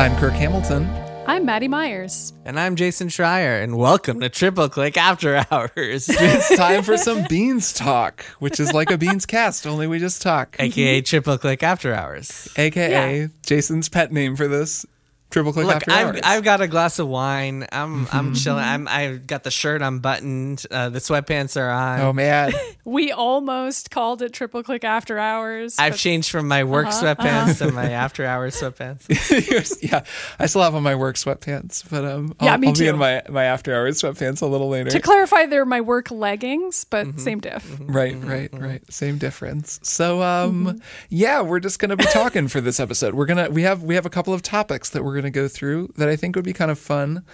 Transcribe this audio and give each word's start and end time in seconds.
I'm 0.00 0.16
Kirk 0.16 0.32
Hamilton. 0.32 0.88
I'm 1.26 1.44
Maddy 1.44 1.68
Myers. 1.68 2.32
And 2.46 2.58
I'm 2.58 2.74
Jason 2.74 3.08
Schreier, 3.08 3.62
and 3.62 3.76
welcome 3.76 4.18
to 4.20 4.30
Triple 4.30 4.70
Click 4.70 4.96
After 4.96 5.44
Hours, 5.50 5.68
It's 6.08 6.56
time 6.56 6.84
for 6.84 6.96
some 6.96 7.26
Beans 7.28 7.74
Talk, 7.74 8.24
which 8.38 8.58
is 8.58 8.72
like 8.72 8.90
a 8.90 8.96
Beans 8.96 9.26
cast, 9.26 9.66
only 9.66 9.86
we 9.86 9.98
just 9.98 10.22
talk. 10.22 10.56
aka 10.58 11.00
mm-hmm. 11.00 11.04
Triple 11.04 11.36
Click 11.36 11.62
After 11.62 11.92
Hours. 11.92 12.48
AKA 12.56 13.20
Yeah. 13.20 13.26
Jason's 13.44 13.90
pet 13.90 14.10
name 14.10 14.36
for 14.36 14.48
this 14.48 14.86
triple 15.30 15.52
click 15.52 15.66
Look, 15.66 15.76
after 15.76 15.90
I've, 15.92 16.06
hours. 16.08 16.20
I've 16.24 16.42
got 16.44 16.60
a 16.60 16.68
glass 16.68 16.98
of 16.98 17.08
wine. 17.08 17.66
I'm 17.72 18.06
Mm-hmm. 18.06 18.16
I'm 18.16 18.34
chilling. 18.34 18.64
I'm 18.64 18.88
I've 18.88 19.26
got 19.26 19.44
the 19.44 19.50
shirt 19.50 19.82
unbuttoned. 19.82 20.66
Uh, 20.70 20.88
the 20.90 20.98
sweatpants 20.98 21.60
are 21.60 21.70
on. 21.70 22.00
oh 22.00 22.12
man, 22.12 22.52
We 22.84 23.12
almost 23.12 23.90
called 23.90 24.22
it 24.22 24.32
Triple 24.32 24.62
Click 24.62 24.84
After 24.84 25.18
Hours. 25.18 25.78
I've 25.78 25.92
but- 25.92 25.98
changed 25.98 26.30
from 26.30 26.48
my 26.48 26.64
work 26.64 26.86
Uh-huh, 26.88 27.14
sweatpants 27.14 27.58
to 27.58 27.72
my 27.72 27.90
after 27.90 28.24
hours 28.26 28.60
sweatpants. 28.60 29.78
yeah, 29.82 30.04
I 30.38 30.46
still 30.46 30.62
have 30.62 30.74
on 30.74 30.82
my 30.82 30.94
work 30.94 31.16
sweatpants, 31.16 31.88
but 31.88 32.04
um, 32.04 32.34
I'll, 32.40 32.46
Yeah, 32.48 32.56
me 32.56 32.68
I'll 32.68 32.72
be 32.74 32.78
too. 32.78 32.88
in 32.90 32.98
my 32.98 33.22
my 33.28 33.44
after 33.44 33.74
hours 33.74 34.00
sweatpants 34.02 34.42
a 34.42 34.46
little 34.46 34.68
later. 34.68 34.90
to 34.90 35.00
clarify, 35.00 35.46
they're 35.46 35.64
my 35.64 35.80
work 35.80 36.10
leggings, 36.10 36.84
but 36.84 37.06
Mm-hmm. 37.06 37.18
same 37.18 37.40
diff. 37.40 37.78
Right, 37.80 38.16
right, 38.22 38.50
right. 38.52 38.92
Same 38.92 39.18
difference. 39.18 39.80
So 39.82 40.22
um 40.22 40.80
yeah, 41.08 41.40
we're 41.42 41.60
just 41.60 41.78
going 41.78 41.90
to 41.90 41.96
be 41.96 42.04
talking 42.04 42.48
for 42.48 42.60
this 42.60 42.78
episode. 42.80 43.14
We're 43.14 43.26
going 43.26 43.44
to 43.44 43.50
we 43.50 43.62
have 43.62 43.82
we 43.82 43.94
have 43.94 44.06
a 44.06 44.10
couple 44.10 44.32
of 44.34 44.42
topics 44.42 44.90
that 44.90 45.02
we're 45.04 45.14
going 45.20 45.32
to 45.32 45.38
go 45.38 45.48
through 45.48 45.92
that 45.96 46.08
I 46.08 46.16
think 46.16 46.36
would 46.36 46.44
be 46.44 46.52
kind 46.52 46.70
of 46.70 46.78
fun. 46.78 47.24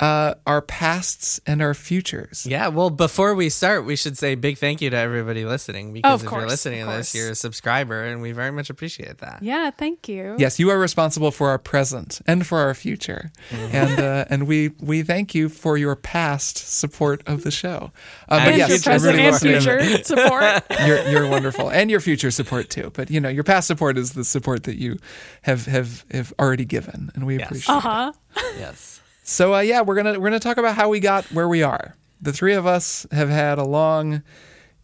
Uh 0.00 0.34
our 0.46 0.62
pasts 0.62 1.40
and 1.46 1.60
our 1.60 1.74
futures. 1.74 2.46
Yeah, 2.46 2.68
well, 2.68 2.88
before 2.90 3.34
we 3.34 3.50
start, 3.50 3.84
we 3.84 3.96
should 3.96 4.16
say 4.16 4.34
big 4.34 4.56
thank 4.56 4.80
you 4.80 4.88
to 4.90 4.96
everybody 4.96 5.44
listening 5.44 5.92
because 5.92 6.22
Of 6.22 6.26
if 6.26 6.32
you're 6.32 6.48
listening 6.48 6.86
to 6.86 6.92
this, 6.92 7.14
you're 7.14 7.30
a 7.30 7.34
subscriber, 7.34 8.02
and 8.04 8.22
we 8.22 8.32
very 8.32 8.50
much 8.50 8.70
appreciate 8.70 9.18
that. 9.18 9.42
Yeah, 9.42 9.70
thank 9.70 10.08
you. 10.08 10.36
Yes, 10.38 10.58
you 10.58 10.70
are 10.70 10.78
responsible 10.78 11.30
for 11.30 11.50
our 11.50 11.58
present 11.58 12.20
and 12.26 12.46
for 12.46 12.58
our 12.60 12.72
future, 12.74 13.30
Mm-hmm. 13.50 13.76
and 13.76 14.00
uh, 14.00 14.24
and 14.30 14.46
we 14.46 14.70
we 14.80 15.02
thank 15.02 15.34
you 15.34 15.48
for 15.50 15.76
your 15.76 15.96
past 15.96 16.56
support 16.56 17.22
of 17.26 17.42
the 17.42 17.50
show. 17.50 17.92
Uh, 18.28 18.34
And 18.40 18.44
but 18.46 18.56
yes, 18.56 18.68
your 18.68 18.78
future 18.78 18.90
present 18.90 19.18
everybody 19.18 19.54
and 19.54 19.64
future 19.64 20.04
support. 20.04 20.62
You're 20.86 21.02
you're 21.10 21.28
wonderful, 21.28 21.68
and 21.70 21.90
your 21.90 22.00
future 22.00 22.30
support 22.30 22.70
too. 22.70 22.90
But 22.94 23.10
you 23.10 23.20
know, 23.20 23.28
your 23.28 23.44
past 23.44 23.66
support 23.66 23.98
is 23.98 24.12
the 24.12 24.24
support 24.24 24.62
that 24.64 24.76
you 24.76 24.98
have 25.42 25.66
have 25.66 26.04
have 26.10 26.32
already 26.38 26.64
given, 26.64 27.10
and 27.14 27.26
we 27.26 27.36
Yes. 27.38 27.46
appreciate. 27.46 27.74
Uh 27.74 27.78
it. 27.78 27.82
huh. 27.82 28.12
Yes. 28.58 28.99
So 29.30 29.54
uh, 29.54 29.60
yeah, 29.60 29.82
we're 29.82 29.94
gonna 29.94 30.18
we're 30.18 30.26
gonna 30.26 30.40
talk 30.40 30.56
about 30.56 30.74
how 30.74 30.88
we 30.88 30.98
got 30.98 31.24
where 31.26 31.46
we 31.46 31.62
are. 31.62 31.94
The 32.20 32.32
three 32.32 32.52
of 32.52 32.66
us 32.66 33.06
have 33.12 33.28
had 33.28 33.58
a 33.58 33.64
long 33.64 34.24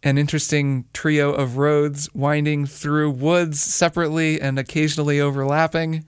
and 0.01 0.17
interesting 0.17 0.85
trio 0.93 1.33
of 1.33 1.57
roads 1.57 2.09
winding 2.15 2.65
through 2.65 3.11
woods 3.11 3.59
separately 3.59 4.39
and 4.39 4.57
occasionally 4.57 5.19
overlapping, 5.19 6.05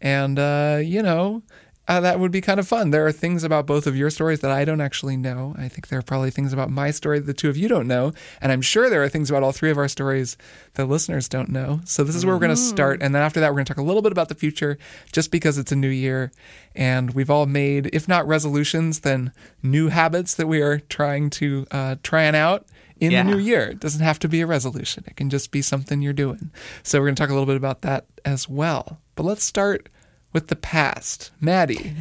and 0.00 0.38
uh, 0.38 0.80
you 0.82 1.02
know. 1.02 1.42
Uh, 1.88 1.98
that 2.00 2.20
would 2.20 2.30
be 2.30 2.40
kind 2.40 2.60
of 2.60 2.68
fun. 2.68 2.90
There 2.90 3.04
are 3.06 3.10
things 3.12 3.42
about 3.42 3.66
both 3.66 3.88
of 3.88 3.96
your 3.96 4.08
stories 4.08 4.38
that 4.40 4.52
I 4.52 4.64
don't 4.64 4.80
actually 4.80 5.16
know. 5.16 5.52
I 5.58 5.66
think 5.66 5.88
there 5.88 5.98
are 5.98 6.02
probably 6.02 6.30
things 6.30 6.52
about 6.52 6.70
my 6.70 6.92
story 6.92 7.18
that 7.18 7.26
the 7.26 7.34
two 7.34 7.48
of 7.48 7.56
you 7.56 7.66
don't 7.66 7.88
know. 7.88 8.12
And 8.40 8.52
I'm 8.52 8.62
sure 8.62 8.88
there 8.88 9.02
are 9.02 9.08
things 9.08 9.30
about 9.30 9.42
all 9.42 9.50
three 9.50 9.70
of 9.70 9.76
our 9.78 9.88
stories 9.88 10.36
that 10.74 10.86
listeners 10.86 11.28
don't 11.28 11.48
know. 11.48 11.80
So 11.84 12.04
this 12.04 12.14
is 12.14 12.24
where 12.24 12.36
we're 12.36 12.40
going 12.40 12.50
to 12.50 12.56
start. 12.56 13.02
And 13.02 13.12
then 13.12 13.20
after 13.22 13.40
that, 13.40 13.48
we're 13.50 13.56
going 13.56 13.64
to 13.64 13.74
talk 13.74 13.82
a 13.82 13.86
little 13.86 14.00
bit 14.00 14.12
about 14.12 14.28
the 14.28 14.36
future 14.36 14.78
just 15.10 15.32
because 15.32 15.58
it's 15.58 15.72
a 15.72 15.76
new 15.76 15.88
year. 15.88 16.30
And 16.76 17.14
we've 17.14 17.30
all 17.30 17.46
made, 17.46 17.90
if 17.92 18.06
not 18.06 18.28
resolutions, 18.28 19.00
then 19.00 19.32
new 19.60 19.88
habits 19.88 20.34
that 20.36 20.46
we 20.46 20.62
are 20.62 20.78
trying 20.78 21.30
to 21.30 21.66
uh, 21.72 21.96
trying 22.04 22.36
out 22.36 22.64
in 23.00 23.10
Yeah. 23.10 23.24
the 23.24 23.30
new 23.32 23.38
year. 23.38 23.62
It 23.70 23.80
doesn't 23.80 24.02
have 24.04 24.20
to 24.20 24.28
be 24.28 24.40
a 24.40 24.46
resolution, 24.46 25.02
it 25.08 25.16
can 25.16 25.30
just 25.30 25.50
be 25.50 25.60
something 25.62 26.00
you're 26.00 26.12
doing. 26.12 26.52
So 26.84 27.00
we're 27.00 27.06
going 27.06 27.16
to 27.16 27.20
talk 27.22 27.30
a 27.30 27.34
little 27.34 27.46
bit 27.46 27.56
about 27.56 27.80
that 27.82 28.06
as 28.24 28.48
well. 28.48 29.00
But 29.16 29.24
let's 29.24 29.42
start 29.44 29.88
with 30.32 30.48
the 30.48 30.56
past. 30.56 31.30
Maddy, 31.40 31.94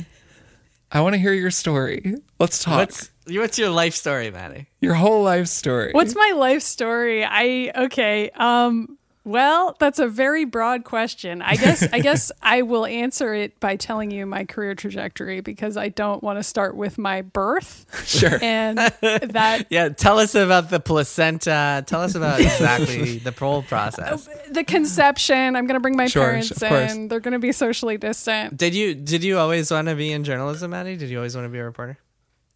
I 0.91 1.01
want 1.01 1.13
to 1.13 1.19
hear 1.19 1.33
your 1.33 1.51
story. 1.51 2.15
Let's 2.39 2.63
talk. 2.63 2.79
What's 2.79 3.11
what's 3.27 3.57
your 3.59 3.69
life 3.69 3.95
story, 3.95 4.31
Maddy? 4.31 4.67
your 4.79 4.95
whole 4.95 5.23
life 5.23 5.47
story. 5.47 5.91
What's 5.93 6.15
my 6.15 6.33
life 6.35 6.61
story? 6.61 7.23
I 7.23 7.71
okay. 7.75 8.29
Um. 8.31 8.97
Well, 9.23 9.75
that's 9.79 9.99
a 9.99 10.07
very 10.07 10.45
broad 10.45 10.83
question. 10.83 11.41
I 11.43 11.55
guess 11.55 11.83
I 11.93 11.99
guess 12.07 12.31
I 12.41 12.63
will 12.63 12.85
answer 12.87 13.33
it 13.35 13.59
by 13.59 13.75
telling 13.75 14.09
you 14.09 14.25
my 14.25 14.45
career 14.45 14.73
trajectory 14.73 15.41
because 15.41 15.77
I 15.77 15.89
don't 15.89 16.23
want 16.23 16.39
to 16.39 16.43
start 16.43 16.75
with 16.75 16.97
my 16.97 17.21
birth 17.21 17.85
Sure. 18.05 18.39
and 18.41 18.77
that 19.01 19.67
Yeah, 19.69 19.89
tell 19.89 20.17
us 20.19 20.33
about 20.33 20.69
the 20.71 20.79
placenta. 20.79 21.83
Tell 21.85 22.01
us 22.01 22.15
about 22.15 22.39
exactly 22.39 23.17
the 23.23 23.31
whole 23.31 23.61
process. 23.61 24.27
the 24.49 24.63
conception. 24.63 25.55
I'm 25.55 25.67
going 25.67 25.75
to 25.75 25.81
bring 25.81 25.95
my 25.97 26.07
Sure, 26.07 26.23
parents 26.23 26.61
in. 26.63 27.07
They're 27.07 27.19
going 27.19 27.33
to 27.33 27.39
be 27.39 27.51
socially 27.51 27.97
distant. 27.97 28.57
Did 28.57 28.73
you 28.73 28.95
did 28.95 29.23
you 29.23 29.37
always 29.37 29.69
want 29.71 29.87
to 29.87 29.95
be 29.95 30.11
in 30.11 30.23
journalism, 30.23 30.71
Maddy? 30.71 30.97
Did 30.97 31.09
you 31.09 31.17
always 31.17 31.35
want 31.35 31.45
to 31.45 31.49
be 31.49 31.59
a 31.59 31.63
reporter? 31.63 31.97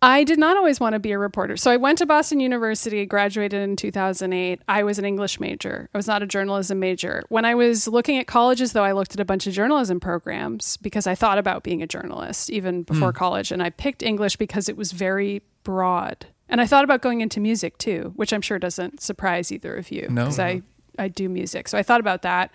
I 0.06 0.24
did 0.24 0.38
not 0.38 0.56
always 0.56 0.80
want 0.80 0.94
to 0.94 1.00
be 1.00 1.12
a 1.14 1.18
reporter. 1.18 1.58
So 1.58 1.72
I 1.72 1.78
went 1.78 1.98
to 1.98 2.06
Boston 2.06 2.40
University, 2.40 3.04
graduated 3.08 3.60
in 3.60 3.76
2008. 3.76 4.62
I 4.68 4.84
was 4.84 5.00
an 5.00 5.06
English 5.06 5.40
major. 5.40 5.90
I 5.96 5.98
was 5.98 6.06
not 6.06 6.22
a 6.22 6.28
journalism 6.28 6.80
major. 6.80 7.24
When 7.30 7.44
I 7.44 7.56
was 7.56 7.88
looking 7.88 8.20
at 8.20 8.28
colleges, 8.28 8.74
though, 8.74 8.84
I 8.84 8.92
looked 8.92 9.16
at 9.16 9.20
a 9.20 9.26
bunch 9.26 9.48
of 9.48 9.54
journalism 9.54 10.00
programs 10.00 10.78
because 10.78 11.08
I 11.08 11.16
thought 11.16 11.40
about 11.40 11.64
being 11.64 11.82
a 11.82 11.88
journalist 11.88 12.52
even 12.52 12.84
before 12.84 13.12
hmm. 13.12 13.18
college. 13.18 13.52
And 13.52 13.64
I 13.64 13.72
picked 13.72 14.04
English 14.04 14.36
because 14.36 14.70
it 14.70 14.78
was 14.78 14.92
very 14.92 15.42
broad. 15.64 16.28
And 16.50 16.62
I 16.62 16.68
thought 16.68 16.84
about 16.84 17.02
going 17.02 17.22
into 17.22 17.40
music 17.40 17.80
too, 17.80 18.14
which 18.16 18.32
I'm 18.32 18.42
sure 18.42 18.60
doesn't 18.60 19.02
surprise 19.02 19.52
either 19.52 19.76
of 19.76 19.90
you 19.90 20.08
No. 20.08 20.26
because 20.26 20.38
I, 20.38 20.62
I 21.00 21.08
do 21.08 21.30
music. 21.30 21.68
So 21.68 21.80
I 21.80 21.84
thought 21.84 22.00
about 22.00 22.22
that. 22.22 22.52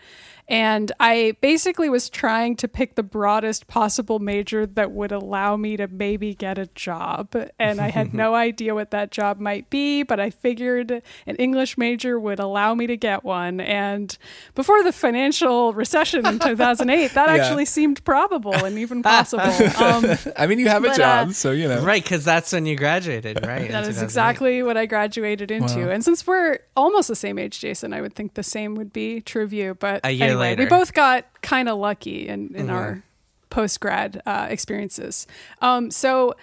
And 0.51 0.91
I 0.99 1.37
basically 1.41 1.89
was 1.89 2.11
trying 2.11 2.57
to 2.57 2.67
pick 2.69 2.97
the 2.97 3.05
broadest 3.05 3.69
possible 3.69 4.19
major 4.19 4.67
that 4.67 4.91
would 4.91 5.13
allow 5.13 5.57
me 5.57 5.77
to 5.77 5.87
maybe 5.87 6.35
get 6.35 6.59
a 6.59 6.67
job. 6.75 7.37
And 7.59 7.81
I 7.81 7.89
had 7.91 8.13
no 8.13 8.35
idea 8.49 8.75
what 8.75 8.91
that 8.91 9.13
job 9.13 9.39
might 9.39 9.71
be, 9.71 10.03
but 10.03 10.19
I 10.19 10.31
figured 10.31 11.03
an 11.27 11.37
English 11.37 11.79
major 11.79 12.19
would 12.19 12.41
allow 12.41 12.75
me 12.75 12.89
to 12.89 12.97
get 12.97 13.23
one. 13.23 13.61
And 13.61 14.19
before 14.57 14.83
the 14.83 14.93
financial 14.93 15.73
recession 15.73 16.27
in 16.27 16.39
2008, 16.41 17.15
that 17.15 17.29
Yeah. 17.29 17.35
actually 17.45 17.65
seemed 17.65 18.05
probable 18.05 18.55
and 18.55 18.77
even 18.77 19.03
possible. 19.05 19.45
Um, 19.79 20.05
I 20.37 20.49
mean, 20.49 20.59
you 20.59 20.69
have 20.69 20.83
a 20.85 20.97
job, 20.97 21.29
uh, 21.29 21.33
so 21.33 21.53
you 21.53 21.69
know. 21.69 21.85
Right, 21.85 22.03
because 22.03 22.25
that's 22.25 22.53
when 22.53 22.67
you 22.67 22.75
graduated, 22.77 23.47
right? 23.47 23.71
That 23.71 23.87
is 23.87 24.03
exactly 24.03 24.65
what 24.65 24.77
I 24.77 24.87
graduated 24.87 25.53
into. 25.53 25.87
Wow. 25.87 25.91
And 25.93 26.05
since 26.05 26.27
we're 26.27 26.59
almost 26.77 27.07
the 27.07 27.15
same 27.15 27.39
age, 27.39 27.61
Jason, 27.61 27.93
I 27.95 28.01
would 28.01 28.15
think 28.15 28.35
the 28.35 28.43
same 28.43 28.75
would 28.75 28.93
be 28.93 29.21
true 29.21 29.45
of 29.45 29.53
you. 29.53 29.75
But 29.75 30.01
A 30.03 30.11
year 30.11 30.29
anyway, 30.31 30.40
we 30.41 30.57
later. 30.57 30.67
both 30.69 30.93
got 30.93 31.25
kind 31.43 31.69
of 31.69 31.79
lucky 31.79 32.29
in, 32.29 32.55
in 32.55 32.71
our 32.71 33.03
post 33.51 33.81
grad 33.81 34.23
uh, 34.27 34.47
experiences. 34.51 35.27
Um, 35.61 35.91
so, 35.91 36.35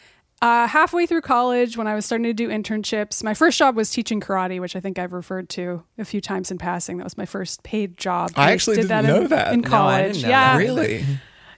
uh, 0.41 0.67
halfway 0.67 1.05
through 1.07 1.21
college, 1.21 1.77
when 1.77 1.87
I 1.87 1.95
was 1.95 2.05
starting 2.05 2.25
to 2.25 2.33
do 2.33 2.47
internships, 2.49 3.23
my 3.23 3.33
first 3.33 3.57
job 3.57 3.75
was 3.75 3.89
teaching 3.89 4.21
karate, 4.21 4.59
which 4.61 4.75
I 4.75 4.79
think 4.79 4.99
I've 4.99 5.13
referred 5.13 5.49
to 5.49 5.83
a 5.97 6.05
few 6.05 6.21
times 6.21 6.51
in 6.51 6.57
passing. 6.59 6.97
That 6.97 7.05
was 7.05 7.17
my 7.17 7.25
first 7.25 7.63
paid 7.63 7.97
job. 7.97 8.31
I 8.35 8.51
actually 8.51 8.75
did 8.75 8.83
didn't 8.83 9.05
that 9.05 9.15
in, 9.15 9.21
know 9.23 9.27
that. 9.29 9.53
in 9.53 9.61
No, 9.61 9.67
I 9.67 9.69
college. 9.69 10.13
didn't 10.13 10.21
know 10.23 10.29
yeah, 10.29 10.53
that. 10.53 10.63
Really? 10.63 11.05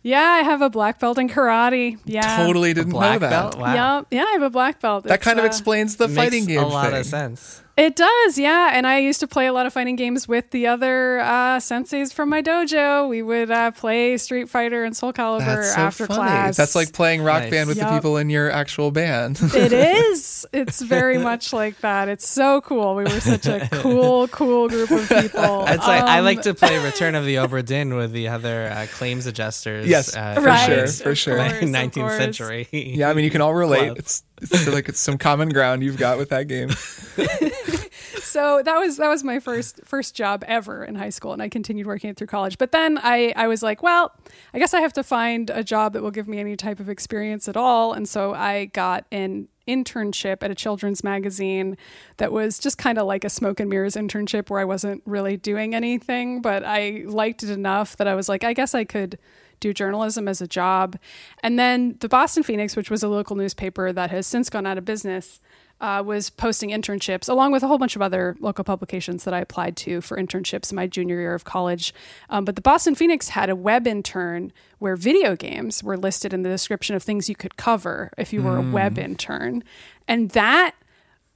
yeah, 0.02 0.22
I 0.22 0.40
have 0.44 0.62
a 0.62 0.70
black 0.70 0.98
belt 0.98 1.18
in 1.18 1.28
karate. 1.28 1.98
Yeah, 2.06 2.38
Totally 2.38 2.74
didn't 2.74 2.94
know 2.94 3.00
Black 3.00 3.20
that. 3.20 3.30
belt. 3.30 3.58
Wow, 3.58 3.74
Yeah, 3.74 4.02
yeah, 4.12 4.24
I 4.24 4.32
have 4.32 4.44
a 4.44 4.50
black 4.50 4.80
belt. 4.80 5.04
That 5.04 5.16
It's, 5.16 5.26
kind 5.26 5.40
of 5.40 5.44
uh, 5.44 5.48
explains 5.48 5.98
the 5.98 6.08
Makes 6.08 6.18
fighting 6.18 6.46
game 6.46 6.60
a 6.64 6.68
lot 6.68 6.92
thing. 6.92 7.00
of 7.02 7.06
sense. 7.06 7.62
It 7.79 7.95
does, 7.95 8.38
yeah. 8.38 8.72
And 8.73 8.85
I 8.85 8.97
used 9.00 9.22
to 9.22 9.28
play 9.28 9.45
a 9.47 9.53
lot 9.53 9.66
of 9.66 9.72
fighting 9.72 9.95
games 9.95 10.28
with 10.28 10.51
the 10.51 10.67
other 10.67 11.19
uh, 11.19 11.57
senseis 11.59 12.13
from 12.13 12.28
my 12.28 12.41
dojo. 12.41 13.07
We 13.07 13.22
would 13.22 13.50
uh, 13.50 13.72
play 13.72 14.17
Street 14.17 14.50
Fighter 14.50 14.84
and 14.84 14.95
Soul 14.97 15.13
Calibur 15.13 15.45
That's 15.45 15.75
so 15.75 15.81
after 15.81 16.06
funny. 16.07 16.17
class. 16.19 16.57
That's 16.57 16.75
like 16.75 16.91
playing 16.91 17.22
rock 17.23 17.44
Nice. 17.44 17.51
band 17.51 17.69
with 17.69 17.79
the 17.79 17.90
people 17.90 18.17
in 18.17 18.29
your 18.29 18.51
actual 18.51 18.91
band. 18.91 19.40
it 19.56 19.72
is. 19.72 20.45
It's 20.51 20.81
very 20.81 21.17
much 21.19 21.53
like 21.53 21.79
that. 21.79 22.09
It's 22.09 22.28
so 22.28 22.59
cool. 22.59 22.95
We 22.95 23.03
were 23.06 23.19
such 23.22 23.47
a 23.47 23.69
cool, 23.72 24.28
cool 24.28 24.67
group 24.67 24.91
of 24.91 25.07
people. 25.07 25.66
It's 25.69 25.88
like 25.88 26.03
I 26.03 26.19
Um, 26.19 26.25
like 26.25 26.41
to 26.41 26.53
play 26.53 26.84
Return 26.84 27.16
of 27.16 27.23
the 27.23 27.35
Obra 27.35 27.63
Dinn 27.63 27.96
with 27.96 28.11
the 28.11 28.28
other 28.28 28.66
uh, 28.67 28.88
claims 28.91 29.25
adjusters. 29.25 29.87
Yes, 29.87 30.16
uh, 30.17 30.35
for 30.35 30.41
Right, 30.41 30.66
sure, 30.66 30.87
for 30.87 31.16
sure. 31.16 31.37
course, 31.37 31.53
19th 31.64 32.17
century. 32.17 32.67
yeah, 32.73 33.09
I 33.09 33.14
mean, 33.14 33.23
you 33.23 33.32
can 33.32 33.40
all 33.41 33.53
relate. 33.53 33.85
Club. 33.85 33.97
It's, 33.99 34.23
it's 34.41 34.68
like 34.68 34.90
it's 34.90 35.00
some 35.00 35.18
common 35.18 35.50
ground 35.50 35.84
you've 35.84 35.97
got 35.97 36.18
with 36.18 36.30
that 36.30 36.47
game. 36.47 36.70
so 38.22 38.62
that 38.64 38.78
was 38.78 38.97
that 38.97 39.08
was 39.08 39.24
my 39.24 39.40
first 39.40 39.82
first 39.84 40.16
job 40.16 40.44
ever 40.47 40.84
in 40.84 40.96
high 40.96 41.09
school 41.09 41.34
and 41.34 41.41
I 41.41 41.50
continued 41.50 41.88
working 41.88 42.09
it 42.09 42.18
through 42.18 42.28
college. 42.28 42.58
But 42.58 42.72
then 42.72 42.97
I 43.02 43.34
I 43.36 43.47
was 43.47 43.64
like, 43.64 43.84
well, 43.84 44.14
I 44.53 44.59
guess 44.59 44.74
I 44.74 44.82
have 44.82 44.94
to 44.94 45.03
find 45.03 45.50
a 45.50 45.64
job 45.64 45.94
that 45.94 46.02
will 46.02 46.12
give 46.12 46.28
me 46.28 46.40
any 46.40 46.56
type 46.56 46.80
of 46.80 46.90
experience 46.90 47.47
at 47.47 47.58
all. 47.58 47.94
And 47.94 48.08
so 48.08 48.34
I 48.34 48.66
got 48.66 49.06
an 49.12 49.47
internship 49.68 50.38
at 50.42 50.50
a 50.50 50.56
children's 50.56 51.03
magazine 51.03 51.78
that 52.18 52.32
was 52.32 52.58
just 52.59 52.78
kind 52.78 52.97
of 52.97 53.06
like 53.06 53.24
a 53.24 53.30
smoke 53.30 53.59
and 53.59 53.70
mirrors 53.70 53.96
internship 53.96 54.50
where 54.50 54.59
I 54.59 54.66
wasn't 54.66 55.03
really 55.06 55.38
doing 55.38 55.76
anything, 55.76 56.42
but 56.42 56.64
I 56.66 57.03
liked 57.06 57.44
it 57.44 57.52
enough 57.52 57.96
that 57.97 58.08
I 58.08 58.16
was 58.16 58.28
like, 58.28 58.44
I 58.44 58.53
guess 58.53 58.74
I 58.74 58.84
could 58.84 59.20
do 59.59 59.73
journalism 59.73 60.28
as 60.28 60.41
a 60.41 60.47
job. 60.47 60.97
And 61.44 61.58
then 61.59 61.97
the 62.00 62.09
Boston 62.09 62.44
Phoenix, 62.44 62.76
which 62.76 62.90
was 62.90 63.03
a 63.03 63.08
local 63.08 63.35
newspaper 63.35 63.91
that 63.94 64.11
has 64.11 64.28
since 64.28 64.50
gone 64.50 64.66
out 64.66 64.78
of 64.78 64.85
business, 64.85 65.40
uh, 65.82 66.03
was 66.06 66.29
posting 66.29 66.70
internships 66.70 67.29
along 67.29 67.52
with 67.52 67.64
a 67.64 67.67
whole 67.67 67.78
bunch 67.78 67.96
of 67.96 68.02
other 68.02 68.35
local 68.40 68.64
publications 68.64 69.23
that 69.23 69.34
I 69.34 69.40
applied 69.40 69.78
to 69.78 70.02
for 70.02 70.17
internships 70.17 70.72
in 70.72 70.76
my 70.76 70.88
junior 70.88 71.20
year 71.20 71.34
of 71.34 71.46
college. 71.46 71.94
Um, 72.29 72.46
but 72.46 72.56
the 72.56 72.61
Boston 72.61 72.96
Phoenix 72.96 73.29
had 73.29 73.50
a 73.50 73.56
web 73.56 73.88
intern 73.88 74.52
where 74.79 74.96
video 74.96 75.35
games 75.35 75.84
were 75.84 75.97
listed 75.97 76.34
in 76.34 76.44
the 76.44 76.50
description 76.50 76.96
of 76.96 77.03
things 77.03 77.29
you 77.29 77.35
could 77.35 77.56
cover 77.56 78.11
if 78.17 78.34
you 78.34 78.44
were 78.44 78.58
a 78.58 78.61
web 78.61 78.97
intern. 78.97 79.64
And 80.08 80.32
that 80.32 80.76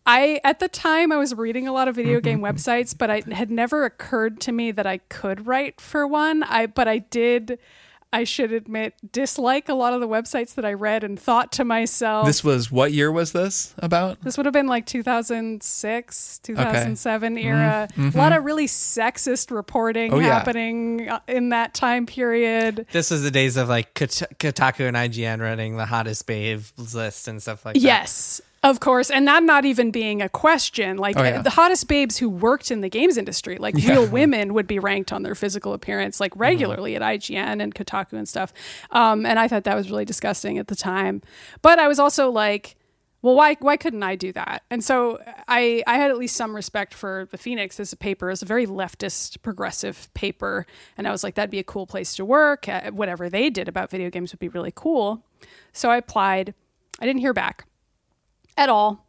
I 0.06 0.42
at 0.44 0.60
the 0.60 0.68
time 0.68 1.12
I 1.12 1.18
was 1.18 1.34
reading 1.34 1.68
a 1.68 1.72
lot 1.72 1.88
of 1.88 1.96
video 1.96 2.20
game 2.20 2.42
websites, 2.42 2.98
but 2.98 3.10
it 3.10 3.32
had 3.32 3.50
never 3.50 3.86
occurred 3.86 4.42
to 4.42 4.52
me 4.52 4.72
that 4.72 4.86
I 4.86 4.98
could 4.98 5.48
write 5.48 5.80
for 5.80 6.06
one. 6.06 6.44
I 6.44 6.66
but 6.66 6.88
I 6.88 7.00
did 7.00 7.60
I 8.14 8.24
should 8.24 8.52
admit 8.54 8.94
dislike 9.12 9.68
a 9.68 9.74
lot 9.74 9.94
of 9.94 10.00
the 10.00 10.08
websites 10.08 10.54
that 10.56 10.64
I 10.64 10.74
read 10.74 11.04
and 11.04 11.20
thought 11.20 11.52
to 11.54 11.66
myself 11.66 12.26
This 12.28 12.44
was 12.44 12.72
what 12.72 12.94
year 12.94 13.12
was 13.12 13.32
this 13.32 13.74
about? 13.80 14.22
this 14.22 14.38
would 14.38 14.46
have 14.46 14.54
been 14.54 14.68
like 14.68 14.86
2006, 14.86 16.40
2007 16.44 17.38
era. 17.38 17.88
A 17.98 18.02
lot 18.18 18.32
of 18.34 18.44
really 18.44 18.68
sexist 18.68 19.52
reporting 19.52 20.12
Mm-hmm. 20.12 20.14
Oh, 20.26 20.30
happening 20.30 21.10
uh, 21.10 21.20
in 21.28 21.50
that 21.50 21.74
time 21.74 22.06
period. 22.06 22.86
This 22.92 23.10
was 23.12 23.24
the 23.24 23.32
days 23.32 23.58
of 23.58 23.70
like 23.70 23.94
Kot- 23.94 24.30
Kotaku 24.40 24.88
and 24.88 24.96
IGN 24.98 25.40
running 25.42 25.78
the 25.78 25.86
hottest 25.86 26.28
babes 26.28 26.94
list 26.94 27.28
and 27.28 27.42
stuff 27.42 27.66
like 27.66 27.74
that. 27.76 27.80
Yes. 27.82 28.42
Of 28.64 28.80
course, 28.80 29.12
and 29.12 29.28
that 29.28 29.44
not 29.44 29.66
even 29.66 29.92
being 29.92 30.22
a 30.22 30.30
question. 30.30 30.98
Like 30.98 31.18
Oh, 31.18 31.24
yeah. 31.24 31.42
the 31.42 31.50
hottest 31.50 31.90
babes 31.90 32.18
who 32.18 32.30
worked 32.30 32.72
in 32.72 32.80
the 32.80 32.90
games 32.90 33.18
industry, 33.18 33.58
like 33.58 33.76
real 33.76 34.08
women, 34.20 34.54
would 34.54 34.68
be 34.68 34.80
ranked 34.80 35.12
on 35.12 35.24
their 35.24 35.36
physical 35.36 35.74
appearance 35.74 36.22
like 36.22 36.34
regularly 36.38 36.96
at 36.96 37.02
IGN 37.02 37.62
and 37.62 37.76
Kotaku 37.76 38.14
and 38.14 38.28
stuff. 38.28 38.54
Um, 38.92 39.26
and 39.26 39.38
I 39.38 39.50
thought 39.50 39.66
that 39.66 39.76
was 39.76 39.92
really 39.92 40.06
disgusting 40.06 40.58
at 40.58 40.68
the 40.68 40.78
time. 40.78 41.22
But 41.62 41.78
I 41.78 41.90
was 41.90 42.00
also 42.00 42.30
like, 42.30 42.78
well, 43.22 43.36
why 43.36 43.56
why 43.60 43.76
couldn't 43.76 44.04
I 44.04 44.16
do 44.16 44.32
that? 44.32 44.64
And 44.70 44.82
so 44.82 45.22
I 45.50 45.84
I 45.86 45.98
had 45.98 46.10
at 46.10 46.18
least 46.18 46.38
some 46.38 46.56
respect 46.56 46.94
for 46.94 47.28
the 47.32 47.38
Phoenix 47.38 47.82
as 47.82 47.92
a 47.92 47.98
paper, 47.98 48.30
as 48.30 48.42
a 48.42 48.46
very 48.46 48.66
leftist 48.66 49.42
progressive 49.42 50.14
paper, 50.14 50.66
and 50.98 51.06
I 51.06 51.12
was 51.12 51.22
like, 51.22 51.36
that'd 51.36 51.50
be 51.52 51.60
a 51.60 51.64
cool 51.66 51.86
place 51.86 52.16
to 52.16 52.24
work. 52.24 52.70
Uh, 52.70 52.92
whatever 52.92 53.30
they 53.30 53.50
did 53.50 53.68
about 53.68 53.90
video 53.92 54.10
games 54.10 54.32
would 54.32 54.40
be 54.40 54.48
really 54.48 54.72
cool. 54.74 55.26
So 55.74 55.90
I 55.92 55.98
applied. 55.98 56.54
I 57.02 57.06
didn't 57.06 57.20
hear 57.22 57.34
back 57.34 57.66
at 58.58 58.70
all. 58.70 59.06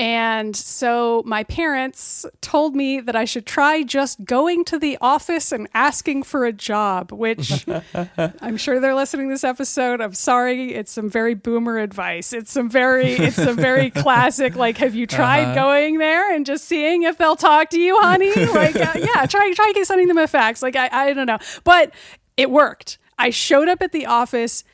And 0.00 0.56
so 0.56 1.22
my 1.26 1.44
parents 1.44 2.24
told 2.40 2.74
me 2.74 3.00
that 3.00 3.14
I 3.14 3.26
should 3.26 3.44
try 3.44 3.82
just 3.82 4.24
going 4.24 4.64
to 4.64 4.78
the 4.78 4.96
office 5.02 5.52
and 5.52 5.68
asking 5.74 6.22
for 6.22 6.46
a 6.46 6.54
job, 6.54 7.12
which 7.12 7.66
I'm 8.16 8.56
sure 8.56 8.80
they're 8.80 8.94
listening 8.94 9.28
to 9.28 9.34
this 9.34 9.44
episode. 9.44 10.00
I'm 10.00 10.14
sorry, 10.14 10.72
it's 10.72 10.90
some 10.90 11.10
very 11.10 11.34
boomer 11.34 11.76
advice. 11.76 12.32
It's 12.32 12.50
some 12.50 12.70
very 12.70 13.12
it's 13.12 13.36
some 13.36 13.56
very 13.56 13.90
classic 14.04 14.56
like 14.56 14.78
have 14.78 14.94
you 14.94 15.06
tried 15.06 15.54
going 15.54 15.98
there 15.98 16.34
and 16.34 16.46
just 16.46 16.64
seeing 16.64 17.02
if 17.02 17.18
they'll 17.18 17.36
talk 17.36 17.68
to 17.68 17.78
you, 17.78 18.00
honey? 18.00 18.32
Like 18.50 18.76
uh, 18.76 18.94
yeah, 18.96 19.26
try 19.26 19.52
try 19.52 19.72
sending 19.82 20.08
them 20.08 20.16
a 20.16 20.26
fax. 20.26 20.62
Like 20.62 20.76
I 20.76 20.88
I 20.90 21.12
don't 21.12 21.26
know. 21.26 21.38
But 21.62 21.92
it 22.38 22.50
worked. 22.50 22.96
I 23.18 23.28
showed 23.28 23.68
up 23.68 23.82
at 23.82 23.92
the 23.92 24.06
office 24.06 24.64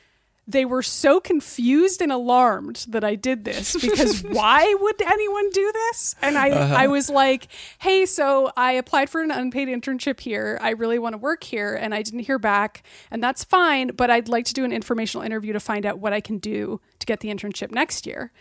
they 0.47 0.63
were 0.63 0.81
so 0.81 1.19
confused 1.19 2.01
and 2.01 2.11
alarmed 2.11 2.85
that 2.87 3.03
I 3.03 3.15
did 3.15 3.43
this 3.43 3.75
because 3.79 4.21
why 4.31 4.73
would 4.79 5.01
anyone 5.01 5.49
do 5.49 5.71
this? 5.73 6.15
And 6.21 6.37
I, 6.37 6.47
I 6.47 6.51
uh-huh. 6.51 6.89
was 6.89 7.09
like, 7.09 7.49
hey, 7.79 8.05
so 8.05 8.51
I 8.55 8.71
applied 8.73 9.09
for 9.09 9.21
an 9.21 9.29
unpaid 9.29 9.67
internship 9.67 10.21
here. 10.21 10.57
I 10.61 10.69
really 10.69 10.99
want 10.99 11.13
to 11.13 11.17
work 11.17 11.43
here 11.43 11.75
and 11.75 11.93
I 11.93 12.01
didn't 12.01 12.21
hear 12.21 12.39
back. 12.39 12.83
And 13.11 13.21
that's 13.21 13.43
fine, 13.43 13.89
but 13.89 14.09
I'd 14.09 14.29
like 14.29 14.45
to 14.45 14.53
do 14.53 14.63
an 14.63 14.71
informational 14.71 15.25
interview 15.25 15.51
to 15.51 15.59
find 15.59 15.85
out 15.85 15.99
what 15.99 16.13
I 16.13 16.21
can 16.21 16.37
do 16.37 16.79
to 16.99 17.05
get 17.05 17.19
the 17.19 17.27
internship 17.27 17.71
next 17.71 18.07
year. 18.07 18.31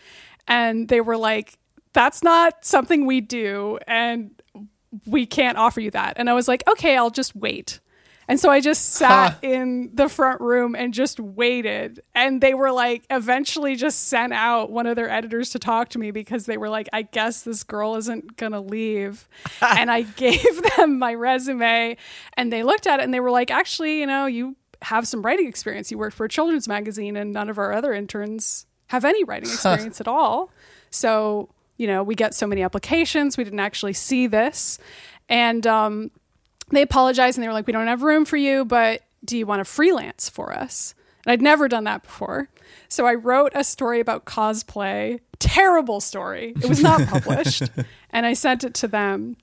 And 0.47 0.88
they 0.88 1.00
were 1.00 1.17
like, 1.17 1.58
that's 1.93 2.23
not 2.23 2.64
something 2.64 3.05
we 3.05 3.20
do. 3.20 3.81
And 3.88 4.31
we 5.06 5.26
can't 5.26 5.58
offer 5.58 5.81
you 5.81 5.91
that. 5.91 6.14
And 6.17 6.31
I 6.31 6.35
was 6.35 6.47
like, 6.47 6.62
okay, 6.69 6.97
I'll 6.97 7.11
just 7.11 7.35
wait. 7.35 7.81
And 8.28 8.40
so 8.40 8.50
I 8.50 8.61
just 8.61 8.94
sat 8.94 9.38
in 9.43 9.90
the 9.94 10.08
front 10.08 10.40
room 10.40 10.75
and 10.75 10.93
just 10.93 11.20
waited. 11.20 12.00
And 12.14 12.40
they 12.40 12.55
were 12.55 12.73
like, 12.73 13.06
eventually 13.08 13.76
just 13.76 14.08
sent 14.08 14.32
out 14.32 14.70
one 14.70 14.87
of 14.87 14.96
their 14.96 15.08
editors 15.08 15.50
to 15.50 15.58
talk 15.58 15.90
to 15.90 15.99
me 15.99 16.11
because 16.11 16.46
they 16.46 16.56
were 16.56 16.69
like, 16.69 16.88
I 16.93 17.02
guess 17.02 17.43
this 17.43 17.62
girl 17.62 17.94
isn't 17.96 18.37
going 18.37 18.52
to 18.52 18.61
leave. 18.61 19.28
and 19.61 19.90
I 19.90 20.02
gave 20.02 20.62
them 20.76 20.99
my 20.99 21.14
resume 21.14 21.96
and 22.37 22.52
they 22.52 22.62
looked 22.62 22.87
at 22.87 23.00
it 23.00 23.05
and 23.05 23.14
they 23.14 23.20
were 23.20 23.31
like, 23.31 23.50
actually, 23.50 24.00
you 24.00 24.06
know, 24.06 24.26
you 24.26 24.56
have 24.82 25.06
some 25.06 25.22
writing 25.22 25.46
experience. 25.46 25.90
You 25.90 25.99
worked 25.99 26.17
for 26.17 26.26
a 26.26 26.29
children's 26.29 26.67
magazine 26.67 27.17
and 27.17 27.32
none 27.32 27.49
of 27.49 27.58
our 27.58 27.72
other 27.72 27.93
interns 27.93 28.67
have 28.88 29.05
any 29.05 29.25
writing 29.25 29.49
experience 29.49 30.00
at 30.00 30.08
all. 30.08 30.50
So, 30.90 31.49
you 31.76 31.87
know, 31.87 32.02
we 32.02 32.14
get 32.14 32.34
so 32.34 32.46
many 32.46 32.62
applications. 32.62 33.37
We 33.37 33.44
didn't 33.44 33.61
actually 33.61 33.93
see 33.93 34.26
this. 34.26 34.79
And 35.29 35.67
um, 35.67 36.11
they 36.70 36.82
apologized 36.82 37.38
and 37.38 37.42
they 37.42 37.48
were 37.48 37.54
like, 37.54 37.66
we 37.66 37.72
don't 37.72 37.86
have 37.86 38.02
room 38.02 38.24
for 38.24 38.36
you, 38.36 38.64
but 38.64 39.02
do 39.24 39.36
you 39.38 39.46
want 39.46 39.60
to 39.60 39.64
freelance 39.64 40.28
for 40.28 40.52
us? 40.52 40.94
And 41.24 41.32
I'd 41.32 41.42
never 41.42 41.68
done 41.68 41.84
that 41.84 42.02
before. 42.02 42.48
So 42.88 43.06
I 43.06 43.14
wrote 43.14 43.52
a 43.54 43.64
story 43.64 44.00
about 44.00 44.24
cosplay, 44.24 45.20
terrible 45.38 46.00
story. 46.00 46.54
It 46.56 46.68
was 46.68 46.80
not 46.80 47.06
published. 47.08 47.62
and 48.10 48.26
I 48.26 48.32
sent 48.34 48.64
it 48.64 48.74
to 48.74 48.88
them. 48.88 49.36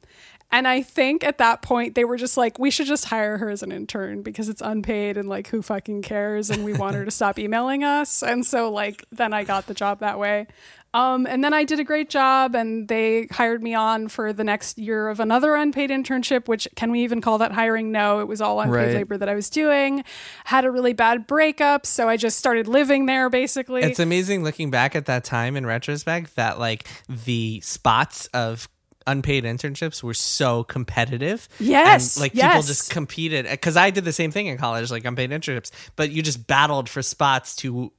And 0.51 0.67
I 0.67 0.83
think 0.83 1.23
at 1.23 1.39
that 1.39 1.63
point 1.63 1.95
they 1.95 2.05
were 2.05 2.15
just 2.15 2.37
like, 2.37 2.59
we 2.59 2.69
should 2.69 2.85
just 2.85 3.05
hire 3.05 3.39
her 3.39 3.49
as 3.49 3.63
an 3.63 3.71
intern 3.71 4.21
because 4.21 4.49
it's 4.49 4.61
unpaid 4.61 5.17
and 5.17 5.27
like 5.27 5.47
who 5.47 5.63
fucking 5.63 6.03
cares? 6.03 6.51
And 6.51 6.63
we 6.63 6.73
want 6.73 6.95
her 6.95 7.03
to 7.03 7.11
stop 7.11 7.39
emailing 7.39 7.83
us. 7.83 8.21
And 8.21 8.45
so 8.45 8.71
like 8.71 9.03
then 9.11 9.33
I 9.33 9.45
got 9.45 9.65
the 9.65 9.73
job 9.73 9.99
that 9.99 10.19
way. 10.19 10.47
Um, 10.93 11.25
and 11.25 11.43
then 11.43 11.53
I 11.53 11.63
did 11.63 11.79
a 11.79 11.83
great 11.83 12.09
job, 12.09 12.55
and 12.55 12.87
they 12.87 13.27
hired 13.31 13.63
me 13.63 13.73
on 13.73 14.07
for 14.07 14.31
the 14.31 14.43
next 14.43 14.77
year 14.77 15.09
of 15.09 15.19
another 15.19 15.55
unpaid 15.55 15.89
internship. 15.89 16.47
Which 16.47 16.67
can 16.75 16.91
we 16.91 17.03
even 17.03 17.19
call 17.21 17.37
that 17.39 17.51
hiring? 17.51 17.91
No, 17.91 18.19
it 18.19 18.27
was 18.27 18.41
all 18.41 18.59
unpaid 18.59 18.73
Right. 18.75 18.93
labor 18.95 19.17
that 19.17 19.27
I 19.29 19.33
was 19.35 19.49
doing. 19.49 20.03
Had 20.45 20.65
a 20.65 20.71
really 20.71 20.93
bad 20.93 21.25
breakup, 21.27 21.85
so 21.85 22.07
I 22.07 22.17
just 22.17 22.37
started 22.37 22.67
living 22.67 23.05
there 23.07 23.29
basically. 23.29 23.81
It's 23.81 23.99
amazing 23.99 24.43
looking 24.43 24.69
back 24.69 24.95
at 24.95 25.05
that 25.05 25.23
time 25.23 25.55
in 25.55 25.65
retrospect 25.65 26.35
that 26.35 26.59
like 26.59 26.87
the 27.09 27.59
spots 27.61 28.27
of 28.27 28.67
unpaid 29.07 29.43
internships 29.43 30.03
were 30.03 30.13
so 30.13 30.63
competitive. 30.63 31.47
Yes, 31.59 32.15
And, 32.15 32.21
like 32.21 32.33
people 32.33 32.61
just 32.61 32.89
competed 32.89 33.47
because 33.49 33.77
I 33.77 33.89
did 33.89 34.05
the 34.05 34.13
same 34.13 34.31
thing 34.31 34.47
in 34.47 34.57
college, 34.57 34.91
like 34.91 35.05
unpaid 35.05 35.31
internships, 35.31 35.71
but 35.95 36.11
you 36.11 36.21
just 36.21 36.47
battled 36.47 36.89
for 36.89 37.01
spots 37.01 37.55
to 37.57 37.91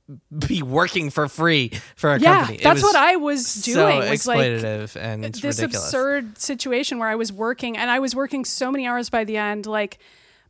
be 0.47 0.63
working 0.63 1.11
for 1.11 1.29
free 1.29 1.71
for 1.97 2.13
a 2.15 2.19
yeah, 2.19 2.39
company. 2.39 2.59
It 2.59 2.65
that's 2.65 2.83
was 2.83 2.83
what 2.83 2.97
I 2.97 3.17
was 3.17 3.47
so 3.47 3.89
doing. 3.89 4.11
was 4.11 4.27
like 4.27 4.39
exploitative 4.39 4.97
and 4.97 5.25
this 5.25 5.43
ridiculous. 5.43 5.87
absurd 5.87 6.39
situation 6.39 6.99
where 6.99 7.09
I 7.09 7.15
was 7.15 7.33
working 7.33 7.77
and 7.77 7.91
I 7.91 7.99
was 7.99 8.15
working 8.15 8.45
so 8.45 8.71
many 8.71 8.87
hours 8.87 9.11
by 9.11 9.25
the 9.25 9.37
end. 9.37 9.67
Like 9.67 9.99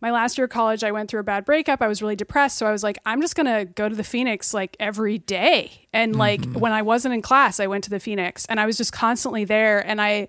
my 0.05 0.11
last 0.11 0.37
year 0.37 0.45
of 0.45 0.51
college, 0.51 0.85
I 0.85 0.93
went 0.93 1.11
through 1.11 1.21
a 1.21 1.25
bad 1.25 1.47
breakup. 1.47 1.81
I 1.81 1.89
was 1.89 2.03
really 2.03 2.15
depressed. 2.15 2.59
So 2.59 2.67
I 2.67 2.73
was 2.73 2.83
like, 2.83 2.99
I'm 3.07 3.23
just 3.23 3.35
going 3.35 3.47
to 3.47 3.65
go 3.65 3.89
to 3.89 3.95
the 3.95 4.05
Phoenix 4.05 4.53
like 4.53 4.77
every 4.79 5.17
day. 5.17 5.89
And 5.95 6.13
mm-hmm. 6.13 6.21
like 6.21 6.45
when 6.53 6.73
I 6.73 6.83
wasn't 6.83 7.15
in 7.15 7.23
class, 7.23 7.59
I 7.59 7.69
went 7.69 7.85
to 7.85 7.91
the 7.91 7.99
Phoenix 7.99 8.45
and 8.45 8.61
I 8.61 8.67
was 8.67 8.77
just 8.77 8.93
constantly 8.93 9.47
there 9.47 9.81
and 9.81 10.03
I 10.03 10.29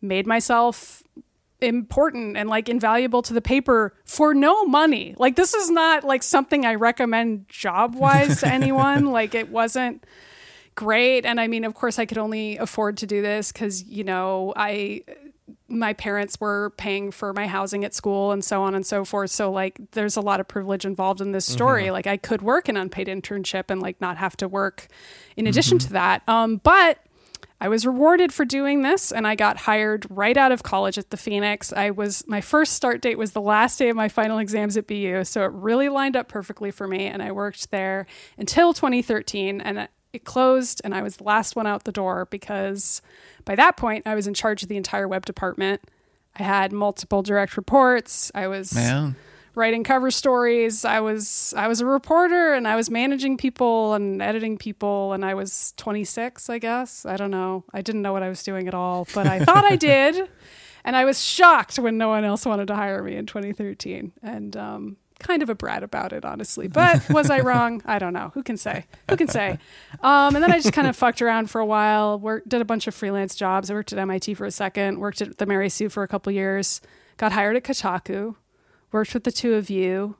made 0.00 0.28
myself 0.28 1.02
important 1.60 2.36
and 2.36 2.48
like 2.48 2.68
invaluable 2.68 3.20
to 3.22 3.34
the 3.34 3.40
paper 3.40 3.94
for 4.04 4.32
no 4.32 4.64
money. 4.64 5.16
Like 5.18 5.34
this 5.34 5.54
is 5.54 5.70
not 5.70 6.04
like 6.04 6.22
something 6.22 6.64
I 6.64 6.76
recommend 6.76 7.48
job 7.48 7.96
wise 7.96 8.42
to 8.42 8.46
anyone. 8.52 9.06
like 9.06 9.34
it 9.34 9.50
wasn't 9.50 10.06
great 10.76 11.26
and 11.26 11.40
I 11.40 11.48
mean 11.48 11.64
of 11.64 11.74
course 11.74 11.98
I 11.98 12.04
could 12.04 12.18
only 12.18 12.58
afford 12.58 12.98
to 12.98 13.06
do 13.06 13.22
this 13.22 13.50
cuz 13.50 13.82
you 13.82 14.04
know 14.04 14.52
I 14.54 15.00
my 15.68 15.92
parents 15.92 16.40
were 16.40 16.70
paying 16.76 17.10
for 17.10 17.32
my 17.32 17.46
housing 17.46 17.84
at 17.84 17.94
school 17.94 18.30
and 18.30 18.44
so 18.44 18.62
on 18.62 18.74
and 18.74 18.86
so 18.86 19.04
forth. 19.04 19.30
So 19.30 19.50
like 19.50 19.78
there's 19.92 20.16
a 20.16 20.20
lot 20.20 20.38
of 20.40 20.46
privilege 20.46 20.84
involved 20.84 21.20
in 21.20 21.32
this 21.32 21.46
story. 21.46 21.90
Like 21.90 22.06
I 22.06 22.16
could 22.16 22.42
work 22.42 22.68
an 22.68 22.76
unpaid 22.76 23.08
internship 23.08 23.64
and 23.68 23.82
like 23.82 24.00
not 24.00 24.16
have 24.16 24.36
to 24.38 24.48
work 24.48 24.88
in 25.36 25.46
addition 25.46 25.78
to 25.78 25.92
that. 25.92 26.22
Um 26.28 26.58
but 26.62 26.98
I 27.60 27.68
was 27.68 27.86
rewarded 27.86 28.32
for 28.32 28.44
doing 28.44 28.82
this 28.82 29.10
and 29.10 29.26
I 29.26 29.34
got 29.34 29.56
hired 29.56 30.06
right 30.10 30.36
out 30.36 30.52
of 30.52 30.62
college 30.62 30.98
at 30.98 31.10
the 31.10 31.16
Phoenix. 31.16 31.72
I 31.72 31.90
was 31.90 32.22
my 32.26 32.40
first 32.40 32.74
start 32.74 33.00
date 33.00 33.18
was 33.18 33.32
the 33.32 33.40
last 33.40 33.78
day 33.78 33.88
of 33.88 33.96
my 33.96 34.08
final 34.08 34.38
exams 34.38 34.76
at 34.76 34.86
BU, 34.86 35.24
so 35.24 35.42
it 35.42 35.50
really 35.52 35.88
lined 35.88 36.16
up 36.16 36.28
perfectly 36.28 36.70
for 36.70 36.86
me 36.86 37.06
and 37.06 37.22
I 37.22 37.32
worked 37.32 37.70
there 37.70 38.06
until 38.38 38.72
2013 38.72 39.60
and 39.60 39.88
it 40.16 40.24
closed 40.24 40.80
and 40.82 40.94
I 40.94 41.02
was 41.02 41.18
the 41.18 41.24
last 41.24 41.54
one 41.54 41.66
out 41.66 41.84
the 41.84 41.92
door 41.92 42.26
because 42.30 43.00
by 43.44 43.54
that 43.54 43.76
point 43.76 44.06
I 44.06 44.14
was 44.14 44.26
in 44.26 44.34
charge 44.34 44.62
of 44.62 44.68
the 44.68 44.76
entire 44.76 45.06
web 45.06 45.24
department. 45.24 45.80
I 46.38 46.42
had 46.42 46.72
multiple 46.72 47.22
direct 47.22 47.56
reports. 47.56 48.30
I 48.34 48.46
was 48.48 48.74
Man. 48.74 49.16
writing 49.54 49.84
cover 49.84 50.10
stories. 50.10 50.84
I 50.84 51.00
was 51.00 51.54
I 51.56 51.68
was 51.68 51.80
a 51.80 51.86
reporter 51.86 52.52
and 52.52 52.66
I 52.68 52.76
was 52.76 52.90
managing 52.90 53.36
people 53.36 53.94
and 53.94 54.20
editing 54.20 54.58
people 54.58 55.12
and 55.12 55.24
I 55.24 55.34
was 55.34 55.72
26, 55.76 56.50
I 56.50 56.58
guess. 56.58 57.06
I 57.06 57.16
don't 57.16 57.30
know. 57.30 57.64
I 57.72 57.80
didn't 57.80 58.02
know 58.02 58.12
what 58.12 58.22
I 58.22 58.28
was 58.28 58.42
doing 58.42 58.68
at 58.68 58.74
all, 58.74 59.06
but 59.14 59.26
I 59.26 59.38
thought 59.44 59.64
I 59.64 59.76
did. 59.92 60.28
And 60.84 60.94
I 60.94 61.04
was 61.04 61.22
shocked 61.22 61.78
when 61.78 61.98
no 61.98 62.08
one 62.08 62.24
else 62.24 62.44
wanted 62.46 62.68
to 62.68 62.74
hire 62.76 63.02
me 63.02 63.16
in 63.16 63.26
2013. 63.26 64.12
And 64.22 64.56
um, 64.56 64.96
kind 65.18 65.42
of 65.42 65.48
a 65.48 65.54
brat 65.54 65.82
about 65.82 66.12
it, 66.12 66.24
honestly. 66.24 66.68
But 66.68 67.08
was 67.10 67.30
I 67.30 67.40
wrong? 67.40 67.82
I 67.86 67.98
don't 67.98 68.12
know. 68.12 68.30
Who 68.34 68.42
can 68.42 68.56
say? 68.56 68.86
Who 69.08 69.16
can 69.16 69.28
say? 69.28 69.58
Um, 70.02 70.34
and 70.34 70.42
then 70.42 70.52
I 70.52 70.58
just 70.58 70.72
kind 70.72 70.86
of 70.86 70.96
fucked 71.02 71.22
around 71.22 71.50
for 71.50 71.60
a 71.60 71.66
while. 71.66 72.18
Worked, 72.18 72.48
did 72.48 72.60
a 72.60 72.64
bunch 72.64 72.86
of 72.86 72.94
freelance 72.94 73.34
jobs. 73.34 73.70
I 73.70 73.74
worked 73.74 73.92
at 73.92 73.98
MIT 73.98 74.34
for 74.34 74.46
a 74.46 74.50
second. 74.50 74.98
Worked 74.98 75.22
at 75.22 75.38
the 75.38 75.46
Mary 75.46 75.68
Sue 75.68 75.88
for 75.88 76.02
a 76.02 76.08
couple 76.08 76.32
years. 76.32 76.80
Got 77.16 77.32
hired 77.32 77.56
at 77.56 77.64
Kotaku. 77.64 78.36
Worked 78.92 79.14
with 79.14 79.24
the 79.24 79.32
two 79.32 79.54
of 79.54 79.70
you. 79.70 80.16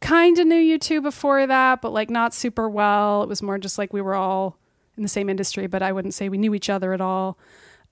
Kind 0.00 0.38
of 0.38 0.46
knew 0.46 0.56
you 0.56 0.78
two 0.78 1.00
before 1.00 1.46
that, 1.46 1.82
but 1.82 1.92
like 1.92 2.08
not 2.08 2.32
super 2.32 2.68
well. 2.68 3.22
It 3.22 3.28
was 3.28 3.42
more 3.42 3.58
just 3.58 3.78
like 3.78 3.92
we 3.92 4.00
were 4.00 4.14
all 4.14 4.56
in 4.96 5.02
the 5.02 5.08
same 5.08 5.28
industry, 5.28 5.66
but 5.66 5.82
I 5.82 5.92
wouldn't 5.92 6.14
say 6.14 6.28
we 6.28 6.38
knew 6.38 6.54
each 6.54 6.70
other 6.70 6.92
at 6.92 7.00
all. 7.00 7.38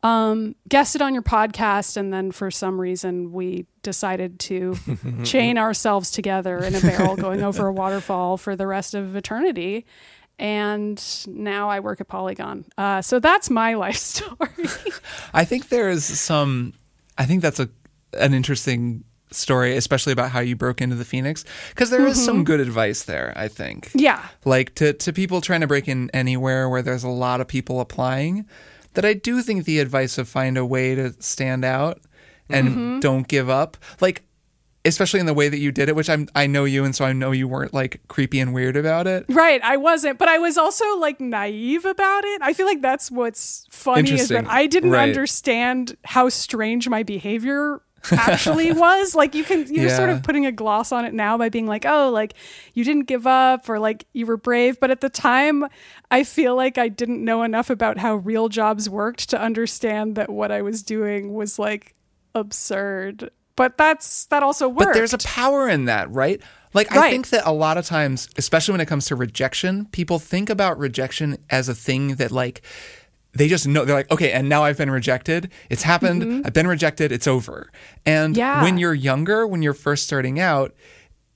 Um, 0.06 0.54
guested 0.68 1.02
on 1.02 1.14
your 1.14 1.22
podcast, 1.24 1.96
and 1.96 2.12
then 2.12 2.30
for 2.30 2.48
some 2.48 2.80
reason 2.80 3.32
we 3.32 3.66
decided 3.82 4.38
to 4.40 4.76
chain 5.24 5.58
ourselves 5.58 6.12
together 6.12 6.58
in 6.58 6.76
a 6.76 6.80
barrel 6.80 7.16
going 7.16 7.42
over 7.42 7.66
a 7.66 7.72
waterfall 7.72 8.36
for 8.36 8.54
the 8.54 8.68
rest 8.68 8.94
of 8.94 9.16
eternity. 9.16 9.84
And 10.38 11.02
now 11.26 11.70
I 11.70 11.80
work 11.80 12.00
at 12.00 12.06
Polygon. 12.06 12.66
Uh, 12.78 13.02
so 13.02 13.18
that's 13.18 13.50
my 13.50 13.74
life 13.84 13.96
story. 13.96 14.68
I 15.34 15.44
think 15.44 15.70
there 15.70 15.88
is 15.88 16.04
some. 16.04 16.74
I 17.18 17.24
think 17.24 17.42
that's 17.42 17.58
a 17.58 17.68
an 18.12 18.32
interesting 18.32 19.02
story, 19.32 19.76
especially 19.76 20.12
about 20.12 20.30
how 20.30 20.38
you 20.38 20.54
broke 20.54 20.80
into 20.80 20.94
the 20.94 21.04
Phoenix, 21.04 21.44
because 21.70 21.90
there 21.90 22.06
is 22.06 22.24
some 22.24 22.44
good 22.44 22.60
advice 22.60 23.02
there. 23.02 23.32
I 23.34 23.48
think. 23.48 23.90
yeah. 23.92 24.24
like 24.44 24.76
to 24.76 24.92
to 24.92 25.12
people 25.12 25.40
trying 25.40 25.62
to 25.62 25.66
break 25.66 25.88
in 25.88 26.10
anywhere 26.14 26.68
where 26.68 26.82
there's 26.82 27.02
a 27.02 27.08
lot 27.08 27.40
of 27.40 27.48
people 27.48 27.80
applying 27.80 28.46
that 28.96 29.04
I 29.04 29.14
do 29.14 29.40
think 29.40 29.64
the 29.64 29.78
advice 29.78 30.18
of 30.18 30.28
find 30.28 30.58
a 30.58 30.66
way 30.66 30.94
to 30.96 31.14
stand 31.22 31.64
out 31.64 32.00
and 32.50 32.68
mm-hmm. 32.68 33.00
don't 33.00 33.28
give 33.28 33.48
up 33.48 33.76
like 34.00 34.22
especially 34.84 35.18
in 35.18 35.26
the 35.26 35.34
way 35.34 35.48
that 35.48 35.58
you 35.58 35.72
did 35.72 35.88
it 35.88 35.96
which 35.96 36.08
I'm 36.08 36.28
I 36.34 36.46
know 36.46 36.64
you 36.64 36.84
and 36.84 36.94
so 36.94 37.04
I 37.04 37.12
know 37.12 37.32
you 37.32 37.48
weren't 37.48 37.74
like 37.74 38.00
creepy 38.08 38.38
and 38.40 38.54
weird 38.54 38.76
about 38.76 39.06
it 39.06 39.24
Right, 39.28 39.60
I 39.62 39.76
wasn't, 39.76 40.18
but 40.18 40.28
I 40.28 40.38
was 40.38 40.56
also 40.56 40.84
like 40.98 41.20
naive 41.20 41.84
about 41.84 42.24
it. 42.24 42.40
I 42.42 42.52
feel 42.52 42.66
like 42.66 42.82
that's 42.82 43.10
what's 43.10 43.66
funny 43.70 44.12
is 44.12 44.28
that 44.28 44.46
I 44.48 44.66
didn't 44.66 44.90
Right. 44.92 45.08
understand 45.08 45.96
how 46.04 46.28
strange 46.28 46.88
my 46.88 47.02
behavior 47.02 47.80
actually 48.12 48.72
was. 48.72 49.14
Like 49.14 49.34
you 49.34 49.44
can 49.44 49.72
you're 49.72 49.90
sort 49.90 50.10
of 50.10 50.22
putting 50.22 50.46
a 50.46 50.52
gloss 50.52 50.92
on 50.92 51.04
it 51.04 51.14
now 51.14 51.36
by 51.38 51.48
being 51.48 51.66
like, 51.66 51.84
"Oh, 51.86 52.10
like 52.10 52.34
you 52.74 52.84
didn't 52.84 53.04
give 53.04 53.26
up 53.26 53.68
or 53.68 53.78
like 53.78 54.06
you 54.12 54.26
were 54.26 54.36
brave." 54.36 54.78
But 54.80 54.90
at 54.90 55.00
the 55.00 55.10
time, 55.10 55.66
I 56.10 56.24
feel 56.24 56.56
like 56.56 56.78
I 56.78 56.88
didn't 56.88 57.24
know 57.24 57.42
enough 57.42 57.70
about 57.70 57.98
how 57.98 58.16
real 58.16 58.48
jobs 58.48 58.88
worked 58.88 59.30
to 59.30 59.40
understand 59.40 60.16
that 60.16 60.30
what 60.30 60.50
I 60.50 60.62
was 60.62 60.82
doing 60.82 61.34
was 61.34 61.58
like 61.58 61.94
absurd. 62.34 63.30
But 63.56 63.78
that's 63.78 64.26
that 64.26 64.42
also 64.42 64.68
worked. 64.68 64.80
But 64.80 64.94
there's 64.94 65.14
a 65.14 65.18
power 65.18 65.68
in 65.68 65.86
that, 65.86 66.10
right? 66.10 66.40
Like 66.74 66.92
I 66.92 67.08
think 67.08 67.30
that 67.30 67.42
a 67.46 67.52
lot 67.52 67.78
of 67.78 67.86
times, 67.86 68.28
especially 68.36 68.72
when 68.72 68.82
it 68.82 68.86
comes 68.86 69.06
to 69.06 69.16
rejection, 69.16 69.86
people 69.86 70.18
think 70.18 70.50
about 70.50 70.78
rejection 70.78 71.38
as 71.48 71.70
a 71.70 71.74
thing 71.74 72.16
that 72.16 72.30
like 72.30 72.60
they 73.38 73.48
just 73.48 73.66
know 73.66 73.84
they're 73.84 73.96
like, 73.96 74.10
okay, 74.10 74.32
and 74.32 74.48
now 74.48 74.64
I've 74.64 74.78
been 74.78 74.90
rejected. 74.90 75.50
It's 75.70 75.82
happened. 75.82 76.46
I've 76.46 76.52
been 76.52 76.66
rejected. 76.66 77.12
It's 77.12 77.26
over. 77.26 77.70
And 78.04 78.34
Mm-hmm. 78.34 78.38
Yeah. 78.38 78.62
when 78.62 78.78
you're 78.78 78.94
younger, 78.94 79.46
when 79.46 79.62
you're 79.62 79.74
first 79.74 80.04
starting 80.04 80.40
out, 80.40 80.74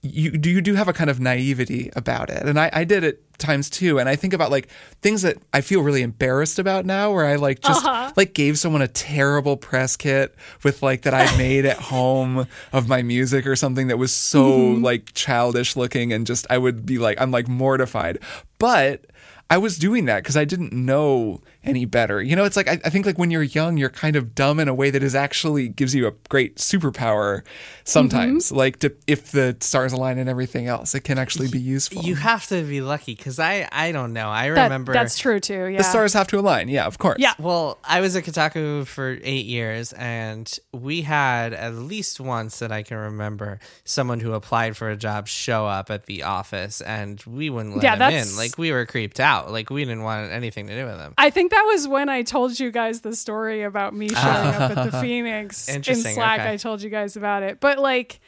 you 0.03 0.31
do 0.31 0.49
you 0.49 0.63
do 0.63 0.75
have 0.77 0.89
a 0.89 0.95
kind 0.95 1.11
of 1.11 1.21
naivety 1.21 1.91
about 1.95 2.31
it. 2.31 2.43
And 2.47 2.59
I, 2.59 2.71
I 2.73 2.85
did 2.85 3.05
it 3.05 3.23
times 3.39 3.69
too. 3.69 3.99
And 3.99 4.09
I 4.09 4.17
think 4.17 4.33
about 4.33 4.51
like 4.51 4.69
things 5.03 5.21
that 5.23 5.37
I 5.53 5.61
feel 5.61 5.83
really 5.83 6.01
embarrassed 6.01 6.59
about 6.59 6.87
now 6.87 7.13
where 7.13 7.27
I 7.27 7.37
like 7.37 7.61
just 7.61 7.85
Uh-huh. 7.85 8.11
like 8.17 8.33
gave 8.33 8.59
someone 8.59 8.81
a 8.81 8.89
terrible 8.89 9.59
press 9.59 9.97
kit 9.99 10.35
with 10.63 10.83
like 10.83 11.03
that 11.03 11.13
I 11.13 11.37
made 11.39 11.67
at 11.67 11.77
home 11.77 12.47
of 12.73 12.89
my 12.89 13.03
music 13.03 13.47
or 13.47 13.57
something 13.57 13.89
that 13.89 13.99
was 13.99 14.11
so 14.13 14.43
Mm-hmm. 14.51 14.85
like 14.85 15.13
childish 15.13 15.77
looking 15.77 16.15
and 16.15 16.27
just 16.27 16.47
I 16.49 16.57
would 16.57 16.87
be 16.87 16.97
like 16.99 17.21
I'm 17.21 17.31
like 17.31 17.47
mortified. 17.49 18.21
But 18.59 19.05
I 19.51 19.59
was 19.59 19.77
doing 19.77 20.07
that 20.07 20.23
because 20.23 20.37
I 20.37 20.45
didn't 20.47 20.73
know 20.73 21.43
any 21.63 21.85
better. 21.85 22.23
You 22.23 22.37
know, 22.37 22.45
it's 22.45 22.57
like 22.57 22.69
I, 22.69 22.81
I 22.85 22.91
think 22.91 23.05
like 23.07 23.19
when 23.19 23.31
you're 23.31 23.43
young, 23.43 23.77
you're 23.77 23.91
kind 23.91 24.17
of 24.17 24.35
dumb 24.35 24.59
in 24.61 24.69
a 24.69 24.75
way 24.75 24.91
that 24.91 25.03
is 25.03 25.15
actually 25.15 25.69
gives 25.69 25.95
you 25.95 26.07
a 26.07 26.13
great 26.29 26.57
superpower. 26.57 27.43
Sometimes, 27.85 28.47
Mm-hmm. 28.47 28.57
like 28.57 28.79
to, 28.81 28.95
if 29.07 29.31
the 29.33 29.57
stars 29.61 29.93
align 29.93 30.19
and 30.19 30.29
everything 30.29 30.67
else, 30.67 30.95
it 30.95 31.01
can 31.01 31.19
actually 31.19 31.49
be 31.49 31.59
useful. 31.59 32.03
You 32.03 32.15
have 32.15 32.47
to 32.49 32.63
be 32.63 32.81
lucky 32.81 33.15
because 33.15 33.39
I 33.39 33.69
I 33.73 33.91
don't 33.93 34.13
know. 34.13 34.29
I 34.29 34.51
That- 34.51 34.65
remember 34.65 34.93
that's 34.93 35.19
true 35.19 35.41
too. 35.41 35.67
Yeah. 35.67 35.79
the 35.79 35.85
stars 35.85 36.13
have 36.13 36.29
to 36.29 36.39
align. 36.39 36.69
Yeah, 36.69 36.87
of 36.87 36.99
course. 36.99 37.17
Yeah. 37.19 37.35
Well, 37.39 37.79
I 37.85 38.01
was 38.01 38.15
at 38.17 38.25
Kotaku 38.25 38.87
for 38.87 39.19
eight 39.23 39.47
years, 39.47 39.93
and 39.95 40.51
we 40.73 41.03
had 41.03 41.53
at 41.53 41.75
least 41.75 42.21
once 42.21 42.59
that 42.61 42.71
I 42.71 42.83
can 42.83 42.97
remember 42.97 43.59
someone 43.85 44.21
who 44.21 44.33
applied 44.35 44.77
for 44.77 44.89
a 44.91 44.97
job 44.97 45.27
show 45.27 45.67
up 45.67 45.91
at 45.91 46.07
the 46.07 46.23
office, 46.23 46.81
and 46.81 47.21
we 47.27 47.51
wouldn't 47.51 47.75
let 47.77 47.83
Yeah, 47.85 47.93
him 47.95 47.99
that's- 47.99 48.31
in. 48.33 48.37
Like 48.37 48.57
we 48.57 48.71
were 48.73 48.87
creeped 48.87 49.21
out. 49.21 49.51
Like 49.51 49.71
we 49.71 49.85
didn't 49.85 50.03
want 50.03 50.31
anything 50.31 50.67
to 50.69 50.77
do 50.77 50.87
with 50.87 50.99
him. 51.01 51.15
I 51.19 51.31
think 51.31 51.50
that 51.51 51.63
was 51.67 51.87
when 51.87 52.09
I 52.09 52.23
told 52.23 52.59
you 52.59 52.71
guys 52.71 53.01
the 53.01 53.15
story 53.15 53.63
about 53.63 53.95
me 53.95 54.09
showing 54.09 54.25
up 54.25 54.77
at 54.77 54.91
the 54.91 54.99
Phoenix 55.01 55.69
in 55.69 55.83
Slack. 55.83 56.41
okay. 56.41 56.53
I 56.53 56.57
told 56.57 56.83
you 56.83 56.91
guys 56.91 57.17
about 57.17 57.43
it. 57.43 57.61
But 57.61 57.79
like, 57.79 58.21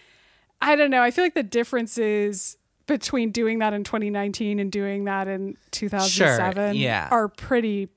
I 0.60 0.76
don't 0.76 0.90
know. 0.90 1.02
I 1.02 1.10
feel 1.10 1.24
like 1.24 1.34
the 1.34 1.42
differences 1.42 2.56
between 2.86 3.30
doing 3.30 3.60
that 3.60 3.72
in 3.72 3.84
2019 3.84 4.58
and 4.58 4.70
doing 4.70 5.04
that 5.04 5.28
in 5.28 5.56
2007 5.70 6.76
yeah. 6.76 7.08
are 7.10 7.28
pretty 7.28 7.88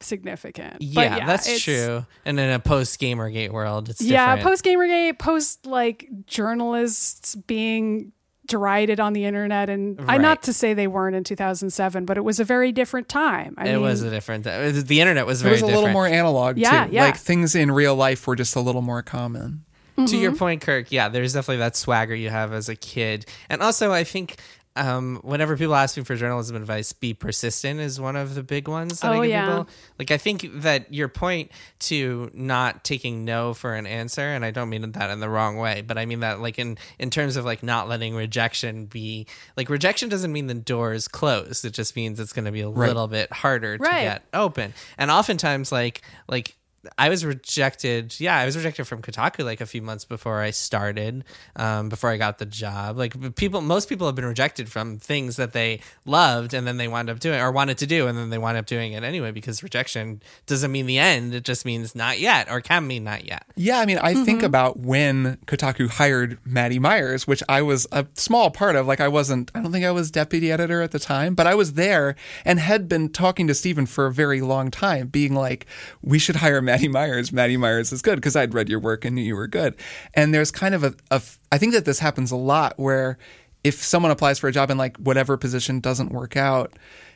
significant. 0.00 0.78
But 0.94 1.10
Yeah, 1.10 1.26
that's 1.26 1.60
true. 1.62 2.04
And 2.24 2.38
in 2.38 2.50
a 2.50 2.58
post 2.58 3.00
Gamergate 3.00 3.50
world, 3.50 3.88
it's 3.88 4.00
Yeah, 4.00 4.36
different. 4.36 4.52
post 4.52 4.64
Gamergate, 4.64 5.18
post 5.18 5.66
like 5.66 6.08
journalists 6.26 7.34
being 7.34 8.12
derided 8.46 9.00
on 9.00 9.12
the 9.14 9.24
internet, 9.24 9.70
and 9.70 9.98
I 10.02 10.04
Right. 10.04 10.20
not 10.20 10.42
to 10.44 10.52
say 10.52 10.74
they 10.74 10.86
weren't 10.86 11.16
in 11.16 11.24
2007, 11.24 12.04
but 12.04 12.16
it 12.16 12.24
was 12.24 12.38
a 12.40 12.44
very 12.44 12.72
different 12.72 13.08
time. 13.08 13.54
I 13.56 13.68
it 13.68 13.72
mean, 13.72 13.80
was 13.82 14.02
a 14.02 14.10
different. 14.10 14.46
it 14.46 14.74
was- 14.74 14.84
The 14.84 15.00
internet 15.00 15.26
was 15.26 15.40
very 15.42 15.52
It 15.52 15.54
was 15.54 15.62
a 15.62 15.66
different. 15.66 15.80
little 15.86 15.92
more 15.92 16.06
analog 16.06 16.58
Yeah, 16.58 16.86
too. 16.86 16.92
yeah. 16.92 17.04
Like 17.04 17.16
things 17.16 17.54
in 17.54 17.70
real 17.70 17.94
life 17.96 18.26
were 18.26 18.36
just 18.36 18.54
a 18.56 18.60
little 18.60 18.82
more 18.82 19.02
common. 19.02 19.64
to 19.96 20.02
Mm-hmm. 20.02 20.16
your 20.22 20.32
point, 20.34 20.60
Kirk, 20.60 20.90
yeah, 20.90 21.08
there's 21.08 21.34
definitely 21.34 21.58
that 21.58 21.76
swagger 21.76 22.16
you 22.16 22.28
have 22.28 22.52
as 22.52 22.68
a 22.68 22.74
kid. 22.74 23.26
And 23.48 23.62
also, 23.62 23.92
I 23.92 24.02
think 24.02 24.34
um, 24.76 25.20
whenever 25.22 25.56
people 25.56 25.74
ask 25.74 25.96
me 25.96 26.02
for 26.02 26.16
journalism 26.16 26.56
advice, 26.56 26.92
be 26.92 27.14
persistent 27.14 27.78
is 27.78 28.00
one 28.00 28.16
of 28.16 28.34
the 28.34 28.42
big 28.42 28.66
ones 28.66 29.00
that 29.00 29.12
I 29.12 29.18
Oh, 29.18 29.22
give 29.22 29.30
yeah. 29.30 29.46
people. 29.46 29.68
Like, 29.98 30.10
I 30.10 30.18
think 30.18 30.46
that 30.62 30.92
your 30.92 31.08
point 31.08 31.52
to 31.80 32.30
not 32.34 32.82
taking 32.82 33.24
no 33.24 33.54
for 33.54 33.74
an 33.74 33.86
answer, 33.86 34.22
and 34.22 34.44
I 34.44 34.50
don't 34.50 34.68
mean 34.68 34.90
that 34.92 35.10
in 35.10 35.20
the 35.20 35.28
wrong 35.28 35.56
way, 35.58 35.82
but 35.82 35.96
I 35.96 36.06
mean 36.06 36.20
that 36.20 36.40
like 36.40 36.58
in, 36.58 36.76
in 36.98 37.10
terms 37.10 37.36
of 37.36 37.44
like 37.44 37.62
not 37.62 37.88
letting 37.88 38.14
rejection 38.16 38.86
be 38.86 39.26
like 39.56 39.68
rejection 39.68 40.08
doesn't 40.08 40.32
mean 40.32 40.48
the 40.48 40.54
door 40.54 40.92
is 40.92 41.06
closed. 41.06 41.64
It 41.64 41.72
just 41.72 41.94
means 41.94 42.18
it's 42.18 42.32
going 42.32 42.46
to 42.46 42.52
be 42.52 42.62
a 42.62 42.68
little 42.68 43.06
bit 43.06 43.32
harder 43.32 43.78
to 43.78 43.84
get 43.84 44.22
open. 44.34 44.74
And 44.98 45.10
oftentimes, 45.10 45.70
like, 45.70 46.02
like, 46.28 46.56
I 46.98 47.08
was 47.08 47.24
rejected. 47.24 48.18
Yeah, 48.18 48.36
I 48.36 48.44
was 48.44 48.56
rejected 48.56 48.84
from 48.86 49.02
Kotaku 49.02 49.44
like 49.44 49.60
a 49.60 49.66
few 49.66 49.82
months 49.82 50.04
before 50.04 50.40
I 50.40 50.50
started, 50.50 51.24
um, 51.56 51.88
before 51.88 52.10
I 52.10 52.16
got 52.16 52.38
the 52.38 52.46
job. 52.46 52.96
Like 52.96 53.34
people, 53.36 53.60
most 53.60 53.88
people 53.88 54.06
have 54.06 54.14
been 54.16 54.24
rejected 54.24 54.68
from 54.68 54.98
things 54.98 55.36
that 55.36 55.52
they 55.52 55.80
loved 56.04 56.54
and 56.54 56.66
then 56.66 56.76
they 56.76 56.88
wound 56.88 57.08
up 57.10 57.20
doing 57.20 57.40
or 57.40 57.50
wanted 57.52 57.78
to 57.78 57.86
do, 57.86 58.06
and 58.06 58.18
then 58.18 58.30
they 58.30 58.38
wind 58.38 58.58
up 58.58 58.66
doing 58.66 58.92
it 58.92 59.02
anyway 59.04 59.30
because 59.30 59.62
rejection 59.62 60.22
doesn't 60.46 60.70
mean 60.72 60.86
the 60.86 60.98
end. 60.98 61.34
It 61.34 61.44
just 61.44 61.64
means 61.64 61.94
not 61.94 62.18
yet, 62.20 62.50
or 62.50 62.60
can 62.60 62.86
mean 62.86 63.04
not 63.04 63.24
yet. 63.24 63.44
Yeah, 63.56 63.78
I 63.80 63.86
mean, 63.86 63.98
I 63.98 64.14
think 64.14 64.34
Mm-hmm. 64.34 64.46
about 64.46 64.78
when 64.80 65.36
Kotaku 65.46 65.88
hired 65.88 66.38
Maddy 66.44 66.80
Myers, 66.80 67.26
which 67.26 67.40
I 67.48 67.62
was 67.62 67.86
a 67.92 68.04
small 68.14 68.50
part 68.50 68.74
of. 68.74 68.86
Like, 68.88 69.00
I 69.00 69.06
wasn't, 69.06 69.52
I 69.54 69.60
don't 69.60 69.70
think 69.70 69.84
I 69.84 69.92
was 69.92 70.10
deputy 70.10 70.50
editor 70.50 70.82
at 70.82 70.90
the 70.90 70.98
time, 70.98 71.36
but 71.36 71.46
I 71.46 71.54
was 71.54 71.74
there 71.74 72.16
and 72.44 72.58
had 72.58 72.88
been 72.88 73.10
talking 73.10 73.46
to 73.46 73.54
Stephen 73.54 73.86
for 73.86 74.06
a 74.06 74.12
very 74.12 74.40
long 74.40 74.72
time, 74.72 75.06
being 75.06 75.34
like, 75.36 75.66
we 76.02 76.18
should 76.18 76.36
hire 76.36 76.60
Maddy 76.60 76.73
Myers. 76.88 77.32
Maddy 77.32 77.56
Myers 77.56 77.92
is 77.92 78.02
good 78.02 78.16
because 78.16 78.36
I'd 78.36 78.54
read 78.54 78.68
your 78.68 78.80
work 78.80 79.04
and 79.04 79.14
knew 79.14 79.22
you 79.22 79.36
were 79.36 79.46
good. 79.46 79.74
And 80.14 80.34
there's 80.34 80.50
kind 80.50 80.74
of 80.74 80.84
a, 80.84 80.94
a, 81.10 81.22
I 81.50 81.58
think 81.58 81.72
that 81.72 81.84
this 81.84 81.98
happens 81.98 82.30
a 82.30 82.36
lot 82.36 82.74
where 82.76 83.18
if 83.62 83.82
someone 83.82 84.12
applies 84.12 84.38
for 84.38 84.48
a 84.48 84.52
job 84.52 84.70
and 84.70 84.78
like 84.78 84.96
whatever 84.98 85.36
position 85.36 85.80
doesn't 85.80 86.10
work 86.10 86.36
out, 86.36 86.72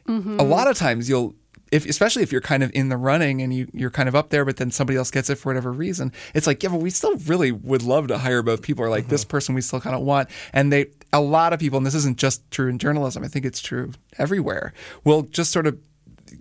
mm-hmm. 0.08 0.40
a 0.40 0.42
lot 0.42 0.66
of 0.66 0.76
times 0.76 1.08
you'll 1.08 1.34
if 1.70 1.86
especially 1.86 2.22
if 2.22 2.32
you're 2.32 2.40
kind 2.40 2.62
of 2.62 2.70
in 2.74 2.88
the 2.88 2.96
running 2.96 3.42
and 3.42 3.52
you 3.52 3.68
you're 3.72 3.90
kind 3.90 4.08
of 4.08 4.14
up 4.14 4.30
there 4.30 4.44
but 4.44 4.56
then 4.56 4.70
somebody 4.70 4.96
else 4.96 5.10
gets 5.10 5.28
it 5.28 5.36
for 5.36 5.50
whatever 5.50 5.72
reason 5.72 6.12
it's 6.34 6.46
like 6.46 6.62
yeah 6.62 6.70
but 6.70 6.80
we 6.80 6.90
still 6.90 7.16
really 7.18 7.52
would 7.52 7.82
love 7.82 8.08
to 8.08 8.18
hire 8.18 8.42
both 8.42 8.62
people 8.62 8.84
or 8.84 8.88
like 8.88 9.08
this 9.08 9.22
mm-hmm. 9.22 9.30
person 9.30 9.54
we 9.54 9.60
still 9.60 9.80
kind 9.80 9.94
of 9.94 10.02
want 10.02 10.28
and 10.52 10.72
they 10.72 10.86
a 11.12 11.20
lot 11.20 11.52
of 11.52 11.60
people 11.60 11.76
and 11.76 11.86
this 11.86 11.94
isn't 11.94 12.18
just 12.18 12.48
true 12.50 12.68
in 12.68 12.78
journalism 12.78 13.22
i 13.22 13.28
think 13.28 13.44
it's 13.44 13.60
true 13.60 13.92
everywhere 14.18 14.72
will 15.04 15.22
just 15.22 15.52
sort 15.52 15.66
of 15.66 15.78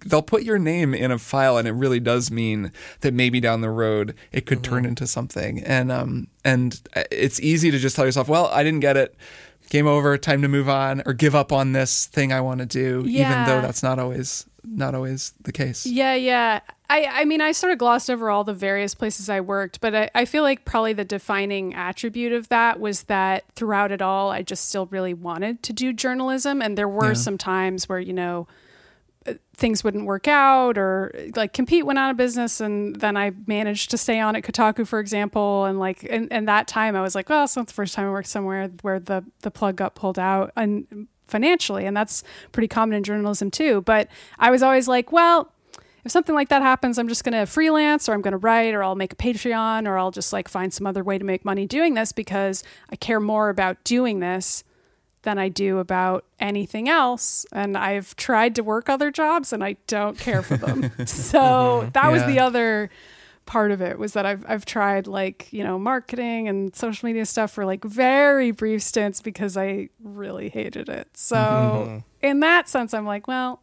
they'll 0.06 0.22
put 0.22 0.44
your 0.44 0.60
name 0.60 0.94
in 0.94 1.12
a 1.12 1.17
file 1.17 1.58
and 1.58 1.67
it 1.67 1.72
really 1.72 2.00
does 2.00 2.29
mean 2.32 2.72
that 3.01 3.13
maybe 3.13 3.39
down 3.39 3.62
the 3.62 3.70
road 3.70 4.13
it 4.32 4.46
could 4.46 4.63
turn 4.63 4.86
into 4.86 5.08
something 5.08 5.63
and 5.63 5.91
um 5.91 6.27
and 6.44 6.82
it's 7.12 7.39
easy 7.39 7.72
to 7.72 7.77
just 7.77 7.96
tell 7.96 8.06
yourself 8.06 8.27
well 8.27 8.48
i 8.48 8.63
didn't 8.63 8.79
get 8.82 8.98
it 8.98 9.15
game 9.70 9.88
over 9.88 10.17
time 10.17 10.41
to 10.41 10.48
move 10.48 10.70
on 10.70 11.01
or 11.06 11.13
give 11.13 11.36
up 11.36 11.51
on 11.51 11.74
this 11.74 12.06
thing 12.06 12.32
i 12.32 12.39
want 12.39 12.60
to 12.60 12.65
do 12.65 13.03
yeah. 13.08 13.29
even 13.32 13.46
though 13.46 13.62
that's 13.62 13.84
not 13.84 14.00
always 14.00 14.46
not 14.67 14.94
always 14.94 15.34
the 15.41 15.51
case. 15.51 15.86
Yeah, 15.86 16.13
yeah. 16.13 16.60
I, 16.89 17.06
I 17.06 17.25
mean, 17.25 17.41
I 17.41 17.51
sort 17.51 17.72
of 17.72 17.79
glossed 17.79 18.10
over 18.10 18.29
all 18.29 18.44
the 18.44 18.53
various 18.53 18.94
places 18.94 19.29
I 19.29 19.39
worked, 19.39 19.79
but 19.82 19.96
I, 19.96 20.10
I 20.13 20.25
feel 20.25 20.44
like 20.44 20.65
probably 20.65 20.94
the 20.94 21.06
defining 21.06 21.74
attribute 21.74 22.34
of 22.34 22.50
that 22.50 22.79
was 22.79 23.03
that 23.03 23.46
throughout 23.56 23.91
it 23.91 24.01
all, 24.01 24.29
I 24.29 24.41
just 24.41 24.67
still 24.67 24.86
really 24.88 25.13
wanted 25.13 25.63
to 25.63 25.74
do 25.74 25.94
journalism. 25.94 26.62
And 26.62 26.77
there 26.77 26.88
were 26.89 27.10
Yeah. 27.10 27.13
some 27.13 27.38
times 27.38 27.88
where, 27.88 28.00
you 28.00 28.13
know, 28.13 28.48
uh, 28.50 28.51
things 29.58 29.84
wouldn't 29.84 30.06
work 30.06 30.28
out 30.28 30.78
or 30.78 31.12
like 31.36 31.52
compete 31.52 31.86
went 31.86 31.98
out 31.98 32.12
of 32.12 32.18
business 32.18 32.62
and 32.62 32.96
then 32.98 33.18
I 33.18 33.32
managed 33.48 33.90
to 33.90 33.98
stay 33.98 34.20
on 34.20 34.36
at 34.36 34.44
Kotaku 34.44 34.88
for 34.88 35.00
example. 35.00 35.66
And 35.66 35.80
like 35.80 36.06
and, 36.10 36.32
and 36.32 36.48
that 36.48 36.68
time 36.68 36.96
I 36.96 37.02
was 37.02 37.16
like 37.16 37.28
well 37.28 37.44
it's 37.44 37.56
not 37.56 37.68
the 37.68 37.74
first 37.74 37.96
time 37.96 38.08
I 38.08 38.12
worked 38.12 38.28
somewhere 38.28 38.70
where 38.82 39.00
the 39.00 39.24
the 39.42 39.52
plug 39.52 39.76
got 39.76 39.96
pulled 39.96 40.20
out 40.20 40.52
and 40.56 41.08
financially. 41.26 41.86
And 41.86 41.98
that's 41.98 42.24
pretty 42.52 42.68
common 42.68 42.96
in 42.96 43.04
journalism 43.04 43.52
too. 43.52 43.82
But 43.82 44.08
I 44.40 44.52
was 44.52 44.62
always 44.62 44.88
like 44.88 45.12
well 45.12 45.52
if 46.06 46.12
something 46.12 46.36
like 46.36 46.50
that 46.50 46.62
happens 46.62 47.00
I'm 47.00 47.08
just 47.08 47.24
going 47.24 47.34
to 47.34 47.48
freelance 47.48 48.08
or 48.08 48.14
I'm 48.14 48.22
going 48.22 48.34
to 48.34 48.38
write 48.38 48.76
or 48.76 48.84
I'll 48.84 48.96
make 48.96 49.14
a 49.14 49.18
Patreon 49.18 49.88
or 49.88 49.98
I'll 49.98 50.12
just 50.12 50.32
like 50.32 50.48
find 50.48 50.72
some 50.72 50.86
other 50.86 51.04
way 51.04 51.18
to 51.18 51.26
make 51.26 51.44
money 51.44 51.66
doing 51.66 51.96
this 51.96 52.12
because 52.12 52.64
I 52.92 52.96
care 52.96 53.20
more 53.20 53.50
about 53.50 53.84
doing 53.84 54.20
this 54.20 54.64
than 55.27 55.38
I 55.38 55.50
do 55.50 55.79
about 55.79 56.24
anything 56.39 56.88
else. 56.88 57.46
And 57.51 57.77
I've 57.77 58.15
tried 58.15 58.55
to 58.55 58.63
work 58.63 58.88
other 58.88 59.12
jobs 59.12 59.51
and 59.51 59.62
I 59.62 59.75
don't 59.86 60.17
care 60.17 60.41
for 60.41 60.55
them. 60.55 60.84
so 61.05 61.41
mm-hmm. 61.41 61.89
that 61.89 62.10
was 62.13 62.24
the 62.27 62.39
other 62.39 62.89
part 63.46 63.72
of 63.72 63.81
it 63.81 64.00
was 64.00 64.13
that 64.13 64.25
I've 64.25 64.46
I've 64.48 64.65
tried 64.65 65.05
like, 65.05 65.51
you 65.51 65.65
know, 65.65 65.77
marketing 65.77 66.48
and 66.48 66.74
social 66.74 67.07
media 67.07 67.25
stuff 67.25 67.51
for 67.51 67.65
like 67.65 67.84
very 67.84 68.51
brief 68.51 68.81
stints 68.81 69.22
because 69.22 69.57
I 69.57 69.89
really 70.01 70.48
hated 70.48 70.88
it. 70.88 71.10
So 71.13 71.36
mm-hmm. 71.36 71.98
in 72.22 72.39
that 72.39 72.69
sense 72.69 72.93
I'm 72.93 73.05
like, 73.05 73.27
well, 73.27 73.62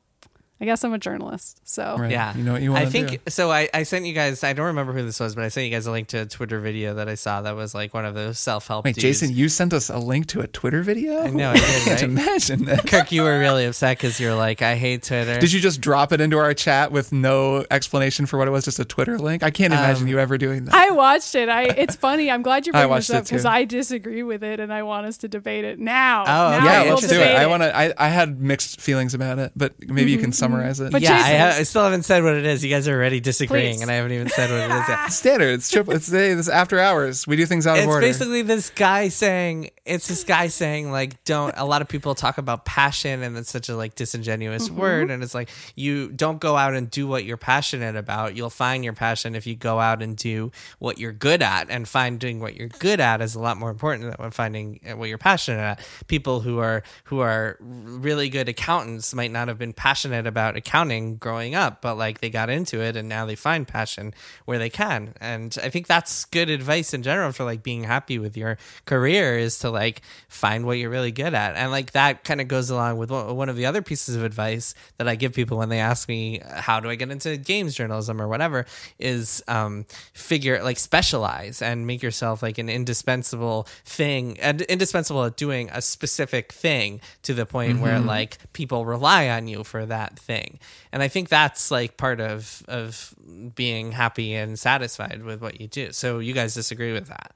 I 0.60 0.66
guess 0.66 0.84
I'm 0.84 0.92
a 0.92 0.98
journalist. 0.98 1.60
So 1.68 1.96
Right. 1.98 2.12
Yeah, 2.12 2.34
You 2.36 2.44
know 2.44 2.52
what 2.52 2.62
you 2.62 2.70
want 2.72 2.86
I 2.86 2.88
think 2.90 3.10
do. 3.10 3.18
so. 3.28 3.50
I, 3.50 3.68
I 3.74 3.82
sent 3.82 4.06
you 4.06 4.12
guys. 4.14 4.44
I 4.44 4.52
don't 4.52 4.66
remember 4.66 4.92
who 4.92 5.02
this 5.04 5.18
was, 5.18 5.34
but 5.34 5.42
I 5.44 5.48
sent 5.48 5.66
you 5.66 5.72
guys 5.72 5.86
a 5.86 5.90
link 5.90 6.06
to 6.08 6.20
a 6.22 6.26
Twitter 6.26 6.60
video 6.60 6.94
that 6.94 7.08
I 7.08 7.16
saw 7.16 7.42
that 7.42 7.56
was 7.56 7.74
like 7.74 7.92
one 7.92 8.04
of 8.04 8.14
those 8.14 8.38
self 8.38 8.68
help. 8.68 8.84
Wait, 8.84 8.96
Jason, 8.96 9.32
you 9.32 9.48
sent 9.48 9.72
us 9.72 9.90
a 9.90 9.98
link 9.98 10.26
to 10.28 10.40
a 10.40 10.46
Twitter 10.46 10.82
video? 10.82 11.22
I 11.22 11.30
know, 11.30 11.50
I 11.50 11.54
did, 11.54 11.62
can't 11.64 11.88
right? 11.90 12.02
imagine 12.04 12.64
that. 12.66 12.86
Kirk, 12.86 13.10
you 13.10 13.22
were 13.22 13.38
really 13.38 13.64
upset 13.66 13.98
because 13.98 14.20
you're 14.20 14.36
like, 14.36 14.62
I 14.62 14.76
hate 14.76 15.02
Twitter. 15.02 15.38
Did 15.40 15.52
you 15.52 15.60
just 15.60 15.80
drop 15.80 16.12
it 16.12 16.20
into 16.20 16.38
our 16.38 16.54
chat 16.54 16.92
with 16.92 17.12
no 17.12 17.66
explanation 17.70 18.24
for 18.26 18.38
what 18.38 18.46
it 18.46 18.52
was, 18.52 18.64
just 18.64 18.78
a 18.78 18.84
Twitter 18.84 19.18
link? 19.18 19.42
I 19.42 19.50
can't 19.50 19.72
imagine 19.72 20.04
Um, 20.04 20.08
you 20.08 20.18
ever 20.20 20.38
doing 20.38 20.66
that. 20.66 20.74
I 20.74 20.90
watched 20.90 21.34
it. 21.34 21.48
I 21.48 21.64
it's 21.64 21.96
funny. 21.96 22.30
I'm 22.30 22.42
glad 22.42 22.66
you 22.66 22.72
I 22.74 22.82
this 22.82 22.88
watched 22.90 23.10
it 23.10 23.16
up 23.16 23.24
because. 23.24 23.44
I 23.44 23.64
disagree 23.64 24.22
with 24.22 24.42
it 24.44 24.60
and 24.60 24.72
I 24.72 24.84
want 24.84 25.06
us 25.06 25.18
to 25.18 25.28
debate 25.28 25.64
it 25.64 25.78
now. 25.80 26.22
Oh, 26.22 26.24
Now 26.26 26.64
yeah, 26.64 26.82
we'll 26.84 26.94
let's 26.94 27.02
do 27.08 27.14
debate 27.14 27.32
it. 27.32 27.36
I 27.36 27.46
want 27.46 27.62
to. 27.64 27.76
I, 27.76 27.92
I 27.98 28.08
had 28.08 28.40
mixed 28.40 28.80
feelings 28.80 29.14
about 29.14 29.38
it, 29.38 29.52
but 29.56 29.74
maybe 29.88 30.10
you 30.12 30.18
can 30.18 30.32
summarize 30.44 30.80
it. 30.80 30.92
But 30.92 31.02
yeah, 31.02 31.14
I, 31.14 31.36
ha- 31.36 31.56
I 31.58 31.62
still 31.64 31.82
haven't 31.84 32.04
said 32.04 32.22
what 32.24 32.34
it 32.34 32.44
is. 32.44 32.64
You 32.64 32.70
guys 32.70 32.86
are 32.88 32.94
already 32.94 33.20
disagreeing, 33.20 33.74
Please. 33.76 33.82
and 33.82 33.90
I 33.90 33.94
haven't 33.94 34.12
even 34.12 34.28
said 34.28 34.50
what 34.50 34.60
it 34.60 34.82
is 34.82 34.88
yet. 34.88 35.06
Standard. 35.12 35.50
It's 35.54 35.70
triple. 35.70 35.94
It's 35.94 36.10
hey, 36.10 36.34
this 36.34 36.46
is 36.46 36.48
after 36.48 36.78
hours. 36.78 37.26
We 37.26 37.36
do 37.36 37.46
things 37.46 37.66
out 37.66 37.78
of 37.78 37.84
It's 37.84 37.88
order. 37.88 38.00
basically 38.06 38.42
this 38.42 38.70
guy 38.70 39.08
saying 39.08 39.70
it's 39.86 40.08
this 40.08 40.24
guy 40.24 40.46
saying 40.46 40.90
like 40.90 41.22
don't 41.24 41.52
a 41.58 41.64
lot 41.66 41.82
of 41.82 41.88
people 41.88 42.14
talk 42.14 42.38
about 42.38 42.64
passion 42.64 43.22
and 43.22 43.36
it's 43.36 43.50
such 43.50 43.68
a 43.68 43.76
like 43.76 43.94
disingenuous 43.94 44.68
Mm-hmm. 44.68 44.80
word. 44.80 45.10
And 45.10 45.22
it's 45.22 45.34
like 45.34 45.50
you 45.74 46.08
don't 46.10 46.40
go 46.40 46.56
out 46.56 46.74
and 46.74 46.90
do 46.90 47.06
what 47.06 47.24
you're 47.24 47.36
passionate 47.36 47.94
about. 47.96 48.34
You'll 48.34 48.48
find 48.50 48.82
your 48.82 48.94
passion 48.94 49.34
if 49.34 49.46
you 49.46 49.54
go 49.56 49.80
out 49.80 50.02
and 50.02 50.16
do 50.16 50.52
what 50.78 50.98
you're 50.98 51.12
good 51.12 51.42
at. 51.42 51.68
And 51.68 51.86
finding 51.86 52.40
what 52.40 52.56
you're 52.56 52.68
good 52.68 52.98
at 53.00 53.20
is 53.20 53.34
a 53.34 53.40
lot 53.40 53.58
more 53.58 53.70
important 53.70 54.16
than 54.16 54.30
finding 54.30 54.80
what 54.96 55.08
you're 55.10 55.18
passionate 55.18 55.60
at. 55.60 55.86
People 56.06 56.40
who 56.40 56.60
are 56.60 56.82
who 57.04 57.20
are 57.20 57.58
really 57.60 58.28
good 58.30 58.48
accountants 58.48 59.14
might 59.14 59.30
not 59.30 59.48
have 59.48 59.58
been 59.58 59.72
passionate 59.74 60.26
about 60.26 60.56
accounting 60.56 61.16
growing 61.16 61.54
up 61.54 61.82
but 61.82 61.96
like 61.96 62.20
they 62.20 62.30
got 62.30 62.48
into 62.48 62.80
it 62.80 62.96
and 62.96 63.08
now 63.08 63.26
they 63.26 63.34
find 63.34 63.68
passion 63.68 64.14
where 64.46 64.58
they 64.58 64.70
can. 64.70 65.12
And 65.20 65.56
i 65.62 65.68
think 65.68 65.86
that's 65.86 66.24
good 66.24 66.48
advice 66.48 66.94
in 66.94 67.02
general 67.02 67.32
for 67.32 67.44
like 67.44 67.62
being 67.62 67.84
happy 67.84 68.18
with 68.18 68.36
your 68.36 68.56
career 68.86 69.36
is 69.36 69.58
to 69.58 69.73
like 69.74 70.00
find 70.28 70.64
what 70.64 70.78
you're 70.78 70.88
really 70.88 71.12
good 71.12 71.34
at. 71.34 71.56
And 71.56 71.70
like 71.70 71.92
that 71.92 72.24
kind 72.24 72.40
of 72.40 72.48
goes 72.48 72.70
along 72.70 72.96
with 72.96 73.10
one 73.10 73.50
of 73.50 73.56
the 73.56 73.66
other 73.66 73.82
pieces 73.82 74.16
of 74.16 74.24
advice 74.24 74.74
that 74.96 75.08
i 75.08 75.14
give 75.14 75.34
people 75.34 75.58
when 75.58 75.68
they 75.68 75.80
ask 75.80 76.08
me 76.08 76.40
how 76.44 76.80
do 76.80 76.88
i 76.88 76.94
get 76.94 77.10
into 77.10 77.36
games 77.36 77.74
journalism 77.74 78.20
or 78.20 78.28
whatever? 78.28 78.64
is 78.98 79.42
um 79.48 79.84
figure 80.12 80.62
like 80.62 80.78
specialize 80.78 81.60
and 81.60 81.86
make 81.86 82.02
yourself 82.02 82.42
like 82.42 82.58
an 82.58 82.68
indispensable 82.68 83.66
thing 83.84 84.38
and 84.40 84.62
indispensable 84.62 85.24
at 85.24 85.36
doing 85.36 85.68
a 85.72 85.82
specific 85.82 86.52
thing 86.52 87.00
to 87.22 87.34
the 87.34 87.44
point 87.44 87.80
where 87.80 87.98
like 87.98 88.38
people 88.52 88.84
rely 88.84 89.28
on 89.28 89.48
you 89.48 89.64
for 89.64 89.84
that 89.86 90.18
thing. 90.18 90.58
And 90.92 91.02
i 91.02 91.08
think 91.08 91.28
that's 91.28 91.70
like 91.70 91.96
part 91.96 92.20
of 92.20 92.62
of 92.68 93.14
being 93.54 93.92
happy 93.92 94.34
and 94.34 94.58
satisfied 94.58 95.22
with 95.24 95.40
what 95.42 95.60
you 95.60 95.66
do. 95.66 95.92
So 95.92 96.18
you 96.20 96.32
guys 96.32 96.54
disagree 96.54 96.92
with 96.92 97.08
that 97.08 97.34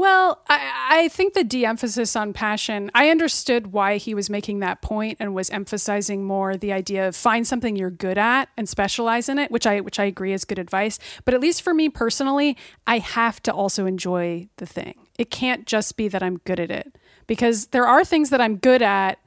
Well, 0.00 0.40
I, 0.48 0.72
I 0.90 1.08
think 1.08 1.34
the 1.34 1.44
de 1.44 1.66
emphasis 1.66 2.16
on 2.16 2.32
passion, 2.32 2.90
I 2.94 3.10
understood 3.10 3.74
why 3.74 3.98
he 3.98 4.14
was 4.14 4.30
making 4.30 4.60
that 4.60 4.80
point 4.80 5.18
and 5.20 5.34
was 5.34 5.50
emphasizing 5.50 6.24
more 6.24 6.56
the 6.56 6.72
idea 6.72 7.06
of 7.06 7.14
find 7.14 7.46
something 7.46 7.76
you're 7.76 7.90
good 7.90 8.16
at 8.16 8.48
and 8.56 8.66
specialize 8.66 9.28
in 9.28 9.38
it, 9.38 9.50
which 9.50 9.66
I 9.66 9.80
which 9.80 9.98
I 9.98 10.04
agree 10.04 10.32
is 10.32 10.46
good 10.46 10.58
advice. 10.58 10.98
But 11.26 11.34
at 11.34 11.40
least 11.42 11.60
for 11.60 11.74
me 11.74 11.90
personally, 11.90 12.56
I 12.86 12.96
have 12.96 13.42
to 13.42 13.52
also 13.52 13.84
enjoy 13.84 14.48
the 14.56 14.64
thing. 14.64 14.94
It 15.18 15.30
can't 15.30 15.66
just 15.66 15.98
be 15.98 16.08
that 16.08 16.22
I'm 16.22 16.38
good 16.46 16.60
at 16.60 16.70
it. 16.70 16.96
Because 17.26 17.66
there 17.66 17.84
are 17.86 18.02
things 18.02 18.30
that 18.30 18.40
I'm 18.40 18.56
good 18.56 18.80
at 18.80 19.18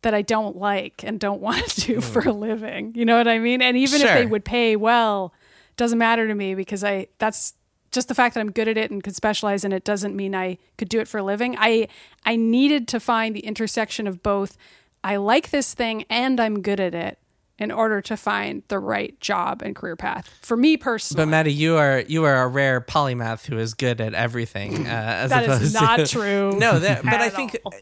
that 0.00 0.14
I 0.14 0.22
don't 0.22 0.56
like 0.56 1.04
and 1.04 1.20
don't 1.20 1.42
want 1.42 1.66
to 1.66 1.80
do 1.82 1.94
hmm. 1.96 2.00
for 2.00 2.20
a 2.20 2.32
living. 2.32 2.94
You 2.94 3.04
know 3.04 3.18
what 3.18 3.28
I 3.28 3.38
mean? 3.38 3.60
And 3.60 3.76
even 3.76 4.00
if 4.00 4.08
they 4.08 4.24
would 4.24 4.46
pay 4.46 4.74
well, 4.74 5.34
doesn't 5.76 5.98
matter 5.98 6.26
to 6.26 6.34
me 6.34 6.54
because 6.54 6.82
I 6.82 7.08
that's 7.18 7.52
just 7.90 8.08
the 8.08 8.14
fact 8.14 8.34
that 8.34 8.40
I'm 8.40 8.50
good 8.52 8.68
at 8.68 8.76
it 8.76 8.90
and 8.90 9.02
could 9.02 9.16
specialize 9.16 9.64
in 9.64 9.72
it 9.72 9.84
doesn't 9.84 10.14
mean 10.14 10.34
I 10.34 10.58
could 10.76 10.88
do 10.88 11.00
it 11.00 11.08
for 11.08 11.18
a 11.18 11.22
living. 11.22 11.56
I 11.58 11.88
I 12.24 12.36
needed 12.36 12.88
to 12.88 13.00
find 13.00 13.34
the 13.34 13.40
intersection 13.40 14.06
of 14.06 14.22
both 14.22 14.56
I 15.02 15.16
like 15.16 15.50
this 15.50 15.74
thing 15.74 16.04
and 16.10 16.40
I'm 16.40 16.60
good 16.60 16.80
at 16.80 16.94
it 16.94 17.18
in 17.58 17.70
order 17.72 18.00
to 18.00 18.16
find 18.16 18.62
the 18.68 18.78
right 18.78 19.18
job 19.20 19.62
and 19.62 19.74
career 19.74 19.96
path. 19.96 20.28
For 20.42 20.56
me 20.56 20.76
personally. 20.76 21.24
but 21.24 21.28
maddy 21.30 21.52
you 21.52 21.76
are 21.76 22.00
you 22.06 22.24
are 22.24 22.42
a 22.42 22.48
rare 22.48 22.80
polymath 22.80 23.46
who 23.46 23.58
is 23.58 23.74
good 23.74 24.00
at 24.00 24.14
everything 24.14 24.86
uh, 24.86 24.90
as 24.90 25.30
That 25.30 25.44
opposed 25.44 25.62
is 25.62 25.74
not 25.74 25.96
to 25.96 26.06
true. 26.18 26.52
no 26.58 26.78
that, 26.78 27.02
but 27.04 27.14
i 27.20 27.28
think 27.28 27.56
all. 27.64 27.74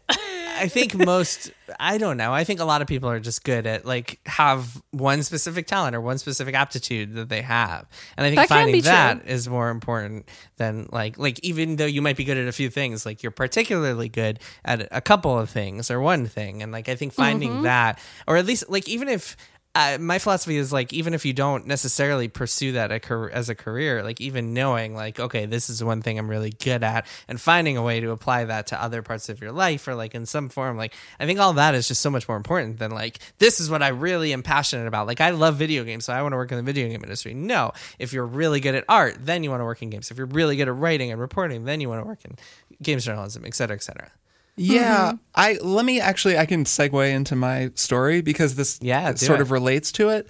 I 0.59 0.67
think 0.67 0.95
most 0.95 1.51
I 1.79 1.99
don't 1.99 2.17
know. 2.17 2.33
I 2.33 2.43
think 2.43 2.59
a 2.59 2.65
lot 2.65 2.81
of 2.81 2.87
people 2.87 3.09
are 3.09 3.19
just 3.19 3.43
good 3.43 3.67
at 3.67 3.85
like 3.85 4.19
have 4.25 4.81
one 4.89 5.21
specific 5.21 5.67
talent 5.67 5.95
or 5.95 6.01
one 6.01 6.17
specific 6.17 6.55
aptitude 6.55 7.13
that 7.13 7.29
they 7.29 7.43
have. 7.43 7.85
And 8.15 8.25
I 8.25 8.29
think 8.29 8.39
That 8.41 8.49
finding 8.49 8.73
be 8.73 8.81
true. 8.81 8.89
that 8.89 9.27
is 9.27 9.47
more 9.47 9.69
important 9.69 10.27
than 10.55 10.87
like 10.91 11.19
like 11.19 11.39
even 11.43 11.75
though 11.75 11.85
you 11.85 12.01
might 12.01 12.17
be 12.17 12.23
good 12.23 12.37
at 12.37 12.47
a 12.47 12.51
few 12.51 12.71
things, 12.71 13.05
like 13.05 13.21
you're 13.21 13.31
particularly 13.31 14.09
good 14.09 14.39
at 14.65 14.87
a 14.91 15.01
couple 15.01 15.37
of 15.37 15.49
things 15.51 15.91
or 15.91 15.99
one 16.01 16.25
thing. 16.25 16.63
And 16.63 16.71
like 16.71 16.89
I 16.89 16.95
think 16.95 17.13
finding 17.13 17.51
Mm-hmm. 17.51 17.63
that 17.63 17.99
or 18.27 18.37
at 18.37 18.45
least 18.47 18.67
like 18.67 18.87
even 18.89 19.07
if 19.09 19.37
uh, 19.77 19.97
my 19.99 20.17
philosophy 20.17 20.57
is 20.57 20.73
like 20.73 20.91
even 20.91 21.13
if 21.13 21.23
you 21.23 21.33
don't 21.33 21.67
necessarily 21.67 22.27
pursue 22.27 22.71
that 22.71 22.91
as 22.91 23.47
a 23.47 23.53
career, 23.53 24.01
like 24.01 24.19
even 24.19 24.55
knowing 24.55 24.95
like 24.95 25.19
okay, 25.19 25.45
this 25.45 25.69
is 25.69 25.83
one 25.83 26.01
thing 26.01 26.17
I'm 26.17 26.27
really 26.27 26.49
good 26.49 26.83
at, 26.83 27.05
and 27.27 27.39
finding 27.39 27.77
a 27.77 27.83
way 27.83 27.99
to 27.99 28.09
apply 28.09 28.45
that 28.45 28.67
to 28.67 28.81
other 28.81 29.03
parts 29.03 29.29
of 29.29 29.39
your 29.39 29.51
life 29.51 29.87
or 29.87 29.93
like 29.93 30.15
in 30.15 30.25
some 30.25 30.49
form, 30.49 30.77
like 30.77 30.95
I 31.19 31.27
think 31.27 31.39
all 31.39 31.53
that 31.53 31.75
is 31.75 31.87
just 31.87 32.01
so 32.01 32.09
much 32.09 32.27
more 32.27 32.37
important 32.37 32.79
than 32.79 32.89
like 32.89 33.19
this 33.37 33.59
is 33.59 33.69
what 33.69 33.83
I 33.83 33.89
really 33.89 34.33
am 34.33 34.41
passionate 34.41 34.87
about. 34.87 35.05
Like 35.05 35.21
I 35.21 35.29
love 35.29 35.57
video 35.57 35.83
games, 35.83 36.05
so 36.05 36.13
I 36.13 36.23
want 36.23 36.33
to 36.33 36.37
work 36.37 36.51
in 36.51 36.57
the 36.57 36.63
video 36.63 36.87
game 36.89 37.03
industry. 37.03 37.35
No, 37.35 37.71
if 37.99 38.13
you're 38.13 38.25
really 38.25 38.59
good 38.59 38.73
at 38.73 38.83
art, 38.89 39.17
then 39.19 39.43
you 39.43 39.51
want 39.51 39.61
to 39.61 39.65
work 39.65 39.83
in 39.83 39.91
games. 39.91 40.09
If 40.09 40.17
you're 40.17 40.25
really 40.25 40.55
good 40.55 40.67
at 40.67 40.75
writing 40.75 41.11
and 41.11 41.21
reporting, 41.21 41.65
then 41.65 41.81
you 41.81 41.89
want 41.89 42.01
to 42.01 42.07
work 42.07 42.25
in 42.25 42.35
games 42.81 43.05
journalism, 43.05 43.45
et 43.45 43.53
cetera, 43.53 43.75
et 43.75 43.83
cetera. 43.83 44.11
Yeah, 44.57 45.13
I 45.35 45.59
let 45.61 45.85
me 45.85 45.99
actually 46.01 46.37
I 46.37 46.45
can 46.45 46.63
segue 46.65 47.11
into 47.13 47.35
my 47.35 47.71
story 47.75 48.21
because 48.21 48.55
this 48.55 48.79
Yeah, 48.81 49.13
sort 49.13 49.39
it. 49.39 49.43
of 49.43 49.51
relates 49.51 49.91
to 49.93 50.09
it, 50.09 50.27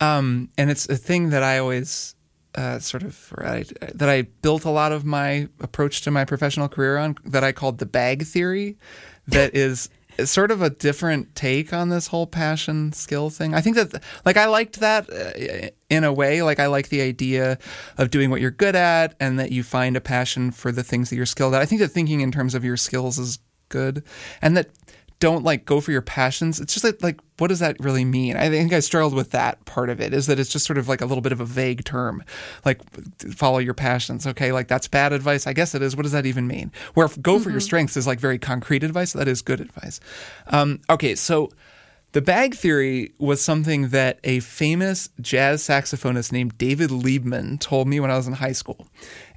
um, 0.00 0.50
and 0.58 0.70
it's 0.70 0.88
a 0.88 0.96
thing 0.96 1.30
that 1.30 1.42
I 1.42 1.58
always 1.58 2.14
uh, 2.54 2.78
sort 2.78 3.02
of 3.02 3.32
right, 3.36 3.70
that 3.94 4.08
I 4.08 4.22
built 4.22 4.64
a 4.64 4.70
lot 4.70 4.92
of 4.92 5.04
my 5.04 5.48
approach 5.60 6.02
to 6.02 6.10
my 6.10 6.24
professional 6.24 6.68
career 6.68 6.98
on 6.98 7.16
that 7.24 7.42
I 7.42 7.52
called 7.52 7.78
the 7.78 7.86
bag 7.86 8.24
theory, 8.24 8.76
that 9.26 9.54
is. 9.56 9.88
is 10.18 10.30
Sort 10.30 10.52
of 10.52 10.62
a 10.62 10.70
different 10.70 11.34
take 11.34 11.72
on 11.72 11.88
this 11.88 12.06
whole 12.06 12.28
passion 12.28 12.92
skill 12.92 13.30
thing. 13.30 13.52
I 13.52 13.60
think 13.60 13.74
that, 13.74 14.00
like, 14.24 14.36
I 14.36 14.46
liked 14.46 14.78
that 14.78 15.10
uh, 15.10 15.70
in 15.90 16.04
a 16.04 16.12
way. 16.12 16.40
Like, 16.40 16.60
I 16.60 16.66
like 16.68 16.88
the 16.90 17.00
idea 17.00 17.58
of 17.98 18.10
doing 18.10 18.30
what 18.30 18.40
you're 18.40 18.52
good 18.52 18.76
at 18.76 19.16
and 19.18 19.40
that 19.40 19.50
you 19.50 19.64
find 19.64 19.96
a 19.96 20.00
passion 20.00 20.52
for 20.52 20.70
the 20.70 20.84
things 20.84 21.10
that 21.10 21.16
you're 21.16 21.26
skilled 21.26 21.52
at. 21.52 21.60
I 21.62 21.66
think 21.66 21.80
that 21.80 21.88
thinking 21.88 22.20
in 22.20 22.30
terms 22.30 22.54
of 22.54 22.62
your 22.62 22.76
skills 22.76 23.18
is 23.18 23.40
good. 23.68 24.02
And 24.40 24.56
that 24.56 24.70
don't 25.20 25.44
like 25.44 25.64
go 25.64 25.80
for 25.80 25.90
your 25.90 26.02
passions. 26.02 26.60
It's 26.60 26.74
just 26.74 26.84
like 26.84 27.02
like 27.02 27.20
what 27.38 27.48
does 27.48 27.60
that 27.60 27.78
really 27.80 28.04
mean? 28.04 28.36
I 28.36 28.50
think 28.50 28.72
i 28.72 28.80
struggled 28.80 29.14
with 29.14 29.30
that 29.30 29.64
part 29.64 29.88
of 29.88 30.00
it 30.00 30.12
is 30.12 30.26
that 30.26 30.38
it's 30.38 30.50
just 30.50 30.66
sort 30.66 30.76
of 30.76 30.86
like 30.88 31.00
a 31.00 31.06
little 31.06 31.22
bit 31.22 31.32
of 31.32 31.40
a 31.40 31.44
vague 31.46 31.84
term 31.84 32.22
like 32.64 32.80
follow 33.34 33.58
your 33.58 33.74
passions. 33.74 34.26
Okay 34.26 34.52
like 34.52 34.68
that's 34.68 34.88
bad 34.88 35.12
advice. 35.12 35.46
I 35.46 35.52
guess 35.52 35.74
it 35.74 35.82
is. 35.82 35.96
What 35.96 36.02
does 36.02 36.12
that 36.12 36.26
even 36.26 36.46
mean? 36.46 36.72
Where 36.94 37.08
go 37.22 37.38
for 37.38 37.50
your 37.50 37.60
strengths 37.60 37.96
is 37.96 38.06
like 38.06 38.20
very 38.20 38.38
concrete 38.38 38.84
advice. 38.84 39.12
That 39.14 39.28
is 39.28 39.40
good 39.40 39.60
advice. 39.60 39.98
Um, 40.48 40.80
okay 40.90 41.14
so 41.14 41.50
The 42.12 42.20
bag 42.20 42.54
theory 42.54 43.12
was 43.18 43.40
something 43.40 43.88
that 43.88 44.20
a 44.24 44.40
famous 44.40 45.08
jazz 45.20 45.62
saxophonist 45.62 46.32
named 46.32 46.58
David 46.58 46.90
Liebman 46.90 47.58
told 47.58 47.88
me 47.88 47.98
when 47.98 48.10
I 48.10 48.16
was 48.16 48.26
in 48.28 48.34
high 48.34 48.52
school. 48.52 48.86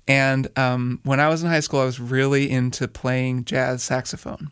And 0.07 0.47
um, 0.57 1.01
when 1.03 1.19
I 1.19 1.27
was 1.27 1.43
in 1.43 1.49
high 1.49 1.59
school, 1.59 1.81
I 1.81 1.85
was 1.85 1.99
really 1.99 2.49
into 2.49 2.87
playing 2.87 3.45
jazz 3.45 3.83
saxophone. 3.83 4.51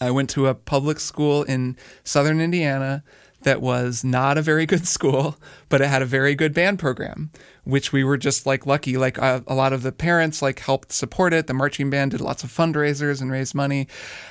I 0.00 0.10
went 0.10 0.30
to 0.30 0.46
a 0.46 0.54
public 0.54 0.98
school 0.98 1.42
in 1.42 1.76
southern 2.04 2.40
Indiana 2.40 3.04
that 3.42 3.60
was 3.60 4.04
not 4.04 4.38
a 4.38 4.42
very 4.42 4.66
good 4.66 4.86
school, 4.96 5.36
but 5.68 5.80
it 5.80 5.88
had 5.88 6.02
a 6.02 6.06
very 6.06 6.34
good 6.34 6.54
band 6.54 6.78
program, 6.78 7.30
which 7.64 7.92
we 7.92 8.04
were 8.04 8.16
just 8.16 8.46
like 8.46 8.66
lucky. 8.66 8.96
Like 8.96 9.18
uh, 9.18 9.40
a 9.46 9.54
lot 9.54 9.72
of 9.72 9.82
the 9.82 9.92
parents 9.92 10.42
like 10.42 10.60
helped 10.60 10.92
support 10.92 11.32
it. 11.32 11.46
The 11.46 11.54
marching 11.54 11.90
band 11.90 12.12
did 12.12 12.20
lots 12.20 12.44
of 12.44 12.50
fundraisers 12.50 13.20
and 13.20 13.30
raised 13.30 13.54
money. 13.54 13.88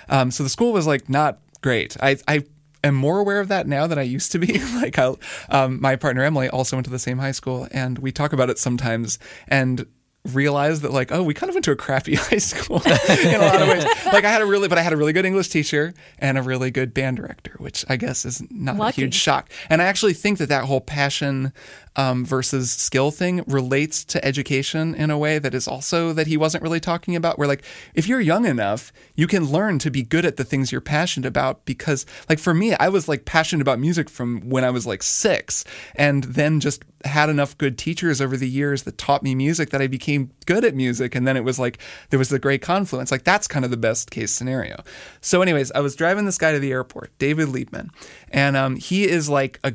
Um, 0.10 0.32
so 0.32 0.44
the 0.44 0.50
school 0.50 0.74
was 0.74 0.88
like 0.88 1.10
not 1.10 1.40
great. 1.62 1.96
I, 2.02 2.18
I 2.28 2.46
am 2.84 2.96
more 2.96 3.20
aware 3.20 3.40
of 3.40 3.48
that 3.50 3.68
now 3.68 3.88
than 3.88 4.00
I 4.00 4.04
used 4.04 4.32
to 4.32 4.40
be. 4.40 4.60
like 4.76 4.98
I, 4.98 5.14
um, 5.50 5.82
my 5.82 5.96
partner 5.96 6.24
Emily 6.24 6.50
also 6.50 6.76
went 6.76 6.86
to 6.86 6.92
the 6.92 7.00
same 7.00 7.20
high 7.20 7.32
school, 7.32 7.68
and 7.72 8.00
we 8.00 8.12
talk 8.12 8.34
about 8.34 8.50
it 8.50 8.58
sometimes. 8.58 9.20
And 9.48 9.86
realized 10.34 10.82
that 10.82 10.92
like 10.92 11.12
oh 11.12 11.24
we 11.24 11.34
kind 11.34 11.50
of 11.50 11.56
went 11.56 11.64
to 11.66 11.72
a 11.72 11.76
crappy 11.76 12.16
high 12.16 12.38
school 12.38 12.82
in 12.86 13.36
a 13.36 13.38
lot 13.40 13.62
of 13.62 13.68
ways. 13.68 13.86
Like 14.06 14.26
i 14.26 14.30
had 14.30 14.42
a 14.42 14.46
really 14.46 14.68
but 14.68 14.78
i 14.78 14.82
had 14.82 14.94
a 14.94 14.98
really 14.98 15.14
good 15.14 15.26
english 15.26 15.48
teacher 15.48 15.94
and 16.20 16.38
a 16.38 16.42
really 16.42 16.72
good 16.72 16.94
band 16.94 17.18
director 17.18 17.54
which 17.58 17.86
i 17.90 17.96
guess 17.96 18.26
is 18.26 18.44
not 18.52 18.76
Lucky. 18.76 19.02
a 19.02 19.06
huge 19.06 19.16
shock. 19.16 19.50
And 19.70 19.82
i 19.82 19.86
actually 19.86 20.14
think 20.14 20.38
that 20.40 20.50
that 20.50 20.66
whole 20.66 20.82
passion 20.82 21.54
um, 21.96 22.24
versus 22.24 22.72
skill 22.72 23.12
thing 23.12 23.44
relates 23.48 24.06
to 24.06 24.24
education 24.24 24.94
in 24.96 25.10
a 25.10 25.18
way 25.18 25.38
that 25.40 25.54
is 25.54 25.68
also 25.68 26.14
that 26.14 26.28
he 26.28 26.38
wasn't 26.38 26.64
really 26.64 26.80
talking 26.80 27.16
about 27.16 27.38
where 27.38 27.48
like 27.48 27.64
if 27.94 28.08
you're 28.08 28.22
young 28.22 28.46
enough 28.46 28.94
you 29.16 29.28
can 29.28 29.46
learn 29.46 29.80
to 29.80 29.90
be 29.90 30.04
good 30.04 30.26
at 30.26 30.38
the 30.38 30.44
things 30.46 30.72
you're 30.72 30.82
passionate 30.82 31.28
about 31.28 31.66
because 31.66 32.06
like 32.30 32.40
for 32.40 32.54
me 32.54 32.74
i 32.76 32.88
was 32.88 33.08
like 33.08 33.26
passionate 33.26 33.62
about 33.62 33.80
music 33.80 34.10
from 34.10 34.42
when 34.50 34.64
i 34.64 34.70
was 34.70 34.86
like 34.86 35.02
six. 35.02 35.66
And 35.96 36.24
then 36.24 36.60
just 36.60 36.84
had 37.06 37.30
enough 37.30 37.58
good 37.58 37.78
teachers 37.78 38.20
over 38.22 38.36
the 38.36 38.48
years 38.48 38.84
that 38.84 38.98
taught 38.98 39.24
me 39.24 39.36
music 39.36 39.70
that 39.70 39.82
I 39.82 39.88
became 39.88 40.32
good 40.46 40.66
at 40.66 40.76
music. 40.76 41.16
And 41.16 41.28
then 41.28 41.38
it 41.38 41.44
was 41.44 41.60
like, 41.60 41.80
there 42.10 42.20
was 42.20 42.30
the 42.30 42.40
great 42.40 42.62
confluence. 42.62 43.12
Like, 43.12 43.24
that's 43.24 43.48
kind 43.48 43.66
of 43.66 43.72
the 43.72 43.78
best 43.78 44.12
case 44.12 44.32
scenario. 44.32 44.84
So, 45.22 45.42
anyways, 45.42 45.72
I 45.72 45.80
was 45.80 45.96
driving 45.96 46.26
this 46.26 46.38
guy 46.38 46.52
to 46.52 46.60
the 46.60 46.72
airport, 46.72 47.18
David 47.18 47.50
Liebman, 47.50 47.90
and 48.30 48.58
um, 48.58 48.76
he 48.76 49.08
is 49.08 49.30
like 49.30 49.60
a 49.64 49.74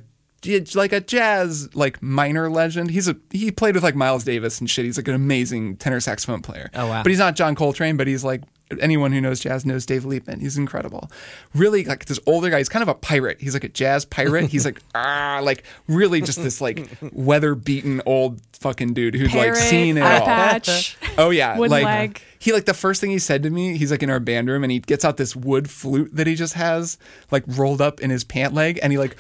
like 0.74 0.92
a 0.92 1.00
jazz 1.00 1.74
like 1.74 2.02
minor 2.02 2.50
legend. 2.50 2.90
He's 2.90 3.08
a 3.08 3.16
he 3.30 3.50
played 3.50 3.74
with 3.74 3.84
like 3.84 3.94
Miles 3.94 4.24
Davis 4.24 4.60
and 4.60 4.68
shit. 4.68 4.84
He's 4.84 4.96
like 4.96 5.08
an 5.08 5.14
amazing 5.14 5.76
tenor 5.76 6.00
saxophone 6.00 6.42
player. 6.42 6.70
Oh, 6.74 6.86
wow. 6.88 7.02
But 7.02 7.10
he's 7.10 7.18
not 7.18 7.36
John 7.36 7.54
Coltrane, 7.54 7.96
but 7.96 8.06
he's 8.06 8.24
like 8.24 8.42
anyone 8.80 9.12
who 9.12 9.20
knows 9.20 9.40
jazz 9.40 9.64
knows 9.66 9.86
Dave 9.86 10.04
Liebman. 10.04 10.40
He's 10.40 10.56
incredible. 10.56 11.10
Really 11.54 11.84
like 11.84 12.06
this 12.06 12.18
older 12.26 12.50
guy. 12.50 12.58
He's 12.58 12.68
kind 12.68 12.82
of 12.82 12.88
a 12.88 12.94
pirate. 12.94 13.40
He's 13.40 13.54
like 13.54 13.64
a 13.64 13.68
jazz 13.68 14.04
pirate. 14.04 14.50
He's 14.50 14.64
like 14.64 14.80
ah 14.94 15.40
like 15.42 15.64
really 15.86 16.20
just 16.20 16.42
this 16.42 16.60
like 16.60 16.88
weather 17.12 17.54
beaten 17.54 18.00
old 18.06 18.40
fucking 18.52 18.94
dude 18.94 19.14
who's 19.14 19.30
Parrot, 19.30 19.54
like 19.54 19.56
seen 19.56 19.98
it 19.98 20.02
eye 20.02 20.18
all. 20.18 20.26
patch. 20.26 20.96
Oh 21.16 21.30
yeah, 21.30 21.56
Wooden 21.56 21.70
like 21.70 21.84
leg. 21.84 22.20
he 22.40 22.52
like 22.52 22.64
the 22.64 22.74
first 22.74 23.00
thing 23.00 23.10
he 23.10 23.20
said 23.20 23.44
to 23.44 23.50
me, 23.50 23.76
he's 23.78 23.92
like 23.92 24.02
in 24.02 24.10
our 24.10 24.18
band 24.18 24.48
room 24.48 24.64
and 24.64 24.72
he 24.72 24.80
gets 24.80 25.04
out 25.04 25.16
this 25.16 25.36
wood 25.36 25.70
flute 25.70 26.10
that 26.12 26.26
he 26.26 26.34
just 26.34 26.54
has 26.54 26.98
like 27.30 27.44
rolled 27.46 27.80
up 27.80 28.00
in 28.00 28.10
his 28.10 28.24
pant 28.24 28.52
leg 28.52 28.80
and 28.82 28.90
he 28.92 28.98
like 28.98 29.14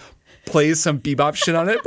plays 0.46 0.80
some 0.80 0.98
bebop 1.00 1.34
shit 1.34 1.54
on 1.54 1.68
it. 1.68 1.78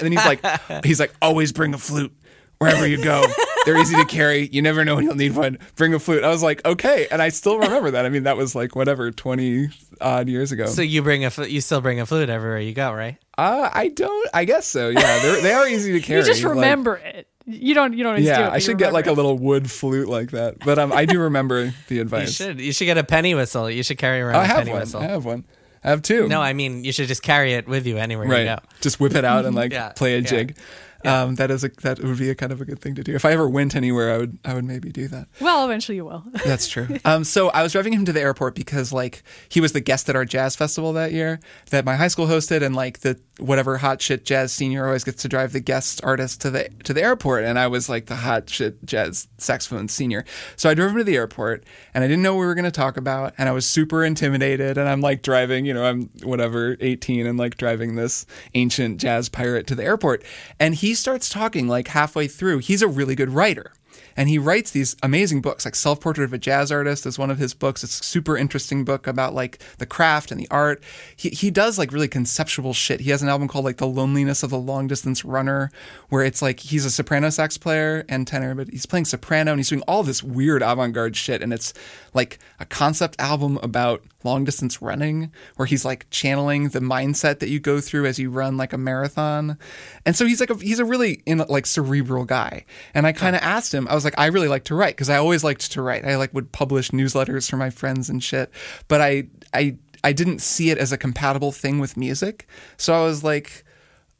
And 0.00 0.02
then 0.02 0.12
he's 0.12 0.24
like 0.24 0.84
he's 0.84 1.00
like 1.00 1.14
always 1.22 1.52
bring 1.52 1.74
a 1.74 1.78
flute 1.78 2.12
wherever 2.58 2.86
you 2.86 3.02
go. 3.02 3.24
They're 3.64 3.78
easy 3.78 3.96
to 3.96 4.04
carry. 4.04 4.48
You 4.52 4.62
never 4.62 4.84
know 4.84 4.94
when 4.96 5.04
you'll 5.04 5.14
need 5.16 5.34
one. 5.34 5.58
Bring 5.74 5.92
a 5.94 5.98
flute. 5.98 6.22
I 6.24 6.28
was 6.28 6.42
like, 6.42 6.64
okay, 6.64 7.08
and 7.10 7.20
I 7.20 7.30
still 7.30 7.58
remember 7.58 7.90
that. 7.92 8.06
I 8.06 8.08
mean, 8.08 8.22
that 8.24 8.36
was 8.36 8.54
like 8.54 8.76
whatever, 8.76 9.10
twenty 9.10 9.70
odd 10.00 10.28
years 10.28 10.52
ago. 10.52 10.66
So 10.66 10.82
you 10.82 11.02
bring 11.02 11.24
a 11.24 11.30
fl- 11.30 11.44
you 11.44 11.60
still 11.60 11.80
bring 11.80 11.98
a 12.00 12.06
flute 12.06 12.28
everywhere 12.30 12.60
you 12.60 12.72
go, 12.74 12.92
right? 12.92 13.16
uh, 13.38 13.68
I 13.72 13.88
don't. 13.88 14.30
I 14.32 14.44
guess 14.44 14.66
so. 14.66 14.88
Yeah, 14.88 15.00
they're, 15.22 15.42
they 15.42 15.52
are 15.52 15.66
easy 15.68 15.92
to 15.92 16.00
carry. 16.06 16.20
You 16.20 16.26
just 16.26 16.42
like- 16.44 16.54
remember 16.54 16.96
it. 16.96 17.28
You 17.48 17.74
don't. 17.74 17.92
You 17.92 18.02
don't. 18.02 18.14
always 18.14 18.24
do 18.24 18.30
it, 18.32 18.34
yeah, 18.38 18.50
I 18.50 18.58
should 18.58 18.76
get 18.78 18.92
like 18.92 19.06
a 19.06 19.12
little 19.12 19.38
wood 19.38 19.70
flute 19.70 20.08
like 20.08 20.32
that. 20.32 20.58
But 20.64 20.78
um, 20.80 20.92
I 20.92 21.04
do 21.04 21.20
remember 21.20 21.72
the 21.88 22.00
advice. 22.00 22.40
You 22.40 22.46
advice. 22.46 22.56
should 22.56 22.60
you 22.60 22.72
should 22.72 22.86
get 22.86 22.98
a 22.98 23.04
penny 23.04 23.34
whistle. 23.36 23.70
You 23.70 23.82
should 23.84 23.98
carry 23.98 24.20
around 24.20 24.36
I 24.36 24.44
a 24.44 24.46
have 24.46 24.56
penny 24.58 24.70
one. 24.72 24.80
whistle. 24.80 25.00
I 25.00 25.06
have 25.06 25.24
one. 25.24 25.44
I 25.86 25.90
have 25.90 26.02
two. 26.02 26.26
No, 26.28 26.42
I 26.42 26.52
mean 26.52 26.84
you 26.84 26.92
should 26.92 27.06
just 27.08 27.22
carry 27.22 27.54
it 27.54 27.66
with 27.68 27.86
you 27.86 27.96
anywhere 27.96 28.26
you 28.26 28.32
right. 28.32 28.44
go. 28.44 28.58
Just 28.80 28.98
whip 28.98 29.14
it 29.14 29.24
out 29.24 29.44
and 29.46 29.54
like 29.54 29.72
Yeah, 29.76 29.90
play 29.90 30.14
a 30.14 30.18
yeah. 30.18 30.24
jig. 30.26 30.56
Um, 31.04 31.36
that 31.36 31.50
is 31.50 31.62
a 31.62 31.68
that 31.82 32.00
would 32.00 32.18
be 32.18 32.30
a 32.30 32.34
kind 32.34 32.52
of 32.52 32.60
a 32.60 32.64
good 32.64 32.80
thing 32.80 32.94
to 32.96 33.04
do. 33.04 33.14
If 33.14 33.24
I 33.24 33.32
ever 33.32 33.48
went 33.48 33.76
anywhere, 33.76 34.12
I 34.12 34.18
would 34.18 34.38
I 34.44 34.54
would 34.54 34.64
maybe 34.64 34.90
do 34.90 35.08
that. 35.08 35.28
Well, 35.40 35.64
eventually 35.64 35.96
you 35.96 36.04
will. 36.04 36.24
That's 36.44 36.68
true. 36.68 36.88
Um, 37.04 37.24
so 37.24 37.50
I 37.50 37.62
was 37.62 37.72
driving 37.72 37.92
him 37.92 38.04
to 38.06 38.12
the 38.12 38.20
airport 38.20 38.54
because 38.54 38.92
like 38.92 39.22
he 39.48 39.60
was 39.60 39.72
the 39.72 39.80
guest 39.80 40.08
at 40.08 40.16
our 40.16 40.24
jazz 40.24 40.56
festival 40.56 40.92
that 40.94 41.12
year 41.12 41.40
that 41.70 41.84
my 41.84 41.96
high 41.96 42.08
school 42.08 42.26
hosted, 42.26 42.62
and 42.62 42.74
like 42.74 43.00
the 43.00 43.20
whatever 43.38 43.78
hot 43.78 44.00
shit 44.00 44.24
jazz 44.24 44.52
senior 44.52 44.86
always 44.86 45.04
gets 45.04 45.22
to 45.22 45.28
drive 45.28 45.52
the 45.52 45.60
guest 45.60 46.00
artist 46.02 46.40
to 46.40 46.50
the 46.50 46.68
to 46.84 46.92
the 46.92 47.02
airport, 47.02 47.44
and 47.44 47.58
I 47.58 47.66
was 47.66 47.88
like 47.88 48.06
the 48.06 48.16
hot 48.16 48.48
shit 48.48 48.84
jazz 48.84 49.28
saxophone 49.38 49.88
senior. 49.88 50.24
So 50.56 50.70
I 50.70 50.74
drove 50.74 50.92
him 50.92 50.98
to 50.98 51.04
the 51.04 51.16
airport, 51.16 51.64
and 51.94 52.02
I 52.02 52.08
didn't 52.08 52.22
know 52.22 52.34
what 52.34 52.40
we 52.40 52.46
were 52.46 52.54
going 52.54 52.64
to 52.64 52.70
talk 52.70 52.96
about, 52.96 53.34
and 53.38 53.48
I 53.48 53.52
was 53.52 53.66
super 53.66 54.04
intimidated, 54.04 54.78
and 54.78 54.88
I'm 54.88 55.00
like 55.00 55.22
driving, 55.22 55.66
you 55.66 55.74
know, 55.74 55.84
I'm 55.84 56.10
whatever 56.22 56.76
18 56.80 57.26
and 57.26 57.38
like 57.38 57.56
driving 57.56 57.96
this 57.96 58.26
ancient 58.54 59.00
jazz 59.00 59.28
pirate 59.28 59.66
to 59.68 59.74
the 59.74 59.84
airport, 59.84 60.24
and 60.58 60.74
he 60.74 60.85
starts 60.94 61.28
talking 61.28 61.68
like 61.68 61.88
halfway 61.88 62.28
through. 62.28 62.58
He's 62.58 62.82
a 62.82 62.88
really 62.88 63.14
good 63.14 63.30
writer. 63.30 63.72
And 64.16 64.30
he 64.30 64.38
writes 64.38 64.70
these 64.70 64.96
amazing 65.02 65.42
books 65.42 65.64
like 65.66 65.74
self-portrait 65.74 66.24
of 66.24 66.32
a 66.32 66.38
jazz 66.38 66.72
artist 66.72 67.04
is 67.04 67.18
one 67.18 67.30
of 67.30 67.38
his 67.38 67.52
books. 67.52 67.84
It's 67.84 68.00
a 68.00 68.04
super 68.04 68.36
interesting 68.36 68.84
book 68.84 69.06
about 69.06 69.34
like 69.34 69.62
the 69.76 69.84
craft 69.84 70.30
and 70.30 70.40
the 70.40 70.48
art. 70.50 70.82
He, 71.14 71.28
he 71.28 71.50
does 71.50 71.78
like 71.78 71.92
really 71.92 72.08
conceptual 72.08 72.72
shit. 72.72 73.00
He 73.00 73.10
has 73.10 73.22
an 73.22 73.28
album 73.28 73.46
called 73.46 73.66
like 73.66 73.76
the 73.76 73.86
loneliness 73.86 74.42
of 74.42 74.50
the 74.50 74.58
long 74.58 74.86
distance 74.86 75.24
runner 75.24 75.70
where 76.08 76.24
it's 76.24 76.40
like 76.40 76.60
he's 76.60 76.86
a 76.86 76.90
soprano 76.90 77.28
sax 77.28 77.58
player 77.58 78.04
and 78.08 78.26
tenor 78.26 78.54
but 78.54 78.70
he's 78.70 78.86
playing 78.86 79.04
soprano 79.04 79.52
and 79.52 79.58
he's 79.58 79.68
doing 79.68 79.82
all 79.82 80.02
this 80.02 80.22
weird 80.22 80.62
avant-garde 80.62 81.14
shit. 81.14 81.42
And 81.42 81.52
it's 81.52 81.74
like 82.14 82.38
a 82.58 82.64
concept 82.64 83.16
album 83.18 83.58
about 83.62 84.02
long 84.26 84.44
distance 84.44 84.82
running 84.82 85.30
where 85.56 85.66
he's 85.66 85.84
like 85.84 86.06
channeling 86.10 86.68
the 86.70 86.80
mindset 86.80 87.38
that 87.38 87.48
you 87.48 87.58
go 87.58 87.80
through 87.80 88.04
as 88.04 88.18
you 88.18 88.30
run 88.30 88.56
like 88.56 88.72
a 88.72 88.78
marathon 88.78 89.56
and 90.04 90.16
so 90.16 90.26
he's 90.26 90.40
like 90.40 90.50
a, 90.50 90.56
he's 90.56 90.78
a 90.78 90.84
really 90.84 91.22
in 91.24 91.38
like 91.48 91.64
cerebral 91.64 92.24
guy 92.24 92.64
and 92.92 93.06
i 93.06 93.12
kind 93.12 93.34
of 93.34 93.42
asked 93.42 93.72
him 93.72 93.86
i 93.88 93.94
was 93.94 94.04
like 94.04 94.18
i 94.18 94.26
really 94.26 94.48
like 94.48 94.64
to 94.64 94.74
write 94.74 94.94
because 94.94 95.08
i 95.08 95.16
always 95.16 95.42
liked 95.42 95.72
to 95.72 95.80
write 95.80 96.04
i 96.04 96.16
like 96.16 96.34
would 96.34 96.52
publish 96.52 96.90
newsletters 96.90 97.48
for 97.48 97.56
my 97.56 97.70
friends 97.70 98.10
and 98.10 98.22
shit 98.22 98.50
but 98.88 99.00
i 99.00 99.24
i 99.54 99.76
i 100.04 100.12
didn't 100.12 100.40
see 100.40 100.70
it 100.70 100.78
as 100.78 100.92
a 100.92 100.98
compatible 100.98 101.52
thing 101.52 101.78
with 101.78 101.96
music 101.96 102.46
so 102.76 102.92
i 102.92 103.02
was 103.02 103.24
like 103.24 103.64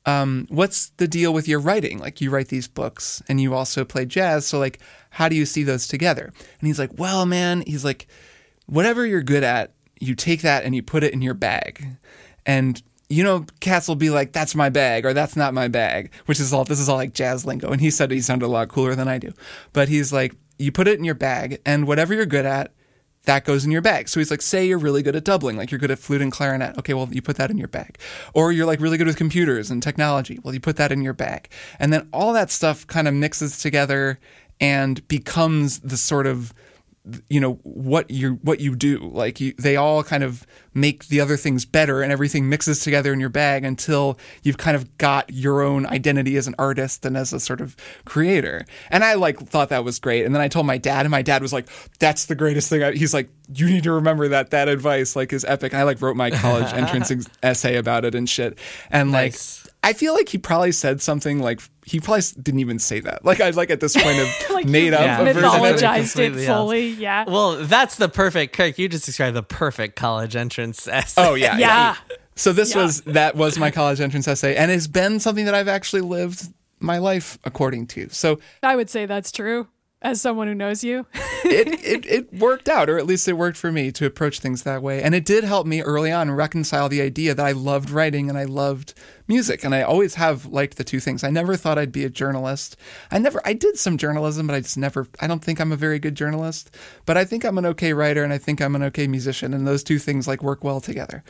um, 0.06 0.46
what's 0.48 0.90
the 0.98 1.08
deal 1.08 1.34
with 1.34 1.48
your 1.48 1.58
writing? 1.58 1.98
Like 1.98 2.20
you 2.20 2.30
write 2.30 2.48
these 2.48 2.68
books 2.68 3.22
and 3.28 3.40
you 3.40 3.54
also 3.54 3.84
play 3.84 4.06
jazz. 4.06 4.46
So 4.46 4.58
like, 4.58 4.78
how 5.10 5.28
do 5.28 5.34
you 5.34 5.44
see 5.44 5.64
those 5.64 5.88
together? 5.88 6.32
And 6.60 6.66
he's 6.66 6.78
like, 6.78 6.96
well, 6.96 7.26
man, 7.26 7.64
he's 7.66 7.84
like, 7.84 8.06
whatever 8.66 9.04
you're 9.04 9.22
good 9.22 9.42
at, 9.42 9.72
you 10.00 10.14
take 10.14 10.42
that 10.42 10.64
and 10.64 10.74
you 10.74 10.82
put 10.82 11.02
it 11.02 11.12
in 11.12 11.22
your 11.22 11.34
bag. 11.34 11.96
And 12.44 12.82
you 13.08 13.22
know, 13.22 13.46
cats 13.60 13.86
will 13.86 13.96
be 13.96 14.10
like, 14.10 14.32
that's 14.32 14.54
my 14.54 14.68
bag 14.68 15.06
or 15.06 15.12
that's 15.12 15.36
not 15.36 15.54
my 15.54 15.68
bag, 15.68 16.10
which 16.26 16.40
is 16.40 16.52
all, 16.52 16.64
this 16.64 16.80
is 16.80 16.88
all 16.88 16.96
like 16.96 17.14
jazz 17.14 17.44
lingo. 17.44 17.70
And 17.70 17.80
he 17.80 17.90
said 17.90 18.10
he 18.10 18.20
sounded 18.20 18.46
a 18.46 18.48
lot 18.48 18.68
cooler 18.68 18.94
than 18.94 19.08
I 19.08 19.18
do. 19.18 19.32
But 19.72 19.88
he's 19.88 20.12
like, 20.12 20.34
you 20.58 20.72
put 20.72 20.88
it 20.88 20.98
in 20.98 21.04
your 21.04 21.14
bag 21.14 21.60
and 21.64 21.86
whatever 21.86 22.14
you're 22.14 22.26
good 22.26 22.46
at, 22.46 22.72
that 23.24 23.44
goes 23.44 23.64
in 23.64 23.72
your 23.72 23.82
bag. 23.82 24.08
So 24.08 24.20
he's 24.20 24.30
like, 24.30 24.42
say 24.42 24.66
you're 24.66 24.78
really 24.78 25.02
good 25.02 25.16
at 25.16 25.24
doubling, 25.24 25.56
like 25.56 25.70
you're 25.70 25.80
good 25.80 25.90
at 25.90 25.98
flute 25.98 26.22
and 26.22 26.30
clarinet. 26.30 26.78
Okay, 26.78 26.94
well, 26.94 27.08
you 27.10 27.20
put 27.20 27.36
that 27.36 27.50
in 27.50 27.58
your 27.58 27.68
bag. 27.68 27.98
Or 28.34 28.52
you're 28.52 28.66
like 28.66 28.80
really 28.80 28.98
good 28.98 29.08
with 29.08 29.16
computers 29.16 29.70
and 29.70 29.82
technology. 29.82 30.38
Well, 30.42 30.54
you 30.54 30.60
put 30.60 30.76
that 30.76 30.92
in 30.92 31.02
your 31.02 31.12
bag. 31.12 31.48
And 31.78 31.92
then 31.92 32.08
all 32.12 32.32
that 32.32 32.50
stuff 32.50 32.86
kind 32.86 33.08
of 33.08 33.14
mixes 33.14 33.58
together 33.58 34.18
and 34.60 35.06
becomes 35.08 35.80
the 35.80 35.96
sort 35.96 36.26
of 36.26 36.54
you 37.28 37.40
know 37.40 37.54
what 37.62 38.10
you 38.10 38.34
what 38.42 38.60
you 38.60 38.74
do. 38.74 38.98
Like 38.98 39.40
you, 39.40 39.54
they 39.58 39.76
all 39.76 40.02
kind 40.02 40.24
of 40.24 40.46
make 40.74 41.06
the 41.06 41.20
other 41.20 41.36
things 41.36 41.64
better 41.64 42.02
and 42.02 42.12
everything 42.12 42.48
mixes 42.48 42.80
together 42.80 43.12
in 43.12 43.20
your 43.20 43.28
bag 43.28 43.64
until 43.64 44.18
you've 44.42 44.58
kind 44.58 44.76
of 44.76 44.98
got 44.98 45.32
your 45.32 45.62
own 45.62 45.86
identity 45.86 46.36
as 46.36 46.46
an 46.46 46.54
artist 46.58 47.04
and 47.06 47.16
as 47.16 47.32
a 47.32 47.40
sort 47.40 47.60
of 47.60 47.76
creator. 48.04 48.64
And 48.90 49.04
i 49.04 49.14
like 49.14 49.38
thought 49.38 49.68
that 49.70 49.84
was 49.84 49.98
great. 49.98 50.24
And 50.24 50.34
then 50.34 50.42
i 50.42 50.48
told 50.48 50.66
my 50.66 50.78
dad 50.78 51.06
and 51.06 51.10
my 51.10 51.22
dad 51.22 51.42
was 51.42 51.52
like 51.52 51.68
that's 51.98 52.26
the 52.26 52.34
greatest 52.34 52.68
thing 52.68 52.82
I, 52.82 52.92
he's 52.92 53.14
like 53.14 53.30
you 53.54 53.66
need 53.66 53.84
to 53.84 53.92
remember 53.92 54.28
that 54.28 54.50
that 54.50 54.68
advice 54.68 55.16
like 55.16 55.32
is 55.32 55.44
epic. 55.44 55.72
And 55.72 55.80
i 55.80 55.84
like 55.84 56.02
wrote 56.02 56.16
my 56.16 56.30
college 56.30 56.72
entrance 56.72 57.12
essay 57.42 57.76
about 57.76 58.04
it 58.04 58.14
and 58.14 58.28
shit. 58.28 58.58
And 58.90 59.12
like 59.12 59.32
Nice. 59.32 59.65
I 59.88 59.92
feel 59.92 60.14
like 60.14 60.28
he 60.28 60.38
probably 60.38 60.72
said 60.72 61.00
something 61.00 61.40
like 61.40 61.60
he 61.84 62.00
probably 62.00 62.22
didn't 62.42 62.60
even 62.60 62.78
say 62.78 63.00
that. 63.00 63.24
Like 63.24 63.40
I 63.40 63.50
like 63.50 63.70
at 63.70 63.80
this 63.80 63.94
point 63.96 64.18
of 64.18 64.28
Like 64.50 64.66
made 64.66 64.92
up 64.92 65.00
Yeah. 65.00 65.20
a 65.20 65.24
version 65.24 65.44
of 65.44 65.54
it. 65.54 65.56
mythologized 65.58 65.98
it 65.98 66.10
Completely 66.12 66.46
else. 66.46 66.56
fully. 66.58 66.88
Yeah. 66.88 67.24
Well, 67.26 67.56
that's 67.64 67.96
the 67.96 68.08
perfect 68.08 68.54
Kirk. 68.56 68.78
You 68.78 68.88
just 68.88 69.06
described 69.06 69.36
the 69.36 69.42
perfect 69.42 69.96
college 69.96 70.34
entrance 70.36 70.88
essay. 70.88 71.22
Oh 71.24 71.34
yeah, 71.34 71.56
Yeah. 71.58 71.96
So 72.34 72.52
this 72.52 72.74
Yeah. 72.74 72.82
was 72.82 73.00
that 73.02 73.36
was 73.36 73.58
my 73.58 73.70
college 73.70 74.00
entrance 74.00 74.26
essay, 74.28 74.56
and 74.56 74.70
it's 74.70 74.86
been 74.88 75.20
something 75.20 75.44
that 75.46 75.54
I've 75.54 75.68
actually 75.68 76.02
lived 76.02 76.42
my 76.80 76.98
life 76.98 77.38
according 77.44 77.86
to. 77.88 78.08
So 78.10 78.38
I 78.62 78.76
would 78.76 78.90
say 78.90 79.06
that's 79.06 79.32
true. 79.32 79.68
As 80.06 80.20
someone 80.20 80.46
who 80.46 80.54
knows 80.54 80.84
you. 80.84 81.04
it, 81.44 81.66
it, 81.84 82.06
it 82.06 82.32
worked 82.32 82.68
out, 82.68 82.88
or 82.88 82.96
at 82.96 83.06
least 83.06 83.26
it 83.26 83.32
worked 83.32 83.56
for 83.56 83.72
me 83.72 83.90
to 83.90 84.06
approach 84.06 84.38
things 84.38 84.62
that 84.62 84.80
way. 84.80 85.02
And 85.02 85.16
it 85.16 85.24
did 85.24 85.42
help 85.42 85.66
me 85.66 85.82
early 85.82 86.12
on 86.12 86.30
reconcile 86.30 86.88
the 86.88 87.02
idea 87.02 87.34
that 87.34 87.44
I 87.44 87.50
loved 87.50 87.90
writing 87.90 88.28
and 88.28 88.38
I 88.38 88.44
loved 88.44 88.94
music. 89.26 89.64
And 89.64 89.74
I 89.74 89.82
always 89.82 90.14
have 90.14 90.46
liked 90.46 90.76
the 90.76 90.84
two 90.84 91.00
things. 91.00 91.24
I 91.24 91.30
never 91.30 91.56
thought 91.56 91.76
I'd 91.76 91.90
be 91.90 92.04
a 92.04 92.10
journalist. 92.10 92.76
I 93.10 93.18
never, 93.18 93.40
I 93.44 93.52
did 93.52 93.78
some 93.78 93.98
journalism, 93.98 94.46
but 94.46 94.54
I 94.54 94.60
just 94.60 94.78
never, 94.78 95.08
I 95.20 95.26
don't 95.26 95.42
think 95.42 95.60
I'm 95.60 95.72
a 95.72 95.76
very 95.76 95.98
good 95.98 96.14
journalist. 96.14 96.70
But 97.04 97.16
I 97.16 97.24
think 97.24 97.44
I'm 97.44 97.58
an 97.58 97.66
okay 97.66 97.92
writer 97.92 98.22
and 98.22 98.32
I 98.32 98.38
think 98.38 98.60
I'm 98.60 98.76
an 98.76 98.84
okay 98.84 99.08
musician. 99.08 99.52
And 99.52 99.66
those 99.66 99.82
two 99.82 99.98
things 99.98 100.28
like 100.28 100.40
work 100.40 100.62
well 100.62 100.80
together. 100.80 101.24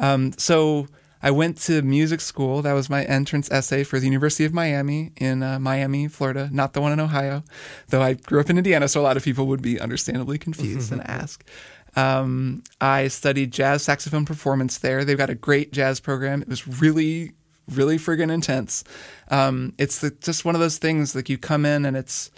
Um, 0.00 0.32
so, 0.38 0.88
I 1.22 1.30
went 1.30 1.58
to 1.62 1.82
music 1.82 2.20
school. 2.20 2.62
That 2.62 2.72
was 2.72 2.90
my 2.90 3.04
entrance 3.04 3.50
essay 3.50 3.84
for 3.84 4.00
the 4.00 4.06
University 4.06 4.44
of 4.44 4.52
Miami 4.52 5.12
in 5.16 5.42
uh, 5.42 5.58
Miami, 5.58 6.08
Florida, 6.08 6.48
not 6.52 6.72
the 6.72 6.80
one 6.80 6.92
in 6.92 7.00
Ohio. 7.00 7.44
Though 7.88 8.02
I 8.02 8.14
grew 8.14 8.40
up 8.40 8.50
in 8.50 8.58
Indiana, 8.58 8.88
so 8.88 9.00
a 9.00 9.02
lot 9.02 9.16
of 9.16 9.24
people 9.24 9.46
would 9.46 9.62
be 9.62 9.80
understandably 9.80 10.38
confused 10.38 10.92
and 10.92 11.00
ask. 11.08 11.44
Um, 11.94 12.62
I 12.80 13.08
studied 13.08 13.52
jazz 13.52 13.82
saxophone 13.82 14.24
performance 14.24 14.78
there. 14.78 15.04
They've 15.04 15.18
got 15.18 15.30
a 15.30 15.34
great 15.34 15.72
jazz 15.72 16.00
program. 16.00 16.42
It 16.42 16.48
was 16.48 16.66
really, 16.80 17.32
really 17.70 17.98
friggin' 17.98 18.30
intense. 18.30 18.82
Um, 19.28 19.74
it's 19.78 20.00
the, 20.00 20.10
just 20.10 20.44
one 20.44 20.54
of 20.54 20.60
those 20.60 20.78
things 20.78 21.14
like 21.14 21.28
you 21.28 21.38
come 21.38 21.66
in 21.66 21.84
and 21.84 21.96
it's 21.96 22.30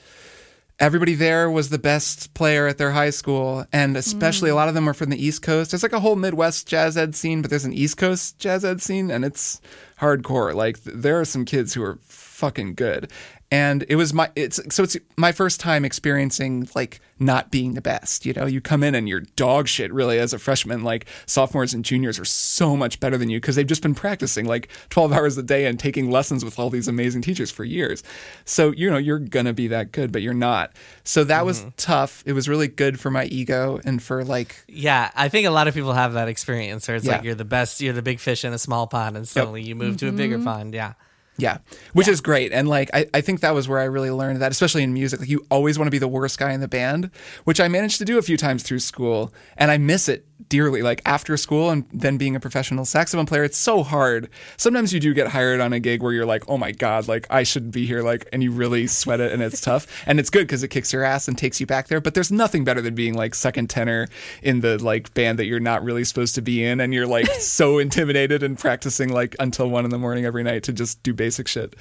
everybody 0.80 1.14
there 1.14 1.48
was 1.48 1.70
the 1.70 1.78
best 1.78 2.34
player 2.34 2.66
at 2.66 2.78
their 2.78 2.90
high 2.90 3.10
school 3.10 3.64
and 3.72 3.96
especially 3.96 4.50
a 4.50 4.52
mm. 4.52 4.56
lot 4.56 4.68
of 4.68 4.74
them 4.74 4.88
are 4.88 4.94
from 4.94 5.10
the 5.10 5.24
east 5.24 5.42
coast. 5.42 5.70
There's 5.70 5.82
like 5.82 5.92
a 5.92 6.00
whole 6.00 6.16
midwest 6.16 6.66
jazz 6.66 6.96
ed 6.96 7.14
scene 7.14 7.42
but 7.42 7.50
there's 7.50 7.64
an 7.64 7.72
east 7.72 7.96
coast 7.96 8.38
jazz 8.38 8.64
ed 8.64 8.82
scene 8.82 9.10
and 9.10 9.24
it's 9.24 9.60
hardcore. 10.00 10.54
Like 10.54 10.82
th- 10.82 10.96
there 10.96 11.20
are 11.20 11.24
some 11.24 11.44
kids 11.44 11.74
who 11.74 11.82
are 11.82 11.98
fucking 12.02 12.74
good. 12.74 13.10
And 13.50 13.84
it 13.88 13.94
was 13.94 14.12
my 14.12 14.30
it's 14.34 14.60
so 14.74 14.82
it's 14.82 14.96
my 15.16 15.30
first 15.30 15.60
time 15.60 15.84
experiencing 15.84 16.68
like 16.74 17.00
not 17.20 17.52
being 17.52 17.74
the 17.74 17.80
best 17.80 18.26
you 18.26 18.32
know? 18.32 18.46
You 18.46 18.60
come 18.60 18.82
in 18.82 18.96
and 18.96 19.08
you're 19.08 19.20
dog 19.20 19.68
shit 19.68 19.92
really 19.92 20.18
as 20.18 20.32
a 20.32 20.40
freshman 20.40 20.82
like 20.82 21.06
sophomores 21.26 21.72
and 21.72 21.84
juniors 21.84 22.18
are 22.18 22.24
so 22.24 22.76
much 22.76 22.98
better 22.98 23.16
than 23.16 23.28
you 23.28 23.38
because 23.40 23.54
they've 23.54 23.66
just 23.66 23.82
been 23.82 23.94
practicing 23.94 24.46
like 24.46 24.68
12 24.88 25.12
hours 25.12 25.38
a 25.38 25.42
day 25.42 25.66
and 25.66 25.78
taking 25.78 26.10
lessons 26.10 26.44
with 26.44 26.58
all 26.58 26.68
these 26.68 26.88
amazing 26.88 27.22
teachers 27.22 27.52
for 27.52 27.62
years. 27.62 28.02
So 28.44 28.72
you 28.72 28.90
know 28.90 28.96
you're 28.96 29.20
gonna 29.20 29.52
be 29.52 29.68
that 29.68 29.92
good 29.92 30.10
but 30.10 30.22
you're 30.22 30.34
not. 30.34 30.72
So 31.04 31.22
that 31.22 31.46
was 31.46 31.60
mm-hmm. 31.60 31.68
tough. 31.76 32.24
It 32.26 32.32
was 32.32 32.48
really 32.48 32.66
good 32.66 32.98
for 32.98 33.10
my 33.10 33.26
ego 33.26 33.78
and 33.84 34.02
for 34.02 34.24
like 34.24 34.64
Yeah, 34.66 35.12
I 35.14 35.28
think 35.28 35.46
a 35.46 35.50
lot 35.50 35.68
of 35.68 35.74
people 35.74 35.92
have 35.92 36.14
that 36.14 36.26
experience 36.28 36.88
where 36.88 36.96
it's 36.96 37.06
Yeah. 37.06 37.16
like 37.16 37.24
you're 37.24 37.36
the 37.36 37.44
best, 37.44 37.80
you're 37.80 37.92
the 37.92 38.02
big 38.02 38.18
fish 38.18 38.44
in 38.44 38.52
a 38.52 38.58
small 38.58 38.88
pond, 38.88 39.16
and 39.16 39.28
suddenly 39.28 39.62
you 39.62 39.76
move 39.76 39.83
to 39.92 40.08
a 40.08 40.12
bigger 40.12 40.36
mm-hmm. 40.36 40.44
pond. 40.44 40.74
Yeah. 40.74 40.94
Yeah, 41.36 41.58
which 41.94 42.06
is 42.06 42.20
great. 42.20 42.52
And 42.52 42.68
like, 42.68 42.90
I, 42.94 43.06
I 43.12 43.20
think 43.20 43.40
that 43.40 43.54
was 43.54 43.68
where 43.68 43.80
I 43.80 43.84
really 43.84 44.12
learned 44.12 44.40
that, 44.40 44.52
especially 44.52 44.84
in 44.84 44.94
music. 44.94 45.18
Like, 45.18 45.28
you 45.28 45.44
always 45.50 45.78
want 45.78 45.88
to 45.88 45.90
be 45.90 45.98
the 45.98 46.06
worst 46.06 46.38
guy 46.38 46.52
in 46.52 46.60
the 46.60 46.68
band, 46.68 47.10
which 47.42 47.60
I 47.60 47.66
managed 47.66 47.98
to 47.98 48.04
do 48.04 48.18
a 48.18 48.22
few 48.22 48.36
times 48.36 48.62
through 48.62 48.78
school. 48.78 49.34
And 49.56 49.72
I 49.72 49.78
miss 49.78 50.08
it 50.08 50.26
dearly. 50.48 50.82
Like, 50.82 51.02
after 51.06 51.36
school 51.36 51.70
and 51.70 51.84
then 51.92 52.16
being 52.16 52.36
a 52.36 52.40
professional 52.40 52.84
saxophone 52.84 53.26
player, 53.26 53.44
it's 53.44 53.58
so 53.58 53.82
hard. 53.82 54.28
Sometimes 54.56 54.92
you 54.92 55.00
do 55.00 55.14
get 55.14 55.28
hired 55.28 55.60
on 55.60 55.72
a 55.72 55.80
gig 55.80 56.02
where 56.02 56.12
you're 56.12 56.26
like, 56.26 56.48
oh 56.48 56.58
my 56.58 56.72
God, 56.72 57.08
like, 57.08 57.26
I 57.30 57.42
shouldn't 57.42 57.72
be 57.72 57.86
here. 57.86 58.02
Like, 58.02 58.28
and 58.32 58.42
you 58.42 58.50
really 58.50 58.86
sweat 58.86 59.20
it 59.20 59.32
and 59.32 59.42
it's 59.42 59.60
tough. 59.64 59.86
And 60.06 60.18
it's 60.20 60.30
good 60.30 60.46
because 60.46 60.62
it 60.62 60.68
kicks 60.68 60.92
your 60.92 61.04
ass 61.04 61.28
and 61.28 61.36
takes 61.36 61.60
you 61.60 61.66
back 61.66 61.88
there. 61.88 62.00
But 62.00 62.14
there's 62.14 62.32
nothing 62.32 62.64
better 62.64 62.80
than 62.80 62.94
being 62.94 63.14
like 63.14 63.34
second 63.34 63.70
tenor 63.70 64.08
in 64.42 64.60
the 64.60 64.82
like 64.82 65.14
band 65.14 65.38
that 65.38 65.46
you're 65.46 65.60
not 65.60 65.82
really 65.84 66.04
supposed 66.04 66.34
to 66.36 66.42
be 66.42 66.64
in. 66.64 66.80
And 66.80 66.92
you're 66.92 67.06
like 67.06 67.26
so 67.38 67.78
intimidated 67.78 68.42
and 68.42 68.58
practicing 68.58 69.12
like 69.12 69.36
until 69.38 69.68
one 69.68 69.84
in 69.84 69.90
the 69.90 69.98
morning 69.98 70.24
every 70.24 70.42
night 70.42 70.64
to 70.64 70.72
just 70.72 71.02
do 71.02 71.14
basic 71.14 71.48
shit. 71.48 71.74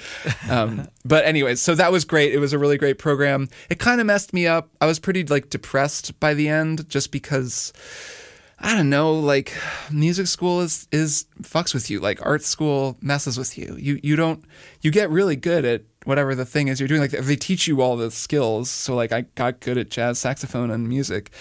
Um, 0.50 0.88
but 1.06 1.26
anyways, 1.26 1.62
so 1.62 1.76
that 1.76 1.92
was 1.92 2.06
great. 2.06 2.34
It 2.34 2.40
was 2.40 2.54
a 2.54 2.60
really 2.60 2.78
great 2.78 2.98
program. 2.98 3.50
It 3.70 3.80
kind 3.80 4.00
of 4.00 4.08
messed 4.08 4.34
me 4.34 4.48
up. 4.48 4.70
I 4.82 4.86
was 4.86 5.00
pretty 5.00 5.24
like 5.24 5.50
depressed 5.50 6.20
by 6.20 6.34
the 6.34 6.50
end 6.50 6.90
just 6.90 7.12
because 7.12 7.74
I 8.66 8.78
don't 8.78 8.90
know, 8.90 9.14
like 9.14 9.54
music 9.92 10.28
school 10.28 10.62
is 10.62 10.88
is 10.90 11.26
fucks 11.42 11.74
with 11.74 11.90
you. 11.90 12.00
Like 12.00 12.26
art 12.26 12.44
school 12.44 12.98
messes 13.02 13.38
with 13.38 13.58
you. 13.58 13.76
You 13.78 14.00
you 14.02 14.16
don't 14.16 14.46
you 14.80 14.90
get 14.90 15.10
really 15.10 15.36
good 15.36 15.66
at 15.66 15.82
whatever 16.06 16.34
the 16.34 16.46
thing 16.46 16.70
is 16.70 16.80
you're 16.80 16.88
doing. 16.88 17.02
Like 17.02 17.12
they 17.12 17.36
teach 17.36 17.68
you 17.68 17.82
all 17.82 17.98
the 17.98 18.10
skills. 18.10 18.70
So 18.70 18.96
like 18.96 19.12
I 19.12 19.22
got 19.36 19.60
good 19.60 19.78
at 19.78 19.90
jazz 19.90 20.18
saxophone 20.18 20.72
and 20.72 20.88
music, 20.88 21.32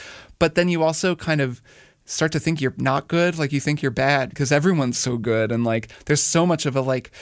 but 0.40 0.56
then 0.56 0.68
you 0.68 0.82
also 0.82 1.14
kind 1.14 1.40
of 1.40 1.62
start 2.06 2.32
to 2.32 2.40
think 2.40 2.60
you're 2.60 2.74
not 2.76 3.06
good. 3.06 3.38
Like 3.38 3.52
you 3.52 3.60
think 3.60 3.82
you're 3.82 3.92
bad 3.92 4.30
because 4.30 4.50
everyone's 4.50 4.98
so 4.98 5.16
good 5.16 5.52
and 5.52 5.62
like 5.62 5.88
there's 6.06 6.20
so 6.20 6.44
much 6.44 6.66
of 6.66 6.74
a 6.74 6.80
like 6.80 7.12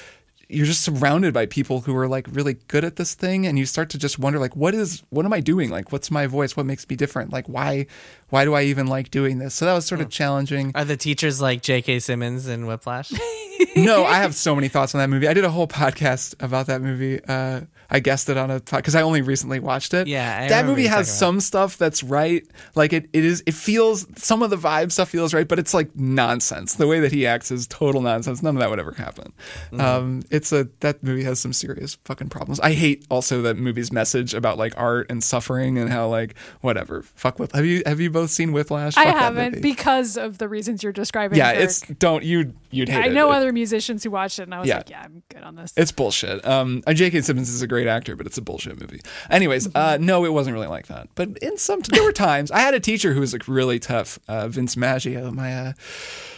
you're 0.51 0.67
just 0.67 0.83
surrounded 0.83 1.33
by 1.33 1.47
people 1.47 1.83
who 1.83 1.97
are 1.97 2.09
like 2.09 2.27
really 2.31 2.55
good 2.69 2.85
at 2.85 2.97
this 2.97 3.15
thing 3.15 3.47
and 3.47 3.59
you 3.59 3.65
start 3.65 3.89
to 3.91 3.99
just 3.99 4.19
wonder 4.19 4.39
like 4.39 4.57
what 4.57 4.75
is 4.75 5.03
what 5.11 5.25
am 5.25 5.33
i 5.33 5.41
doing? 5.41 5.71
Like 5.71 5.93
what's 5.93 6.11
my 6.11 6.27
voice? 6.27 6.57
What 6.57 6.67
makes 6.67 6.89
me 6.89 6.97
different? 6.97 7.33
Like 7.33 7.49
why 7.49 7.87
why 8.31 8.45
do 8.45 8.55
i 8.55 8.63
even 8.63 8.87
like 8.87 9.11
doing 9.11 9.39
this? 9.39 9.55
So 9.55 9.65
that 9.65 9.75
was 9.75 9.87
sort 9.87 10.01
of 10.01 10.11
challenging. 10.11 10.73
Are 10.75 10.85
the 10.85 10.97
teachers 10.97 11.41
like 11.41 11.63
J.K. 11.63 12.01
Simmons 12.01 12.49
in 12.49 12.67
Whiplash? 12.67 13.13
no 13.77 14.05
i 14.05 14.17
have 14.17 14.35
so 14.35 14.55
many 14.55 14.69
thoughts 14.69 14.95
on 14.95 15.01
that 15.01 15.09
movie. 15.09 15.29
I 15.29 15.35
did 15.35 15.45
a 15.45 15.51
whole 15.51 15.69
podcast 15.81 16.35
about 16.43 16.67
that 16.67 16.83
movie 16.83 17.21
uh 17.27 17.63
I 17.91 18.01
guessed 18.01 18.29
it 18.29 18.37
on 18.37 18.51
a 18.51 18.61
because 18.61 18.95
I 18.95 19.03
only 19.03 19.21
recently 19.23 19.59
watched 19.61 19.95
it. 19.95 20.07
Yeah, 20.07 20.43
I 20.45 20.49
that 20.49 20.65
movie 20.65 20.83
has 20.87 20.91
talking 20.91 21.01
about 21.01 21.07
some 21.07 21.41
stuff 21.41 21.77
that's 21.77 22.03
right. 22.03 22.47
Like 22.75 22.93
it, 22.93 23.09
it 23.13 23.25
is. 23.25 23.43
It 23.47 23.55
feels 23.55 24.07
some 24.17 24.43
of 24.43 24.51
the 24.51 24.57
vibe 24.57 24.93
stuff 24.93 25.09
feels 25.09 25.35
right, 25.35 25.49
but 25.49 25.59
it's 25.59 25.75
like 25.75 25.95
nonsense. 25.97 26.75
The 26.75 26.87
way 26.87 27.01
that 27.01 27.13
he 27.13 27.27
acts 27.27 27.51
is 27.51 27.67
total 27.67 28.01
nonsense. 28.01 28.43
None 28.43 28.55
of 28.57 28.61
that 28.61 28.71
would 28.71 28.79
ever 28.79 28.93
happen. 28.93 29.33
Mm-hmm. 29.73 29.81
Um, 29.81 30.23
it's 30.31 30.53
a 30.53 30.69
that 30.81 31.03
movie 31.03 31.25
has 31.25 31.41
some 31.41 31.53
serious 31.53 31.97
fucking 32.05 32.29
problems. 32.29 32.61
I 32.61 32.73
hate 32.73 33.05
also 33.11 33.43
that 33.43 33.57
movie's 33.57 33.91
message 33.93 34.35
about 34.35 34.57
like 34.59 34.73
art 34.77 35.07
and 35.11 35.23
suffering 35.23 35.79
and 35.79 35.91
how 35.91 36.09
like 36.09 36.37
whatever. 36.61 37.03
Fuck 37.03 37.39
with. 37.39 37.53
Have 37.53 37.65
you 37.67 37.83
have 37.87 38.01
you 38.01 38.11
both 38.11 38.31
seen 38.31 38.53
Whiplash? 38.53 38.97
I 38.97 39.05
Fuck 39.05 39.15
that 39.15 39.21
haven't 39.23 39.63
because 39.63 40.17
of 40.17 40.39
the 40.39 40.49
reasons 40.49 40.83
you're 40.83 40.93
describing. 40.93 41.39
Yeah, 41.39 41.53
Kirk. 41.55 41.63
it's 41.65 41.81
don't 41.81 42.23
you 42.25 42.55
you'd 42.71 42.89
hate 42.89 43.05
I 43.05 43.09
know 43.09 43.33
It- 43.33 43.37
other 43.37 43.53
musicians 43.53 44.05
who 44.05 44.11
watched 44.11 44.39
it, 44.39 44.45
and 44.45 44.55
I 44.55 44.61
was 44.61 44.69
Yeah. 44.69 44.77
like, 44.77 44.91
yeah, 44.91 45.03
I'm 45.05 45.23
good 45.29 45.43
on 45.43 45.57
this. 45.57 45.73
It's 45.77 45.91
bullshit. 45.91 46.47
Um, 46.47 46.83
and 46.87 46.97
J.K. 46.97 47.23
Simmons 47.23 47.49
is 47.49 47.63
a 47.63 47.67
great 47.67 47.80
actor, 47.87 48.17
but 48.17 48.27
it's 48.27 48.39
a 48.39 48.43
bullshit 48.43 48.81
movie. 48.81 49.01
Anyways, 49.31 49.75
uh, 49.75 49.99
no, 50.01 50.25
it 50.25 50.33
wasn't 50.33 50.55
really 50.55 50.67
like 50.67 50.87
that. 50.87 51.09
But 51.15 51.39
in 51.39 51.57
some, 51.57 51.81
there 51.81 52.03
were 52.03 52.13
times 52.13 52.51
I 52.51 52.61
had 52.61 52.75
a 52.75 52.81
teacher 52.81 53.15
who 53.15 53.21
was 53.21 53.33
like 53.33 53.47
really 53.49 53.79
tough. 53.79 54.19
Uh, 54.29 54.49
Vince 54.49 54.77
Maggio, 54.77 55.31
my 55.31 55.55
uh, 55.55 55.73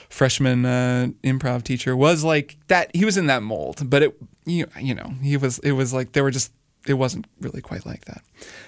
freshman 0.08 0.64
uh, 0.64 1.08
improv 1.22 1.62
teacher, 1.62 1.96
was 1.96 2.24
like 2.24 2.56
that. 2.68 2.94
He 2.94 3.04
was 3.04 3.16
in 3.16 3.26
that 3.26 3.42
mold, 3.42 3.88
but 3.88 4.02
it, 4.02 4.16
you, 4.44 4.66
you 4.80 4.94
know, 4.94 5.14
he 5.22 5.36
was. 5.36 5.58
It 5.60 5.72
was 5.72 5.92
like 5.92 6.12
there 6.12 6.22
were 6.22 6.30
just. 6.30 6.52
It 6.84 6.94
wasn't 6.94 7.28
really 7.40 7.60
quite 7.60 7.86
like 7.86 8.06
that. 8.06 8.22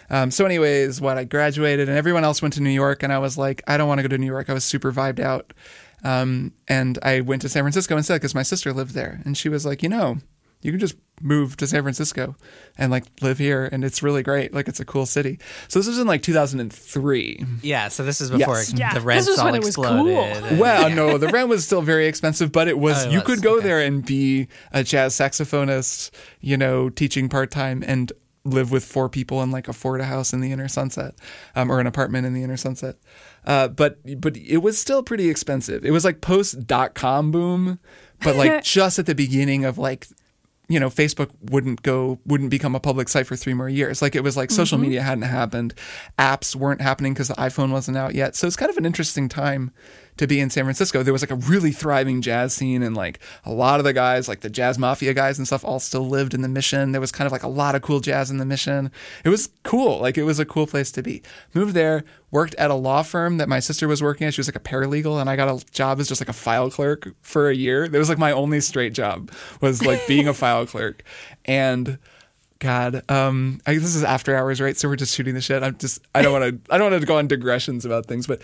Um, 0.09 0.31
so, 0.31 0.45
anyways, 0.45 1.01
what 1.01 1.19
I 1.19 1.25
graduated 1.25 1.89
and 1.89 1.99
everyone 1.99 2.23
else 2.23 2.41
went 2.41 2.55
to 2.55 2.61
New 2.63 2.71
York, 2.71 3.03
and 3.03 3.13
I 3.13 3.19
was 3.19 3.37
like, 3.37 3.61
I 3.67 3.77
don't 3.77 3.89
want 3.89 3.99
to 3.99 4.03
go 4.03 4.09
to 4.09 4.19
New 4.19 4.27
York. 4.27 4.49
I 4.49 4.53
was 4.53 4.65
super 4.65 4.93
vibed 4.93 5.19
out. 5.19 5.53
Um, 6.05 6.53
and 6.69 6.99
I 7.03 7.23
went 7.23 7.43
to 7.43 7.49
San 7.49 7.65
Francisco 7.65 7.97
instead 7.97 8.17
because 8.17 8.35
my 8.35 8.43
sister 8.43 8.73
lived 8.73 8.95
there, 8.95 9.21
and 9.25 9.37
she 9.37 9.49
was 9.49 9.65
like, 9.67 9.83
you 9.83 9.89
know, 9.89 10.19
you 10.61 10.71
can 10.71 10.79
just 10.79 10.97
move 11.21 11.57
to 11.57 11.67
San 11.67 11.83
Francisco 11.83 12.37
and 12.77 12.91
like 12.91 13.05
live 13.23 13.39
here, 13.39 13.69
and 13.71 13.85
it's 13.85 14.03
really 14.03 14.23
great. 14.23 14.53
Like 14.53 14.69
it's 14.69 14.81
a 14.81 14.85
cool 14.85 15.07
city. 15.07 15.39
So 15.69 15.79
this 15.79 15.87
was 15.89 15.99
in 15.99 16.07
like 16.07 16.23
2003. 16.23 17.45
yeah, 17.63 17.89
so 17.89 18.05
this 18.05 18.21
is 18.21 18.31
before 18.31 18.57
Yes. 18.57 18.73
Yeah, 18.75 18.89
the 18.95 19.01
this 19.01 19.05
rents 19.05 19.39
all 19.39 19.45
when 19.47 19.55
it 19.55 19.59
was 19.61 19.69
exploded. 19.69 20.05
cool. 20.15 20.23
and- 20.25 20.59
Well, 20.59 20.91
no, 20.91 21.19
the 21.19 21.29
rent 21.29 21.49
was 21.49 21.65
still 21.65 21.83
very 21.83 22.07
expensive, 22.07 22.53
but 22.53 22.69
it 22.69 22.79
was 22.79 23.05
Oh, 23.05 23.09
it 23.09 23.13
you 23.13 23.19
was, 23.19 23.27
could 23.27 23.43
go 23.43 23.57
okay. 23.59 23.67
there 23.69 23.81
and 23.81 24.05
be 24.05 24.49
a 24.73 24.83
jazz 24.85 25.15
saxophonist, 25.15 26.11
you 26.41 26.57
know, 26.57 26.89
teaching 26.91 27.29
part 27.29 27.51
time 27.51 27.83
and 27.87 28.13
live 28.47 28.71
with 28.71 28.85
four 28.85 29.09
people 29.09 29.41
and 29.41 29.51
like 29.53 29.69
afford 29.69 30.01
a 30.03 30.05
house 30.05 30.35
in 30.35 30.41
the 30.43 30.53
inner 30.53 30.69
sunset 30.69 31.15
um, 31.57 31.71
or 31.71 31.81
an 31.81 31.87
apartment 31.87 32.27
in 32.27 32.35
the 32.35 32.43
inner 32.43 32.59
sunset. 32.59 32.97
Uh, 33.47 33.69
but 33.69 33.99
but 34.21 34.37
it 34.37 34.59
was 34.59 34.79
still 34.79 35.03
pretty 35.03 35.31
expensive. 35.31 35.85
It 35.85 35.91
was 35.93 36.05
like 36.05 36.21
post 36.21 36.67
dot 36.67 36.95
com 36.95 37.31
boom, 37.31 37.79
but 38.23 38.37
like 38.37 38.63
just 38.65 38.99
at 38.99 39.07
the 39.07 39.15
beginning 39.15 39.65
of 39.65 39.79
like 39.79 40.09
you 40.69 40.81
know 40.81 40.89
Facebook 40.89 41.31
wouldn't 41.51 41.83
go 41.83 42.19
wouldn't 42.27 42.51
become 42.51 42.75
a 42.75 42.81
public 42.81 43.09
site 43.09 43.27
for 43.27 43.37
three 43.37 43.55
more 43.55 43.69
years. 43.69 44.01
Like 44.01 44.15
it 44.15 44.23
was 44.23 44.37
like 44.37 44.51
social 44.51 44.77
mm-hmm. 44.77 44.85
media 44.85 45.03
hadn't 45.03 45.23
happened, 45.23 45.75
apps 46.19 46.57
weren't 46.57 46.81
happening 46.81 47.15
because 47.15 47.29
the 47.29 47.35
iPhone 47.35 47.71
wasn't 47.71 47.97
out 47.97 48.15
yet. 48.15 48.35
So 48.35 48.47
it's 48.47 48.57
kind 48.57 48.71
of 48.71 48.77
an 48.77 48.87
interesting 48.87 49.29
time 49.29 49.73
to 50.17 50.27
be 50.27 50.41
in 50.41 50.51
San 50.51 50.65
Francisco. 50.65 51.03
There 51.03 51.13
was 51.13 51.23
like 51.23 51.31
a 51.31 51.37
really 51.37 51.73
thriving 51.73 52.23
jazz 52.23 52.55
scene, 52.55 52.83
and 52.83 52.97
like 52.97 53.19
a 53.45 53.53
lot 53.53 53.81
of 53.81 53.85
the 53.85 53.93
guys, 53.93 54.29
like 54.29 54.41
the 54.41 54.51
jazz 54.51 54.79
mafia 54.79 55.15
guys 55.15 55.39
and 55.39 55.47
stuff, 55.47 55.65
all 55.65 55.81
still 55.81 56.07
lived 56.07 56.35
in 56.35 56.43
the 56.43 56.49
Mission. 56.49 56.93
There 56.93 57.01
was 57.01 57.13
kind 57.13 57.27
of 57.27 57.33
like 57.33 57.43
a 57.43 57.49
lot 57.49 57.75
of 57.75 57.83
cool 57.83 58.01
jazz 58.01 58.31
in 58.31 58.39
the 58.39 58.45
Mission. 58.45 58.91
It 59.25 59.29
was 59.29 59.51
cool. 59.63 60.01
Like 60.01 60.17
it 60.17 60.25
was 60.25 60.39
a 60.39 60.45
cool 60.45 60.67
place 60.67 60.93
to 60.93 61.03
be. 61.03 61.23
Moved 61.53 61.75
there, 61.75 62.05
worked 62.31 62.55
at 62.57 62.71
a 62.71 62.75
law 62.75 63.03
firm 63.03 63.39
that 63.39 63.49
my 63.49 63.61
sister 63.61 63.89
was 63.89 64.03
working 64.03 64.27
at. 64.27 64.35
She 64.35 64.41
was 64.41 64.49
like 64.49 64.57
a 64.57 64.61
paralegal, 64.61 65.21
and 65.21 65.29
I 65.29 65.37
got 65.37 65.49
a 65.49 65.65
job 65.73 66.01
as 66.01 66.09
just 66.09 66.21
like 66.21 66.29
a 66.29 66.35
file 66.35 66.71
clerk 66.71 67.15
for 67.23 67.49
a 67.49 67.55
year. 67.55 67.89
That 67.89 67.99
was 67.99 68.09
like 68.09 68.19
my 68.19 68.33
only 68.33 68.61
straight 68.61 68.93
job 68.93 69.31
was 69.61 69.85
like 69.85 70.05
being 70.09 70.29
a 70.29 70.35
file 70.35 70.67
clerk, 70.67 71.03
and. 71.45 71.99
God, 72.61 73.03
um, 73.11 73.61
I, 73.67 73.75
this 73.75 73.95
is 73.95 74.05
after 74.05 74.35
hours, 74.35 74.59
right? 74.59 74.75
So 74.75 74.89
we're 74.89 74.97
just 74.97 75.15
shooting 75.15 75.35
the 75.35 75.43
shit. 75.43 75.63
I'm 75.63 75.77
just, 75.77 76.01
I 76.15 76.23
don't 76.23 76.33
want 76.33 76.65
to, 76.65 76.73
I 76.73 76.79
don't 76.79 76.91
want 76.91 77.03
to 77.03 77.07
go 77.07 77.19
on 77.19 77.27
digressions 77.27 77.85
about 77.85 78.07
things, 78.07 78.27
but 78.27 78.41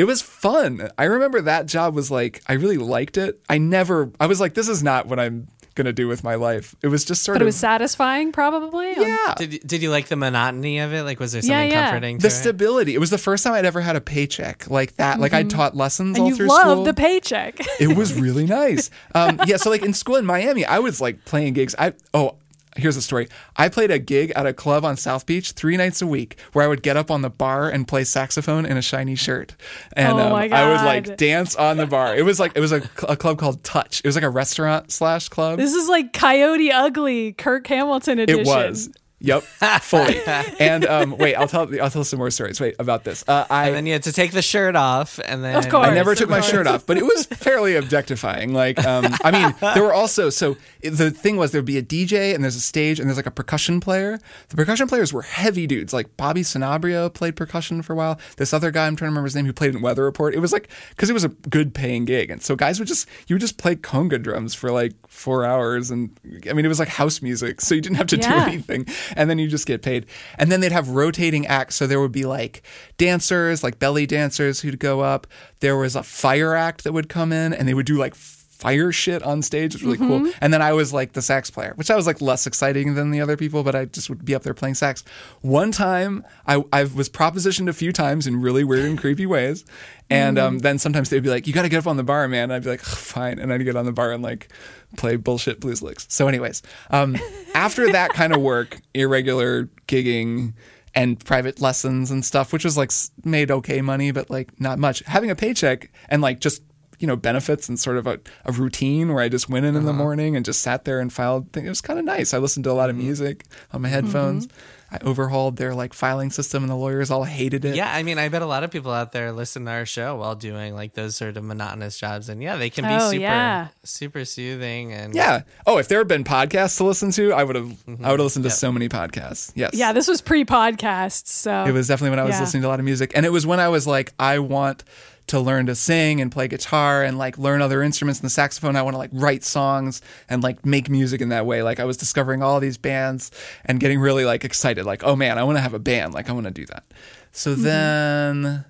it 0.00 0.04
was 0.06 0.22
fun. 0.22 0.88
I 0.96 1.04
remember 1.04 1.42
that 1.42 1.66
job 1.66 1.94
was 1.94 2.10
like, 2.10 2.42
I 2.46 2.54
really 2.54 2.78
liked 2.78 3.18
it. 3.18 3.38
I 3.50 3.58
never, 3.58 4.10
I 4.18 4.26
was 4.26 4.40
like, 4.40 4.54
this 4.54 4.66
is 4.66 4.82
not 4.82 5.08
what 5.08 5.20
I'm 5.20 5.48
gonna 5.74 5.92
do 5.92 6.08
with 6.08 6.24
my 6.24 6.36
life. 6.36 6.74
It 6.82 6.88
was 6.88 7.04
just 7.04 7.22
sort 7.22 7.36
of 7.36 7.40
But 7.40 7.42
it 7.42 7.44
was 7.46 7.56
satisfying, 7.56 8.32
probably. 8.32 8.92
yeah. 8.96 9.34
Did 9.36 9.52
you- 9.52 9.58
did 9.60 9.82
you 9.82 9.90
like 9.90 10.08
the 10.08 10.16
monotony 10.16 10.78
of 10.78 10.94
it? 10.94 11.02
Like, 11.02 11.20
was 11.20 11.32
there 11.32 11.42
something 11.42 11.70
yeah. 11.70 11.90
comforting? 11.90 12.16
the 12.16 12.22
to 12.22 12.26
it? 12.26 12.30
The 12.30 12.34
stability. 12.34 12.94
It 12.94 12.98
was 12.98 13.10
the 13.10 13.18
first 13.18 13.44
time 13.44 13.52
I'd 13.52 13.66
ever 13.66 13.80
had 13.82 13.94
a 13.94 14.00
paycheck 14.00 14.68
like 14.70 14.96
that. 14.96 15.20
Like 15.20 15.34
I'd 15.34 15.50
taught 15.50 15.76
lessons 15.76 16.16
Mm-hmm. 16.16 16.16
And 16.16 16.22
all 16.24 16.28
you 16.30 16.36
through 16.36 16.48
love 16.48 16.60
school. 16.72 16.84
the 16.84 16.94
paycheck. 16.94 17.60
it 17.78 17.94
was 17.96 18.14
really 18.26 18.46
nice. 18.46 18.88
Um, 19.14 19.38
yeah, 19.46 19.58
so 19.58 19.68
like 19.68 19.82
in 19.84 19.92
school 19.92 20.16
in 20.16 20.24
Miami, 20.24 20.64
I 20.64 20.78
was 20.80 21.00
like 21.00 21.24
playing 21.26 21.52
gigs. 21.52 21.74
I 21.78 21.92
oh, 22.14 22.36
here's 22.80 22.96
a 22.96 23.02
story. 23.02 23.28
I 23.56 23.68
played 23.68 23.90
a 23.90 23.98
gig 23.98 24.32
at 24.34 24.46
a 24.46 24.52
club 24.52 24.84
on 24.84 24.96
South 24.96 25.26
Beach 25.26 25.52
three 25.52 25.76
nights 25.76 26.02
a 26.02 26.06
week, 26.06 26.38
where 26.52 26.64
I 26.64 26.68
would 26.68 26.82
get 26.82 26.96
up 26.96 27.10
on 27.10 27.22
the 27.22 27.30
bar 27.30 27.68
and 27.68 27.86
play 27.86 28.04
saxophone 28.04 28.66
in 28.66 28.76
a 28.76 28.82
shiny 28.82 29.14
shirt, 29.14 29.54
and 29.94 30.18
Oh 30.18 30.18
um, 30.18 30.32
I 30.34 30.68
would 30.68 30.84
like 30.84 31.16
dance 31.16 31.54
on 31.56 31.76
the 31.76 31.86
bar. 31.86 32.16
It 32.16 32.24
was 32.24 32.40
like 32.40 32.52
it 32.54 32.60
was 32.60 32.72
a, 32.72 32.82
a 33.08 33.16
club 33.16 33.38
called 33.38 33.62
Touch. 33.62 34.00
It 34.00 34.06
was 34.06 34.14
like 34.14 34.24
a 34.24 34.30
restaurant 34.30 34.90
slash 34.90 35.28
club. 35.28 35.58
this 35.58 35.74
is 35.74 35.88
like 35.88 36.12
Coyote 36.12 36.72
Ugly, 36.72 37.32
Kirk 37.34 37.66
Hamilton 37.66 38.18
edition. 38.18 38.40
It 38.40 38.46
was. 38.46 38.90
Yep, 39.22 39.42
fully. 39.82 40.18
and 40.58 40.86
um, 40.86 41.16
wait, 41.18 41.34
I'll 41.34 41.46
tell 41.48 41.68
I'll 41.82 41.90
tell 41.90 42.04
some 42.04 42.18
more 42.18 42.30
stories. 42.30 42.58
Wait 42.60 42.74
about 42.78 43.04
this. 43.04 43.22
Uh, 43.28 43.44
I 43.50 43.66
And 43.66 43.76
then 43.76 43.86
you 43.86 43.92
had 43.92 44.02
to 44.04 44.12
take 44.12 44.32
the 44.32 44.40
shirt 44.42 44.74
off, 44.76 45.20
and 45.24 45.44
then 45.44 45.56
Of 45.56 45.68
course. 45.68 45.86
I 45.86 45.92
never 45.94 46.12
Of 46.12 46.18
took 46.18 46.30
my 46.30 46.40
shirt 46.40 46.66
off, 46.66 46.86
but 46.86 46.96
it 46.96 47.04
was 47.04 47.26
fairly 47.26 47.76
objectifying. 47.76 48.54
Like, 48.54 48.82
um, 48.84 49.06
I 49.22 49.30
mean, 49.30 49.54
there 49.74 49.82
were 49.82 49.92
also 49.92 50.30
so 50.30 50.56
it- 50.80 50.90
the 50.92 51.10
thing 51.10 51.36
was 51.36 51.52
there'd 51.52 51.64
be 51.66 51.76
a 51.76 51.82
DJ 51.82 52.34
and 52.34 52.42
there's 52.42 52.56
a 52.56 52.60
stage 52.60 52.98
and 52.98 53.08
there's 53.08 53.18
like 53.18 53.26
a 53.26 53.30
percussion 53.30 53.78
player. 53.80 54.18
The 54.48 54.56
percussion 54.56 54.88
players 54.88 55.12
were 55.12 55.22
heavy 55.22 55.66
dudes. 55.66 55.92
Like 55.92 56.16
Bobby 56.16 56.40
Sanabria 56.42 57.12
played 57.12 57.36
percussion 57.36 57.82
for 57.82 57.92
a 57.92 57.96
while. 57.96 58.18
This 58.38 58.54
other 58.54 58.70
guy, 58.70 58.86
I'm 58.86 58.96
trying 58.96 59.08
to 59.08 59.10
remember 59.12 59.26
his 59.26 59.36
name, 59.36 59.44
who 59.44 59.52
played 59.52 59.74
in 59.74 59.82
Weather 59.82 60.04
Report. 60.04 60.34
It 60.34 60.38
was 60.40 60.52
like 60.52 60.68
because 60.90 61.10
it 61.10 61.14
was 61.14 61.24
a 61.24 61.28
good 61.28 61.74
paying 61.74 62.06
gig, 62.06 62.30
and 62.30 62.42
so 62.42 62.56
guys 62.56 62.78
would 62.78 62.88
just 62.88 63.06
you 63.26 63.34
would 63.34 63.40
just 63.40 63.58
play 63.58 63.76
conga 63.76 64.20
drums 64.22 64.54
for 64.54 64.70
like 64.70 64.92
four 65.08 65.44
hours, 65.44 65.90
and 65.90 66.10
I 66.48 66.54
mean 66.54 66.64
it 66.64 66.68
was 66.68 66.78
like 66.78 66.88
house 66.88 67.20
music, 67.20 67.60
so 67.60 67.74
you 67.74 67.82
didn't 67.82 67.96
have 67.98 68.06
to 68.08 68.16
Yeah. 68.16 68.44
do 68.46 68.50
anything, 68.50 68.86
and 69.16 69.28
then 69.28 69.38
you 69.38 69.48
just 69.48 69.66
get 69.66 69.82
paid. 69.82 70.06
And 70.38 70.50
then 70.50 70.60
they'd 70.60 70.72
have 70.72 70.88
rotating 70.88 71.46
acts, 71.46 71.76
so 71.76 71.86
there 71.86 72.00
would 72.00 72.12
be 72.12 72.24
like 72.24 72.62
dancers, 72.98 73.62
like 73.62 73.78
belly 73.78 74.06
dancers 74.06 74.60
who'd 74.60 74.78
go 74.78 75.00
up. 75.00 75.26
There 75.60 75.76
was 75.76 75.96
a 75.96 76.02
fire 76.02 76.54
act 76.54 76.84
that 76.84 76.92
would 76.92 77.08
come 77.08 77.32
in, 77.32 77.52
and 77.52 77.68
they 77.68 77.74
would 77.74 77.86
do 77.86 77.98
like 77.98 78.14
fire 78.60 78.92
shit 78.92 79.22
on 79.22 79.40
stage. 79.42 79.72
Was 79.72 79.82
really 79.82 79.96
cool. 79.96 80.30
And 80.40 80.52
then 80.52 80.60
I 80.60 80.72
was 80.74 80.92
like 80.92 81.12
the 81.14 81.22
sax 81.22 81.50
player, 81.50 81.72
which 81.76 81.90
I 81.90 81.96
was 81.96 82.06
like 82.06 82.20
less 82.20 82.46
exciting 82.46 82.94
than 82.94 83.10
the 83.10 83.20
other 83.20 83.36
people, 83.36 83.62
but 83.62 83.74
I 83.74 83.86
just 83.86 84.10
would 84.10 84.24
be 84.24 84.34
up 84.34 84.42
there 84.42 84.54
playing 84.54 84.74
sax. 84.74 85.02
One 85.40 85.72
time, 85.72 86.24
I, 86.46 86.62
I 86.72 86.84
was 86.84 87.08
propositioned 87.08 87.68
a 87.68 87.72
few 87.72 87.92
times 87.92 88.26
in 88.26 88.40
really 88.40 88.62
weird 88.62 88.84
and 88.84 88.98
creepy 88.98 89.26
ways. 89.26 89.64
And 90.10 90.38
um, 90.38 90.58
then 90.58 90.78
sometimes 90.78 91.08
they'd 91.08 91.22
be 91.22 91.30
like, 91.30 91.46
you 91.46 91.52
got 91.52 91.62
to 91.62 91.68
get 91.68 91.78
up 91.78 91.86
on 91.86 91.96
the 91.96 92.02
bar, 92.02 92.28
man. 92.28 92.50
I'd 92.50 92.64
be 92.64 92.70
like, 92.70 92.80
fine. 92.80 93.38
And 93.38 93.52
I'd 93.52 93.64
get 93.64 93.76
on 93.76 93.86
the 93.86 93.92
bar 93.92 94.12
and 94.12 94.22
like 94.22 94.48
play 94.96 95.16
bullshit 95.16 95.60
blues 95.60 95.82
licks. 95.82 96.06
So, 96.10 96.28
anyways, 96.28 96.62
um, 96.90 97.16
after 97.54 97.90
that 97.92 98.10
kind 98.14 98.34
of 98.34 98.42
work, 98.42 98.80
irregular 98.92 99.70
gigging, 99.86 100.52
and 100.94 101.24
private 101.24 101.60
lessons 101.60 102.10
and 102.10 102.24
stuff, 102.24 102.52
which 102.52 102.64
was 102.64 102.76
like 102.76 102.90
made 103.24 103.50
okay 103.50 103.80
money, 103.80 104.10
but 104.10 104.28
like 104.28 104.60
not 104.60 104.78
much. 104.78 105.00
Having 105.06 105.30
a 105.30 105.36
paycheck 105.36 105.90
and 106.08 106.20
like 106.20 106.40
just 106.40 106.62
you 107.00 107.06
know 107.06 107.16
benefits 107.16 107.68
and 107.68 107.80
sort 107.80 107.96
of 107.96 108.06
a, 108.06 108.20
a 108.44 108.52
routine 108.52 109.12
where 109.12 109.22
I 109.22 109.28
just 109.28 109.48
went 109.48 109.66
in 109.66 109.74
in 109.74 109.84
the 109.84 109.90
uh-huh. 109.90 109.98
morning 109.98 110.36
and 110.36 110.44
just 110.44 110.62
sat 110.62 110.84
there 110.84 111.00
and 111.00 111.12
filed. 111.12 111.52
Things. 111.52 111.66
It 111.66 111.70
was 111.70 111.80
kind 111.80 111.98
of 111.98 112.04
nice. 112.04 112.32
I 112.32 112.38
listened 112.38 112.64
to 112.64 112.70
a 112.70 112.72
lot 112.72 112.90
of 112.90 112.96
mm-hmm. 112.96 113.06
music 113.06 113.44
on 113.72 113.82
my 113.82 113.88
headphones. 113.88 114.46
Mm-hmm. 114.46 114.56
I 114.92 114.98
overhauled 115.04 115.56
their 115.56 115.72
like 115.72 115.92
filing 115.92 116.30
system, 116.30 116.64
and 116.64 116.70
the 116.70 116.76
lawyers 116.76 117.10
all 117.12 117.22
hated 117.22 117.64
it. 117.64 117.76
Yeah, 117.76 117.92
I 117.94 118.02
mean, 118.02 118.18
I 118.18 118.28
bet 118.28 118.42
a 118.42 118.46
lot 118.46 118.64
of 118.64 118.72
people 118.72 118.90
out 118.90 119.12
there 119.12 119.30
listen 119.30 119.64
to 119.66 119.70
our 119.70 119.86
show 119.86 120.16
while 120.16 120.34
doing 120.34 120.74
like 120.74 120.94
those 120.94 121.14
sort 121.14 121.36
of 121.36 121.44
monotonous 121.44 121.96
jobs, 121.96 122.28
and 122.28 122.42
yeah, 122.42 122.56
they 122.56 122.70
can 122.70 122.84
be 122.84 122.94
Oh, 122.94 123.10
super, 123.10 123.20
yeah. 123.22 123.68
super 123.84 124.24
soothing 124.24 124.92
and 124.92 125.14
Yeah. 125.14 125.42
Oh, 125.64 125.78
if 125.78 125.86
there 125.86 125.98
had 125.98 126.08
been 126.08 126.24
podcasts 126.24 126.76
to 126.78 126.84
listen 126.84 127.12
to, 127.12 127.32
I 127.32 127.44
would 127.44 127.54
have. 127.54 127.70
I 127.70 127.74
mm-hmm. 127.74 128.02
would 128.02 128.18
have 128.18 128.20
listened 128.20 128.44
to 128.44 128.50
so 128.50 128.72
many 128.72 128.88
podcasts. 128.88 129.52
Yes. 129.54 129.70
Yeah, 129.74 129.92
this 129.92 130.08
was 130.08 130.20
pre-podcast, 130.20 131.28
so 131.28 131.64
It 131.64 131.72
was 131.72 131.86
definitely 131.86 132.10
when 132.10 132.18
I 132.18 132.24
was 132.24 132.34
Yeah. 132.34 132.40
listening 132.40 132.62
to 132.62 132.68
a 132.68 132.70
lot 132.70 132.80
of 132.80 132.84
music. 132.84 133.12
And 133.14 133.24
it 133.24 133.30
was 133.30 133.46
when 133.46 133.60
I 133.60 133.68
was 133.68 133.86
like, 133.86 134.12
I 134.18 134.40
want 134.40 134.82
to 135.30 135.38
learn 135.38 135.66
to 135.66 135.76
sing 135.76 136.20
and 136.20 136.32
play 136.32 136.48
guitar 136.48 137.04
and 137.04 137.16
like 137.16 137.38
learn 137.38 137.62
other 137.62 137.84
instruments 137.84 138.18
and 138.18 138.26
the 138.26 138.30
saxophone. 138.30 138.74
I 138.74 138.82
want 138.82 138.94
to 138.94 138.98
like 138.98 139.10
write 139.12 139.44
songs 139.44 140.02
and 140.28 140.42
like 140.42 140.66
make 140.66 140.90
music 140.90 141.20
in 141.20 141.28
that 141.28 141.46
way. 141.46 141.62
Like 141.62 141.78
I 141.78 141.84
was 141.84 141.96
discovering 141.96 142.42
all 142.42 142.58
these 142.58 142.76
bands 142.76 143.30
and 143.64 143.78
getting 143.78 144.00
really 144.00 144.24
like 144.24 144.44
excited. 144.44 144.84
Like, 144.84 145.04
oh 145.04 145.14
man, 145.14 145.38
I 145.38 145.44
want 145.44 145.56
to 145.56 145.62
have 145.62 145.72
a 145.72 145.78
band. 145.78 146.14
Like 146.14 146.28
I 146.28 146.32
want 146.32 146.46
to 146.46 146.50
do 146.50 146.66
that. 146.66 146.82
So 147.30 147.54
then 147.54 148.64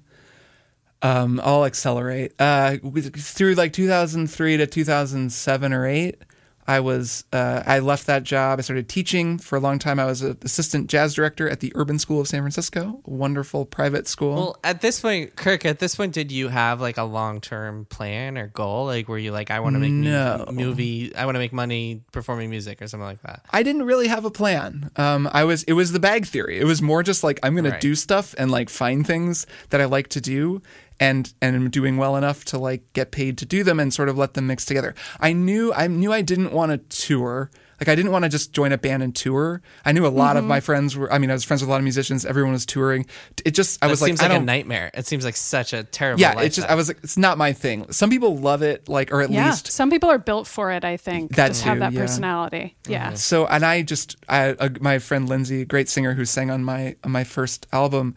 um, 1.01 1.41
I'll 1.43 1.65
accelerate. 1.65 2.33
Uh, 2.39 2.77
through 2.77 3.55
like 3.55 3.73
2003 3.73 4.57
to 4.59 4.67
2007 4.67 5.73
or 5.73 5.87
8, 5.87 6.23
I 6.71 6.79
was 6.79 7.25
uh, 7.33 7.63
I 7.67 7.81
left 7.81 8.07
that 8.07 8.23
job. 8.23 8.59
I 8.61 8.63
started 8.63 8.89
teaching 8.89 9.39
for 9.39 9.57
a 9.57 9.61
long 9.61 9.79
time. 9.81 9.99
I 9.99 10.05
was 10.05 10.23
an 10.23 10.39
assistant 10.43 10.89
jazz 10.89 11.15
director 11.15 11.49
at 11.49 11.59
the 11.59 11.73
Urban 11.75 11.99
School 11.99 12.21
of 12.21 12.29
San 12.29 12.43
Francisco, 12.43 13.01
a 13.05 13.11
wonderful 13.11 13.67
private 13.67 14.07
school. 14.07 14.35
Well, 14.35 14.57
at 14.63 14.81
this 14.81 15.01
point, 15.01 15.35
Kirk, 15.35 15.65
at 15.65 15.81
this 15.81 15.97
point, 15.97 16.15
did 16.15 16.31
you 16.31 16.47
have 16.49 16.81
like 16.81 16.97
a 16.97 17.03
long 17.03 17.41
term 17.41 17.87
plan 17.87 18.39
or 18.39 18.47
goal? 18.47 18.85
Like, 18.87 19.09
were 19.09 19.19
you 19.19 19.33
like, 19.33 19.51
I 19.51 19.59
want 19.59 19.75
to 19.75 19.81
make 19.81 19.91
No. 19.93 20.45
movie, 20.53 21.13
I 21.17 21.25
want 21.27 21.35
to 21.35 21.41
make 21.41 21.53
money 21.53 22.03
performing 22.13 22.51
music 22.51 22.81
or 22.81 22.87
something 22.87 23.05
like 23.07 23.23
that? 23.23 23.43
I 23.51 23.65
didn't 23.65 23.83
really 23.85 24.07
have 24.07 24.25
a 24.25 24.31
plan. 24.31 24.91
Um, 24.97 25.29
I 25.33 25.43
was 25.45 25.65
it 25.65 25.73
was 25.73 25.91
the 25.91 26.01
bag 26.01 26.25
theory. 26.27 26.61
It 26.61 26.65
was 26.67 26.81
more 26.81 27.03
just 27.03 27.25
like 27.25 27.41
I'm 27.43 27.55
going 27.55 27.65
Right. 27.65 27.81
to 27.81 27.87
do 27.89 27.95
stuff 27.97 28.35
and 28.39 28.51
like 28.51 28.71
find 28.71 29.05
things 29.07 29.45
that 29.71 29.81
I 29.81 29.87
like 29.87 30.09
to 30.11 30.21
do 30.21 30.63
and 31.01 31.33
and 31.41 31.57
am 31.57 31.71
doing 31.71 31.97
well 31.97 32.15
enough 32.17 32.45
to 32.47 32.59
like 32.59 32.83
get 32.93 33.11
paid 33.11 33.39
to 33.39 33.47
do 33.47 33.65
them 33.65 33.81
and 33.81 33.93
sort 33.93 34.09
of 34.09 34.17
let 34.19 34.35
them 34.35 34.47
mix 34.47 34.65
together. 34.65 34.95
I 35.19 35.33
knew 35.33 35.73
I 35.73 35.87
knew 35.89 36.13
I 36.13 36.23
didn't 36.23 36.53
want 36.53 36.71
to 36.71 36.79
tour. 37.07 37.51
Like 37.81 37.89
I 37.89 37.95
didn't 37.95 38.13
want 38.13 38.25
to 38.25 38.29
just 38.29 38.53
join 38.53 38.73
a 38.73 38.77
band 38.79 39.03
and 39.03 39.17
tour. 39.17 39.63
I 39.87 39.93
knew 39.93 40.07
a 40.07 40.09
lot 40.09 40.37
of 40.37 40.45
my 40.45 40.61
friends 40.61 40.99
were. 40.99 41.11
I 41.11 41.17
mean, 41.17 41.31
I 41.31 41.33
was 41.33 41.45
friends 41.45 41.63
with 41.63 41.69
a 41.69 41.71
lot 41.71 41.79
of 41.79 41.85
musicians. 41.85 42.27
Everyone 42.27 42.53
was 42.53 42.67
touring. 42.67 43.07
It 43.43 43.53
just 43.53 43.83
I 43.83 43.87
That 43.87 43.93
was 43.93 44.03
like, 44.03 44.09
seems 44.11 44.21
I 44.21 44.25
like 44.25 44.33
a 44.33 44.35
don't. 44.35 44.45
nightmare. 44.45 44.91
It 44.93 45.07
seems 45.07 45.25
like 45.25 45.35
such 45.35 45.73
a 45.73 45.83
terrible. 45.85 46.21
yeah, 46.21 46.39
it's 46.43 46.57
just 46.57 46.69
I 46.69 46.75
was 46.75 46.89
like, 46.89 46.99
it's 47.03 47.17
not 47.17 47.39
my 47.39 47.55
thing. 47.55 47.91
Some 47.91 48.11
people 48.11 48.37
love 48.37 48.61
it, 48.61 48.87
like 48.87 49.11
or 49.15 49.23
at 49.23 49.31
yeah. 49.31 49.47
least 49.47 49.69
Some 49.69 49.89
people 49.89 50.11
are 50.11 50.19
built 50.19 50.47
for 50.47 50.71
it. 50.71 50.85
I 50.85 50.99
think 50.99 51.37
That 51.37 51.49
just 51.49 51.63
have 51.63 51.79
that 51.79 51.95
yeah. 51.95 52.01
personality. 52.01 52.77
Yeah. 52.87 53.15
So 53.15 53.47
and 53.47 53.65
I 53.65 53.81
just 53.81 54.15
I 54.29 54.51
uh, 54.51 54.69
my 54.79 54.99
friend 54.99 55.27
Lindsay, 55.27 55.65
great 55.65 55.89
singer 55.89 56.13
who 56.13 56.27
sang 56.27 56.51
on 56.51 56.63
my 56.63 56.97
on 57.03 57.13
my 57.13 57.25
first 57.25 57.67
album, 57.73 58.15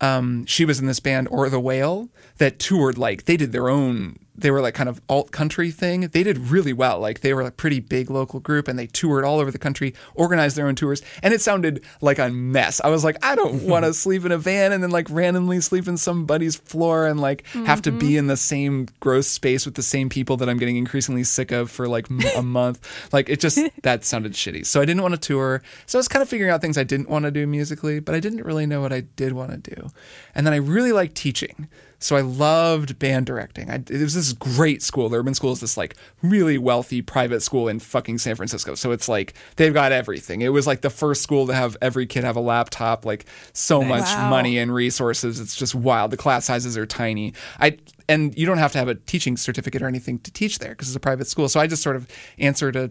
um, 0.00 0.46
she 0.46 0.64
was 0.64 0.78
in 0.80 0.86
this 0.86 1.00
band 1.00 1.28
or 1.30 1.48
the 1.48 1.60
Whale 1.60 2.08
that 2.38 2.58
toured 2.58 2.98
like 2.98 3.24
they 3.24 3.36
did 3.36 3.52
their 3.52 3.68
own. 3.68 4.18
They 4.38 4.50
were 4.50 4.60
like 4.60 4.74
kind 4.74 4.88
of 4.88 5.00
alt 5.08 5.30
country 5.32 5.70
thing. 5.70 6.02
They 6.08 6.22
did 6.22 6.38
really 6.38 6.72
well. 6.72 7.00
Like 7.00 7.20
they 7.20 7.34
were 7.34 7.42
a 7.42 7.50
pretty 7.50 7.80
big 7.80 8.10
local 8.10 8.40
group 8.40 8.68
and 8.68 8.78
they 8.78 8.86
toured 8.86 9.24
all 9.24 9.40
over 9.40 9.50
the 9.50 9.58
country, 9.58 9.94
organized 10.14 10.56
their 10.56 10.68
own 10.68 10.74
tours, 10.74 11.02
and 11.22 11.34
it 11.34 11.40
sounded 11.40 11.82
like 12.00 12.18
a 12.18 12.30
mess. 12.30 12.80
I 12.80 12.88
was 12.88 13.04
like, 13.04 13.16
I 13.24 13.34
don't 13.34 13.62
want 13.68 13.84
to 13.84 13.92
sleep 13.92 14.24
in 14.24 14.32
a 14.32 14.38
van 14.38 14.72
and 14.72 14.82
then 14.82 14.90
like 14.90 15.08
randomly 15.10 15.60
sleep 15.60 15.88
in 15.88 15.96
somebody's 15.96 16.56
floor 16.56 17.06
and 17.06 17.20
like 17.20 17.46
have 17.48 17.82
to 17.82 17.92
be 17.92 18.10
mm-hmm. 18.10 18.18
in 18.18 18.26
the 18.28 18.36
same 18.36 18.88
gross 19.00 19.26
space 19.26 19.66
with 19.66 19.74
the 19.74 19.82
same 19.82 20.08
people 20.08 20.36
that 20.38 20.48
I'm 20.48 20.58
getting 20.58 20.76
increasingly 20.76 21.24
sick 21.24 21.50
of 21.50 21.70
for 21.70 21.88
like 21.88 22.10
m- 22.10 22.20
a 22.36 22.42
month. 22.42 22.78
Like 23.12 23.28
it 23.28 23.40
just 23.40 23.58
that 23.82 24.04
sounded 24.04 24.32
shitty. 24.32 24.66
So 24.66 24.80
I 24.80 24.84
didn't 24.84 25.02
want 25.02 25.14
to 25.14 25.20
tour. 25.20 25.62
So 25.86 25.98
I 25.98 26.00
was 26.00 26.08
kind 26.08 26.22
of 26.22 26.28
figuring 26.28 26.52
out 26.52 26.60
things 26.60 26.76
I 26.76 26.84
didn't 26.84 27.08
want 27.08 27.24
to 27.24 27.30
do 27.30 27.46
musically, 27.46 28.00
but 28.00 28.14
I 28.14 28.20
didn't 28.20 28.44
really 28.44 28.66
know 28.66 28.80
what 28.80 28.92
I 28.92 29.00
did 29.00 29.32
want 29.32 29.50
to 29.52 29.74
do. 29.74 29.90
And 30.34 30.46
then 30.46 30.52
I 30.52 30.58
really 30.58 30.92
liked 30.92 31.14
teaching. 31.14 31.68
So 32.00 32.14
I 32.16 32.20
loved 32.20 32.98
band 32.98 33.26
directing. 33.26 33.70
I, 33.70 33.76
it 33.76 33.90
was 33.90 34.14
this 34.14 34.32
great 34.32 34.82
school. 34.82 35.08
The 35.08 35.18
Urban 35.18 35.34
School 35.34 35.52
is 35.52 35.60
this 35.60 35.76
like 35.76 35.96
really 36.22 36.56
wealthy 36.56 37.02
private 37.02 37.42
school 37.42 37.66
in 37.66 37.80
fucking 37.80 38.18
San 38.18 38.36
Francisco. 38.36 38.74
So 38.76 38.92
it's 38.92 39.08
like 39.08 39.34
they've 39.56 39.74
got 39.74 39.90
everything. 39.90 40.42
It 40.42 40.50
was 40.50 40.66
like 40.66 40.82
the 40.82 40.90
first 40.90 41.22
school 41.22 41.46
to 41.48 41.54
have 41.54 41.76
every 41.82 42.06
kid 42.06 42.22
have 42.22 42.36
a 42.36 42.40
laptop, 42.40 43.04
like 43.04 43.24
so 43.52 43.82
much 43.82 44.04
Wow. 44.04 44.30
money 44.30 44.58
and 44.58 44.72
resources. 44.72 45.40
It's 45.40 45.56
just 45.56 45.74
wild. 45.74 46.12
The 46.12 46.16
class 46.16 46.44
sizes 46.44 46.76
are 46.76 46.86
tiny. 46.86 47.34
I 47.58 47.78
and 48.08 48.36
you 48.38 48.46
don't 48.46 48.58
have 48.58 48.72
to 48.72 48.78
have 48.78 48.88
a 48.88 48.94
teaching 48.94 49.36
certificate 49.36 49.82
or 49.82 49.86
anything 49.86 50.18
to 50.20 50.30
teach 50.30 50.60
there 50.60 50.70
because 50.70 50.88
it's 50.88 50.96
a 50.96 51.00
private 51.00 51.26
school. 51.26 51.48
So 51.48 51.58
I 51.60 51.66
just 51.66 51.82
sort 51.82 51.96
of 51.96 52.06
answered 52.38 52.76
a. 52.76 52.90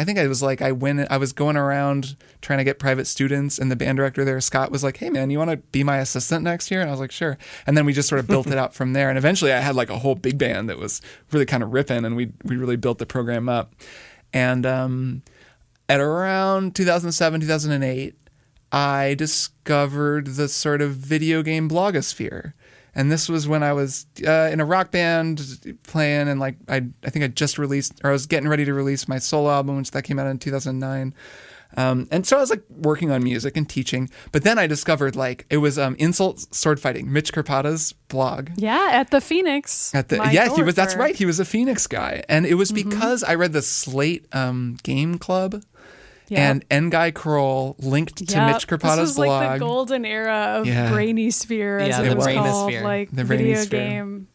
I 0.00 0.04
think 0.04 0.18
I 0.18 0.26
was 0.28 0.42
like 0.42 0.62
I 0.62 0.72
went. 0.72 1.10
I 1.10 1.18
was 1.18 1.34
going 1.34 1.58
around 1.58 2.16
trying 2.40 2.56
to 2.56 2.64
get 2.64 2.78
private 2.78 3.06
students, 3.06 3.58
and 3.58 3.70
the 3.70 3.76
band 3.76 3.98
director 3.98 4.24
there, 4.24 4.40
Scott, 4.40 4.70
was 4.70 4.82
like, 4.82 4.96
"Hey 4.96 5.10
man, 5.10 5.28
you 5.28 5.36
want 5.36 5.50
to 5.50 5.58
be 5.58 5.84
my 5.84 5.98
assistant 5.98 6.42
next 6.42 6.70
year?" 6.70 6.80
And 6.80 6.88
I 6.88 6.90
was 6.90 7.00
like, 7.00 7.12
"Sure." 7.12 7.36
And 7.66 7.76
then 7.76 7.84
we 7.84 7.92
just 7.92 8.08
sort 8.08 8.18
of 8.18 8.26
built 8.26 8.46
it 8.46 8.56
out 8.56 8.72
from 8.72 8.94
there. 8.94 9.10
And 9.10 9.18
eventually, 9.18 9.52
I 9.52 9.60
had 9.60 9.74
like 9.74 9.90
a 9.90 9.98
whole 9.98 10.14
big 10.14 10.38
band 10.38 10.70
that 10.70 10.78
was 10.78 11.02
really 11.32 11.44
kind 11.44 11.62
of 11.62 11.74
ripping, 11.74 12.06
and 12.06 12.16
we 12.16 12.32
we 12.44 12.56
really 12.56 12.76
built 12.76 12.96
the 12.96 13.04
program 13.04 13.50
up. 13.50 13.74
And 14.32 14.64
um, 14.64 15.22
at 15.86 16.00
around 16.00 16.74
2007, 16.74 17.42
2008, 17.42 18.14
I 18.72 19.14
discovered 19.18 20.28
the 20.28 20.48
sort 20.48 20.80
of 20.80 20.92
video 20.92 21.42
game 21.42 21.68
blogosphere. 21.68 22.54
And 22.94 23.10
this 23.10 23.28
was 23.28 23.46
when 23.46 23.62
I 23.62 23.72
was 23.72 24.06
uh, 24.26 24.50
in 24.52 24.60
a 24.60 24.64
rock 24.64 24.90
band 24.90 25.76
playing, 25.84 26.28
and 26.28 26.40
like 26.40 26.56
I, 26.68 26.82
I 27.04 27.10
think 27.10 27.24
I 27.24 27.28
just 27.28 27.58
released, 27.58 28.00
or 28.02 28.10
I 28.10 28.12
was 28.12 28.26
getting 28.26 28.48
ready 28.48 28.64
to 28.64 28.74
release 28.74 29.06
my 29.08 29.18
solo 29.18 29.50
album, 29.50 29.76
which 29.76 29.92
that 29.92 30.02
came 30.02 30.18
out 30.18 30.26
in 30.26 30.38
2009. 30.38 31.14
Um, 31.76 32.08
and 32.10 32.26
so 32.26 32.36
I 32.36 32.40
was 32.40 32.50
like 32.50 32.64
working 32.68 33.12
on 33.12 33.22
music 33.22 33.56
and 33.56 33.68
teaching, 33.68 34.10
but 34.32 34.42
then 34.42 34.58
I 34.58 34.66
discovered 34.66 35.14
like 35.14 35.46
it 35.50 35.58
was 35.58 35.78
um, 35.78 35.94
insult 36.00 36.52
sword 36.52 36.80
fighting. 36.80 37.12
Mitch 37.12 37.32
Krpata's 37.32 37.92
blog. 38.08 38.50
Yeah, 38.56 38.88
at 38.90 39.12
the 39.12 39.20
Phoenix. 39.20 39.94
At 39.94 40.08
the 40.08 40.16
yeah, 40.32 40.52
he 40.52 40.64
was. 40.64 40.74
That's 40.74 40.96
right. 40.96 41.14
He 41.14 41.26
was 41.26 41.38
a 41.38 41.44
Phoenix 41.44 41.86
guy, 41.86 42.24
and 42.28 42.44
it 42.44 42.54
was 42.54 42.72
Mm-hmm. 42.72 42.90
because 42.90 43.22
I 43.22 43.36
read 43.36 43.52
the 43.52 43.62
Slate 43.62 44.26
um, 44.34 44.78
Game 44.82 45.16
Club, 45.16 45.62
Yeah. 46.30 46.50
and 46.70 46.90
N'Gai 46.92 47.12
Croal 47.12 47.76
linked 47.80 48.16
to 48.26 48.34
Yep. 48.34 48.46
Mitch 48.54 48.66
Krpata's 48.68 48.96
this 48.96 49.00
was 49.08 49.14
blog. 49.16 49.28
like 49.44 49.52
the 49.54 49.58
golden 49.66 50.04
era 50.06 50.54
of 50.58 50.66
Yeah. 50.66 50.90
Brainy 50.90 51.30
Sphere, 51.30 51.78
as 51.80 51.88
Yeah, 51.88 52.02
it 52.02 52.16
was 52.16 52.26
Brainosphere. 52.26 52.36
called, 52.36 52.72
like 52.84 53.10
The 53.10 53.24
video 53.24 53.56
Brainosphere. 53.58 53.70
game 53.70 54.28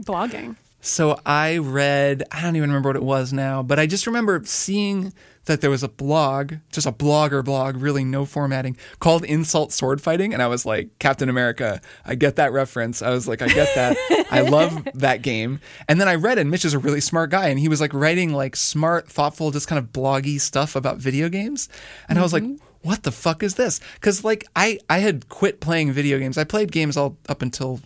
blogging. 0.00 0.56
So 0.82 1.18
I 1.26 1.58
read, 1.58 2.22
I 2.32 2.40
don't 2.42 2.56
even 2.56 2.70
remember 2.70 2.90
what 2.90 2.96
it 2.96 3.02
was 3.02 3.32
now, 3.32 3.62
but 3.62 3.78
I 3.78 3.86
just 3.86 4.06
remember 4.06 4.40
seeing 4.44 5.12
that 5.50 5.60
there 5.60 5.70
was 5.70 5.82
a 5.82 5.88
blog, 5.88 6.54
just 6.70 6.86
a 6.86 6.92
blogger 6.92 7.44
blog, 7.44 7.74
really 7.74 8.04
no 8.04 8.24
formatting, 8.24 8.76
called 9.00 9.24
Insult 9.24 9.72
Sword 9.72 10.00
Fighting. 10.00 10.32
And 10.32 10.40
I 10.40 10.46
was 10.46 10.64
like, 10.64 10.96
Captain 11.00 11.28
America, 11.28 11.80
I 12.04 12.14
get 12.14 12.36
that 12.36 12.52
reference. 12.52 13.02
I 13.02 13.10
was 13.10 13.26
like, 13.26 13.42
I 13.42 13.48
get 13.48 13.68
that. 13.74 13.96
I 14.30 14.42
love 14.42 14.86
that 14.94 15.22
game. 15.22 15.60
And 15.88 16.00
then 16.00 16.06
I 16.06 16.14
read 16.14 16.38
and 16.38 16.52
Mitch 16.52 16.64
is 16.64 16.72
a 16.72 16.78
really 16.78 17.00
smart 17.00 17.30
guy. 17.30 17.48
And 17.48 17.58
he 17.58 17.66
was 17.66 17.80
like 17.80 17.92
writing 17.92 18.32
like 18.32 18.54
smart, 18.54 19.08
thoughtful, 19.08 19.50
just 19.50 19.66
kind 19.66 19.80
of 19.80 19.86
bloggy 19.86 20.40
stuff 20.40 20.76
about 20.76 20.98
video 20.98 21.28
games. 21.28 21.68
And 22.08 22.16
I 22.16 22.22
was 22.22 22.32
like, 22.32 22.44
mm-hmm. 22.44 22.64
what 22.82 23.02
the 23.02 23.10
fuck 23.10 23.42
is 23.42 23.56
this? 23.56 23.80
Because 23.94 24.22
like 24.22 24.46
I, 24.54 24.78
I 24.88 24.98
had 24.98 25.28
quit 25.28 25.60
playing 25.60 25.90
video 25.90 26.20
games. 26.20 26.38
I 26.38 26.44
played 26.44 26.70
games 26.70 26.96
all 26.96 27.16
up 27.28 27.42
until 27.42 27.80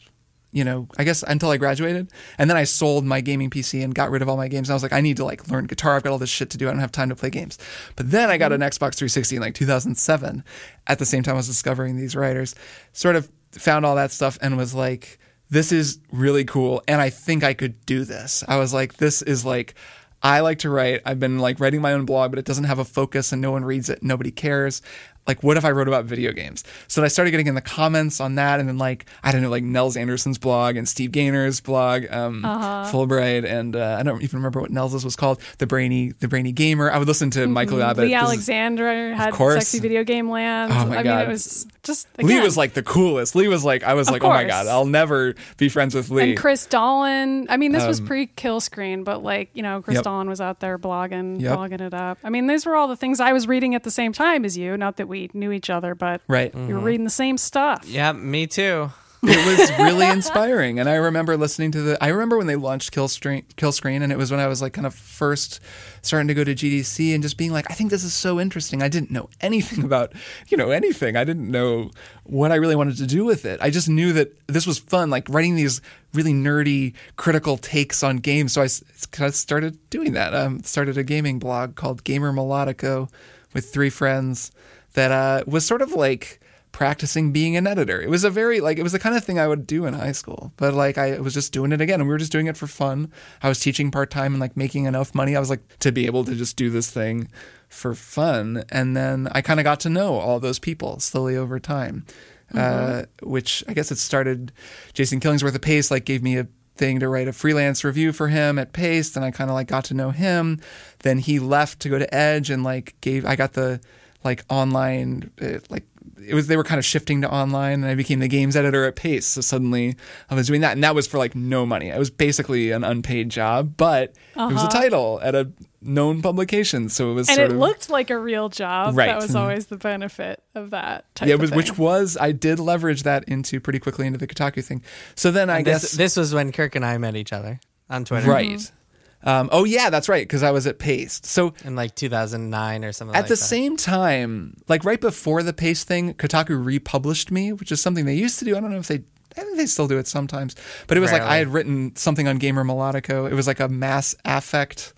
you 0.55 0.63
know, 0.63 0.87
I 0.97 1.03
guess 1.03 1.25
until 1.27 1.51
I 1.51 1.57
graduated. 1.57 2.11
And 2.39 2.49
then 2.49 2.57
I 2.57 2.63
sold 2.63 3.05
my 3.05 3.21
gaming 3.21 3.51
PC 3.51 3.83
and 3.83 3.93
got 3.93 4.13
rid 4.13 4.23
of 4.23 4.29
all 4.29 4.37
my 4.37 4.47
games. 4.47 4.69
And 4.69 4.73
I 4.73 4.77
was 4.77 4.85
like, 4.85 4.93
I 4.93 5.01
need 5.01 5.17
to 5.17 5.25
like 5.25 5.51
learn 5.51 5.67
guitar. 5.67 5.97
I've 5.97 6.05
got 6.05 6.13
all 6.13 6.19
this 6.19 6.31
shit 6.31 6.49
to 6.51 6.59
do. 6.59 6.69
I 6.69 6.71
don't 6.71 6.79
have 6.79 6.93
time 6.93 7.09
to 7.09 7.17
play 7.17 7.29
games. 7.29 7.59
But 7.97 8.13
then 8.13 8.31
I 8.31 8.39
got 8.39 8.53
an 8.53 8.61
Xbox 8.61 8.95
360 8.95 9.37
in 9.37 9.43
like 9.43 9.55
2007. 9.55 10.45
At 10.87 11.01
the 11.01 11.05
same 11.05 11.25
time, 11.25 11.35
I 11.35 11.39
was 11.39 11.49
discovering 11.49 11.97
these 11.97 12.15
writers, 12.15 12.55
sort 12.93 13.17
of 13.17 13.29
found 13.51 13.85
all 13.85 13.97
that 13.97 14.13
stuff 14.13 14.39
and 14.41 14.57
was 14.57 14.75
like, 14.75 15.19
this 15.51 15.73
is 15.73 15.99
really 16.13 16.45
cool. 16.45 16.85
And 16.87 17.01
I 17.01 17.11
think 17.11 17.43
I 17.43 17.53
could 17.53 17.85
do 17.85 18.05
this. 18.05 18.45
I 18.47 18.57
was 18.57 18.73
like, 18.73 18.99
this 18.99 19.23
is 19.23 19.45
like, 19.45 19.75
I 20.23 20.41
like 20.41 20.61
to 20.61 20.71
write. 20.71 21.03
I've 21.05 21.21
been 21.21 21.41
like 21.41 21.59
writing 21.59 21.81
my 21.81 21.93
own 21.93 22.07
blog, 22.07 22.31
but 22.31 22.39
it 22.39 22.45
doesn't 22.45 22.65
have 22.65 22.79
a 22.79 22.85
focus 22.85 23.33
and 23.33 23.43
no 23.43 23.51
one 23.51 23.65
reads 23.65 23.91
it. 23.91 24.03
Nobody 24.03 24.31
cares. 24.31 24.83
Like, 25.27 25.43
what 25.43 25.57
if 25.57 25.65
I 25.65 25.71
wrote 25.71 25.89
about 25.89 26.05
video 26.05 26.33
games? 26.33 26.65
So 26.87 27.03
I 27.03 27.09
started 27.09 27.31
getting 27.31 27.47
in 27.47 27.55
the 27.55 27.61
comments 27.63 28.21
on 28.21 28.35
that. 28.35 28.61
And 28.61 28.69
then, 28.69 28.77
like, 28.79 29.07
I 29.23 29.33
don't 29.33 29.41
know, 29.43 29.49
like 29.51 29.65
Nels 29.65 29.97
Anderson's 29.97 30.37
blog 30.39 30.77
and 30.77 30.89
Steve 30.89 31.13
Gaynor's 31.13 31.61
blog, 31.61 32.05
um, 32.11 32.43
Fullbright. 32.43 33.45
And 33.45 33.77
uh, 33.77 33.97
I 33.99 34.03
don't 34.03 34.23
even 34.23 34.39
remember 34.39 34.61
what 34.61 34.71
Nels's 34.71 35.05
was 35.05 35.17
called. 35.17 35.41
The 35.59 35.67
Brainy, 35.67 36.13
the 36.21 36.29
Brainy 36.29 36.53
Gamer. 36.53 36.91
I 36.91 36.99
would 36.99 37.09
listen 37.09 37.31
to 37.33 37.47
Michael 37.47 37.83
Abbott. 37.83 38.05
Leigh 38.05 38.11
This 38.15 38.23
is- 38.23 38.29
Alexander 38.29 39.15
had 39.15 39.33
course. 39.33 39.55
Sexy 39.55 39.81
Video 39.81 40.05
Game 40.05 40.29
Land. 40.31 40.73
Oh 40.73 40.87
my 40.87 40.99
I 40.99 41.03
mean, 41.03 41.19
it 41.19 41.29
was 41.29 41.67
just 41.83 42.07
Leigh 42.23 42.41
was 42.41 42.57
like 42.57 42.75
the 42.75 42.83
coolest. 42.83 43.35
Leigh 43.35 43.49
was 43.49 43.65
like, 43.65 43.83
I 43.83 43.95
was 43.95 44.09
Of 44.09 44.13
like, 44.13 44.25
oh 44.25 44.29
my. 44.29 44.45
God, 44.45 44.67
I'll 44.67 44.87
never 44.87 45.35
be 45.57 45.69
friends 45.69 45.95
with 45.95 46.11
Leigh. 46.11 46.31
and 46.31 46.39
Chris 46.39 46.67
Dahlen. 46.67 47.47
I 47.49 47.57
mean, 47.57 47.73
this 47.73 47.87
was 47.87 48.01
Um, 48.01 48.07
pre 48.07 48.27
Kill 48.27 48.61
Screen, 48.61 49.05
but 49.05 49.23
like 49.23 49.51
you 49.55 49.63
know, 49.63 49.81
Chris 49.83 49.97
Yep. 49.97 50.05
Dahlen 50.05 50.29
was 50.29 50.41
out 50.41 50.61
there 50.61 50.79
blogging, 50.79 51.41
Yep. 51.41 51.59
blogging 51.59 51.81
it 51.81 51.95
up. 51.95 52.19
I 52.25 52.31
mean, 52.31 52.47
these 52.47 52.67
were 52.67 52.75
all 52.77 52.89
the 52.89 52.97
things 52.97 53.21
I 53.21 53.33
was 53.33 53.47
reading 53.49 53.75
at 53.75 53.85
the 53.85 53.91
same 53.91 54.13
time 54.13 54.45
as 54.45 54.57
you. 54.59 54.77
Not 54.77 54.97
that 54.97 55.09
we 55.09 55.14
knew 55.33 55.53
each 55.53 55.71
other, 55.71 55.95
but 55.95 56.21
right. 56.29 56.55
we 56.55 56.73
were 56.73 56.81
reading 56.81 57.05
the 57.05 57.11
same 57.11 57.39
stuff. 57.39 57.85
Yeah, 57.87 58.13
me 58.13 58.47
too. 58.47 58.91
it 59.27 59.59
was 59.59 59.71
really 59.79 60.07
inspiring 60.07 60.79
and 60.79 60.87
i 60.87 60.95
remember 60.95 61.35
listening 61.37 61.71
to 61.71 61.81
the 61.81 62.05
i 62.05 62.09
remember 62.09 62.37
when 62.37 62.47
they 62.47 62.57
launched 62.57 62.93
kill 62.93 63.09
screen 63.09 63.43
kill 63.57 63.73
screen 63.73 64.03
and 64.03 64.13
it 64.13 64.19
was 64.19 64.31
when 64.31 64.39
i 64.39 64.47
was 64.47 64.61
like 64.61 64.75
kind 64.75 64.87
of 64.87 64.95
first 64.95 65.61
starting 66.03 66.29
to 66.29 66.35
go 66.35 66.45
to 66.45 66.55
gdc 66.55 67.15
and 67.15 67.23
just 67.23 67.39
being 67.39 67.51
like 67.51 67.71
i 67.71 67.75
think 67.75 67.91
this 67.91 68.05
is 68.05 68.13
so 68.13 68.39
interesting 68.39 68.83
i 68.83 68.89
didn't 68.89 69.11
know 69.11 69.31
anything 69.41 69.83
about 69.85 70.13
you 70.49 70.59
know 70.59 70.71
anything 70.71 71.17
i 71.17 71.25
didn't 71.25 71.51
know 71.51 71.91
what 72.25 72.53
i 72.53 72.55
really 72.55 72.77
wanted 72.77 72.97
to 72.99 73.07
do 73.07 73.25
with 73.25 73.47
it 73.47 73.59
i 73.63 73.71
just 73.71 73.89
knew 73.89 74.13
that 74.13 74.31
this 74.47 74.67
was 74.67 74.79
fun 74.79 75.09
like 75.09 75.27
writing 75.31 75.55
these 75.55 75.81
really 76.13 76.35
nerdy 76.35 76.93
critical 77.17 77.57
takes 77.57 78.03
on 78.03 78.19
games 78.19 78.53
so 78.53 78.63
I 78.63 78.69
kind 79.11 79.29
of 79.29 79.35
started 79.35 79.79
doing 79.89 80.13
that 80.13 80.35
um, 80.35 80.63
started 80.65 80.99
a 80.99 81.03
gaming 81.03 81.39
blog 81.39 81.77
called 81.77 82.05
gamer 82.05 82.33
melodico 82.33 83.09
with 83.55 83.73
three 83.73 83.91
friends 83.91 84.53
that 84.95 85.13
uh, 85.13 85.45
was 85.47 85.67
sort 85.67 85.83
of 85.83 85.93
like 85.93 86.41
practicing 86.75 87.31
being 87.31 87.57
an 87.57 87.69
editor. 87.69 88.03
It 88.03 88.11
was 88.11 88.25
a 88.25 88.31
very 88.31 88.61
like 88.61 88.79
it 88.79 88.83
was 88.83 88.91
the 88.91 88.99
kind 88.99 89.17
of 89.17 89.25
thing 89.25 89.39
I 89.39 89.47
would 89.47 89.65
do 89.65 89.87
in 89.87 89.95
high 89.95 90.13
school. 90.13 90.53
But 90.57 90.75
like 90.75 90.99
I 90.99 91.21
was 91.21 91.33
just 91.33 91.53
doing 91.53 91.71
it 91.71 91.81
again 91.81 92.01
and 92.01 92.09
we 92.09 92.13
were 92.13 92.19
just 92.19 92.33
doing 92.33 92.49
it 92.49 92.57
for 92.57 92.67
fun. 92.67 93.13
I 93.43 93.49
was 93.49 93.61
teaching 93.61 93.93
part-time 93.93 94.35
and 94.35 94.41
like 94.41 94.57
making 94.57 94.87
enough 94.87 95.15
money. 95.15 95.37
I 95.37 95.41
was 95.41 95.51
like 95.51 95.79
to 95.79 95.93
be 95.93 96.07
able 96.07 96.25
to 96.25 96.35
just 96.35 96.57
do 96.57 96.71
this 96.71 96.91
thing 96.91 97.29
for 97.69 97.95
fun 97.95 98.65
and 98.71 98.97
then 98.97 99.29
I 99.31 99.41
kind 99.41 99.61
of 99.61 99.65
got 99.65 99.81
to 99.81 99.89
know 99.89 100.15
all 100.15 100.41
those 100.41 100.59
people 100.59 100.99
slowly 100.99 101.37
over 101.37 101.61
time. 101.61 102.05
Uh, 102.53 103.05
which 103.23 103.65
I 103.67 103.73
guess 103.73 103.91
it 103.91 103.99
started 103.99 104.53
Jason 104.93 105.19
Killingsworth 105.19 105.55
at 105.57 105.63
Paste 105.63 105.91
like 105.91 106.05
gave 106.05 106.23
me 106.23 106.39
a 106.39 106.47
thing 106.77 107.01
to 107.01 107.09
write 107.09 107.27
a 107.27 107.33
freelance 107.33 107.83
review 107.83 108.13
for 108.13 108.29
him 108.29 108.59
at 108.59 108.73
Paste 108.73 109.17
and 109.17 109.25
I 109.25 109.31
kind 109.31 109.49
of 109.51 109.55
like 109.55 109.69
got 109.69 109.85
to 109.87 109.95
know 109.95 110.11
him. 110.11 110.61
Then 111.01 111.19
he 111.19 111.39
left 111.39 111.81
to 111.81 111.89
go 111.89 111.99
to 111.99 112.15
Edge 112.15 112.51
and 112.51 112.65
like 112.65 112.97
gave 113.01 113.25
I 113.25 113.37
got 113.37 113.53
the 113.53 113.81
like 114.25 114.45
online 114.49 115.31
uh, 115.41 115.59
like 115.71 115.85
it 116.27 116.35
was 116.35 116.47
they 116.47 116.57
were 116.57 116.65
kind 116.65 116.79
of 116.79 116.85
shifting 116.85 117.21
to 117.23 117.31
online 117.31 117.83
and 117.83 117.87
I 117.87 117.95
became 117.95 118.21
the 118.21 118.29
games 118.29 118.57
editor 118.57 118.85
at 118.87 118.97
Paste. 118.97 119.31
So 119.31 119.41
suddenly 119.41 119.97
I 120.31 120.35
was 120.35 120.47
doing 120.47 120.61
that 120.63 120.73
and 120.73 120.83
that 120.85 120.95
was 120.95 121.07
for 121.07 121.19
like 121.19 121.35
no 121.35 121.67
money. 121.67 121.89
It 121.89 121.99
was 121.99 122.11
basically 122.11 122.71
an 122.71 122.85
unpaid 122.85 123.29
job, 123.29 123.77
but 123.77 124.15
it 124.35 124.41
was 124.41 124.55
a 124.55 124.57
uh-huh. 124.57 124.69
title 124.69 125.21
at 125.23 125.35
a 125.35 125.51
known 125.83 126.23
publication. 126.23 126.89
So 126.89 127.11
it 127.11 127.15
was 127.15 127.29
And 127.29 127.37
sort 127.37 127.51
it 127.51 127.55
of 127.55 127.59
looked 127.59 127.91
like 127.91 128.11
a 128.11 128.19
real 128.19 128.49
job. 128.49 128.97
Right. 128.97 129.07
That 129.07 129.17
was 129.17 129.29
mm-hmm. 129.29 129.37
always 129.37 129.67
the 129.67 129.77
benefit 129.77 130.43
of 130.55 130.71
that 130.71 131.13
type 131.15 131.29
yeah, 131.29 131.35
of 131.35 131.41
was, 131.41 131.51
which 131.51 131.71
thing. 131.71 131.85
was 131.85 132.17
I 132.19 132.33
did 132.33 132.59
leverage 132.59 133.03
that 133.03 133.25
into 133.25 133.61
pretty 133.61 133.79
quickly 133.79 134.07
into 134.07 134.19
the 134.19 134.27
Kotaku 134.27 134.65
thing. 134.65 134.83
So 135.15 135.31
then 135.31 135.51
I 135.51 135.63
This 135.63 135.83
guess 135.83 135.93
this 135.93 136.17
was 136.17 136.35
when 136.35 136.53
Kirk 136.53 136.75
and 136.75 136.85
I 136.85 136.97
met 136.99 137.17
each 137.17 137.33
other 137.33 137.61
on 137.91 138.05
Twitter, 138.05 138.31
right. 138.31 138.51
Mm-hmm. 138.51 138.77
Um, 139.25 139.49
oh 139.53 139.65
yeah, 139.65 139.89
that's 139.91 140.09
right 140.09 140.23
because 140.27 140.43
I 140.43 140.51
was 140.51 140.67
at 140.67 140.79
Paste. 140.79 141.25
So 141.27 141.55
In 141.65 141.75
like 141.75 141.95
2009 141.95 142.85
or 142.85 142.93
something. 142.93 143.15
At 143.17 143.21
like 143.21 143.29
the 143.29 143.35
that. 143.35 143.37
same 143.39 143.77
time, 143.77 144.57
like 144.69 144.85
right 144.85 145.01
before 145.01 145.43
the 145.43 145.53
Paste 145.55 145.89
thing, 145.89 146.13
Kotaku 146.15 146.63
republished 146.65 147.31
me, 147.31 147.53
which 147.53 147.73
is 147.73 147.81
something 147.81 148.05
they 148.05 148.15
used 148.15 148.39
to 148.41 148.45
do. 148.45 148.57
I 148.57 148.61
don't 148.61 148.71
know 148.71 148.79
if 148.79 148.89
they, 148.89 149.03
I 149.37 149.41
think 149.41 149.57
they 149.57 149.67
still 149.67 149.89
do 149.89 149.99
it 149.99 150.07
sometimes. 150.07 150.55
But 150.87 150.97
it 150.97 151.01
was 151.01 151.11
like 151.11 151.23
I 151.23 151.37
had 151.37 151.49
written 151.49 151.97
something 151.97 152.29
on 152.29 152.37
Gamer 152.39 152.65
Melodico. 152.65 153.31
It 153.31 153.35
was 153.35 153.47
like 153.47 153.61
a 153.61 153.69
Mass 153.69 154.15
Effect 154.25 154.93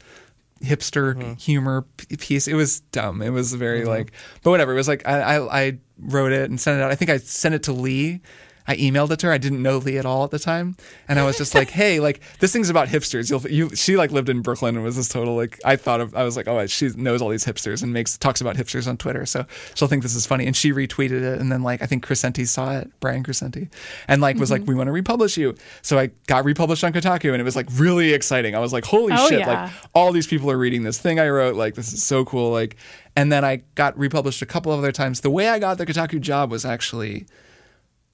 hipster 0.62 1.14
Mm-hmm. 1.14 1.34
humor 1.34 1.82
piece. 2.18 2.48
It 2.48 2.54
was 2.54 2.80
dumb. 2.80 3.22
It 3.22 3.30
was 3.30 3.52
very 3.54 3.84
like, 3.84 4.12
but 4.42 4.50
whatever. 4.50 4.72
It 4.72 4.76
was 4.76 4.88
like 4.88 5.06
I, 5.06 5.36
I, 5.36 5.60
I 5.66 5.78
wrote 6.00 6.32
it 6.32 6.48
and 6.50 6.60
sent 6.60 6.80
it 6.80 6.82
out. 6.82 6.90
I 6.90 6.94
think 6.94 7.10
I 7.10 7.18
sent 7.18 7.54
it 7.54 7.62
to 7.64 7.72
Leigh. 7.72 8.20
I 8.68 8.76
emailed 8.76 9.10
it 9.10 9.18
to 9.20 9.26
her. 9.26 9.32
I 9.32 9.38
didn't 9.38 9.62
know 9.62 9.78
Leigh 9.78 9.98
at 9.98 10.06
all 10.06 10.24
at 10.24 10.30
the 10.30 10.38
time, 10.38 10.76
and 11.08 11.18
I 11.18 11.24
was 11.24 11.36
just 11.38 11.54
like, 11.54 11.70
"Hey, 11.70 12.00
like 12.00 12.20
this 12.40 12.52
thing's 12.52 12.70
about 12.70 12.88
hipsters." 12.88 13.30
You'll, 13.30 13.48
you, 13.50 13.74
she 13.74 13.96
like 13.96 14.10
lived 14.10 14.28
in 14.28 14.42
Brooklyn 14.42 14.74
and 14.74 14.84
was 14.84 14.96
this 14.96 15.08
total 15.08 15.36
like. 15.36 15.60
I 15.64 15.76
thought 15.76 16.00
of. 16.00 16.14
I 16.14 16.24
was 16.24 16.36
like, 16.36 16.48
"Oh, 16.48 16.66
she 16.66 16.88
knows 16.96 17.22
all 17.22 17.28
these 17.28 17.44
hipsters 17.44 17.82
and 17.82 17.92
makes 17.92 18.18
talks 18.18 18.40
about 18.40 18.56
hipsters 18.56 18.88
on 18.88 18.96
Twitter, 18.96 19.24
so 19.26 19.46
she'll 19.74 19.88
think 19.88 20.02
this 20.02 20.14
is 20.14 20.26
funny." 20.26 20.46
And 20.46 20.56
she 20.56 20.72
retweeted 20.72 21.22
it, 21.22 21.40
and 21.40 21.50
then 21.52 21.62
like 21.62 21.82
I 21.82 21.86
think 21.86 22.04
Crecente 22.04 22.46
saw 22.46 22.76
it, 22.76 22.90
Brian 23.00 23.22
Crecente, 23.22 23.70
and 24.08 24.20
like 24.20 24.36
was 24.36 24.50
like, 24.50 24.62
mm-hmm. 24.62 24.70
"We 24.70 24.74
want 24.76 24.88
to 24.88 24.92
republish 24.92 25.36
you." 25.36 25.54
So 25.82 25.98
I 25.98 26.10
got 26.26 26.44
republished 26.44 26.84
on 26.84 26.92
Kotaku, 26.92 27.32
and 27.32 27.40
it 27.40 27.44
was 27.44 27.56
like 27.56 27.66
really 27.72 28.12
exciting. 28.12 28.54
I 28.54 28.58
was 28.58 28.72
like, 28.72 28.84
"Holy 28.84 29.12
Oh, 29.12 29.28
shit!" 29.28 29.40
yeah. 29.40 29.64
Like 29.64 29.72
all 29.94 30.12
these 30.12 30.26
people 30.26 30.50
are 30.50 30.58
reading 30.58 30.82
this 30.82 30.98
thing 30.98 31.20
I 31.20 31.28
wrote. 31.28 31.56
Like 31.56 31.74
this 31.74 31.92
is 31.92 32.02
so 32.02 32.24
cool. 32.24 32.50
Like, 32.50 32.76
and 33.14 33.30
then 33.30 33.44
I 33.44 33.62
got 33.74 33.96
republished 33.96 34.42
a 34.42 34.46
couple 34.46 34.72
of 34.72 34.78
other 34.78 34.92
times. 34.92 35.20
The 35.20 35.30
way 35.30 35.48
I 35.48 35.58
got 35.58 35.78
the 35.78 35.86
Kotaku 35.86 36.20
job 36.20 36.50
was 36.50 36.64
actually 36.64 37.26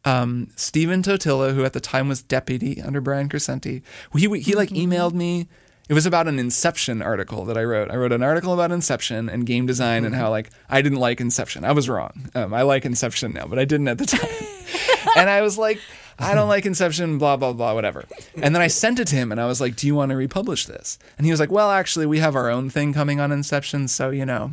um, 0.04 0.48
Stephen 0.56 1.02
Totilo, 1.02 1.54
who 1.54 1.64
at 1.64 1.72
the 1.72 1.80
time 1.80 2.08
was 2.08 2.22
deputy 2.22 2.80
under 2.82 3.00
Brian 3.00 3.28
Crecente. 3.28 3.82
He 4.14 4.40
he 4.40 4.54
like 4.54 4.70
emailed 4.70 5.12
me. 5.12 5.48
It 5.88 5.94
was 5.94 6.06
about 6.06 6.28
an 6.28 6.38
Inception 6.38 7.02
article 7.02 7.44
that 7.44 7.58
I 7.58 7.64
wrote. 7.64 7.90
I 7.90 7.96
wrote 7.96 8.12
an 8.12 8.22
article 8.22 8.54
about 8.54 8.70
Inception 8.70 9.28
and 9.28 9.44
game 9.44 9.66
design 9.66 10.04
and 10.04 10.14
how 10.14 10.30
like 10.30 10.50
I 10.70 10.80
didn't 10.80 11.00
like 11.00 11.20
Inception. 11.20 11.64
I 11.64 11.72
was 11.72 11.88
wrong. 11.88 12.30
Um, 12.34 12.54
I 12.54 12.62
like 12.62 12.84
Inception 12.84 13.32
now, 13.32 13.46
but 13.46 13.58
I 13.58 13.64
didn't 13.64 13.88
at 13.88 13.98
the 13.98 14.06
time. 14.06 14.30
and 15.16 15.28
I 15.28 15.42
was 15.42 15.58
like, 15.58 15.78
I 16.18 16.34
don't 16.34 16.48
like 16.48 16.66
Inception, 16.66 17.18
blah, 17.18 17.36
blah, 17.36 17.52
blah, 17.52 17.74
whatever. 17.74 18.04
And 18.36 18.54
then 18.54 18.62
I 18.62 18.68
sent 18.68 19.00
it 19.00 19.08
to 19.08 19.16
him 19.16 19.32
and 19.32 19.40
I 19.40 19.46
was 19.46 19.60
like, 19.60 19.76
Do 19.76 19.86
you 19.86 19.94
want 19.94 20.10
to 20.10 20.16
republish 20.16 20.66
this? 20.66 20.98
And 21.18 21.26
he 21.26 21.32
was 21.32 21.40
like, 21.40 21.50
Well, 21.50 21.70
actually, 21.70 22.06
we 22.06 22.18
have 22.18 22.36
our 22.36 22.48
own 22.48 22.70
thing 22.70 22.92
coming 22.92 23.20
on 23.20 23.32
Inception. 23.32 23.88
So, 23.88 24.10
you 24.10 24.24
know, 24.24 24.52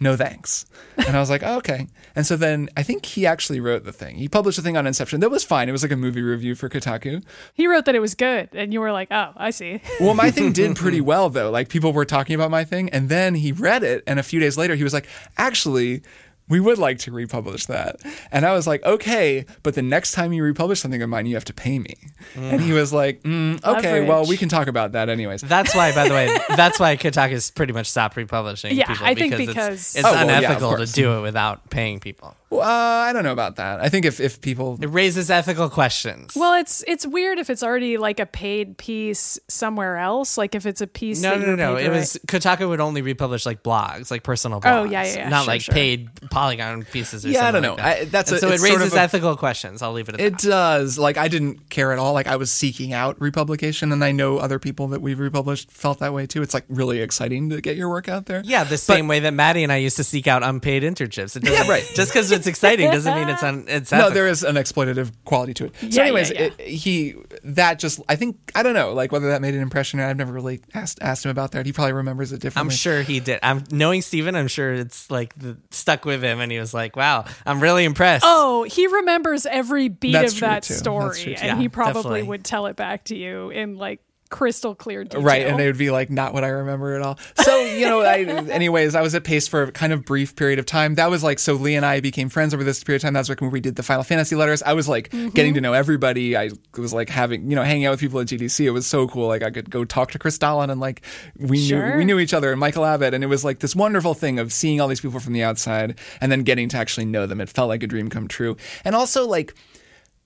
no 0.00 0.16
thanks. 0.16 0.66
And 0.96 1.16
I 1.16 1.20
was 1.20 1.30
like, 1.30 1.42
oh, 1.42 1.56
okay. 1.58 1.88
And 2.14 2.26
so 2.26 2.36
then 2.36 2.68
I 2.76 2.82
think 2.82 3.04
he 3.04 3.26
actually 3.26 3.60
wrote 3.60 3.84
the 3.84 3.92
thing. 3.92 4.16
He 4.16 4.28
published 4.28 4.58
a 4.58 4.62
thing 4.62 4.76
on 4.76 4.86
Inception 4.86 5.20
that 5.20 5.30
was 5.30 5.44
fine. 5.44 5.68
It 5.68 5.72
was 5.72 5.82
like 5.82 5.92
a 5.92 5.96
movie 5.96 6.22
review 6.22 6.54
for 6.54 6.68
Kotaku. 6.68 7.22
He 7.54 7.66
wrote 7.66 7.84
that 7.84 7.94
it 7.94 8.00
was 8.00 8.14
good, 8.14 8.48
and 8.52 8.72
you 8.72 8.80
were 8.80 8.92
like, 8.92 9.08
"Oh, 9.10 9.32
I 9.36 9.50
see." 9.50 9.80
Well, 10.00 10.14
my 10.14 10.30
thing 10.30 10.52
did 10.52 10.76
pretty 10.82 11.00
well 11.00 11.28
though. 11.28 11.50
Like 11.50 11.68
people 11.68 11.92
were 11.92 12.04
talking 12.04 12.34
about 12.34 12.50
my 12.50 12.64
thing, 12.64 12.88
and 12.90 13.08
then 13.08 13.34
he 13.34 13.52
read 13.52 13.82
it, 13.82 14.04
and 14.06 14.18
a 14.18 14.22
few 14.22 14.40
days 14.40 14.56
later 14.56 14.74
he 14.74 14.84
was 14.84 14.92
like, 14.92 15.08
actually. 15.36 16.02
We 16.48 16.60
would 16.60 16.78
like 16.78 16.98
to 17.00 17.12
republish 17.12 17.66
that. 17.66 18.00
And 18.32 18.44
I 18.46 18.52
was 18.52 18.66
like, 18.66 18.84
okay, 18.84 19.44
but 19.62 19.74
the 19.74 19.82
next 19.82 20.12
time 20.12 20.32
you 20.32 20.42
republish 20.42 20.80
something 20.80 21.02
of 21.02 21.08
mine, 21.08 21.26
you 21.26 21.34
have 21.34 21.44
to 21.46 21.54
pay 21.54 21.78
me. 21.78 21.94
And 22.36 22.60
he 22.60 22.72
was 22.72 22.92
like, 22.92 23.22
mm, 23.22 23.62
okay, 23.64 24.06
well, 24.06 24.26
we 24.26 24.36
can 24.36 24.48
talk 24.48 24.66
about 24.68 24.92
that 24.92 25.08
anyways. 25.08 25.42
That's 25.42 25.74
why, 25.74 25.94
by 25.94 26.08
the 26.08 26.14
way, 26.14 26.38
that's 26.56 26.78
why 26.80 26.96
Kotaku's 26.96 27.50
pretty 27.50 27.72
much 27.72 27.86
stopped 27.90 28.16
republishing. 28.16 28.76
Yeah, 28.76 28.86
people 28.86 29.06
I 29.06 29.14
think 29.14 29.36
because, 29.36 29.46
because- 29.46 29.68
it's, 29.78 29.96
it's 29.96 30.06
Oh, 30.06 30.12
well, 30.12 30.26
yeah, 30.26 30.38
unethical 30.38 30.76
to 30.78 30.86
do 30.86 31.18
it 31.18 31.22
without 31.22 31.68
paying 31.70 32.00
people. 32.00 32.34
Well, 32.50 32.62
uh, 32.62 32.64
I 32.64 33.12
don't 33.12 33.24
know 33.24 33.32
about 33.32 33.56
that. 33.56 33.80
I 33.80 33.90
think 33.90 34.06
if, 34.06 34.20
if 34.20 34.40
people 34.40 34.78
It 34.80 34.86
raises 34.86 35.30
ethical 35.30 35.68
questions. 35.68 36.32
Well, 36.34 36.54
it's 36.54 36.82
it's 36.86 37.06
weird 37.06 37.38
if 37.38 37.50
it's 37.50 37.62
already 37.62 37.98
like 37.98 38.20
a 38.20 38.24
paid 38.26 38.78
piece 38.78 39.38
somewhere 39.48 39.98
else. 39.98 40.38
Like 40.38 40.54
if 40.54 40.64
it's 40.64 40.80
a 40.80 40.86
piece. 40.86 41.20
no, 41.20 41.38
that 41.38 41.40
no, 41.46 41.54
no, 41.54 41.72
no. 41.74 41.76
It 41.76 41.84
to 41.84 41.90
was 41.90 42.18
Kotaku 42.26 42.66
would 42.66 42.80
only 42.80 43.02
republish 43.02 43.44
like 43.44 43.62
blogs, 43.62 44.10
like 44.10 44.22
personal 44.22 44.62
blogs. 44.62 44.72
Oh, 44.80 44.84
yeah, 44.84 45.04
yeah, 45.04 45.14
yeah. 45.16 45.28
Not 45.28 45.44
Sure, 45.44 45.52
like 45.52 45.60
sure. 45.60 45.74
paid 45.74 46.08
Polygon 46.38 46.84
pieces. 46.84 47.24
Or 47.26 47.30
Yeah, 47.30 47.48
I 47.48 47.50
don't 47.50 47.62
like 47.62 47.70
know. 47.70 47.76
that. 47.76 47.84
I- 48.00 48.04
that's 48.04 48.30
a- 48.32 48.38
so 48.38 48.48
it 48.48 48.54
it's 48.54 48.62
sort 48.66 48.78
raises 48.78 48.92
of 48.92 48.98
a- 48.98 49.02
ethical 49.02 49.36
questions. 49.36 49.82
I'll 49.82 49.92
leave 49.92 50.08
it 50.08 50.14
at 50.14 50.20
It 50.20 50.32
that. 50.38 50.44
It 50.44 50.48
does. 50.50 50.98
Like 50.98 51.16
I 51.16 51.28
didn't 51.28 51.68
care 51.70 51.92
at 51.92 51.98
all. 51.98 52.12
Like 52.12 52.26
I 52.28 52.36
was 52.36 52.50
seeking 52.50 52.92
out 52.92 53.20
republication, 53.20 53.90
and 53.92 54.04
I 54.04 54.12
know 54.12 54.38
other 54.38 54.58
people 54.58 54.88
that 54.88 55.00
we've 55.02 55.18
republished 55.18 55.70
felt 55.70 55.98
that 55.98 56.12
way 56.14 56.26
too. 56.26 56.42
It's 56.42 56.54
like 56.54 56.64
really 56.68 57.00
exciting 57.00 57.50
to 57.50 57.60
get 57.60 57.76
your 57.76 57.88
work 57.88 58.08
out 58.08 58.26
there. 58.26 58.42
Yeah, 58.44 58.64
the 58.64 58.78
same 58.78 59.08
way 59.08 59.20
that 59.20 59.34
Maddy 59.34 59.62
and 59.62 59.72
I 59.72 59.76
used 59.76 59.96
to 59.96 60.04
seek 60.04 60.26
out 60.26 60.42
unpaid 60.42 60.82
internships. 60.82 61.36
It 61.36 61.42
doesn't, 61.42 61.64
Yeah, 61.66 61.70
right. 61.70 61.84
Just 61.94 62.12
because 62.12 62.30
it's 62.30 62.46
exciting 62.46 62.90
doesn't 62.90 63.14
mean 63.14 63.28
it's 63.28 63.42
un, 63.42 63.64
it's 63.68 63.90
No, 63.92 64.10
there 64.10 64.28
is 64.28 64.44
an 64.44 64.54
exploitative 64.56 65.10
quality 65.24 65.54
to 65.54 65.64
it. 65.66 65.74
So, 65.80 65.86
Yeah, 65.88 66.02
anyways, 66.02 66.30
yeah. 66.30 66.40
It, 66.42 66.60
he 66.60 67.14
that 67.44 67.78
just 67.78 68.00
I 68.08 68.16
think 68.16 68.36
I 68.54 68.62
don't 68.62 68.74
know 68.74 68.92
like 68.92 69.10
whether 69.12 69.28
that 69.30 69.42
made 69.42 69.54
an 69.54 69.60
impression. 69.62 70.00
or 70.00 70.04
I've 70.06 70.16
never 70.16 70.32
really 70.32 70.60
asked 70.74 70.98
asked 71.02 71.24
him 71.24 71.30
about 71.30 71.52
that. 71.52 71.66
He 71.66 71.72
probably 71.72 71.92
remembers 71.94 72.32
it 72.32 72.40
differently. 72.40 72.72
I'm 72.72 72.76
sure 72.76 73.02
he 73.02 73.20
did. 73.20 73.40
I'm 73.42 73.64
knowing 73.70 74.02
Stephen, 74.02 74.36
I'm 74.36 74.48
sure 74.48 74.72
it's 74.74 75.10
like 75.10 75.34
the, 75.38 75.56
stuck 75.70 76.04
with 76.04 76.22
him, 76.28 76.40
and 76.40 76.52
he 76.52 76.58
was 76.58 76.72
like, 76.72 76.96
"Wow, 76.96 77.24
I'm 77.44 77.60
really 77.60 77.84
impressed." 77.84 78.24
Oh, 78.26 78.62
he 78.64 78.86
remembers 78.86 79.46
every 79.46 79.88
beat 79.88 80.12
That's 80.12 80.32
of 80.32 80.38
true, 80.38 80.48
that 80.48 80.62
too. 80.62 80.74
That's 80.74 80.80
story, 80.80 81.22
true, 81.22 81.32
and. 81.32 81.42
Yeah, 81.42 81.56
he 81.58 81.68
probably 81.68 81.94
definitely. 81.94 82.22
would 82.24 82.44
tell 82.44 82.66
it 82.66 82.76
back 82.76 83.04
to 83.04 83.16
you 83.16 83.50
in 83.50 83.76
like 83.76 84.00
crystal 84.30 84.74
clear 84.74 85.04
detail. 85.04 85.22
Right, 85.22 85.46
and 85.46 85.58
it 85.60 85.66
would 85.66 85.78
be 85.78 85.90
like 85.90 86.10
not 86.10 86.34
what 86.34 86.44
I 86.44 86.48
remember 86.48 86.94
at 86.94 87.02
all. 87.02 87.18
So 87.36 87.58
you 87.60 87.86
know, 87.86 88.00
I, 88.02 88.18
anyways, 88.50 88.94
I 88.94 89.00
was 89.02 89.14
at 89.14 89.24
Paste 89.24 89.48
for 89.50 89.62
a 89.64 89.72
kind 89.72 89.92
of 89.92 90.04
brief 90.04 90.36
period 90.36 90.58
of 90.58 90.66
time. 90.66 90.94
That 90.96 91.10
was 91.10 91.22
like 91.24 91.38
so 91.38 91.54
Leigh 91.54 91.76
and 91.76 91.86
I 91.86 92.00
became 92.00 92.28
friends 92.28 92.52
over 92.54 92.62
this 92.64 92.82
period 92.84 92.96
of 92.96 93.02
time. 93.02 93.14
That's 93.14 93.28
like 93.28 93.40
when 93.40 93.50
we 93.50 93.60
did 93.60 93.76
the 93.76 93.82
Final 93.82 94.02
Fantasy 94.04 94.36
letters. 94.36 94.62
I 94.62 94.72
was 94.74 94.88
like 94.88 95.08
Mm-hmm. 95.10 95.28
getting 95.30 95.54
to 95.54 95.60
know 95.60 95.72
everybody. 95.72 96.36
I 96.36 96.50
was 96.76 96.92
like 96.92 97.08
having 97.08 97.48
you 97.50 97.56
know 97.56 97.62
hanging 97.62 97.86
out 97.86 97.92
with 97.92 98.00
people 98.00 98.20
at 98.20 98.26
GDC. 98.26 98.64
It 98.66 98.70
was 98.70 98.86
so 98.86 99.08
cool. 99.08 99.28
Like 99.28 99.42
I 99.42 99.50
could 99.50 99.70
go 99.70 99.84
talk 99.84 100.10
to 100.12 100.18
Chris 100.18 100.38
Dahlen 100.38 100.70
and 100.70 100.80
like 100.80 101.02
we 101.36 101.58
Sure. 101.66 101.90
knew 101.92 101.96
we 101.98 102.04
knew 102.04 102.18
each 102.18 102.34
other 102.34 102.50
and 102.50 102.60
Michael 102.60 102.84
Abbott, 102.84 103.14
and 103.14 103.24
it 103.24 103.28
was 103.28 103.44
like 103.44 103.60
this 103.60 103.74
wonderful 103.74 104.14
thing 104.14 104.38
of 104.38 104.52
seeing 104.52 104.80
all 104.80 104.88
these 104.88 105.00
people 105.00 105.20
from 105.20 105.32
the 105.32 105.42
outside 105.42 105.98
and 106.20 106.30
then 106.30 106.42
getting 106.42 106.68
to 106.70 106.76
actually 106.76 107.06
know 107.06 107.26
them. 107.26 107.40
It 107.40 107.48
felt 107.48 107.68
like 107.68 107.82
a 107.82 107.86
dream 107.86 108.10
come 108.10 108.28
true, 108.28 108.56
and 108.84 108.94
also 108.94 109.26
like 109.26 109.54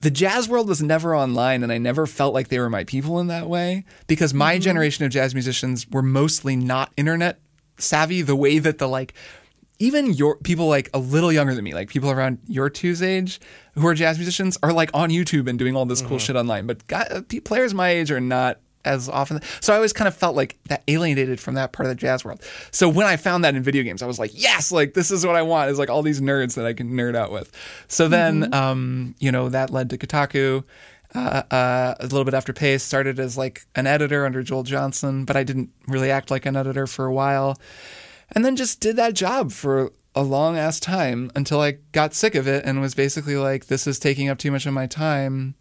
the 0.03 0.11
jazz 0.11 0.49
world 0.49 0.67
was 0.67 0.83
never 0.83 1.15
online 1.15 1.63
and 1.63 1.71
I 1.71 1.77
never 1.77 2.05
felt 2.05 2.33
like 2.33 2.49
they 2.49 2.59
were 2.59 2.69
my 2.69 2.83
people 2.83 3.19
in 3.19 3.27
that 3.27 3.47
way 3.47 3.85
because 4.07 4.33
my 4.33 4.59
generation 4.59 5.05
of 5.05 5.11
jazz 5.11 5.33
musicians 5.33 5.89
were 5.89 6.01
mostly 6.01 6.57
not 6.57 6.91
internet 6.97 7.39
savvy 7.77 8.21
the 8.21 8.35
way 8.35 8.59
that 8.59 8.79
the 8.79 8.87
like 8.87 9.13
even 9.79 10.13
your 10.13 10.37
people 10.39 10.67
like 10.67 10.89
a 10.93 10.99
little 10.99 11.31
younger 11.31 11.55
than 11.55 11.63
me 11.63 11.73
like 11.73 11.89
people 11.89 12.11
around 12.11 12.39
your 12.47 12.69
two's 12.69 13.01
age 13.01 13.39
who 13.75 13.87
are 13.87 13.93
jazz 13.93 14.17
musicians 14.17 14.57
are 14.61 14.73
like 14.73 14.89
on 14.93 15.09
YouTube 15.09 15.47
and 15.47 15.57
doing 15.57 15.75
all 15.75 15.85
this 15.85 16.01
cool 16.01 16.19
shit 16.19 16.35
online. 16.35 16.67
But 16.67 16.83
uh, 16.91 17.21
players 17.43 17.73
my 17.73 17.89
age 17.89 18.11
are 18.11 18.21
not 18.21 18.59
as 18.85 19.09
often. 19.09 19.41
So 19.61 19.73
I 19.73 19.75
always 19.75 19.93
kind 19.93 20.07
of 20.07 20.15
felt 20.15 20.35
like 20.35 20.57
that 20.65 20.83
alienated 20.87 21.39
from 21.39 21.55
that 21.55 21.71
part 21.71 21.85
of 21.85 21.89
the 21.89 21.95
jazz 21.95 22.23
world. 22.25 22.41
So 22.71 22.89
when 22.89 23.07
I 23.07 23.17
found 23.17 23.43
that 23.43 23.55
in 23.55 23.63
video 23.63 23.83
games 23.83 24.01
I 24.01 24.07
was 24.07 24.19
like 24.19 24.31
yes 24.33 24.71
like 24.71 24.93
this 24.93 25.11
is 25.11 25.25
what 25.25 25.35
I 25.35 25.41
want. 25.41 25.69
Is 25.69 25.79
like 25.79 25.89
all 25.89 26.01
these 26.01 26.21
nerds 26.21 26.55
that 26.55 26.65
I 26.65 26.73
can 26.73 26.91
nerd 26.91 27.15
out 27.15 27.31
with. 27.31 27.51
So 27.87 28.07
then 28.07 28.53
um 28.53 29.15
you 29.19 29.31
know 29.31 29.49
that 29.49 29.69
led 29.69 29.89
to 29.91 29.97
Kotaku 29.97 30.63
uh, 31.15 31.43
uh, 31.51 31.95
a 31.99 32.03
little 32.03 32.23
bit 32.23 32.33
after 32.33 32.53
Paste, 32.53 32.87
started 32.87 33.19
as 33.19 33.37
like 33.37 33.65
an 33.75 33.87
editor 33.87 34.25
under 34.25 34.41
Joel 34.41 34.63
Johnson, 34.63 35.25
but 35.25 35.35
I 35.35 35.43
didn't 35.43 35.69
really 35.87 36.09
act 36.09 36.31
like 36.31 36.45
an 36.45 36.55
editor 36.55 36.87
for 36.87 37.05
a 37.05 37.13
while. 37.13 37.59
And 38.31 38.43
then 38.43 38.55
just 38.55 38.79
did 38.79 38.95
that 38.95 39.13
job 39.13 39.51
for 39.51 39.91
a 40.15 40.23
long 40.23 40.57
ass 40.57 40.79
time 40.79 41.31
until 41.35 41.59
I 41.61 41.73
got 41.91 42.13
sick 42.13 42.35
of 42.35 42.47
it 42.47 42.65
and 42.65 42.81
was 42.81 42.95
basically 42.95 43.35
like, 43.35 43.67
this 43.67 43.85
is 43.85 43.99
taking 43.99 44.29
up 44.29 44.37
too 44.37 44.51
much 44.51 44.65
of 44.65 44.73
my 44.73 44.87
time. 44.87 45.55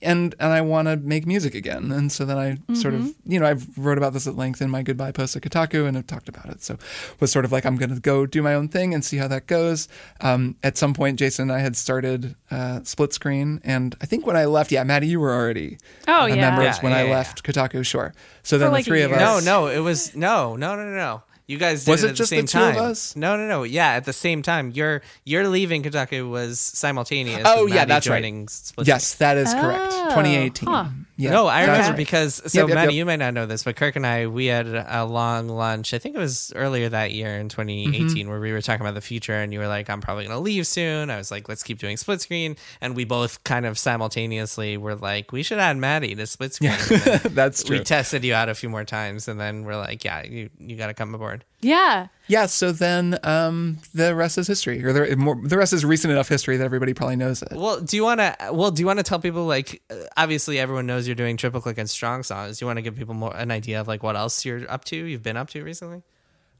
And 0.00 0.34
and 0.38 0.52
I 0.52 0.60
want 0.60 0.86
to 0.86 0.96
make 0.96 1.26
music 1.26 1.54
again. 1.54 1.90
And 1.90 2.12
so 2.12 2.24
then 2.24 2.38
I 2.38 2.74
sort 2.74 2.94
of, 2.94 3.14
you 3.24 3.40
know, 3.40 3.46
I've 3.46 3.76
wrote 3.76 3.98
about 3.98 4.12
this 4.12 4.26
at 4.28 4.36
length 4.36 4.62
in 4.62 4.70
my 4.70 4.82
goodbye 4.82 5.10
post 5.10 5.34
at 5.34 5.42
Kotaku 5.42 5.88
and 5.88 5.98
I've 5.98 6.06
talked 6.06 6.28
about 6.28 6.46
it. 6.46 6.62
So 6.62 6.78
was 7.18 7.32
sort 7.32 7.44
of 7.44 7.50
like, 7.50 7.66
I'm 7.66 7.76
going 7.76 7.92
to 7.92 7.98
go 8.00 8.24
do 8.24 8.40
my 8.40 8.54
own 8.54 8.68
thing 8.68 8.94
and 8.94 9.04
see 9.04 9.16
how 9.16 9.26
that 9.28 9.46
goes. 9.48 9.88
Um, 10.20 10.54
at 10.62 10.78
some 10.78 10.94
point, 10.94 11.18
Jason 11.18 11.50
and 11.50 11.52
I 11.52 11.60
had 11.60 11.76
started 11.76 12.36
uh, 12.50 12.80
Split 12.84 13.12
Screen. 13.12 13.60
And 13.64 13.96
I 14.00 14.06
think 14.06 14.24
when 14.24 14.36
I 14.36 14.44
left, 14.44 14.70
yeah, 14.70 14.84
Maddy, 14.84 15.08
you 15.08 15.18
were 15.18 15.34
already 15.34 15.78
Oh, 16.06 16.26
a 16.26 16.28
yeah. 16.28 16.34
member 16.36 16.62
Yeah, 16.62 16.76
when 16.80 16.92
yeah, 16.92 16.98
I 16.98 17.04
yeah. 17.04 17.10
left 17.16 17.42
Kotaku, 17.42 17.84
sure. 17.84 18.14
So 18.44 18.56
then 18.56 18.70
like 18.70 18.84
the 18.84 18.90
three 18.90 19.02
of 19.02 19.10
us. 19.12 19.18
No, 19.20 19.40
no, 19.40 19.66
it 19.66 19.80
was 19.80 20.14
no, 20.14 20.54
no, 20.54 20.76
no, 20.76 20.84
no, 20.84 20.94
no. 20.94 21.22
You 21.48 21.56
guys 21.58 21.84
did 21.86 21.90
Was 21.90 22.04
it 22.04 22.08
it 22.08 22.10
at 22.10 22.16
just 22.16 22.30
the 22.30 22.40
the 22.42 22.46
same 22.46 22.60
two 22.62 22.68
of 22.68 22.74
time. 22.76 22.90
us? 22.90 23.16
No, 23.16 23.36
no, 23.36 23.48
no. 23.48 23.62
Yeah, 23.64 23.88
at 23.94 24.04
the 24.04 24.12
same 24.12 24.42
time. 24.42 24.70
Your 24.70 25.00
your 25.24 25.48
leaving 25.48 25.82
Kotaku 25.82 26.30
was 26.30 26.60
simultaneous. 26.60 27.42
Oh, 27.44 27.64
with 27.64 27.72
yeah, 27.72 27.80
Maddy 27.80 27.88
that's 27.88 28.06
right. 28.08 28.16
joining 28.16 28.48
Split 28.48 28.86
Yes, 28.86 29.14
that 29.14 29.36
is 29.38 29.52
correct. 29.54 29.92
Oh, 29.94 30.08
2018. 30.10 30.68
huh. 30.68 30.84
Yeah. 31.20 31.30
no, 31.32 31.48
I 31.48 31.62
remember 31.62 31.88
right. 31.88 31.96
because 31.96 32.36
so 32.46 32.60
Yep, 32.60 32.68
yep, 32.68 32.74
Maddy, 32.76 32.92
yep. 32.94 32.98
you 32.98 33.04
might 33.04 33.16
not 33.16 33.34
know 33.34 33.44
this, 33.44 33.64
but 33.64 33.74
Kirk 33.74 33.96
and 33.96 34.06
I 34.06 34.28
we 34.28 34.46
had 34.46 34.66
a 34.68 35.04
long 35.04 35.48
lunch. 35.48 35.92
I 35.92 35.98
think 35.98 36.14
it 36.14 36.18
was 36.18 36.52
earlier 36.54 36.88
that 36.88 37.10
year 37.12 37.36
in 37.38 37.48
2018 37.48 38.06
Mm-hmm. 38.08 38.30
where 38.30 38.38
we 38.38 38.52
were 38.52 38.62
talking 38.62 38.82
about 38.82 38.94
the 38.94 39.00
future, 39.00 39.34
and 39.34 39.52
you 39.52 39.58
were 39.58 39.66
like, 39.66 39.90
"I'm 39.90 40.00
probably 40.00 40.24
gonna 40.26 40.38
leave 40.38 40.66
soon." 40.66 41.10
I 41.10 41.16
was 41.16 41.30
like, 41.32 41.48
"Let's 41.48 41.64
keep 41.64 41.78
doing 41.80 41.96
split 41.96 42.20
screen," 42.20 42.56
and 42.80 42.94
we 42.94 43.04
both 43.04 43.42
kind 43.42 43.66
of 43.66 43.76
simultaneously 43.78 44.76
were 44.76 44.94
like, 44.94 45.32
"We 45.32 45.42
should 45.42 45.58
add 45.58 45.76
Maddy 45.76 46.14
to 46.14 46.26
split 46.26 46.54
screen." 46.54 46.70
And 46.70 47.00
then 47.02 47.20
That's 47.34 47.64
true. 47.64 47.78
we 47.78 47.84
tested 47.84 48.22
you 48.24 48.34
out 48.34 48.48
a 48.48 48.54
few 48.54 48.68
more 48.68 48.84
times, 48.84 49.26
and 49.28 49.40
then 49.40 49.64
we're 49.64 49.76
like, 49.76 50.04
"Yeah, 50.04 50.22
you 50.24 50.50
you 50.58 50.76
got 50.76 50.86
to 50.86 50.94
come 50.94 51.14
aboard." 51.14 51.44
Yeah. 51.60 52.06
Yeah, 52.28 52.44
so 52.44 52.72
then 52.72 53.18
um, 53.22 53.78
the 53.94 54.14
rest 54.14 54.36
is 54.36 54.46
history, 54.46 54.84
or 54.84 54.92
the, 54.92 55.16
more, 55.16 55.40
the 55.42 55.56
rest 55.56 55.72
is 55.72 55.82
recent 55.82 56.12
enough 56.12 56.28
history 56.28 56.58
that 56.58 56.64
everybody 56.64 56.92
probably 56.92 57.16
knows 57.16 57.40
it. 57.42 57.52
Well, 57.52 57.80
do 57.80 57.96
you 57.96 58.04
want 58.04 58.20
to? 58.20 58.36
Well, 58.52 58.70
do 58.70 58.82
you 58.82 58.86
want 58.86 58.98
to 58.98 59.02
tell 59.02 59.18
people 59.18 59.46
like? 59.46 59.82
uh, 59.90 59.96
Obviously, 60.16 60.58
everyone 60.58 60.86
knows 60.86 61.08
you're 61.08 61.14
doing 61.14 61.38
triple 61.38 61.62
click 61.62 61.78
and 61.78 61.88
strong 61.88 62.22
songs. 62.22 62.58
Do 62.58 62.64
you 62.64 62.66
want 62.66 62.76
to 62.76 62.82
give 62.82 62.96
people 62.96 63.14
more 63.14 63.34
an 63.34 63.50
idea 63.50 63.80
of 63.80 63.88
like 63.88 64.02
what 64.02 64.14
else 64.14 64.44
you're 64.44 64.70
up 64.70 64.84
to? 64.86 64.96
You've 64.96 65.22
been 65.22 65.38
up 65.38 65.48
to 65.50 65.64
recently? 65.64 66.02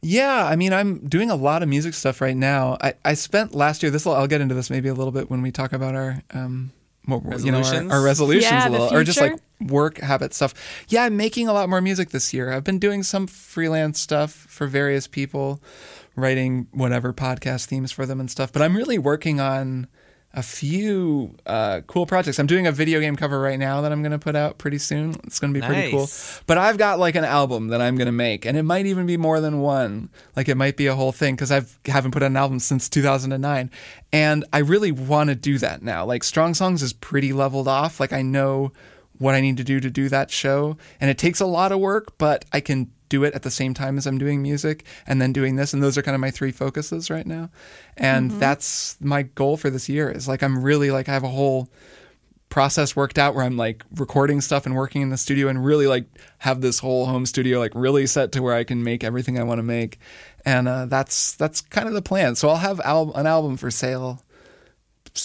Yeah, 0.01 0.45
I 0.47 0.57
mean, 0.57 0.73
I'm 0.73 1.01
doing 1.07 1.29
a 1.31 1.35
lot 1.35 1.63
of 1.63 1.69
music 1.69 1.93
stuff 1.93 2.21
right 2.21 2.37
now. 2.37 2.79
I, 2.81 2.95
I 3.05 3.15
spent 3.15 3.55
last 3.55 3.83
year. 3.83 3.91
This 3.91 4.07
I'll 4.07 4.27
get 4.27 4.41
into 4.41 4.55
this 4.55 4.71
maybe 4.71 4.89
a 4.89 4.95
little 4.95 5.13
bit 5.13 5.29
when 5.29 5.43
we 5.43 5.51
talk 5.51 5.73
about 5.73 5.95
our 5.95 6.23
um, 6.33 6.73
you 7.09 7.17
know, 7.17 7.59
our, 7.59 7.63
Resolutions? 7.63 7.93
our 7.93 8.03
resolutions 8.03 8.51
Yeah, 8.51 8.67
a 8.67 8.71
the 8.71 8.79
little, 8.79 8.97
or 8.97 9.05
just 9.05 9.21
like 9.21 9.39
work 9.61 9.99
habit 9.99 10.35
stuff. 10.35 10.55
Yeah, 10.89 11.05
I'm 11.05 11.17
making 11.17 11.49
a 11.49 11.53
lot 11.53 11.69
more 11.69 11.81
music 11.81 12.11
this 12.11 12.33
year. 12.35 12.53
I've 12.53 12.65
been 12.65 12.79
doing 12.79 13.03
some 13.03 13.27
freelance 13.27 13.99
stuff 13.99 14.33
for 14.33 14.67
various 14.67 15.07
people, 15.07 15.63
writing 16.17 16.69
whatever 16.73 17.13
podcast 17.13 17.67
themes 17.67 17.91
for 17.91 18.07
them 18.07 18.21
and 18.21 18.31
stuff. 18.31 18.53
But 18.53 18.63
I'm 18.63 18.77
really 18.77 18.99
working 18.99 19.41
on 19.41 19.89
a 20.35 20.43
few 20.43 21.35
uh, 21.47 21.81
cool 21.87 22.05
projects. 22.05 22.39
I'm 22.39 22.47
doing 22.47 22.67
a 22.67 22.73
video 22.73 23.01
game 23.01 23.17
cover 23.17 23.41
right 23.41 23.59
now 23.59 23.81
that 23.81 23.91
I'm 23.91 24.03
going 24.03 24.13
to 24.13 24.19
put 24.19 24.37
out 24.37 24.59
pretty 24.59 24.79
soon. 24.79 25.17
It's 25.25 25.39
going 25.39 25.55
to 25.55 25.61
be 25.61 25.67
pretty 25.67 25.91
cool. 25.91 26.09
But 26.47 26.59
I've 26.59 26.77
got 26.77 26.99
like 26.99 27.15
an 27.15 27.25
album 27.25 27.69
that 27.69 27.81
I'm 27.81 27.97
going 27.97 28.07
to 28.07 28.13
make, 28.13 28.45
and 28.45 28.57
it 28.57 28.63
might 28.63 28.85
even 28.87 29.07
be 29.07 29.17
more 29.17 29.41
than 29.41 29.61
one. 29.61 30.11
Like 30.37 30.49
it 30.49 30.57
might 30.57 30.77
be 30.77 30.87
a 30.87 30.95
whole 30.95 31.13
thing 31.13 31.35
because 31.35 31.51
I've 31.51 31.79
haven't 31.87 32.11
put 32.11 32.23
out 32.23 32.27
an 32.27 32.37
album 32.37 32.59
since 32.59 32.89
2009, 32.89 33.71
and 34.13 34.45
I 34.53 34.59
really 34.59 34.93
want 34.93 35.29
to 35.31 35.35
do 35.35 35.57
that 35.59 35.83
now. 35.83 36.05
Like 36.05 36.23
Strong 36.23 36.55
Songs 36.55 36.83
is 36.83 36.93
pretty 36.93 37.33
leveled 37.33 37.69
off. 37.69 37.99
Like 37.99 38.13
I 38.13 38.21
know 38.21 38.73
what 39.17 39.35
I 39.35 39.41
need 39.41 39.57
to 39.57 39.65
do 39.65 39.81
to 39.81 39.91
do 39.91 40.11
that 40.11 40.31
show, 40.31 40.77
and 41.01 41.11
it 41.11 41.17
takes 41.17 41.41
a 41.41 41.47
lot 41.47 41.73
of 41.73 41.81
work, 41.81 42.19
but 42.19 42.45
I 42.53 42.61
can 42.61 42.91
do 43.09 43.25
it 43.25 43.35
at 43.35 43.43
the 43.43 43.51
same 43.51 43.75
time 43.75 43.99
as 43.99 44.07
I'm 44.07 44.19
doing 44.19 44.43
music 44.43 44.85
and 45.07 45.21
then 45.21 45.33
doing 45.33 45.57
this 45.57 45.73
and 45.73 45.83
those 45.83 45.97
are 45.97 46.03
kind 46.03 46.15
of 46.15 46.21
my 46.21 46.31
three 46.31 46.53
focuses 46.53 47.11
right 47.11 47.27
now. 47.27 47.51
And 47.97 48.31
that's 48.33 48.97
my 49.01 49.23
goal 49.23 49.57
for 49.57 49.71
this 49.71 49.89
year 49.89 50.11
is 50.11 50.29
like 50.29 50.43
I'm 50.43 50.63
really 50.63 50.91
like 50.91 51.09
I 51.09 51.13
have 51.13 51.25
a 51.25 51.29
whole 51.29 51.69
process 52.49 52.97
worked 52.97 53.19
out 53.19 53.35
where 53.35 53.45
I'm 53.45 53.57
like 53.57 53.85
recording 53.95 54.41
stuff 54.41 54.67
and 54.67 54.75
working 54.75 55.03
in 55.03 55.11
the 55.11 55.17
studio 55.17 55.49
and 55.49 55.65
really 55.65 55.87
like 55.87 56.07
have 56.39 56.61
this 56.61 56.79
whole 56.79 57.07
home 57.07 57.27
studio 57.27 57.59
like 57.59 57.73
really 57.75 58.07
set 58.07 58.33
to 58.33 58.43
where 58.43 58.55
I 58.55 58.65
can 58.65 58.83
make 58.83 59.05
everything 59.05 59.39
I 59.39 59.43
want 59.43 59.59
to 59.59 59.63
make. 59.63 59.99
And 60.45 60.67
uh, 60.67 60.87
that's 60.87 61.35
that's 61.35 61.61
kind 61.61 61.89
of 61.89 61.95
the 61.95 62.03
plan. 62.03 62.37
So 62.37 62.49
I'll 62.49 62.57
have 62.57 62.81
al- 62.81 63.13
an 63.15 63.27
album 63.27 63.57
for 63.57 63.71
sale 63.71 64.23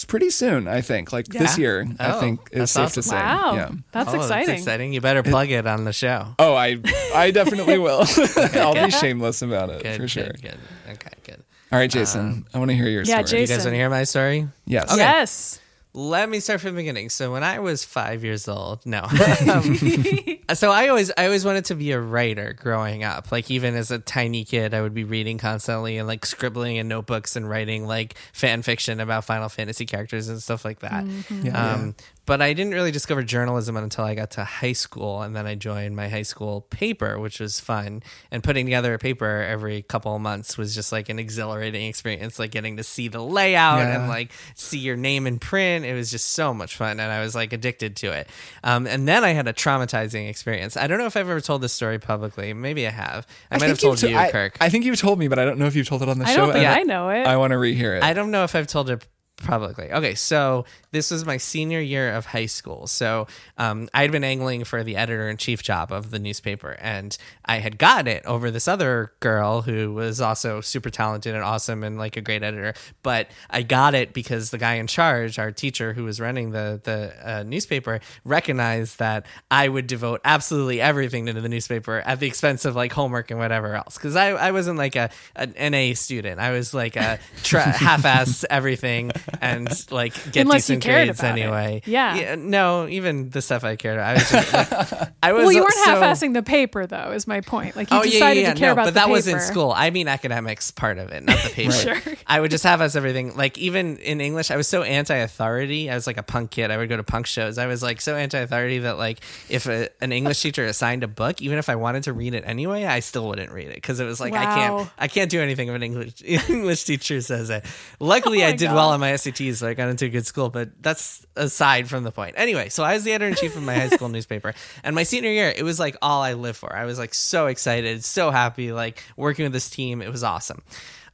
pretty 0.08 0.30
soon, 0.30 0.68
I 0.68 0.82
think. 0.82 1.12
Like 1.14 1.28
this 1.28 1.58
Yeah? 1.58 1.62
year, 1.62 1.88
I 2.00 2.12
Oh, 2.14 2.20
think 2.20 2.40
is 2.52 2.72
safe 2.72 2.86
awesome. 2.86 3.04
to 3.04 3.10
say. 3.10 3.16
Wow. 3.16 3.56
Yeah. 3.56 3.70
That's 3.92 4.12
oh, 4.12 4.16
exciting. 4.18 4.48
That's 4.48 4.60
exciting. 4.62 4.94
You 4.94 5.02
better 5.02 5.24
plug 5.24 5.50
it 5.52 5.66
on 5.68 5.84
the 5.86 5.94
show. 5.94 6.36
Oh, 6.40 6.54
I 6.56 6.78
I 7.16 7.32
definitely 7.32 7.78
will. 7.78 8.04
I'll 8.56 8.74
be 8.86 8.92
shameless 8.92 9.42
about 9.42 9.70
it 9.70 9.84
Good, 9.84 9.98
for 10.02 10.08
sure. 10.08 10.24
good, 10.26 10.42
good. 10.42 10.58
Okay, 10.92 11.10
good. 11.24 11.44
All 11.72 11.80
right, 11.80 11.90
Jason, 11.90 12.22
um, 12.22 12.46
I 12.54 12.60
want 12.60 12.70
to 12.70 12.76
hear 12.76 12.88
your 12.88 13.04
Yeah, 13.04 13.24
story. 13.24 13.42
You 13.42 13.48
guys 13.48 13.60
want 13.60 13.70
to 13.74 13.76
hear 13.78 13.90
my 13.90 14.04
story? 14.04 14.48
Yes. 14.66 14.92
Okay. 14.92 14.98
Yes. 15.02 15.60
Let 15.96 16.28
me 16.28 16.40
start 16.40 16.62
from 16.62 16.72
the 16.72 16.78
beginning. 16.82 17.10
So 17.10 17.32
when 17.32 17.44
I 17.44 17.60
was 17.60 17.84
five 17.86 18.24
years 18.24 18.48
old, 18.48 18.84
no, 18.84 19.02
um, 19.52 19.76
so 20.56 20.72
I 20.72 20.88
always 20.88 21.12
I 21.16 21.26
always 21.26 21.46
wanted 21.46 21.66
to 21.66 21.76
be 21.76 21.92
a 21.92 22.00
writer 22.00 22.56
growing 22.58 23.04
up. 23.04 23.32
Like 23.32 23.52
even 23.52 23.76
as 23.76 23.92
a 23.92 24.00
tiny 24.00 24.44
kid, 24.44 24.74
I 24.74 24.82
would 24.82 24.96
be 24.96 25.04
reading 25.04 25.38
constantly 25.38 25.98
and 25.98 26.08
like 26.08 26.26
scribbling 26.26 26.78
in 26.78 26.88
notebooks 26.88 27.36
and 27.36 27.48
writing 27.48 27.86
like 27.86 28.16
fan 28.34 28.64
fiction 28.64 29.00
about 29.00 29.26
Final 29.26 29.50
Fantasy 29.50 29.86
characters 29.86 30.30
and 30.30 30.42
stuff 30.42 30.66
like 30.66 30.80
that. 30.80 31.06
Yeah, 31.30 31.74
um, 31.74 31.96
But 32.26 32.42
I 32.42 32.54
didn't 32.54 32.74
really 32.74 32.92
discover 32.92 33.22
journalism 33.22 33.76
until 33.76 34.06
I 34.06 34.16
got 34.16 34.32
to 34.32 34.46
high 34.46 34.72
school, 34.72 35.22
and 35.22 35.36
then 35.36 35.46
I 35.46 35.56
joined 35.56 35.94
my 35.96 36.08
high 36.08 36.22
school 36.22 36.62
paper, 36.62 37.20
which 37.20 37.42
was 37.42 37.60
fun. 37.60 38.02
And 38.32 38.42
putting 38.42 38.66
together 38.66 38.94
a 38.94 38.98
paper 38.98 39.42
every 39.42 39.82
couple 39.82 40.16
of 40.16 40.22
months 40.22 40.58
was 40.58 40.74
just 40.74 40.94
like 40.94 41.10
an 41.10 41.20
exhilarating 41.20 41.86
experience, 41.86 42.40
like 42.40 42.52
getting 42.52 42.78
to 42.78 42.84
see 42.84 43.10
the 43.10 43.20
layout 43.22 43.80
Yeah. 43.80 44.00
and 44.00 44.08
like 44.08 44.32
see 44.56 44.78
your 44.80 44.96
name 44.96 45.28
in 45.28 45.38
print. 45.38 45.84
It 45.84 45.94
was 45.96 46.12
just 46.12 46.32
so 46.32 46.54
much 46.54 46.78
fun, 46.78 47.02
and 47.02 47.12
I 47.12 47.22
was 47.22 47.36
like 47.36 47.52
addicted 47.52 47.98
to 47.98 48.12
it. 48.14 48.30
Um, 48.64 48.88
and 48.88 49.06
then 49.06 49.26
I 49.26 49.32
had 49.34 49.50
a 49.50 49.54
traumatizing 49.54 50.30
experience. 50.30 50.78
I 50.78 50.88
don't 50.88 51.00
know 51.00 51.08
if 51.08 51.18
I've 51.18 51.30
ever 51.30 51.42
told 51.42 51.62
this 51.62 51.74
story 51.74 52.00
publicly. 52.00 52.54
Maybe 52.54 52.88
I 52.88 52.92
have. 52.92 53.28
I, 53.52 53.56
might 53.58 53.68
have 53.68 53.78
think 53.80 53.82
you've 53.82 53.90
told 53.90 53.98
to- 53.98 54.10
you, 54.12 54.16
I, 54.18 54.32
Kirk. 54.32 54.58
I 54.62 54.70
think 54.70 54.86
you've 54.86 54.98
told 55.00 55.20
me, 55.20 55.28
but 55.28 55.40
I 55.40 55.46
don't 55.46 55.58
know 55.60 55.66
if 55.66 55.76
you've 55.76 55.88
told 55.90 56.02
it 56.02 56.08
on 56.08 56.20
the 56.20 56.26
I 56.26 56.30
show. 56.36 56.46
don't 56.46 56.54
think 56.54 56.66
and 56.66 56.74
I 56.74 56.84
know 56.84 57.10
it. 57.10 57.28
I 57.28 57.36
want 57.36 57.52
to 57.52 57.58
rehear 57.58 57.98
it. 57.98 58.04
I 58.04 58.14
don't 58.14 58.32
know 58.32 58.46
if 58.46 58.56
I've 58.56 58.68
told 58.68 58.90
it 58.90 59.06
publicly. 59.38 59.92
Okay, 59.92 60.16
so 60.16 60.66
this 60.92 61.12
was 61.12 61.26
my 61.26 61.38
senior 61.38 61.80
year 61.80 62.14
of 62.14 62.28
high 62.28 62.46
school. 62.46 62.88
So 62.88 63.28
um, 63.58 63.90
I 63.94 64.02
had 64.02 64.12
been 64.12 64.24
angling 64.24 64.64
for 64.64 64.84
the 64.84 64.96
editor 64.96 65.28
in 65.28 65.38
chief 65.38 65.64
job 65.64 65.92
of 65.92 66.12
the 66.12 66.20
newspaper, 66.20 66.78
and 66.80 67.18
I 67.46 67.58
had 67.58 67.78
gotten 67.78 68.08
it 68.08 68.26
over 68.26 68.52
this 68.52 68.68
other 68.68 69.14
girl 69.20 69.64
who 69.64 69.94
was 69.94 70.22
also 70.22 70.62
super 70.62 70.90
talented 70.90 71.36
and 71.36 71.44
awesome 71.44 71.84
and 71.84 71.98
like 71.98 72.16
a 72.16 72.22
great 72.22 72.44
editor. 72.44 72.74
But 73.02 73.30
I 73.50 73.64
got 73.64 73.96
it 73.96 74.14
because 74.14 74.52
the 74.52 74.58
guy 74.58 74.76
in 74.76 74.88
charge, 74.88 75.40
our 75.40 75.52
teacher 75.52 75.94
who 75.94 76.04
was 76.04 76.20
running 76.20 76.52
the 76.52 76.80
the 76.84 77.14
uh, 77.24 77.44
newspaper, 77.44 78.00
recognized 78.24 79.00
that 79.00 79.26
I 79.52 79.68
would 79.68 79.88
devote 79.88 80.22
absolutely 80.24 80.80
everything 80.80 81.26
to 81.26 81.34
the 81.34 81.50
newspaper 81.50 82.02
at 82.06 82.20
the 82.20 82.28
expense 82.28 82.66
of 82.66 82.76
like 82.76 82.94
homework 82.94 83.32
and 83.32 83.40
whatever 83.40 83.76
else. 83.76 83.98
Because 83.98 84.16
I, 84.16 84.30
I 84.30 84.52
wasn't 84.52 84.78
like 84.78 84.96
a 84.96 85.10
an 85.36 85.74
A 85.74 85.94
student. 85.96 86.40
I 86.40 86.52
was 86.52 86.74
like 86.74 86.96
a 86.96 87.20
tra- 87.44 87.64
half-ass 87.64 88.46
everything 88.50 89.12
and 89.42 89.92
like 89.92 90.14
get 90.32 90.42
Unless 90.42 90.68
decent 90.68 90.84
grades 90.84 91.24
anyway. 91.24 91.82
Yeah. 91.86 92.36
No, 92.38 92.88
even 92.88 93.30
the 93.30 93.42
stuff 93.42 93.64
I 93.64 93.76
cared 93.76 93.98
about. 93.98 94.10
I 94.10 94.14
was 94.14 94.30
just 94.30 94.54
like, 94.54 95.12
I 95.24 95.34
was 95.34 95.44
well, 95.44 95.52
you 95.52 95.62
weren't 95.62 95.74
so- 95.74 95.92
half-assing 95.92 96.34
the 96.34 96.44
paper, 96.44 96.86
though. 96.88 97.12
Is 97.12 97.28
my 97.28 97.42
point. 97.42 97.76
Like 97.76 97.92
you 97.92 97.98
oh 98.00 98.04
decided 98.04 98.42
yeah, 98.42 98.48
yeah. 98.50 98.54
to 98.54 98.60
care 98.60 98.70
no, 98.70 98.74
about 98.74 98.86
but 98.86 98.94
that 98.96 99.10
was 99.10 99.28
in 99.28 99.40
school. 99.40 99.72
I 99.76 99.90
mean 99.90 100.08
academics 100.08 100.72
part 100.72 100.98
of 100.98 101.12
it, 101.12 101.24
not 101.24 101.38
the 101.44 101.50
paper. 101.54 101.72
Sure. 101.72 101.98
I 102.28 102.40
would 102.40 102.52
just 102.52 102.64
have 102.64 102.82
us 102.82 102.96
everything. 102.96 103.36
Like 103.36 103.58
even 103.58 103.98
in 103.98 104.22
English, 104.22 104.52
I 104.52 104.56
was 104.58 104.68
so 104.68 104.84
anti-authority. 104.84 105.90
I 105.90 105.96
was 105.96 106.08
like 106.08 106.18
a 106.18 106.24
punk 106.24 106.52
kid. 106.52 106.72
I 106.72 106.78
would 106.78 106.90
go 106.90 106.98
to 106.98 107.04
punk 107.04 107.26
shows. 107.28 107.58
I 107.58 107.68
was 107.68 107.82
like 107.84 108.02
so 108.02 108.16
anti-authority 108.16 108.80
that 108.80 108.98
like 108.98 109.20
if 109.50 109.68
a, 109.68 109.90
an 110.02 110.12
English 110.12 110.42
teacher 110.42 110.66
assigned 110.66 111.04
a 111.04 111.08
book, 111.08 111.42
even 111.42 111.58
if 111.58 111.70
I 111.70 111.76
wanted 111.76 112.04
to 112.04 112.14
read 112.14 112.34
it 112.34 112.44
anyway, 112.46 112.86
I 112.86 113.00
still 113.00 113.28
wouldn't 113.28 113.52
read 113.52 113.68
it 113.68 113.76
because 113.76 114.00
it 114.00 114.06
was 114.06 114.20
like 114.20 114.34
I 114.34 114.46
can't 114.46 114.90
I 114.98 115.08
can't 115.08 115.30
do 115.30 115.42
anything 115.42 115.70
if 115.70 115.76
an 115.76 115.84
English 115.84 116.22
English 116.50 116.84
teacher 116.84 117.22
says 117.22 117.50
it. 117.50 117.66
Luckily, 118.00 118.44
Oh 118.44 118.48
I 118.48 118.52
did 118.52 118.66
God. 118.68 118.76
well 118.76 118.90
on 118.90 119.00
my 119.00 119.13
SATs, 119.14 119.56
so 119.58 119.68
I 119.68 119.74
got 119.74 119.90
into 119.90 120.06
a 120.06 120.10
good 120.10 120.26
school. 120.26 120.50
But 120.50 120.82
that's 120.82 121.26
aside 121.36 121.88
from 121.88 122.04
the 122.04 122.12
point. 122.12 122.36
Anyway, 122.38 122.70
so 122.70 122.84
I 122.84 122.94
was 122.94 123.04
the 123.04 123.14
editor 123.14 123.30
in 123.30 123.36
chief 123.36 123.56
of 123.56 123.64
my 123.64 123.76
high 123.76 123.90
school 123.90 124.10
newspaper, 124.10 124.54
and 124.84 124.96
my 124.96 125.04
senior 125.04 125.32
year, 125.32 125.54
it 125.56 125.64
was 125.64 125.80
like 125.80 125.96
all 126.02 126.22
I 126.22 126.34
lived 126.34 126.58
for. 126.58 126.76
I 126.76 126.86
was 126.86 127.00
like 127.00 127.14
so 127.14 127.48
excited, 127.48 128.04
so 128.04 128.32
happy, 128.32 128.72
like 128.72 129.04
working 129.16 129.44
with 129.44 129.54
this 129.54 129.70
team. 129.70 130.02
It 130.02 130.12
was 130.12 130.24
awesome. 130.24 130.62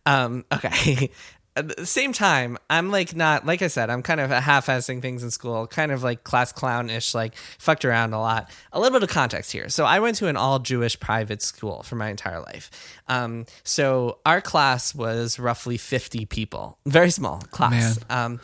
Um, 0.06 0.45
okay. 0.52 1.12
At 1.56 1.76
the 1.76 1.86
same 1.86 2.14
time, 2.14 2.58
I'm 2.70 2.89
like 2.91 3.16
not 3.16 3.45
like 3.45 3.62
I 3.62 3.68
said, 3.68 3.89
I'm 3.89 4.02
kind 4.02 4.20
of 4.22 4.30
half-assing 4.30 5.02
things 5.02 5.24
in 5.24 5.32
school, 5.32 5.68
kind 5.68 5.91
of 5.91 6.04
like 6.04 6.24
class 6.24 6.52
clownish, 6.52 7.14
like 7.14 7.36
fucked 7.58 7.84
around 7.84 8.14
a 8.14 8.20
lot. 8.20 8.50
A 8.72 8.80
little 8.80 8.97
bit 8.97 9.04
of 9.04 9.14
context 9.14 9.52
here. 9.52 9.68
So 9.70 9.86
I 9.86 10.00
went 10.00 10.16
to 10.18 10.28
an 10.28 10.38
all-Jewish 10.38 11.00
private 11.00 11.41
school 11.41 11.84
for 11.84 11.95
my 11.95 12.10
entire 12.10 12.39
life. 12.39 12.70
Um, 13.08 13.45
so 13.64 14.20
our 14.26 14.41
class 14.41 14.95
was 14.95 15.39
roughly 15.39 15.78
50 15.78 16.26
people, 16.28 16.78
very 16.86 17.10
small 17.12 17.39
class. 17.52 18.00
Um, 18.10 18.39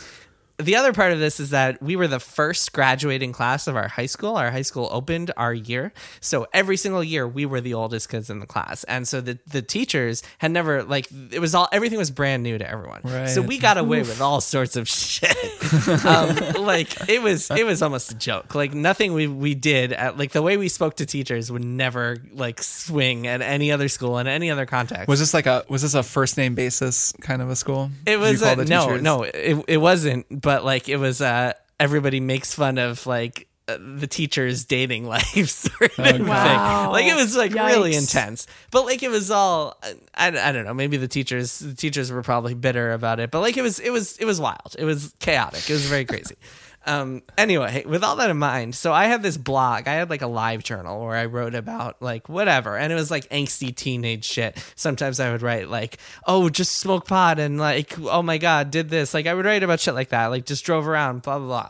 the 0.57 0.77
other 0.77 0.93
part 0.93 1.11
of 1.11 1.19
this 1.19 1.39
is 1.39 1.49
that 1.49 1.81
we 1.81 1.95
were 1.95 2.07
the 2.07 2.19
first 2.19 2.71
graduating 2.71 3.33
class 3.33 3.67
of 3.67 3.75
our 3.75 3.89
high 3.89 4.05
school. 4.05 4.37
Our 4.37 4.51
high 4.51 4.61
school 4.61 4.87
opened 4.91 5.31
our 5.35 5.53
year. 5.53 5.91
So 6.21 6.47
every 6.53 6.77
single 6.77 7.03
year 7.03 7.27
we 7.27 7.45
were 7.45 7.59
the 7.59 7.73
oldest 7.73 8.09
kids 8.09 8.29
in 8.29 8.39
the 8.39 8.45
class. 8.45 8.85
And 8.85 9.05
so 9.07 9.19
the, 9.19 9.37
the 9.47 9.61
teachers 9.61 10.23
had 10.37 10.51
never 10.51 10.83
like 10.83 11.07
it 11.31 11.39
was 11.39 11.53
all 11.53 11.67
everything 11.73 11.97
was 11.97 12.09
brand 12.09 12.41
new 12.43 12.57
to 12.57 12.69
everyone. 12.69 13.01
Right. 13.03 13.27
So 13.27 13.41
we 13.41 13.57
got 13.57 13.77
away 13.77 13.99
with 13.99 14.21
all 14.21 14.39
sorts 14.39 14.77
of 14.77 14.87
shit. 14.87 15.35
um, 16.05 16.63
like 16.63 17.09
it 17.09 17.21
was 17.21 17.51
it 17.51 17.65
was 17.65 17.81
almost 17.81 18.11
a 18.11 18.15
joke. 18.15 18.55
Like 18.55 18.73
nothing 18.73 19.13
we 19.13 19.27
we 19.27 19.55
did 19.55 19.91
at 19.91 20.17
like 20.17 20.31
the 20.31 20.41
way 20.41 20.55
we 20.55 20.69
spoke 20.69 20.95
to 20.97 21.05
teachers 21.05 21.51
would 21.51 21.65
never 21.65 22.17
like 22.31 22.63
swing 22.63 23.27
at 23.27 23.41
any 23.41 23.73
other 23.73 23.89
school 23.89 24.17
in 24.19 24.27
any 24.27 24.49
other 24.49 24.65
context. 24.65 25.09
was 25.09 25.19
this 25.19 25.33
like 25.33 25.47
a 25.47 25.65
was 25.67 25.81
this 25.81 25.95
a 25.95 26.03
first 26.03 26.37
name 26.37 26.55
basis 26.55 27.13
kind 27.19 27.41
of 27.41 27.49
a 27.49 27.57
school? 27.57 27.91
It 28.05 28.19
was 28.19 28.41
uh, 28.41 28.55
no, 28.55 28.95
no, 28.95 29.23
it, 29.23 29.65
it 29.67 29.77
wasn't. 29.77 30.25
But 30.45 30.63
like 30.63 30.87
it 30.87 30.97
was, 30.97 31.21
uh, 31.21 31.53
everybody 31.79 32.19
makes 32.19 32.53
fun 32.53 32.77
of 32.77 33.07
like 33.07 33.47
uh, 33.67 33.79
the 33.79 34.05
teachers' 34.05 34.63
dating 34.63 35.07
life 35.15 35.49
sort 35.49 35.81
of 35.81 35.91
thing. 35.93 36.27
Wow. 36.27 36.91
Like 36.91 37.05
it 37.07 37.15
was 37.15 37.35
like 37.35 37.51
really 37.51 37.95
intense. 37.95 38.45
But 38.69 38.85
like 38.85 39.01
it 39.01 39.09
was 39.09 39.31
all, 39.31 39.75
I, 40.13 40.27
I 40.27 40.51
don't 40.51 40.65
know. 40.65 40.73
Maybe 40.75 40.97
the 40.97 41.07
teachers, 41.07 41.57
the 41.57 41.73
teachers 41.73 42.11
were 42.11 42.21
probably 42.21 42.53
bitter 42.53 42.93
about 42.93 43.19
it. 43.19 43.31
But 43.31 43.39
like 43.41 43.57
it 43.57 43.63
was, 43.63 43.79
it 43.79 43.89
was, 43.89 44.17
it 44.17 44.25
was 44.25 44.39
wild. 44.39 44.75
It 44.77 44.85
was 44.85 45.15
chaotic. 45.19 45.67
It 45.67 45.73
was 45.73 45.87
very 45.87 46.05
crazy. 46.05 46.35
Um, 46.85 47.23
anyway, 47.37 47.83
with 47.85 48.03
all 48.03 48.15
that 48.17 48.29
in 48.29 48.37
mind, 48.37 48.75
so 48.75 48.93
I 48.93 49.05
had 49.05 49.23
this 49.23 49.37
blog. 49.37 49.87
I 49.87 49.93
had 49.93 50.09
like 50.09 50.21
a 50.21 50.27
live 50.27 50.63
journal 50.63 51.03
where 51.03 51.15
I 51.15 51.25
wrote 51.25 51.55
about 51.55 52.01
like 52.01 52.29
whatever, 52.29 52.77
and 52.77 52.91
it 52.91 52.95
was 52.95 53.09
like 53.09 53.27
angsty 53.29 53.75
teenage 53.75 54.25
shit. 54.25 54.57
Sometimes 54.75 55.19
I 55.19 55.31
would 55.31 55.41
write 55.41 55.69
like, 55.69 55.97
"Oh, 56.25 56.49
just 56.49 56.75
smoke 56.75 57.07
pot," 57.07 57.39
and 57.39 57.57
like, 57.59 57.97
"Oh 57.99 58.21
my 58.21 58.37
god, 58.37 58.71
did 58.71 58.89
this." 58.89 59.13
Like 59.13 59.25
I 59.25 59.33
would 59.33 59.45
write 59.45 59.63
about 59.63 59.79
shit 59.79 59.95
like 59.95 60.09
that. 60.09 60.27
Like 60.27 60.45
just 60.45 60.63
drove 60.63 60.87
around, 60.87 61.23
blah 61.23 61.39
blah 61.39 61.47
blah. 61.47 61.69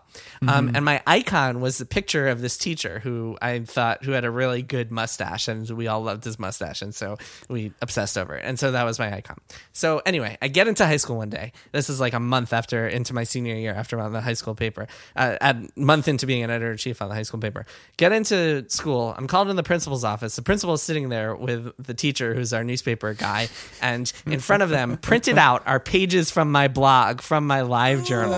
Um, 0.54 0.72
and 0.76 0.84
my 0.84 1.02
icon 1.08 1.62
was 1.62 1.78
the 1.78 1.86
picture 1.86 2.28
of 2.28 2.42
this 2.42 2.58
teacher 2.58 3.00
who 3.00 3.38
I 3.42 3.60
thought 3.60 4.04
who 4.04 4.12
had 4.12 4.26
a 4.26 4.32
really 4.32 4.62
good 4.62 4.92
mustache, 4.92 5.48
and 5.48 5.70
we 5.70 5.88
all 5.88 6.02
loved 6.02 6.24
his 6.24 6.38
mustache, 6.38 6.82
and 6.82 6.94
so 6.94 7.18
we 7.50 7.72
obsessed 7.82 8.18
over 8.18 8.36
it. 8.36 8.44
And 8.46 8.60
so 8.60 8.72
that 8.72 8.84
was 8.84 9.00
my 9.00 9.14
icon. 9.14 9.38
So 9.74 10.02
anyway, 10.06 10.38
I 10.42 10.48
get 10.48 10.68
into 10.68 10.86
high 10.86 10.98
school 10.98 11.18
one 11.18 11.30
day. 11.30 11.52
This 11.72 11.90
is 11.90 12.00
like 12.00 12.14
a 12.14 12.20
month 12.20 12.54
after 12.54 12.88
into 12.88 13.14
my 13.14 13.24
senior 13.24 13.56
year 13.56 13.74
after 13.74 14.00
on 14.00 14.14
the 14.14 14.22
high 14.22 14.34
school 14.34 14.56
paper, 14.56 14.88
uh, 15.16 15.38
at 15.42 15.78
month 15.78 16.08
into 16.08 16.26
being 16.26 16.44
an 16.44 16.50
editor 16.50 16.72
in 16.72 16.78
chief 16.78 17.02
on 17.02 17.10
the 17.10 17.16
high 17.16 17.24
school 17.24 17.40
paper. 17.40 17.66
Get 17.98 18.12
into 18.12 18.66
school. 18.70 19.14
I'm 19.18 19.28
called 19.28 19.50
in 19.50 19.56
the 19.56 19.64
principal's 19.64 20.04
office. 20.04 20.36
The 20.36 20.42
principal 20.42 20.76
is 20.76 20.82
sitting 20.82 21.10
there 21.10 21.36
with 21.36 21.74
the 21.78 21.94
teacher, 21.94 22.34
who's 22.34 22.54
our 22.54 22.64
newspaper 22.64 23.14
guy, 23.14 23.50
and 23.82 24.12
in 24.26 24.40
front 24.40 24.64
of 24.64 24.70
them, 24.70 24.98
printed 24.98 25.38
out 25.38 25.64
are 25.66 25.80
pages 25.80 26.32
from 26.32 26.52
my 26.52 26.68
blog 26.68 27.22
from 27.22 27.48
my 27.48 27.62
live 27.62 28.06
journal 28.06 28.34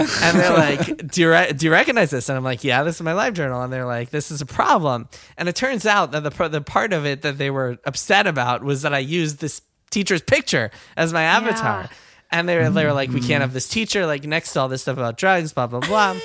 and 0.00 0.38
they're 0.38 0.52
like, 0.52 1.06
do 1.08 1.20
you, 1.20 1.30
re- 1.30 1.52
do 1.52 1.66
you 1.66 1.72
recognize 1.72 2.10
this? 2.10 2.28
And 2.28 2.36
I'm 2.36 2.44
like, 2.44 2.64
yeah, 2.64 2.82
this 2.82 2.96
is 2.96 3.02
my 3.02 3.12
live 3.12 3.34
journal. 3.34 3.62
And 3.62 3.72
they're 3.72 3.86
like, 3.86 4.10
this 4.10 4.30
is 4.30 4.40
a 4.40 4.46
problem. 4.46 5.08
And 5.36 5.48
it 5.48 5.56
turns 5.56 5.86
out 5.86 6.12
that 6.12 6.22
the, 6.22 6.30
pro- 6.30 6.48
the 6.48 6.60
part 6.60 6.92
of 6.92 7.06
it 7.06 7.22
that 7.22 7.38
they 7.38 7.50
were 7.50 7.78
upset 7.84 8.26
about 8.26 8.62
was 8.62 8.82
that 8.82 8.94
I 8.94 8.98
used 8.98 9.40
this 9.40 9.62
teacher's 9.90 10.22
picture 10.22 10.70
as 10.96 11.12
my 11.12 11.22
avatar. 11.22 11.82
Yeah. 11.82 11.96
And 12.30 12.48
they 12.48 12.58
were, 12.58 12.70
they 12.70 12.84
were 12.84 12.92
like, 12.92 13.10
we 13.10 13.20
can't 13.20 13.40
have 13.40 13.50
mm. 13.50 13.54
this 13.54 13.68
teacher 13.68 14.06
like 14.06 14.24
next 14.24 14.52
to 14.52 14.60
all 14.60 14.68
this 14.68 14.82
stuff 14.82 14.96
about 14.96 15.16
drugs, 15.16 15.52
blah, 15.52 15.66
blah, 15.66 15.80
blah. 15.80 16.16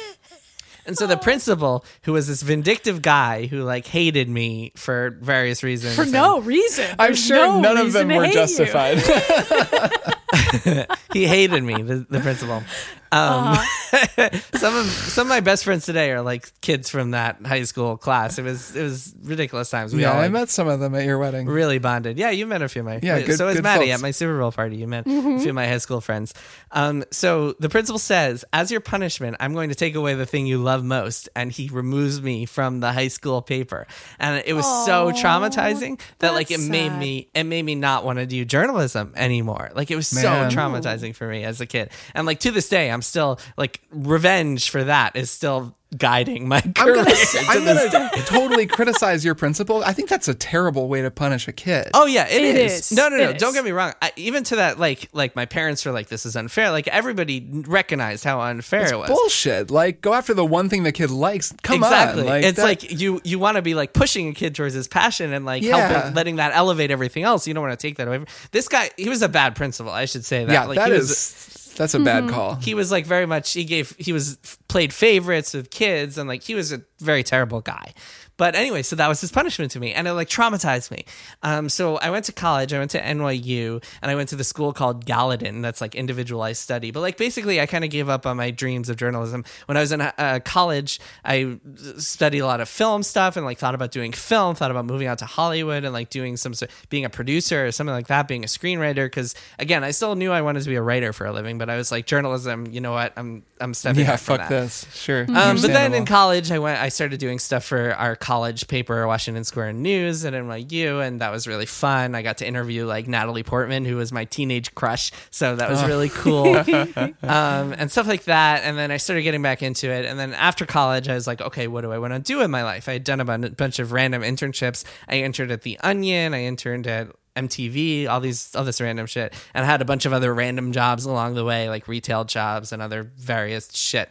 And 0.85 0.95
so 0.95 1.07
the 1.07 1.17
principal, 1.17 1.83
who 2.03 2.13
was 2.13 2.27
this 2.27 2.43
vindictive 2.43 3.01
guy 3.01 3.47
who 3.47 3.63
like 3.63 3.87
hated 3.87 4.29
me 4.29 4.71
for 4.75 5.17
various 5.19 5.63
reasons, 5.63 5.95
for 5.95 6.05
no 6.05 6.41
reason. 6.41 6.85
I'm 6.99 7.07
There's 7.07 7.25
sure 7.25 7.37
no 7.37 7.59
none 7.59 7.77
of 7.77 7.91
them 7.91 8.09
were 8.09 8.27
justified. 8.27 8.99
he 11.13 11.25
hated 11.27 11.63
me, 11.63 11.81
the, 11.81 12.05
the 12.09 12.19
principal. 12.19 12.63
Um, 13.11 13.55
some 14.55 14.75
of 14.75 14.85
some 14.87 15.27
of 15.27 15.29
my 15.29 15.39
best 15.39 15.63
friends 15.63 15.85
today 15.85 16.11
are 16.11 16.21
like 16.21 16.49
kids 16.59 16.89
from 16.89 17.11
that 17.11 17.37
high 17.45 17.63
school 17.63 17.95
class. 17.97 18.37
It 18.37 18.43
was 18.43 18.75
it 18.75 18.81
was 18.83 19.13
ridiculous 19.23 19.69
times. 19.69 19.93
We 19.93 20.01
yeah, 20.01 20.11
all 20.13 20.19
I 20.19 20.27
met 20.27 20.49
some 20.49 20.67
of 20.67 20.79
them 20.81 20.95
at 20.95 21.05
your 21.05 21.17
wedding. 21.17 21.47
really 21.47 21.79
bonded. 21.79 22.17
Yeah, 22.17 22.31
you 22.31 22.45
met 22.45 22.61
a 22.61 22.67
few 22.67 22.81
of 22.81 22.87
my 22.87 22.99
Yeah, 23.01 23.21
good- 23.21 23.37
so 23.37 23.45
was 23.45 23.55
good 23.55 23.63
Maddy 23.63 23.85
folks. 23.85 23.93
at 23.93 24.01
my 24.01 24.11
Super 24.11 24.37
Bowl 24.37 24.51
party. 24.51 24.75
You 24.77 24.87
met 24.87 25.07
a 25.07 25.39
few 25.39 25.49
of 25.49 25.55
my 25.55 25.67
high 25.67 25.77
school 25.77 26.01
friends. 26.01 26.33
Um, 26.71 27.05
so 27.11 27.53
the 27.59 27.69
principal 27.69 27.99
says, 27.99 28.43
as 28.51 28.69
your 28.69 28.81
punishment, 28.81 29.37
I'm 29.39 29.53
going 29.53 29.69
to 29.69 29.75
take 29.75 29.95
away 29.95 30.15
the 30.15 30.25
thing 30.25 30.45
you 30.45 30.57
love 30.57 30.83
most, 30.83 31.29
and 31.37 31.51
he 31.51 31.69
removes 31.71 32.21
me 32.21 32.45
from 32.45 32.81
the 32.81 32.91
high 32.91 33.07
school 33.07 33.41
paper. 33.41 33.87
And 34.19 34.43
it 34.45 34.53
was 34.53 34.65
so 34.85 35.11
traumatizing 35.11 36.01
that 36.19 36.33
like 36.33 36.51
it 36.51 36.57
that's 36.57 36.67
made 36.69 36.89
me 36.97 37.29
it 37.33 37.45
made 37.45 37.63
me 37.63 37.75
not 37.75 38.03
want 38.03 38.19
to 38.19 38.25
do 38.25 38.43
journalism 38.43 39.13
anymore. 39.15 39.71
Like 39.73 39.89
it 39.89 39.95
was 39.95 40.13
Man. 40.13 40.23
So 40.25 40.55
traumatizing 40.55 41.15
for 41.15 41.27
me 41.27 41.43
as 41.43 41.61
a 41.61 41.65
kid, 41.65 41.89
and 42.13 42.25
like 42.25 42.39
to 42.41 42.51
this 42.51 42.69
day, 42.69 42.91
I'm 42.91 43.01
still 43.01 43.39
like 43.57 43.81
revenge 43.91 44.69
for 44.69 44.83
that 44.83 45.15
is 45.15 45.31
still 45.31 45.75
guiding 45.97 46.47
my 46.47 46.61
I'm 46.65 46.73
career. 46.73 46.95
gonna, 46.95 47.15
I'm 47.49 47.65
gonna 47.65 48.09
totally 48.25 48.65
criticize 48.67 49.23
your 49.23 49.35
principal. 49.35 49.83
I 49.83 49.93
think 49.93 50.09
that's 50.09 50.27
a 50.27 50.33
terrible 50.33 50.87
way 50.87 51.01
to 51.01 51.11
punish 51.11 51.47
a 51.47 51.51
kid. 51.51 51.89
Oh 51.93 52.05
yeah, 52.05 52.27
It 52.27 52.41
it 52.43 52.55
is. 52.55 52.91
is. 52.91 52.97
No, 52.97 53.09
no, 53.09 53.17
no. 53.17 53.29
It 53.29 53.37
Don't 53.39 53.49
is. 53.49 53.55
get 53.55 53.65
me 53.65 53.71
wrong. 53.71 53.93
I, 54.01 54.11
even 54.15 54.43
to 54.45 54.57
that, 54.57 54.79
like, 54.79 55.09
like 55.13 55.35
my 55.35 55.45
parents 55.45 55.85
were 55.85 55.91
like, 55.91 56.07
"This 56.07 56.25
is 56.25 56.35
unfair." 56.35 56.71
Like 56.71 56.87
everybody 56.87 57.45
recognized 57.67 58.23
how 58.23 58.41
unfair 58.41 58.91
it 58.93 58.97
was. 58.97 59.09
bullshit. 59.09 59.71
Like, 59.71 60.01
go 60.01 60.13
after 60.13 60.33
the 60.33 60.45
one 60.45 60.69
thing 60.69 60.83
the 60.83 60.91
kid 60.91 61.11
likes. 61.11 61.53
Come 61.63 61.83
exactly. 61.83 62.21
on. 62.23 62.27
Like, 62.27 62.43
it's 62.45 62.57
that- 62.57 62.63
like 62.63 62.91
you 62.99 63.21
you 63.23 63.39
want 63.39 63.55
to 63.57 63.61
be 63.61 63.73
like 63.75 63.93
pushing 63.93 64.29
a 64.29 64.33
kid 64.33 64.55
towards 64.55 64.73
his 64.73 64.87
passion 64.87 65.33
and 65.33 65.45
like 65.45 65.63
Yeah. 65.63 65.77
helping 65.87 66.13
letting 66.13 66.35
that 66.37 66.53
elevate 66.55 66.91
everything 66.91 67.23
else. 67.23 67.47
You 67.47 67.53
don't 67.53 67.63
want 67.63 67.77
to 67.79 67.87
take 67.87 67.97
that 67.97 68.07
away. 68.07 68.17
From, 68.17 68.27
this 68.51 68.67
guy, 68.67 68.89
he 68.97 69.09
was 69.09 69.21
a 69.21 69.29
bad 69.29 69.55
principal. 69.55 69.91
I 69.91 70.05
should 70.05 70.25
say 70.25 70.45
that. 70.45 70.51
yeah, 70.53 70.65
like, 70.65 70.77
that 70.77 70.89
he 70.89 70.95
is 70.95 71.09
was, 71.09 71.64
that's 71.75 71.93
a 71.93 71.99
bad 71.99 72.23
mm-hmm. 72.23 72.33
call. 72.33 72.55
he 72.55 72.73
was 72.73 72.91
like 72.91 73.05
very 73.05 73.25
much 73.25 73.53
he 73.53 73.63
gave 73.63 73.95
he 73.97 74.13
was 74.13 74.37
played 74.67 74.93
favorites 74.93 75.53
with 75.53 75.69
kids 75.69 76.17
and 76.17 76.27
like 76.27 76.43
he 76.43 76.55
was 76.55 76.71
a 76.71 76.81
very 76.99 77.23
terrible 77.23 77.61
guy 77.61 77.93
but 78.37 78.55
anyway 78.55 78.81
so 78.81 78.95
that 78.95 79.07
was 79.07 79.19
his 79.19 79.31
punishment 79.31 79.71
to 79.71 79.79
me 79.79 79.93
and 79.93 80.07
it 80.07 80.13
like 80.13 80.29
traumatized 80.29 80.91
me 80.91 81.05
um, 81.43 81.67
so 81.69 81.97
i 81.97 82.09
went 82.09 82.25
to 82.25 82.31
college 82.31 82.73
i 82.73 82.79
went 82.79 82.91
to 82.91 83.01
nyu 83.01 83.83
and 84.01 84.11
i 84.11 84.15
went 84.15 84.29
to 84.29 84.35
the 84.35 84.43
school 84.43 84.71
called 84.71 85.05
gallatin 85.05 85.61
that's 85.61 85.81
like 85.81 85.95
individualized 85.95 86.61
study 86.61 86.91
but 86.91 87.01
like 87.01 87.17
basically 87.17 87.59
i 87.59 87.65
kind 87.65 87.83
of 87.83 87.89
gave 87.89 88.07
up 88.09 88.25
on 88.25 88.37
my 88.37 88.51
dreams 88.51 88.89
of 88.89 88.97
journalism 88.97 89.43
when 89.65 89.77
i 89.77 89.81
was 89.81 89.91
in 89.91 90.01
uh, 90.01 90.39
college 90.45 90.99
i 91.25 91.57
studied 91.97 92.39
a 92.39 92.45
lot 92.45 92.61
of 92.61 92.69
film 92.69 93.03
stuff 93.03 93.35
and 93.35 93.45
like 93.45 93.57
thought 93.57 93.75
about 93.75 93.91
doing 93.91 94.11
film 94.11 94.55
thought 94.55 94.71
about 94.71 94.85
moving 94.85 95.07
out 95.07 95.17
to 95.17 95.25
hollywood 95.25 95.83
and 95.83 95.93
like 95.93 96.09
doing 96.09 96.37
some 96.37 96.53
sort 96.53 96.71
being 96.89 97.05
a 97.05 97.09
producer 97.09 97.65
or 97.65 97.71
something 97.71 97.93
like 97.93 98.07
that 98.07 98.27
being 98.27 98.43
a 98.43 98.47
screenwriter 98.47 99.05
because 99.05 99.35
again 99.59 99.83
i 99.83 99.91
still 99.91 100.15
knew 100.15 100.31
i 100.31 100.41
wanted 100.41 100.61
to 100.61 100.69
be 100.69 100.75
a 100.75 100.81
writer 100.81 101.11
for 101.11 101.25
a 101.25 101.33
living 101.33 101.57
but 101.57 101.69
i 101.69 101.75
was 101.75 101.91
like 101.91 102.05
journalism 102.05 102.67
you 102.67 102.81
know 102.81 102.91
what 102.91 103.13
i'm 103.17 103.43
i'm 103.59 103.73
stepping 103.73 104.05
Yeah, 104.05 104.15
fuck 104.17 104.49
this. 104.49 104.85
Sure. 104.93 105.21
Um, 105.21 105.55
but 105.61 105.67
then 105.67 105.93
in 105.93 106.05
college, 106.05 106.51
I 106.51 106.59
went. 106.59 106.79
I 106.79 106.89
started 106.89 107.19
doing 107.19 107.39
stuff 107.39 107.63
for 107.63 107.93
our 107.93 108.15
college 108.25 108.67
paper, 108.67 109.05
Washington 109.05 109.43
Square 109.43 109.73
News 109.73 110.25
at 110.25 110.33
NYU, 110.33 111.05
and 111.05 111.21
that 111.21 111.31
was 111.31 111.45
really 111.45 111.67
fun. 111.67 112.15
I 112.15 112.23
got 112.23 112.39
to 112.39 112.47
interview 112.47 112.87
like 112.87 113.07
Natalie 113.07 113.43
Portman, 113.43 113.85
who 113.85 113.97
was 113.97 114.11
my 114.11 114.25
teenage 114.25 114.73
crush, 114.73 115.11
so 115.29 115.55
that 115.55 115.69
was 115.69 115.83
really 115.83 116.09
cool, 116.09 116.57
um, 117.21 117.75
and 117.77 117.91
stuff 117.91 118.07
like 118.07 118.23
that. 118.23 118.63
And 118.63 118.79
then 118.79 118.89
I 118.89 118.97
started 118.97 119.21
getting 119.21 119.43
back 119.43 119.61
into 119.61 119.91
it. 119.91 120.05
And 120.05 120.17
then 120.17 120.33
after 120.33 120.65
college, 120.65 121.07
I 121.07 121.13
was 121.13 121.27
like, 121.27 121.39
okay, 121.39 121.67
what 121.67 121.81
do 121.81 121.91
I 121.91 121.99
want 121.99 122.13
to 122.13 122.19
do 122.19 122.41
in 122.41 122.49
my 122.49 122.63
life? 122.63 122.89
I 122.89 122.93
had 122.93 123.03
done 123.03 123.19
a 123.19 123.25
bunch 123.25 123.77
of 123.77 123.91
random 123.91 124.23
internships. 124.23 124.85
I 125.07 125.17
interned 125.17 125.51
at 125.51 125.61
The 125.61 125.77
Onion. 125.81 126.33
I 126.33 126.45
interned 126.45 126.87
at 126.87 127.09
MTV, 127.35 128.07
all 128.07 128.19
these 128.19 128.55
all 128.55 128.63
this 128.63 128.79
random 128.79 129.05
shit, 129.05 129.33
and 129.53 129.65
I 129.65 129.67
had 129.67 129.81
a 129.81 129.85
bunch 129.85 130.05
of 130.05 130.13
other 130.13 130.33
random 130.33 130.71
jobs 130.71 131.05
along 131.05 131.35
the 131.35 131.43
way, 131.43 131.69
like 131.69 131.87
retail 131.87 132.23
jobs 132.23 132.71
and 132.71 132.81
other 132.81 133.11
various 133.17 133.73
shit, 133.75 134.09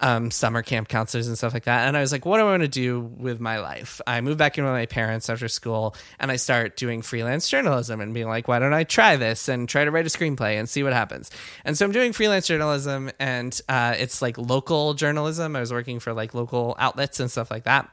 um, 0.00 0.30
summer 0.30 0.62
camp 0.62 0.88
counselors 0.88 1.26
and 1.26 1.38
stuff 1.38 1.54
like 1.54 1.64
that. 1.64 1.88
And 1.88 1.96
I 1.96 2.00
was 2.00 2.12
like, 2.12 2.26
what 2.26 2.38
do 2.38 2.42
I 2.44 2.50
want 2.50 2.62
to 2.62 2.68
do 2.68 3.00
with 3.00 3.40
my 3.40 3.58
life? 3.58 4.00
I 4.06 4.20
moved 4.20 4.38
back 4.38 4.58
in 4.58 4.64
with 4.64 4.72
my 4.72 4.86
parents 4.86 5.30
after 5.30 5.48
school, 5.48 5.96
and 6.20 6.30
I 6.30 6.36
start 6.36 6.76
doing 6.76 7.02
freelance 7.02 7.48
journalism 7.48 8.00
and 8.00 8.12
being 8.12 8.28
like, 8.28 8.46
why 8.46 8.58
don't 8.58 8.74
I 8.74 8.84
try 8.84 9.16
this 9.16 9.48
and 9.48 9.68
try 9.68 9.84
to 9.84 9.90
write 9.90 10.06
a 10.06 10.10
screenplay 10.10 10.58
and 10.58 10.68
see 10.68 10.82
what 10.82 10.92
happens? 10.92 11.30
And 11.64 11.78
so 11.78 11.86
I'm 11.86 11.92
doing 11.92 12.12
freelance 12.12 12.46
journalism, 12.46 13.10
and 13.18 13.58
uh, 13.68 13.94
it's 13.98 14.20
like 14.20 14.36
local 14.36 14.94
journalism. 14.94 15.56
I 15.56 15.60
was 15.60 15.72
working 15.72 15.98
for 15.98 16.12
like 16.12 16.34
local 16.34 16.76
outlets 16.78 17.20
and 17.20 17.30
stuff 17.30 17.50
like 17.50 17.64
that 17.64 17.90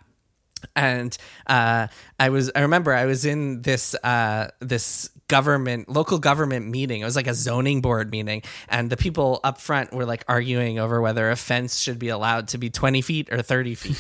and 0.76 1.18
uh, 1.48 1.88
I 2.20 2.30
was 2.30 2.52
I 2.56 2.62
remember 2.62 2.94
I 2.94 3.06
was 3.06 3.26
in 3.26 3.62
this 3.62 3.96
uh, 4.04 4.50
this 4.60 5.10
government 5.34 5.90
local 5.90 6.20
government 6.20 6.68
meeting. 6.68 7.02
It 7.02 7.06
was 7.06 7.16
like 7.16 7.26
a 7.26 7.34
zoning 7.34 7.82
board 7.82 8.12
meeting, 8.12 8.44
and 8.70 8.92
the 8.92 8.96
people 8.96 9.40
up 9.44 9.60
front 9.60 9.92
were 9.92 10.06
like 10.06 10.24
arguing 10.28 10.78
over 10.78 11.02
whether 11.02 11.32
a 11.32 11.36
fence 11.36 11.80
should 11.80 11.98
be 11.98 12.10
allowed 12.10 12.50
to 12.50 12.60
be 12.60 12.70
twenty 12.70 13.02
feet 13.02 13.34
or 13.34 13.42
thirty 13.42 13.74
feet. 13.74 13.98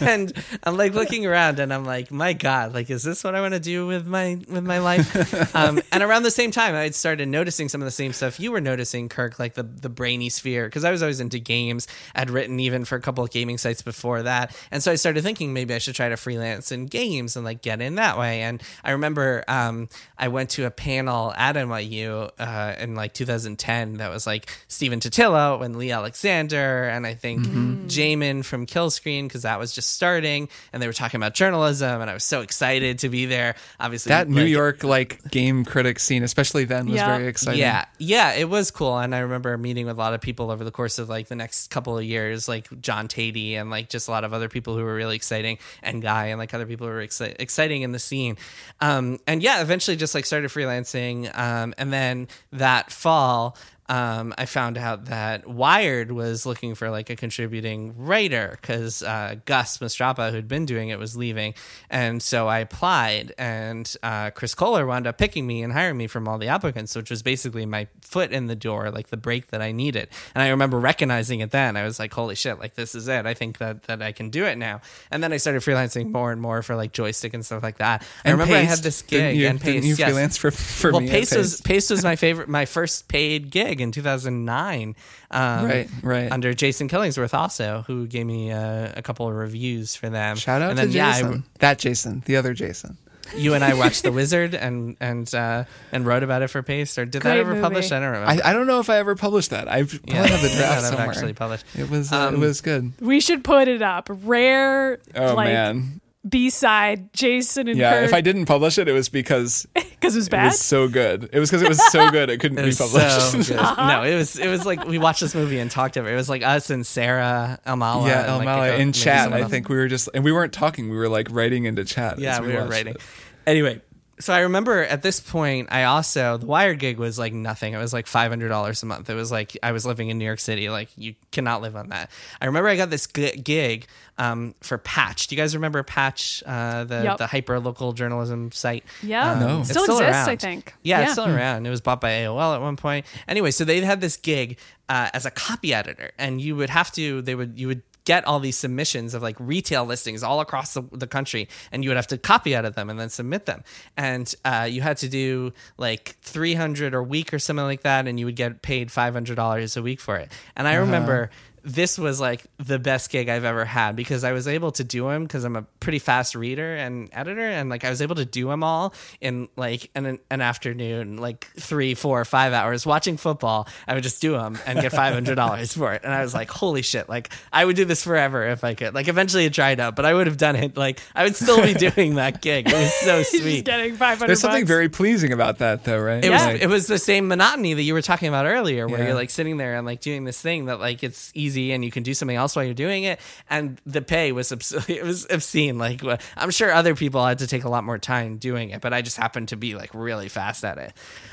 and 0.00 0.32
I'm 0.62 0.78
like 0.78 0.94
looking 0.94 1.26
around, 1.26 1.60
and 1.60 1.70
I'm 1.70 1.84
like, 1.84 2.10
my 2.10 2.32
God, 2.32 2.72
like 2.72 2.88
is 2.88 3.02
this 3.02 3.22
what 3.24 3.34
I 3.34 3.42
want 3.42 3.52
to 3.52 3.60
do 3.60 3.86
with 3.86 4.06
my 4.06 4.40
with 4.48 4.64
my 4.64 4.78
life? 4.78 5.54
um, 5.54 5.82
and 5.92 6.02
around 6.02 6.22
the 6.22 6.30
same 6.30 6.50
time, 6.50 6.74
I 6.74 6.84
had 6.84 6.94
started 6.94 7.28
noticing 7.28 7.68
some 7.68 7.82
of 7.82 7.84
the 7.84 7.90
same 7.90 8.14
stuff 8.14 8.40
you 8.40 8.50
were 8.50 8.62
noticing, 8.62 9.10
Kirk, 9.10 9.38
like 9.38 9.52
the 9.52 9.64
the 9.64 9.90
brainy 9.90 10.30
sphere, 10.30 10.64
because 10.64 10.82
I 10.82 10.90
was 10.90 11.02
always 11.02 11.20
into 11.20 11.38
games. 11.38 11.86
I'd 12.14 12.30
written 12.30 12.58
even 12.58 12.86
for 12.86 12.96
a 12.96 13.02
couple 13.02 13.22
of 13.22 13.30
gaming 13.30 13.58
sites 13.58 13.82
before 13.82 14.22
that, 14.22 14.56
and 14.70 14.82
so 14.82 14.92
I 14.92 14.94
started 14.94 15.22
thinking 15.24 15.52
maybe 15.52 15.74
I 15.74 15.78
should 15.78 15.94
try 15.94 16.08
to 16.08 16.16
freelance 16.16 16.72
in 16.72 16.86
games 16.86 17.36
and 17.36 17.44
like 17.44 17.60
get 17.60 17.82
in 17.82 17.96
that 17.96 18.16
way. 18.16 18.40
And 18.40 18.62
I 18.82 18.92
remember 18.92 19.44
um, 19.46 19.90
I 20.16 20.28
went 20.28 20.37
to 20.46 20.64
a 20.64 20.70
panel 20.70 21.32
at 21.36 21.56
NYU 21.56 22.30
uh, 22.38 22.74
in 22.78 22.94
like 22.94 23.12
2010 23.14 23.98
that 23.98 24.10
was 24.10 24.26
like 24.26 24.48
Stephen 24.68 25.00
Totilo 25.00 25.62
and 25.64 25.76
Leigh 25.76 25.90
Alexander, 25.90 26.84
and 26.84 27.06
I 27.06 27.14
think 27.14 27.46
Jamin 27.46 28.44
from 28.44 28.66
Killscreen 28.66 29.24
because 29.24 29.42
that 29.42 29.58
was 29.58 29.72
just 29.74 29.90
starting, 29.92 30.48
and 30.72 30.82
they 30.82 30.86
were 30.86 30.92
talking 30.92 31.18
about 31.18 31.34
journalism, 31.34 32.00
and 32.00 32.10
I 32.10 32.14
was 32.14 32.24
so 32.24 32.40
excited 32.40 33.00
to 33.00 33.08
be 33.08 33.26
there. 33.26 33.54
Obviously, 33.80 34.10
that 34.10 34.28
New 34.28 34.44
York 34.44 34.84
like 34.84 35.28
game 35.30 35.64
critic 35.64 35.98
scene, 35.98 36.22
especially 36.22 36.64
then, 36.64 36.86
was 36.86 36.96
Yeah. 36.96 37.16
very 37.16 37.28
exciting. 37.28 37.60
yeah, 37.60 37.84
yeah, 37.98 38.32
it 38.34 38.48
was 38.48 38.70
cool, 38.70 38.98
and 38.98 39.14
I 39.14 39.18
remember 39.20 39.56
meeting 39.58 39.86
with 39.86 39.96
a 39.96 39.98
lot 40.00 40.14
of 40.14 40.20
people 40.20 40.50
over 40.50 40.64
the 40.64 40.70
course 40.70 40.98
of 40.98 41.08
like 41.08 41.28
the 41.28 41.36
next 41.36 41.70
couple 41.70 41.96
of 41.98 42.04
years, 42.04 42.48
like 42.48 42.68
John 42.80 43.08
Teti 43.08 43.52
and 43.54 43.70
like 43.70 43.88
just 43.88 44.08
a 44.08 44.10
lot 44.10 44.24
of 44.24 44.32
other 44.32 44.48
people 44.48 44.76
who 44.76 44.84
were 44.84 44.94
really 44.94 45.16
exciting, 45.16 45.58
and 45.82 46.02
Guy 46.02 46.26
and 46.26 46.38
like 46.38 46.54
other 46.54 46.66
people 46.66 46.86
who 46.86 46.92
were 46.92 47.04
exci- 47.04 47.36
exciting 47.38 47.82
in 47.82 47.92
the 47.92 47.98
scene. 47.98 48.36
Um, 48.80 49.18
and 49.26 49.42
yeah, 49.42 49.60
eventually 49.62 49.96
just 49.96 50.14
like 50.14 50.26
started 50.28 50.50
freelancing, 50.50 51.36
um, 51.36 51.74
and 51.76 51.92
then 51.92 52.28
that 52.52 52.92
fall. 52.92 53.56
Um, 53.88 54.34
I 54.36 54.46
found 54.46 54.76
out 54.76 55.06
that 55.06 55.46
Wired 55.46 56.12
was 56.12 56.44
looking 56.44 56.74
for 56.74 56.90
like 56.90 57.10
a 57.10 57.16
contributing 57.16 57.94
writer 57.96 58.58
because 58.60 59.02
uh, 59.02 59.36
Gus 59.44 59.78
Mastrapa, 59.78 60.30
who'd 60.30 60.48
been 60.48 60.66
doing 60.66 60.88
it, 60.88 60.98
was 60.98 61.16
leaving, 61.16 61.54
and 61.88 62.22
so 62.22 62.48
I 62.48 62.58
applied, 62.58 63.32
and 63.38 63.94
uh, 64.02 64.30
Chris 64.30 64.54
Kohler 64.54 64.86
wound 64.86 65.06
up 65.06 65.18
picking 65.18 65.46
me 65.46 65.62
and 65.62 65.72
hiring 65.72 65.96
me 65.96 66.06
from 66.06 66.28
all 66.28 66.38
the 66.38 66.48
applicants, 66.48 66.94
which 66.96 67.10
was 67.10 67.22
basically 67.22 67.64
my 67.66 67.86
foot 68.02 68.32
in 68.32 68.46
the 68.46 68.56
door, 68.56 68.90
like 68.90 69.08
the 69.08 69.16
break 69.16 69.48
that 69.48 69.62
I 69.62 69.72
needed. 69.72 70.08
And 70.34 70.42
I 70.42 70.48
remember 70.48 70.78
recognizing 70.78 71.40
it 71.40 71.50
then. 71.50 71.76
I 71.76 71.84
was 71.84 71.98
like, 71.98 72.12
"Holy 72.12 72.34
shit! 72.34 72.58
Like 72.58 72.74
this 72.74 72.94
is 72.94 73.08
it. 73.08 73.26
I 73.26 73.34
think 73.34 73.58
that 73.58 73.84
that 73.84 74.02
I 74.02 74.12
can 74.12 74.30
do 74.30 74.44
it 74.44 74.58
now." 74.58 74.80
And 75.10 75.22
then 75.22 75.32
I 75.32 75.36
started 75.36 75.62
freelancing 75.62 76.10
more 76.10 76.32
and 76.32 76.40
more 76.40 76.62
for 76.62 76.76
like 76.76 76.92
Joystiq 76.92 77.32
and 77.34 77.44
stuff 77.44 77.62
like 77.62 77.78
that. 77.78 78.02
And 78.24 78.30
I 78.30 78.32
remember 78.32 78.54
I 78.54 78.60
had 78.60 78.78
this 78.78 79.02
Didn't 79.02 79.30
gig 79.30 79.40
you, 79.40 79.46
and 79.48 79.60
didn't 79.60 79.84
you 79.84 79.94
yes. 79.94 80.08
freelance 80.08 80.36
for 80.36 80.50
for 80.50 80.90
well, 80.90 81.00
me? 81.00 81.08
Pace 81.08 81.28
Paste 81.28 81.36
was 81.36 81.52
Paste? 81.52 81.64
Paste 81.64 81.90
was 81.90 82.04
my 82.04 82.16
favorite, 82.16 82.48
my 82.48 82.64
first 82.64 83.08
paid 83.08 83.50
gig 83.50 83.77
in 83.80 83.92
2009. 83.92 84.94
Um, 85.30 85.64
Right, 85.66 85.88
right. 86.02 86.30
Under 86.32 86.54
Jason 86.54 86.88
Killingsworth, 86.88 87.34
also, 87.34 87.84
who 87.86 88.06
gave 88.06 88.26
me 88.26 88.50
uh, 88.52 88.92
a 88.96 89.02
couple 89.02 89.28
of 89.28 89.34
reviews 89.34 89.94
for 89.96 90.08
them. 90.10 90.36
Shout 90.36 90.62
out 90.62 90.70
and 90.70 90.78
to 90.78 90.86
then, 90.86 90.94
yeah, 90.94 91.08
I- 91.08 91.12
Jason. 91.22 91.44
that 91.60 91.78
Jason, 91.78 92.22
the 92.26 92.36
other 92.36 92.54
Jason. 92.54 92.96
you 93.36 93.52
and 93.52 93.62
I 93.62 93.74
watched 93.74 94.04
The 94.04 94.12
Wizard 94.20 94.54
and 94.54 94.96
and 95.00 95.32
uh, 95.34 95.64
and 95.92 96.06
wrote 96.06 96.22
about 96.22 96.40
it 96.40 96.48
for 96.48 96.62
Paste, 96.62 96.98
or 96.98 97.04
did 97.04 97.20
that 97.22 97.36
ever 97.36 97.50
movie. 97.50 97.60
publish? 97.62 97.92
I 97.92 98.00
don't 98.00 98.12
remember. 98.12 98.42
I, 98.42 98.50
I 98.50 98.52
don't 98.54 98.66
know 98.66 98.80
if 98.80 98.88
I 98.88 98.96
ever 98.96 99.14
published 99.16 99.50
that. 99.50 99.68
I've 99.70 99.90
probably 100.06 100.14
have 100.30 100.40
the 100.42 100.48
draft 100.48 100.58
not 100.58 100.68
have 100.68 100.84
somewhere. 100.84 101.08
actually 101.10 101.32
published. 101.34 101.66
It 101.76 101.90
was 101.90 102.10
uh, 102.10 102.30
it 102.32 102.34
Um, 102.34 102.40
was 102.40 102.62
good. 102.62 102.92
We 103.00 103.20
should 103.20 103.44
put 103.44 103.68
it 103.68 103.82
up. 103.82 104.08
Rare, 104.10 104.98
Oh 105.14 105.34
like 105.34 105.48
man, 105.48 106.00
B 106.28 106.50
side, 106.50 107.12
Jason 107.12 107.68
and 107.68 107.78
yeah. 107.78 107.92
Kirk. 107.92 108.04
If 108.06 108.14
I 108.14 108.20
didn't 108.20 108.46
publish 108.46 108.76
it, 108.78 108.88
it 108.88 108.92
was 108.92 109.08
because 109.08 109.66
because 109.74 110.14
it 110.14 110.18
was 110.18 110.26
it 110.26 110.30
bad. 110.30 110.44
was 110.46 110.58
so 110.58 110.88
good. 110.88 111.28
It 111.32 111.38
was 111.38 111.50
because 111.50 111.62
it 111.62 111.68
was 111.68 111.80
so 111.92 112.10
good 112.12 112.28
it 112.30 112.38
couldn't 112.40 112.58
It 112.58 112.64
be 112.70 112.74
published. 112.74 113.32
so 113.46 113.54
good. 113.56 113.62
No, 113.78 114.02
it 114.02 114.14
was 114.16 114.38
it 114.38 114.48
was 114.48 114.66
like 114.66 114.84
we 114.86 114.98
watched 114.98 115.20
this 115.20 115.34
movie 115.34 115.58
and 115.58 115.70
talked 115.70 115.96
about 115.96 116.08
it. 116.10 116.14
It 116.14 116.16
was 116.16 116.28
like 116.28 116.42
us 116.42 116.70
and 116.70 116.86
Sarah 116.86 117.58
Elmaleh. 117.66 118.08
yeah, 118.08 118.34
and, 118.36 118.44
like, 118.44 118.48
Elmaleh 118.48 118.68
a 118.68 118.70
co- 118.72 118.76
in 118.78 118.92
chat. 118.92 119.24
someone 119.24 119.42
I 119.42 119.48
think 119.48 119.68
we 119.68 119.76
were 119.76 119.88
just 119.88 120.08
and 120.12 120.24
we 120.24 120.32
weren't 120.32 120.52
talking. 120.52 120.90
We 120.90 120.96
were 120.96 121.08
like 121.08 121.28
writing 121.30 121.64
into 121.64 121.84
chat. 121.84 122.18
Yeah, 122.18 122.34
as 122.34 122.40
we, 122.40 122.52
were 122.52 122.66
writing. 122.66 122.94
it. 122.94 123.00
Anyway, 123.46 123.80
so 124.20 124.32
I 124.34 124.40
remember 124.40 124.82
at 124.84 125.02
this 125.02 125.20
point, 125.20 125.68
I 125.70 125.84
also 125.84 126.36
the 126.38 126.46
wire 126.46 126.74
gig 126.74 126.98
was 126.98 127.18
like 127.18 127.32
nothing. 127.32 127.72
It 127.74 127.78
was 127.78 127.92
like 127.92 128.06
five 128.06 128.30
hundred 128.30 128.48
dollars 128.48 128.82
a 128.82 128.86
month. 128.86 129.08
It 129.10 129.14
was 129.14 129.30
like 129.30 129.56
I 129.62 129.72
was 129.72 129.86
living 129.86 130.08
in 130.08 130.18
New 130.18 130.24
York 130.24 130.40
City. 130.40 130.68
Like 130.70 130.88
you 130.96 131.14
cannot 131.32 131.62
live 131.62 131.76
on 131.76 131.88
that. 131.90 132.10
I 132.40 132.46
remember 132.46 132.68
I 132.68 132.76
got 132.76 132.90
this 132.90 133.06
gig 133.06 133.86
um, 134.18 134.54
for 134.60 134.78
Patch. 134.78 135.28
Do 135.28 135.34
you 135.36 135.40
guys 135.40 135.54
remember 135.54 135.82
Patch, 135.82 136.42
uh, 136.46 136.84
the 136.84 137.02
Yep. 137.04 137.18
the 137.18 137.26
hyper 137.28 137.60
local 137.60 137.92
journalism 137.92 138.50
site? 138.52 138.84
Yeah. 139.02 139.32
Um, 139.32 139.40
No. 139.40 139.60
it's 139.60 139.70
Still 139.70 139.84
exists, 139.84 140.26
I 140.28 140.36
think. 140.36 140.74
Yeah, 140.82 140.98
Yeah. 140.98 141.04
it's 141.04 141.12
still 141.12 141.26
around. 141.28 141.66
It 141.66 141.70
was 141.70 141.80
bought 141.80 142.00
by 142.00 142.10
AOL 142.10 142.54
at 142.54 142.60
one 142.60 142.76
point. 142.76 143.06
Anyway, 143.28 143.50
so 143.52 143.64
they 143.64 143.80
had 143.80 144.00
this 144.00 144.16
gig 144.16 144.58
uh, 144.88 145.10
as 145.12 145.26
a 145.26 145.30
copy 145.30 145.72
editor, 145.74 146.10
and 146.18 146.40
you 146.40 146.56
would 146.56 146.70
have 146.70 146.90
to. 146.92 147.22
They 147.22 147.34
would 147.34 147.58
you 147.58 147.68
would 147.68 147.82
get 148.08 148.26
all 148.26 148.40
these 148.40 148.56
submissions 148.56 149.12
of 149.12 149.20
like 149.20 149.36
retail 149.38 149.84
listings 149.84 150.22
all 150.22 150.40
across 150.40 150.72
the, 150.72 150.82
the 150.92 151.06
country 151.06 151.46
and 151.70 151.84
you 151.84 151.90
would 151.90 151.96
have 151.96 152.06
to 152.06 152.16
copy 152.16 152.56
out 152.56 152.64
of 152.64 152.74
them 152.74 152.88
and 152.88 152.98
then 152.98 153.10
submit 153.10 153.44
them. 153.44 153.62
And 153.98 154.34
uh, 154.46 154.66
you 154.68 154.80
had 154.80 154.96
to 154.98 155.10
do 155.10 155.52
like 155.76 156.16
300 156.22 156.94
a 156.94 157.02
week 157.02 157.34
or 157.34 157.38
something 157.38 157.66
like 157.66 157.82
that 157.82 158.08
and 158.08 158.18
you 158.18 158.24
would 158.24 158.34
get 158.34 158.62
paid 158.62 158.88
$500 158.88 159.76
a 159.76 159.82
week 159.82 160.00
for 160.00 160.16
it. 160.16 160.32
And 160.56 160.66
i 160.66 160.76
remember 160.76 161.28
this 161.68 161.98
was 161.98 162.18
like 162.18 162.44
the 162.58 162.78
best 162.78 163.10
gig 163.10 163.28
I've 163.28 163.44
ever 163.44 163.64
had 163.66 163.94
because 163.94 164.24
I 164.24 164.32
was 164.32 164.48
able 164.48 164.72
to 164.72 164.84
do 164.84 165.08
them 165.08 165.24
because 165.24 165.44
I'm 165.44 165.54
a 165.54 165.62
pretty 165.80 165.98
fast 165.98 166.34
reader 166.34 166.74
and 166.76 167.10
editor, 167.12 167.46
and 167.46 167.68
like 167.68 167.84
I 167.84 167.90
was 167.90 168.00
able 168.00 168.14
to 168.16 168.24
do 168.24 168.48
them 168.48 168.64
all 168.64 168.94
in 169.20 169.48
like 169.56 169.90
an 169.94 170.18
an 170.30 170.40
afternoon, 170.40 171.18
like 171.18 171.46
three, 171.58 171.94
four, 171.94 172.24
five 172.24 172.52
hours 172.54 172.86
watching 172.86 173.16
football. 173.18 173.68
I 173.86 173.92
would 173.94 174.02
just 174.02 174.22
do 174.22 174.32
them 174.32 174.58
and 174.66 174.80
get 174.80 174.92
five 174.92 175.12
hundred 175.12 175.34
dollars 175.34 175.74
for 175.74 175.92
it, 175.92 176.02
and 176.04 176.12
I 176.12 176.22
was 176.22 176.32
like, 176.32 176.50
holy 176.50 176.80
shit! 176.82 177.08
Like 177.08 177.30
I 177.52 177.64
would 177.64 177.76
do 177.76 177.84
this 177.84 178.02
forever 178.02 178.46
if 178.46 178.64
I 178.64 178.72
could. 178.74 178.94
Like 178.94 179.08
eventually 179.08 179.44
it 179.44 179.52
dried 179.52 179.78
up, 179.78 179.94
but 179.94 180.06
I 180.06 180.14
would 180.14 180.26
have 180.26 180.38
done 180.38 180.56
it. 180.56 180.76
Like 180.76 181.00
I 181.14 181.24
would 181.24 181.36
still 181.36 181.62
be 181.62 181.74
doing 181.74 182.14
that 182.14 182.40
gig. 182.40 182.66
It 182.68 182.72
was 182.74 182.92
so 182.94 183.18
He's 183.18 183.30
just 183.30 183.42
sweet. 183.42 183.64
getting 183.66 183.94
500 183.94 184.26
There's 184.26 184.40
something 184.40 184.62
bucks. 184.62 184.68
very 184.68 184.88
pleasing 184.88 185.32
about 185.32 185.58
that, 185.58 185.84
though, 185.84 186.00
right? 186.00 186.24
It 186.24 186.30
Yeah. 186.30 186.52
was 186.52 186.60
it 186.62 186.66
was 186.66 186.86
the 186.86 186.98
same 186.98 187.28
monotony 187.28 187.74
that 187.74 187.82
you 187.82 187.92
were 187.92 188.02
talking 188.02 188.28
about 188.28 188.46
earlier, 188.46 188.88
where 188.88 189.00
Yeah. 189.00 189.06
you're 189.08 189.14
like 189.14 189.30
sitting 189.30 189.58
there 189.58 189.74
and 189.76 189.84
like 189.84 190.00
doing 190.00 190.24
this 190.24 190.40
thing 190.40 190.64
that 190.66 190.80
like 190.80 191.02
it's 191.04 191.30
easy 191.34 191.57
and 191.72 191.84
you 191.84 191.90
can 191.90 192.02
do 192.02 192.14
something 192.14 192.36
else 192.36 192.56
while 192.56 192.64
you're 192.64 192.74
doing 192.74 193.04
it, 193.04 193.20
and 193.50 193.80
the 193.86 194.02
pay 194.02 194.32
was 194.32 194.52
obs- 194.52 194.72
it 194.88 195.02
was 195.02 195.26
obscene. 195.30 195.78
Like 195.78 196.02
I'm 196.36 196.50
sure 196.50 196.72
other 196.72 196.94
people 196.94 197.24
had 197.24 197.38
to 197.40 197.46
take 197.46 197.64
a 197.64 197.68
lot 197.68 197.84
more 197.84 197.98
time 197.98 198.38
doing 198.38 198.70
it, 198.70 198.80
but 198.80 198.92
I 198.92 199.02
just 199.02 199.16
happened 199.16 199.48
to 199.48 199.56
be 199.56 199.74
like 199.74 199.90
really 199.94 200.28
fast 200.28 200.64
at 200.64 200.78
it. 200.78 200.92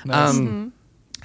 Um, 0.10 0.74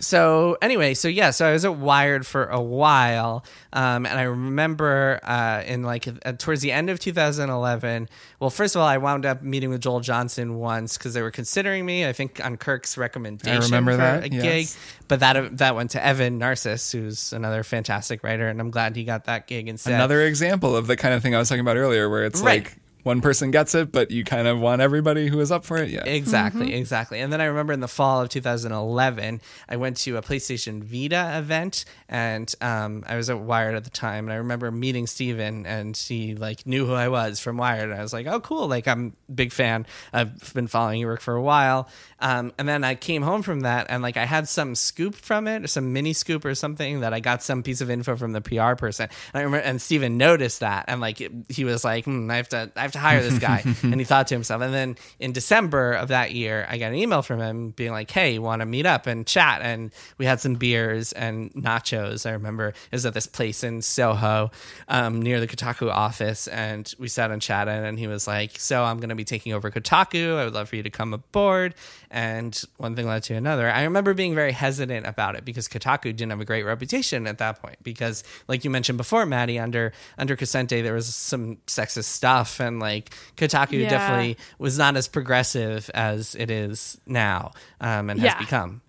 so 0.00 0.56
anyway, 0.62 0.94
so 0.94 1.08
yeah, 1.08 1.30
so 1.30 1.46
I 1.46 1.52
was 1.52 1.64
at 1.64 1.76
Wired 1.76 2.26
for 2.26 2.46
a 2.46 2.60
while, 2.60 3.44
um, 3.72 4.06
and 4.06 4.18
I 4.18 4.22
remember 4.22 5.20
uh, 5.22 5.62
in 5.66 5.82
like 5.82 6.08
uh, 6.08 6.32
towards 6.32 6.62
the 6.62 6.72
end 6.72 6.90
of 6.90 6.98
2011. 6.98 8.08
Well, 8.40 8.50
first 8.50 8.74
of 8.74 8.80
all, 8.80 8.88
I 8.88 8.98
wound 8.98 9.26
up 9.26 9.42
meeting 9.42 9.70
with 9.70 9.82
Joel 9.82 10.00
Johnson 10.00 10.56
once 10.56 10.96
because 10.98 11.14
they 11.14 11.22
were 11.22 11.30
considering 11.30 11.84
me. 11.84 12.06
I 12.06 12.12
think 12.12 12.44
on 12.44 12.56
Kirk's 12.56 12.96
recommendation 12.98 13.60
remember 13.62 13.92
for 13.92 13.96
that, 13.98 14.24
a 14.24 14.30
yes. 14.32 14.42
gig, 14.42 14.68
but 15.08 15.20
that 15.20 15.58
that 15.58 15.76
went 15.76 15.90
to 15.92 16.04
Evan 16.04 16.38
Narcisse, 16.38 16.90
who's 16.92 17.32
another 17.32 17.62
fantastic 17.62 18.24
writer, 18.24 18.48
and 18.48 18.60
I'm 18.60 18.70
glad 18.70 18.96
he 18.96 19.04
got 19.04 19.24
that 19.26 19.46
gig 19.46 19.68
instead. 19.68 19.94
Another 19.94 20.22
example 20.22 20.74
of 20.76 20.86
the 20.86 20.96
kind 20.96 21.14
of 21.14 21.22
thing 21.22 21.34
I 21.34 21.38
was 21.38 21.48
talking 21.48 21.60
about 21.60 21.76
earlier, 21.76 22.08
where 22.08 22.24
it's 22.24 22.40
Right. 22.40 22.64
like 22.64 22.76
one 23.02 23.20
person 23.20 23.50
gets 23.50 23.74
it, 23.74 23.92
but 23.92 24.10
you 24.10 24.24
kind 24.24 24.46
of 24.46 24.60
want 24.60 24.80
everybody 24.80 25.28
who 25.28 25.40
is 25.40 25.50
up 25.50 25.64
for 25.64 25.76
it. 25.76 25.90
Yeah. 25.90 26.04
Exactly, 26.04 26.74
exactly. 26.74 27.20
And 27.20 27.32
then 27.32 27.40
I 27.40 27.46
remember 27.46 27.72
in 27.72 27.80
the 27.80 27.88
fall 27.88 28.20
of 28.20 28.28
2011, 28.28 29.40
I 29.68 29.76
went 29.76 29.96
to 29.98 30.16
a 30.16 30.22
PlayStation 30.22 30.82
Vita 30.82 31.38
event, 31.38 31.84
and 32.08 32.52
um, 32.60 33.04
I 33.06 33.16
was 33.16 33.30
at 33.30 33.40
Wired 33.40 33.74
at 33.74 33.84
the 33.84 33.90
time. 33.90 34.26
And 34.26 34.32
I 34.32 34.36
remember 34.36 34.70
meeting 34.70 35.06
Stephen, 35.06 35.66
and 35.66 35.96
he 35.96 36.34
like 36.34 36.66
knew 36.66 36.86
who 36.86 36.94
I 36.94 37.08
was 37.08 37.40
from 37.40 37.56
Wired. 37.56 37.90
And 37.90 37.98
I 37.98 38.02
was 38.02 38.12
like, 38.12 38.26
"Oh, 38.26 38.40
cool! 38.40 38.68
Like 38.68 38.86
I'm 38.86 39.14
a 39.28 39.32
big 39.32 39.52
fan. 39.52 39.86
I've 40.12 40.52
been 40.54 40.66
following 40.66 41.00
your 41.00 41.10
work 41.10 41.20
for 41.20 41.34
a 41.34 41.42
while." 41.42 41.88
Um, 42.20 42.52
and 42.58 42.68
then 42.68 42.84
I 42.84 42.94
came 42.94 43.22
home 43.22 43.42
from 43.42 43.60
that, 43.60 43.86
and 43.88 44.02
like 44.02 44.16
I 44.16 44.24
had 44.26 44.48
some 44.48 44.74
scoop 44.74 45.14
from 45.14 45.48
it, 45.48 45.64
or 45.64 45.66
some 45.66 45.92
mini 45.92 46.12
scoop 46.12 46.44
or 46.44 46.54
something 46.54 47.00
that 47.00 47.12
I 47.14 47.20
got 47.20 47.42
some 47.42 47.62
piece 47.62 47.80
of 47.80 47.90
info 47.90 48.16
from 48.16 48.32
the 48.32 48.40
PR 48.40 48.74
person. 48.74 49.08
And 49.32 49.40
I 49.40 49.44
remember, 49.44 49.64
and 49.66 49.80
Stephen 49.80 50.16
noticed 50.18 50.60
that, 50.60 50.84
and 50.88 51.00
like 51.00 51.20
it- 51.20 51.32
he 51.48 51.64
was 51.64 51.84
like, 51.84 52.04
hmm, 52.04 52.30
"I 52.30 52.36
have 52.36 52.48
to, 52.50 52.70
I 52.76 52.82
have 52.82 52.92
to 52.92 52.98
hire 52.98 53.22
this 53.22 53.38
guy." 53.38 53.64
and 53.82 53.96
he 53.98 54.04
thought 54.04 54.26
to 54.28 54.34
himself. 54.34 54.60
And 54.62 54.74
then 54.74 54.96
in 55.18 55.32
December 55.32 55.92
of 55.92 56.08
that 56.08 56.32
year, 56.32 56.66
I 56.68 56.78
got 56.78 56.88
an 56.88 56.94
email 56.96 57.22
from 57.22 57.40
him 57.40 57.70
being 57.70 57.92
like, 57.92 58.10
"Hey, 58.10 58.34
you 58.34 58.42
want 58.42 58.60
to 58.60 58.66
meet 58.66 58.86
up 58.86 59.06
and 59.06 59.26
chat?" 59.26 59.62
And 59.62 59.90
we 60.18 60.26
had 60.26 60.40
some 60.40 60.54
beers 60.54 61.12
and 61.12 61.52
nachos. 61.54 62.26
I 62.26 62.32
remember 62.32 62.68
it 62.68 62.74
was 62.92 63.06
at 63.06 63.14
this 63.14 63.26
place 63.26 63.64
in 63.64 63.80
Soho, 63.82 64.50
um, 64.88 65.22
near 65.22 65.40
the 65.40 65.46
Kotaku 65.48 65.90
office, 65.90 66.48
and 66.48 66.92
we 66.98 67.08
sat 67.08 67.30
and 67.30 67.40
chatted. 67.40 67.82
And 67.84 67.98
he 67.98 68.06
was 68.06 68.26
like, 68.26 68.58
"So 68.58 68.84
I'm 68.84 68.98
going 68.98 69.08
to 69.08 69.14
be 69.14 69.24
taking 69.24 69.52
over 69.52 69.70
Kotaku. 69.70 70.36
I 70.36 70.44
would 70.44 70.54
love 70.54 70.68
for 70.68 70.76
you 70.76 70.82
to 70.82 70.90
come 70.90 71.14
aboard." 71.14 71.74
And 72.12 72.60
one 72.76 72.96
thing 72.96 73.06
led 73.06 73.22
to 73.24 73.34
another. 73.34 73.70
I 73.70 73.84
remember 73.84 74.14
being 74.14 74.34
very 74.34 74.50
hesitant 74.50 75.06
about 75.06 75.36
it 75.36 75.44
because 75.44 75.68
Kotaku 75.68 76.04
didn't 76.04 76.30
have 76.30 76.40
a 76.40 76.44
great 76.44 76.64
reputation 76.64 77.28
at 77.28 77.38
that 77.38 77.62
point. 77.62 77.76
Because, 77.84 78.24
like 78.48 78.64
you 78.64 78.70
mentioned 78.70 78.98
before, 78.98 79.24
Maddy, 79.26 79.60
under 79.60 79.92
under 80.18 80.36
Crecente, 80.36 80.82
there 80.82 80.92
was 80.94 81.14
some 81.14 81.58
sexist 81.68 82.04
stuff, 82.04 82.58
and 82.58 82.80
like 82.80 83.10
Kotaku 83.36 83.82
Yeah. 83.82 83.88
definitely 83.90 84.36
was 84.58 84.76
not 84.76 84.96
as 84.96 85.06
progressive 85.06 85.88
as 85.94 86.34
it 86.34 86.50
is 86.50 86.98
now, 87.06 87.52
um, 87.80 88.10
and 88.10 88.20
Yeah. 88.20 88.34
has 88.34 88.44
become. 88.44 88.82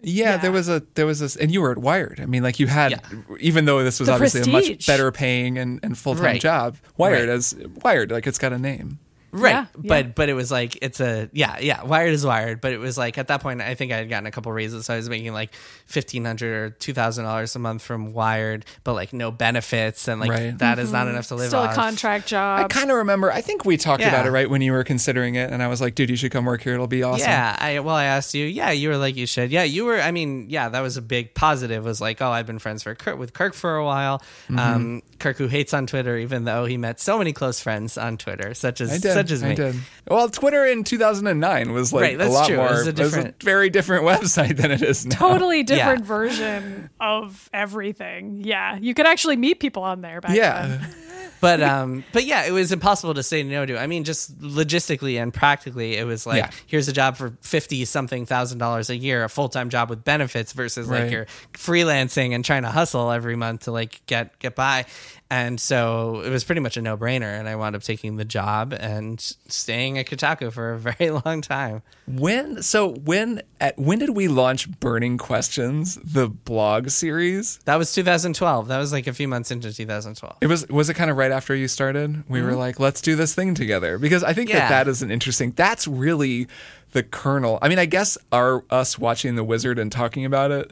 Yeah, 0.00 0.30
Yeah. 0.30 0.36
there 0.38 0.52
was 0.52 0.68
a 0.70 0.82
there 0.94 1.04
was 1.06 1.20
this, 1.20 1.36
and 1.36 1.52
you 1.52 1.60
were 1.60 1.72
at 1.72 1.78
Wired. 1.78 2.20
I 2.20 2.26
mean, 2.26 2.42
like 2.42 2.58
you 2.58 2.68
had, 2.68 2.92
Yeah. 2.92 2.98
even 3.38 3.66
though 3.66 3.84
this 3.84 4.00
was 4.00 4.06
The 4.06 4.14
obviously 4.14 4.40
a 4.40 4.46
much 4.46 4.86
better 4.86 5.12
paying 5.12 5.58
and, 5.58 5.78
and 5.82 5.96
full 5.98 6.14
time 6.14 6.24
Right. 6.24 6.40
job, 6.40 6.78
Wired 6.96 7.28
Right. 7.28 7.36
as 7.36 7.54
Wired, 7.84 8.10
like 8.10 8.26
it's 8.26 8.38
got 8.38 8.54
a 8.54 8.58
name. 8.58 8.98
Right. 9.32 9.50
Yeah, 9.52 9.66
but 9.74 10.04
yeah. 10.06 10.12
but 10.14 10.28
it 10.28 10.34
was 10.34 10.50
like 10.50 10.78
it's 10.82 11.00
a 11.00 11.30
yeah, 11.32 11.58
yeah, 11.58 11.82
wired 11.84 12.12
is 12.12 12.24
wired, 12.24 12.60
but 12.60 12.72
it 12.74 12.78
was 12.78 12.98
like 12.98 13.16
at 13.16 13.28
that 13.28 13.40
point 13.40 13.62
I 13.62 13.74
think 13.74 13.90
I 13.90 13.96
had 13.96 14.10
gotten 14.10 14.26
a 14.26 14.30
couple 14.30 14.52
raises, 14.52 14.84
so 14.84 14.92
I 14.92 14.98
was 14.98 15.08
making 15.08 15.32
like 15.32 15.54
fifteen 15.86 16.24
hundred 16.26 16.52
or 16.54 16.70
two 16.70 16.92
thousand 16.92 17.24
dollars 17.24 17.56
a 17.56 17.58
month 17.58 17.80
from 17.80 18.12
wired, 18.12 18.66
but 18.84 18.92
like 18.92 19.14
no 19.14 19.30
benefits 19.30 20.06
and 20.06 20.20
like 20.20 20.30
Right. 20.30 20.58
that 20.58 20.78
is 20.78 20.92
not 20.92 21.08
enough 21.08 21.28
to 21.28 21.34
live 21.34 21.48
Still 21.48 21.60
on. 21.60 21.70
a 21.70 21.74
contract 21.74 22.26
job. 22.28 22.60
I 22.66 22.68
kind 22.68 22.90
of 22.90 22.98
remember. 22.98 23.32
I 23.32 23.40
think 23.40 23.64
we 23.64 23.78
talked 23.78 24.02
Yeah. 24.02 24.08
about 24.10 24.26
it 24.26 24.30
right 24.32 24.50
when 24.50 24.60
you 24.60 24.72
were 24.72 24.84
considering 24.84 25.34
it, 25.34 25.50
and 25.50 25.62
I 25.62 25.68
was 25.68 25.80
like, 25.80 25.94
"Dude, 25.94 26.10
you 26.10 26.16
should 26.16 26.30
come 26.30 26.44
work 26.44 26.60
here. 26.62 26.74
It'll 26.74 26.86
be 26.86 27.02
awesome." 27.02 27.26
Yeah, 27.26 27.56
I 27.58 27.78
well, 27.80 27.96
I 27.96 28.04
asked 28.04 28.34
you. 28.34 28.44
Yeah, 28.44 28.70
you 28.70 28.90
were 28.90 28.98
like 28.98 29.16
you 29.16 29.26
should. 29.26 29.50
Yeah, 29.50 29.62
you 29.62 29.86
were. 29.86 29.98
I 29.98 30.10
mean, 30.10 30.50
yeah, 30.50 30.68
that 30.68 30.80
was 30.80 30.98
a 30.98 31.02
big 31.02 31.32
positive. 31.34 31.84
Was 31.86 32.02
like, 32.02 32.20
oh, 32.20 32.30
I've 32.30 32.46
been 32.46 32.58
friends 32.58 32.82
for 32.82 32.94
Kirk, 32.94 33.18
with 33.18 33.32
Kirk 33.32 33.54
for 33.54 33.76
a 33.76 33.84
while. 33.84 34.18
Mm-hmm. 34.50 34.58
Um, 34.58 35.02
Kirk, 35.18 35.38
who 35.38 35.48
hates 35.48 35.72
on 35.72 35.86
Twitter, 35.86 36.18
even 36.18 36.44
though 36.44 36.66
he 36.66 36.76
met 36.76 37.00
so 37.00 37.16
many 37.16 37.32
close 37.32 37.60
friends 37.60 37.96
on 37.96 38.18
Twitter, 38.18 38.52
such 38.52 38.80
as 38.82 38.90
I 38.92 38.98
did. 38.98 39.21
Such 39.22 39.32
as 39.32 39.42
me. 39.42 39.50
I 39.50 39.54
did. 39.54 39.76
Well, 40.08 40.28
Twitter 40.28 40.64
in 40.66 40.84
2009 40.84 41.72
was 41.72 41.92
like 41.92 42.02
Right, 42.02 42.20
a 42.20 42.28
lot 42.28 42.46
true. 42.46 42.56
It 42.56 42.58
more. 42.58 42.68
was 42.70 42.86
a 42.86 42.90
it 42.90 42.98
was 42.98 43.16
a 43.16 43.34
very 43.42 43.70
different 43.70 44.04
website 44.12 44.56
than 44.56 44.70
it 44.70 44.82
is 44.82 45.06
now. 45.06 45.16
totally 45.16 45.62
different 45.62 46.00
Yeah. 46.00 46.06
version 46.06 46.90
of 47.00 47.48
everything. 47.52 48.42
Yeah, 48.44 48.78
you 48.80 48.94
could 48.94 49.06
actually 49.06 49.36
meet 49.36 49.60
people 49.60 49.82
on 49.82 50.00
there 50.00 50.20
back 50.20 50.34
Yeah. 50.36 50.66
then. 50.66 50.94
but 51.40 51.60
um 51.60 52.04
but 52.12 52.24
yeah 52.24 52.44
it 52.44 52.52
was 52.52 52.70
impossible 52.70 53.14
to 53.14 53.22
say 53.22 53.42
no 53.42 53.66
to 53.66 53.76
i 53.76 53.88
mean 53.88 54.04
just 54.04 54.38
logistically 54.40 55.20
and 55.20 55.34
practically 55.34 55.96
it 55.96 56.04
was 56.06 56.24
like 56.24 56.36
Yeah. 56.36 56.50
here's 56.68 56.86
a 56.86 56.92
job 56.92 57.16
for 57.16 57.36
50 57.40 57.84
something 57.84 58.26
thousand 58.26 58.58
dollars 58.58 58.90
a 58.90 58.96
year 58.96 59.24
a 59.24 59.28
full-time 59.28 59.68
job 59.68 59.90
with 59.90 60.04
benefits 60.04 60.52
versus 60.52 60.86
Right. 60.86 61.02
like 61.04 61.10
you're 61.10 61.26
freelancing 61.54 62.32
and 62.34 62.44
trying 62.44 62.62
to 62.62 62.68
hustle 62.70 63.10
every 63.10 63.34
month 63.34 63.62
to 63.62 63.72
like 63.72 64.02
get 64.06 64.38
get 64.38 64.54
by 64.54 64.84
and 65.32 65.58
so 65.58 66.20
it 66.26 66.28
was 66.30 66.44
pretty 66.44 66.60
much 66.60 66.76
a 66.76 66.82
no-brainer 66.82 67.38
and 67.38 67.48
i 67.48 67.56
wound 67.56 67.74
up 67.74 67.82
taking 67.82 68.16
the 68.16 68.24
job 68.24 68.74
and 68.78 69.18
staying 69.48 69.98
at 69.98 70.06
kotaku 70.06 70.52
for 70.52 70.74
a 70.74 70.78
very 70.88 71.10
long 71.10 71.40
time 71.40 71.80
When 72.06 72.62
so 72.62 72.90
when 73.10 73.40
at 73.60 73.78
when 73.78 73.98
did 73.98 74.10
we 74.10 74.28
launch 74.28 74.68
Burning 74.80 75.16
Questions, 75.18 75.98
the 76.04 76.28
blog 76.28 76.90
series? 76.90 77.58
that 77.64 77.76
was 77.76 77.92
2012 77.94 78.68
that 78.68 78.78
was 78.78 78.92
like 78.92 79.06
a 79.06 79.12
few 79.12 79.28
months 79.28 79.50
into 79.50 79.72
2012 79.72 80.36
It 80.40 80.48
was 80.48 80.68
was 80.68 80.90
it 80.90 80.94
kind 80.94 81.10
of 81.10 81.16
right 81.16 81.30
after 81.30 81.54
you 81.54 81.68
started? 81.68 82.24
We 82.28 82.42
were 82.42 82.54
like, 82.54 82.78
let's 82.80 83.00
do 83.00 83.14
this 83.16 83.34
thing 83.34 83.54
together 83.54 83.98
because 83.98 84.22
I 84.24 84.32
think 84.34 84.50
that 84.50 84.62
Mm-hmm. 84.62 84.70
That 84.70 84.88
is 84.88 85.02
an 85.02 85.10
interesting. 85.10 85.52
That's 85.52 85.86
really 85.88 86.46
the 86.92 87.02
kernel. 87.02 87.58
I 87.62 87.68
mean, 87.68 87.78
I 87.78 87.86
guess 87.86 88.18
our 88.30 88.64
us 88.70 88.98
watching 88.98 89.34
The 89.36 89.44
Wizard 89.44 89.78
and 89.78 89.90
talking 89.90 90.24
about 90.24 90.50
it 90.50 90.70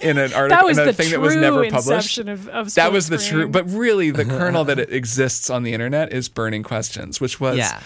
in 0.00 0.18
an 0.18 0.32
article, 0.32 0.56
That 0.56 0.64
was 0.64 0.78
in 0.78 0.84
a 0.84 0.86
the 0.86 0.92
thing 0.92 1.08
true 1.08 1.18
that 1.18 1.20
was 1.20 1.36
never 1.36 1.62
published. 1.70 2.18
inception 2.18 2.28
of, 2.28 2.48
of 2.48 2.74
That 2.74 2.92
was 2.92 3.08
the 3.08 3.18
Split 3.18 3.30
true, 3.30 3.48
but 3.48 3.68
really 3.70 4.10
the 4.10 4.24
kernel 4.24 4.64
that 4.64 4.78
it 4.78 4.92
exists 4.92 5.50
on 5.50 5.62
the 5.62 5.72
internet 5.72 6.12
is 6.12 6.28
Burning 6.28 6.62
Questions, 6.62 7.20
which 7.20 7.40
was 7.40 7.56
yeah 7.58 7.80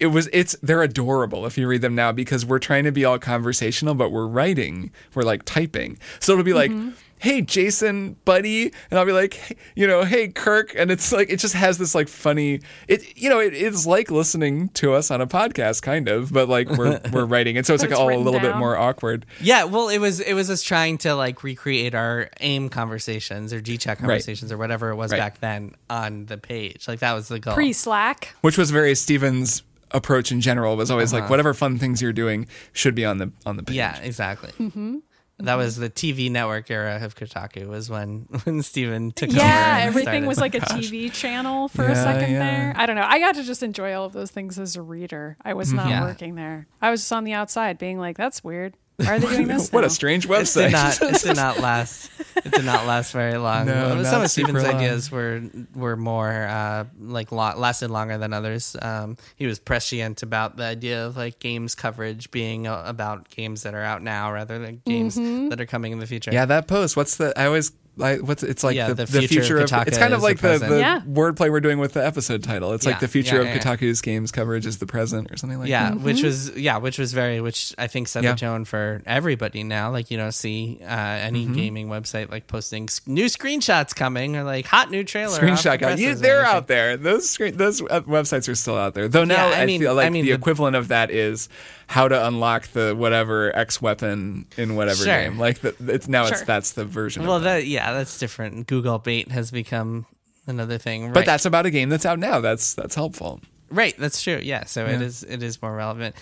it 0.00 0.08
was 0.08 0.28
it's 0.32 0.56
they're 0.60 0.82
adorable 0.82 1.46
if 1.46 1.56
you 1.56 1.68
read 1.68 1.80
them 1.80 1.94
now 1.94 2.10
because 2.10 2.44
we're 2.44 2.58
trying 2.58 2.82
to 2.82 2.90
be 2.90 3.04
all 3.04 3.16
conversational 3.16 3.94
but 3.94 4.10
we're 4.10 4.26
writing 4.26 4.90
we're 5.14 5.22
like 5.22 5.44
typing 5.44 5.96
so 6.18 6.32
it'll 6.32 6.44
be 6.44 6.52
like 6.52 6.70
Mm-hmm. 6.72 6.90
Hey 7.24 7.40
jason 7.40 8.16
buddy 8.26 8.64
and 8.90 8.98
i'll 8.98 9.06
be 9.06 9.12
like 9.12 9.32
hey, 9.34 9.56
you 9.74 9.86
know 9.86 10.04
hey 10.04 10.28
kirk 10.28 10.74
and 10.76 10.90
it's 10.90 11.10
like 11.10 11.30
it 11.30 11.38
just 11.38 11.54
has 11.54 11.78
this 11.78 11.94
like 11.94 12.06
funny 12.08 12.60
it 12.86 13.16
you 13.16 13.30
know 13.30 13.38
it, 13.40 13.54
it's 13.54 13.86
like 13.86 14.10
listening 14.10 14.68
to 14.80 14.92
us 14.92 15.10
on 15.10 15.22
a 15.22 15.26
podcast 15.26 15.80
kind 15.80 16.06
of 16.08 16.32
but 16.34 16.50
like 16.50 16.68
we're 16.68 17.00
we're 17.12 17.24
writing 17.24 17.56
it 17.56 17.64
so 17.64 17.72
it's 17.72 17.82
like 17.82 17.90
it's 17.92 17.98
all 17.98 18.06
a 18.06 18.08
written 18.10 18.24
little 18.24 18.40
bit 18.40 18.56
more 18.56 18.76
awkward 18.76 19.24
Yeah, 19.40 19.64
well, 19.64 19.88
it 19.88 19.98
was 19.98 20.20
it 20.20 20.34
was 20.34 20.50
us 20.50 20.62
trying 20.62 20.98
to 20.98 21.14
like 21.14 21.42
recreate 21.42 21.94
our 21.94 22.28
AIM 22.40 22.68
conversations 22.68 23.52
or 23.54 23.60
GChat 23.62 23.98
conversations 23.98 24.52
or 24.52 24.58
whatever 24.58 24.90
it 24.90 24.96
was 24.96 25.10
Right. 25.10 25.18
back 25.18 25.40
then 25.40 25.74
on 25.88 26.26
the 26.26 26.36
page. 26.36 26.86
Like 26.86 26.98
that 27.00 27.14
was 27.14 27.28
the 27.28 27.40
goal. 27.40 27.54
pre 27.54 27.72
Slack. 27.72 28.34
which 28.42 28.58
was 28.58 28.70
very 28.70 28.94
stephen's 28.94 29.62
approach 29.92 30.30
in 30.30 30.40
general 30.42 30.76
was 30.76 30.90
always 30.90 31.12
Uh-huh. 31.12 31.22
like 31.22 31.30
whatever 31.30 31.54
fun 31.54 31.78
things 31.78 32.02
you're 32.02 32.12
doing 32.12 32.46
should 32.74 32.94
be 32.94 33.04
on 33.06 33.16
the 33.18 33.30
on 33.46 33.56
the 33.56 33.62
page 33.62 33.76
yeah, 33.76 33.98
exactly. 34.00 34.50
Mm-hmm. 34.58 34.98
That 35.38 35.46
mm-hmm. 35.46 35.58
was 35.58 35.76
the 35.76 35.90
TV 35.90 36.30
network 36.30 36.70
era 36.70 37.00
of 37.02 37.16
Kotaku. 37.16 37.66
Was 37.66 37.90
when 37.90 38.28
when 38.44 38.62
Stephen 38.62 39.10
took 39.10 39.30
over. 39.30 39.38
Yeah, 39.38 39.80
everything 39.82 40.04
started. 40.04 40.28
was 40.28 40.38
like 40.38 40.54
a 40.54 40.58
oh 40.58 40.76
TV 40.76 41.12
channel 41.12 41.68
for 41.68 41.84
a 41.84 41.94
second 41.96 42.32
yeah. 42.32 42.38
there. 42.38 42.72
I 42.76 42.86
don't 42.86 42.94
know. 42.94 43.06
I 43.06 43.18
got 43.18 43.34
to 43.34 43.42
just 43.42 43.62
enjoy 43.62 43.94
all 43.94 44.04
of 44.04 44.12
those 44.12 44.30
things 44.30 44.58
as 44.58 44.76
a 44.76 44.82
reader. 44.82 45.36
I 45.44 45.54
was 45.54 45.72
not 45.72 45.82
mm-hmm. 45.82 45.90
Yeah. 45.90 46.02
working 46.02 46.34
there. 46.36 46.68
I 46.80 46.90
was 46.90 47.00
just 47.00 47.12
on 47.12 47.24
the 47.24 47.32
outside 47.32 47.78
being 47.78 47.98
like, 47.98 48.16
that's 48.16 48.44
weird. 48.44 48.76
Why 48.96 49.14
are 49.16 49.18
they 49.18 49.26
doing 49.28 49.48
this? 49.48 49.70
what 49.72 49.80
now? 49.80 49.86
a 49.88 49.90
strange 49.90 50.24
It 50.24 50.28
website 50.30 50.66
did 50.66 50.72
not. 50.72 51.02
It 51.02 51.22
did 51.22 51.36
not 51.36 51.58
last. 51.68 52.10
It 52.36 52.52
did 52.52 52.64
not 52.64 52.86
last 52.86 53.12
very 53.12 53.36
long. 53.38 53.66
No, 53.66 53.72
Well, 53.72 53.96
not 53.96 54.06
Some 54.06 54.22
of 54.22 54.30
super 54.30 54.48
Stephen's 54.50 54.64
long. 54.64 54.76
ideas 54.76 55.10
were 55.10 55.42
were 55.74 55.96
more 55.96 56.30
uh, 56.30 56.84
like 57.00 57.32
lo- 57.32 57.56
lasted 57.56 57.90
longer 57.90 58.18
than 58.18 58.32
others. 58.32 58.76
Um, 58.80 59.16
he 59.36 59.46
was 59.46 59.58
prescient 59.58 60.22
about 60.22 60.56
the 60.56 60.64
idea 60.64 61.06
of 61.06 61.16
like 61.16 61.38
games 61.38 61.74
coverage 61.74 62.30
being 62.30 62.66
uh, 62.66 62.82
about 62.86 63.28
games 63.30 63.62
that 63.62 63.74
are 63.74 63.82
out 63.82 64.02
now 64.02 64.32
rather 64.32 64.58
than 64.58 64.80
games 64.86 65.16
Mm-hmm. 65.16 65.48
that 65.50 65.60
are 65.60 65.66
coming 65.66 65.92
in 65.92 65.98
the 65.98 66.06
future. 66.06 66.30
Yeah, 66.32 66.44
that 66.46 66.66
post. 66.68 66.96
What's 66.96 67.16
the? 67.16 67.32
I 67.38 67.46
always 67.46 67.72
I, 68.00 68.16
what's 68.16 68.42
it's 68.42 68.64
like 68.64 68.74
Yeah, 68.74 68.88
the, 68.88 68.94
the 68.94 69.04
the 69.06 69.18
future 69.20 69.40
future 69.40 69.58
of 69.58 69.72
of, 69.72 69.86
it's 69.88 69.98
kind 69.98 70.14
of 70.14 70.22
like 70.22 70.40
the 70.40 70.58
the, 70.58 70.66
the 70.66 70.78
Yeah. 70.80 71.00
wordplay 71.08 71.50
we're 71.50 71.60
doing 71.60 71.78
with 71.78 71.92
the 71.92 72.04
episode 72.04 72.42
title. 72.42 72.72
It's 72.72 72.84
like 72.86 72.98
the 73.00 73.06
future 73.08 73.36
yeah, 73.42 73.48
of 73.50 73.54
yeah. 73.54 73.58
Kotaku's 73.58 74.00
games 74.00 74.32
coverage 74.32 74.66
is 74.66 74.78
the 74.78 74.86
present 74.86 75.30
or 75.30 75.36
something 75.36 75.58
like 75.60 75.68
yeah, 75.68 75.90
that. 75.90 76.00
which 76.00 76.22
was 76.22 76.56
yeah, 76.56 76.78
which 76.78 76.98
was 76.98 77.12
very 77.12 77.40
which 77.40 77.72
I 77.78 77.86
think 77.86 78.08
set 78.08 78.24
Yeah. 78.24 78.32
the 78.32 78.38
tone 78.38 78.64
for 78.64 79.02
everybody 79.06 79.62
now. 79.62 79.90
Like 79.92 80.10
you 80.10 80.16
don't 80.16 80.32
see 80.32 80.78
uh, 80.82 80.86
any 80.86 81.44
Mm-hmm. 81.44 81.54
gaming 81.54 81.88
website 81.88 82.30
like 82.30 82.46
posting 82.46 82.84
s- 82.84 83.00
new 83.06 83.26
screenshots 83.26 83.94
coming 83.94 84.34
or 84.36 84.42
like 84.44 84.66
hot 84.66 84.90
new 84.90 85.04
trailer. 85.04 85.34
off 85.34 85.40
Screenshot 85.40 85.78
the 85.96 86.02
you, 86.02 86.14
they're 86.14 86.44
out 86.44 86.66
there. 86.66 86.96
Those 86.96 87.28
screen, 87.28 87.56
those 87.56 87.80
uh, 87.82 88.00
websites 88.02 88.48
are 88.48 88.54
still 88.54 88.76
out 88.76 88.94
there. 88.94 89.06
Though 89.08 89.24
now 89.24 89.50
Yeah, 89.50 89.56
I 89.58 89.62
I, 89.62 89.66
mean- 89.66 89.80
feel 89.80 89.94
like 89.94 90.06
I 90.06 90.10
mean, 90.10 90.24
the, 90.24 90.30
the- 90.32 90.36
equivalent 90.38 90.74
of 90.74 90.88
that 90.88 91.10
is 91.10 91.48
how 91.86 92.08
to 92.08 92.26
unlock 92.26 92.68
the 92.68 92.94
whatever 92.96 93.54
X 93.56 93.80
weapon 93.82 94.46
in 94.56 94.76
whatever 94.76 95.04
Sure. 95.04 95.22
game. 95.22 95.38
Like 95.38 95.60
the, 95.60 95.74
it's 95.88 96.08
now 96.08 96.26
it's 96.26 96.42
that's 96.42 96.72
the 96.72 96.84
version. 96.84 97.24
Well, 97.26 97.36
of 97.36 97.42
that. 97.42 97.56
that 97.60 97.66
yeah, 97.66 97.92
that's 97.92 98.18
different. 98.18 98.66
Google 98.66 98.98
bait 98.98 99.30
has 99.30 99.50
become 99.50 100.06
another 100.46 100.78
thing. 100.78 101.12
But 101.12 101.26
that's 101.26 101.44
about 101.46 101.66
a 101.66 101.70
game 101.70 101.88
that's 101.88 102.06
out 102.06 102.18
now. 102.18 102.40
That's 102.40 102.74
that's 102.74 102.94
helpful. 102.94 103.40
Right, 103.70 103.94
that's 103.98 104.22
true. 104.22 104.40
Yeah, 104.42 104.64
so 104.64 104.84
it 104.86 105.00
Yeah. 105.00 105.06
is 105.06 105.22
it 105.22 105.42
is 105.42 105.60
more 105.60 105.74
relevant. 105.74 106.14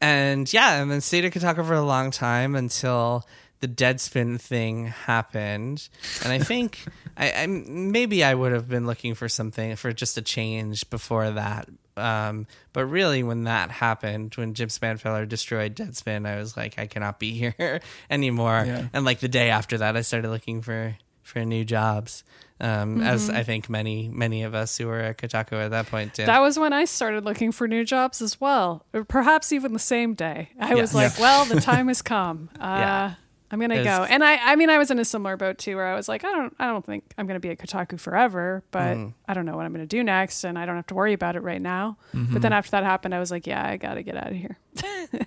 And 0.00 0.50
yeah, 0.52 0.80
and 0.80 0.90
then 0.90 1.00
stayed 1.00 1.24
at 1.24 1.32
Kotaku 1.32 1.66
for 1.66 1.74
a 1.74 1.82
long 1.82 2.10
time 2.10 2.54
until 2.54 3.26
the 3.60 3.68
Deadspin 3.68 4.40
thing 4.40 4.86
happened. 4.86 5.88
And 6.24 6.32
I 6.32 6.38
think 6.38 6.78
I, 7.16 7.32
I 7.42 7.46
maybe 7.46 8.24
I 8.24 8.34
would 8.34 8.52
have 8.52 8.68
been 8.68 8.86
looking 8.86 9.14
for 9.14 9.28
something 9.28 9.76
for 9.76 9.92
just 9.92 10.16
a 10.16 10.22
change 10.22 10.88
before 10.88 11.30
that. 11.32 11.68
Um, 12.00 12.46
but 12.72 12.86
really, 12.86 13.22
when 13.22 13.44
that 13.44 13.70
happened, 13.70 14.34
when 14.36 14.54
Jim 14.54 14.68
Spanfeller 14.68 15.28
destroyed 15.28 15.74
Deadspin, 15.76 16.26
I 16.26 16.36
was 16.38 16.56
like, 16.56 16.78
I 16.78 16.86
cannot 16.86 17.18
be 17.18 17.32
here 17.38 17.80
anymore. 18.10 18.64
Yeah. 18.66 18.88
And 18.92 19.04
like 19.04 19.20
the 19.20 19.28
day 19.28 19.50
after 19.50 19.78
that, 19.78 19.96
I 19.96 20.00
started 20.02 20.30
looking 20.30 20.62
for 20.62 20.96
for 21.22 21.44
new 21.44 21.64
jobs. 21.64 22.24
Um, 22.62 23.00
As 23.00 23.30
I 23.30 23.42
think 23.42 23.70
many 23.70 24.08
many 24.12 24.42
of 24.42 24.54
us 24.54 24.76
who 24.76 24.86
were 24.86 25.00
at 25.00 25.16
Kotaku 25.16 25.52
at 25.64 25.70
that 25.70 25.86
point 25.86 26.12
did. 26.12 26.26
That 26.26 26.40
was 26.40 26.58
when 26.58 26.74
I 26.74 26.84
started 26.84 27.24
looking 27.24 27.52
for 27.52 27.66
new 27.66 27.84
jobs 27.86 28.20
as 28.20 28.38
well, 28.38 28.84
or 28.92 29.02
perhaps 29.04 29.50
even 29.52 29.72
the 29.72 29.78
same 29.78 30.12
day. 30.12 30.50
I 30.60 30.74
was 30.74 30.94
like, 30.94 31.18
"Well, 31.18 31.46
the 31.46 31.60
time 31.72 31.88
has 31.88 32.02
come. 32.02 32.50
Uh, 32.60 32.64
Yeah. 32.80 33.14
I'm 33.50 33.58
gonna 33.60 33.82
go." 33.82 34.04
And 34.08 34.22
I, 34.24 34.52
I 34.52 34.56
mean, 34.56 34.70
I 34.70 34.78
was 34.78 34.90
in 34.90 34.98
a 34.98 35.04
similar 35.04 35.36
boat 35.36 35.58
too, 35.58 35.76
where 35.76 35.86
I 35.86 35.94
was 35.94 36.08
like, 36.08 36.24
"I 36.24 36.30
don't, 36.32 36.54
I 36.58 36.66
don't 36.66 36.84
think 36.84 37.04
I'm 37.18 37.26
gonna 37.26 37.40
be 37.40 37.50
at 37.50 37.58
Kotaku 37.58 37.98
forever, 37.98 38.62
but 38.70 38.96
Mm. 38.96 39.14
I 39.28 39.34
don't 39.34 39.44
know 39.46 39.56
what 39.56 39.66
I'm 39.66 39.72
gonna 39.72 39.86
do 39.86 40.02
next, 40.04 40.44
and 40.44 40.58
I 40.58 40.66
don't 40.66 40.76
have 40.76 40.86
to 40.88 40.94
worry 40.94 41.12
about 41.12 41.36
it 41.36 41.40
right 41.42 41.60
now." 41.62 41.96
Mm-hmm. 42.14 42.32
But 42.32 42.42
then 42.42 42.52
after 42.52 42.70
that 42.72 42.84
happened, 42.84 43.14
I 43.14 43.18
was 43.18 43.30
like, 43.30 43.46
"Yeah, 43.46 43.64
I 43.66 43.76
gotta 43.76 44.02
get 44.02 44.16
out 44.16 44.28
of 44.30 44.36
here. 44.36 44.58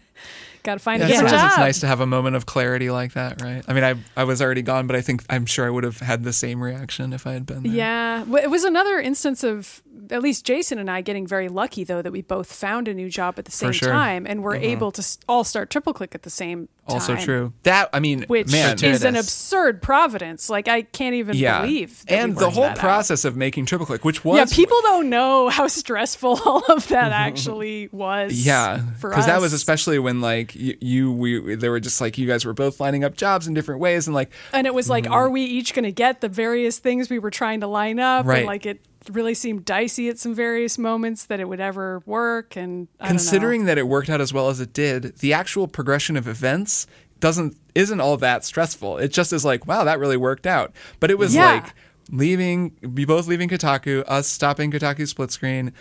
gotta 0.63 0.79
find 0.79 1.01
Yeah, 1.01 1.07
a 1.07 1.13
sometimes 1.15 1.31
job." 1.41 1.47
it's 1.49 1.57
nice 1.57 1.79
to 1.81 1.87
have 1.87 1.99
a 1.99 2.05
moment 2.05 2.35
of 2.35 2.45
clarity 2.45 2.89
like 2.89 3.13
that, 3.13 3.41
right? 3.41 3.63
I 3.67 3.73
mean, 3.73 3.83
I 3.83 3.95
I 4.15 4.23
was 4.23 4.41
already 4.41 4.61
gone, 4.61 4.87
but 4.87 4.95
I 4.95 5.01
think 5.01 5.23
I'm 5.29 5.45
sure 5.45 5.65
I 5.65 5.69
would 5.69 5.83
have 5.83 5.99
had 5.99 6.23
the 6.23 6.33
same 6.33 6.61
reaction 6.63 7.13
if 7.13 7.27
I 7.27 7.33
had 7.33 7.45
been 7.45 7.63
there. 7.63 7.71
Yeah, 7.71 8.23
it 8.41 8.49
was 8.49 8.63
another 8.63 8.99
instance 8.99 9.43
of 9.43 9.81
at 10.09 10.21
least 10.21 10.45
Jason 10.45 10.79
and 10.79 10.89
I 10.89 11.01
getting 11.01 11.27
very 11.27 11.49
lucky 11.49 11.83
though 11.83 12.01
that 12.01 12.11
we 12.11 12.21
both 12.21 12.51
found 12.51 12.87
a 12.87 12.93
new 12.93 13.09
job 13.09 13.35
at 13.37 13.45
the 13.45 13.51
same 13.51 13.71
sure. 13.71 13.89
time 13.89 14.25
and 14.27 14.43
were 14.43 14.53
mm-hmm. 14.53 14.63
able 14.63 14.91
to 14.91 15.17
all 15.27 15.43
start 15.43 15.69
triple 15.69 15.93
click 15.93 16.15
at 16.15 16.23
the 16.23 16.29
same 16.29 16.67
time. 16.87 16.95
Also 16.95 17.15
true. 17.15 17.53
That 17.63 17.89
I 17.93 17.99
mean, 17.99 18.23
Which 18.23 18.51
man, 18.51 18.83
is 18.83 19.03
an 19.03 19.15
absurd 19.15 19.81
providence. 19.81 20.49
Like 20.49 20.67
I 20.67 20.81
can't 20.81 21.15
even 21.15 21.37
yeah, 21.37 21.61
believe. 21.61 22.03
and 22.07 22.35
the 22.35 22.49
whole 22.49 22.63
that 22.63 22.71
out. 22.71 22.77
process 22.79 23.23
of 23.23 23.37
making 23.37 23.65
triple 23.65 23.85
click, 23.85 24.03
which 24.03 24.25
was 24.25 24.37
Yeah, 24.37 24.55
people 24.55 24.77
don't 24.81 25.09
know 25.09 25.49
how 25.49 25.67
stressful 25.67 26.39
all 26.45 26.63
of 26.69 26.87
that 26.89 27.05
mm-hmm. 27.05 27.13
actually 27.13 27.89
was. 27.91 28.45
Yeah, 28.45 28.81
for 28.97 29.09
because 29.09 29.27
that 29.27 29.39
was 29.39 29.53
especially 29.53 29.99
when 29.99 30.21
like 30.21 30.55
you, 30.55 30.77
you 30.81 31.11
we 31.11 31.55
they 31.55 31.69
were 31.69 31.79
just 31.79 32.01
like 32.01 32.17
you 32.17 32.27
guys 32.27 32.45
were 32.45 32.53
both 32.53 32.79
lining 32.79 33.03
up 33.03 33.15
jobs 33.15 33.47
in 33.47 33.53
different 33.53 33.79
ways 33.79 34.07
and 34.07 34.15
like 34.15 34.31
and 34.51 34.67
it 34.67 34.73
was 34.73 34.89
like, 34.89 35.05
mm-hmm. 35.05 35.13
are 35.13 35.29
we 35.29 35.43
each 35.43 35.73
going 35.73 35.83
to 35.83 35.91
get 35.91 36.21
the 36.21 36.29
various 36.29 36.79
things 36.79 37.09
we 37.09 37.19
were 37.19 37.31
trying 37.31 37.61
to 37.61 37.67
line 37.67 37.99
up? 37.99 38.25
Right. 38.25 38.39
And 38.39 38.47
like 38.47 38.65
it 38.65 38.81
really 39.09 39.33
seemed 39.33 39.65
dicey 39.65 40.09
at 40.09 40.19
some 40.19 40.33
various 40.35 40.77
moments 40.77 41.25
that 41.25 41.39
it 41.39 41.47
would 41.47 41.59
ever 41.59 42.01
work. 42.05 42.55
And 42.55 42.87
I 42.99 43.05
don't 43.05 43.15
know. 43.15 43.19
considering 43.19 43.65
that 43.65 43.77
it 43.77 43.87
worked 43.87 44.09
out 44.09 44.21
as 44.21 44.33
well 44.33 44.49
as 44.49 44.59
it 44.59 44.73
did, 44.73 45.17
the 45.17 45.33
actual 45.33 45.67
progression 45.67 46.15
of 46.17 46.27
events 46.27 46.87
doesn't 47.19 47.55
isn't 47.75 48.01
all 48.01 48.17
that 48.17 48.43
stressful. 48.45 48.97
It 48.97 49.11
just 49.13 49.31
is 49.33 49.43
like, 49.45 49.65
wow, 49.65 49.83
that 49.83 49.97
really 49.99 50.17
worked 50.17 50.45
out. 50.45 50.73
But 50.99 51.09
it 51.11 51.17
was 51.17 51.33
Yeah. 51.33 51.53
like 51.53 51.73
leaving 52.11 52.75
we 52.81 53.05
both 53.05 53.27
leaving 53.27 53.49
Kotaku, 53.49 54.03
us 54.07 54.27
stopping 54.27 54.71
Kotaku 54.71 55.07
split 55.07 55.31
screen, 55.31 55.71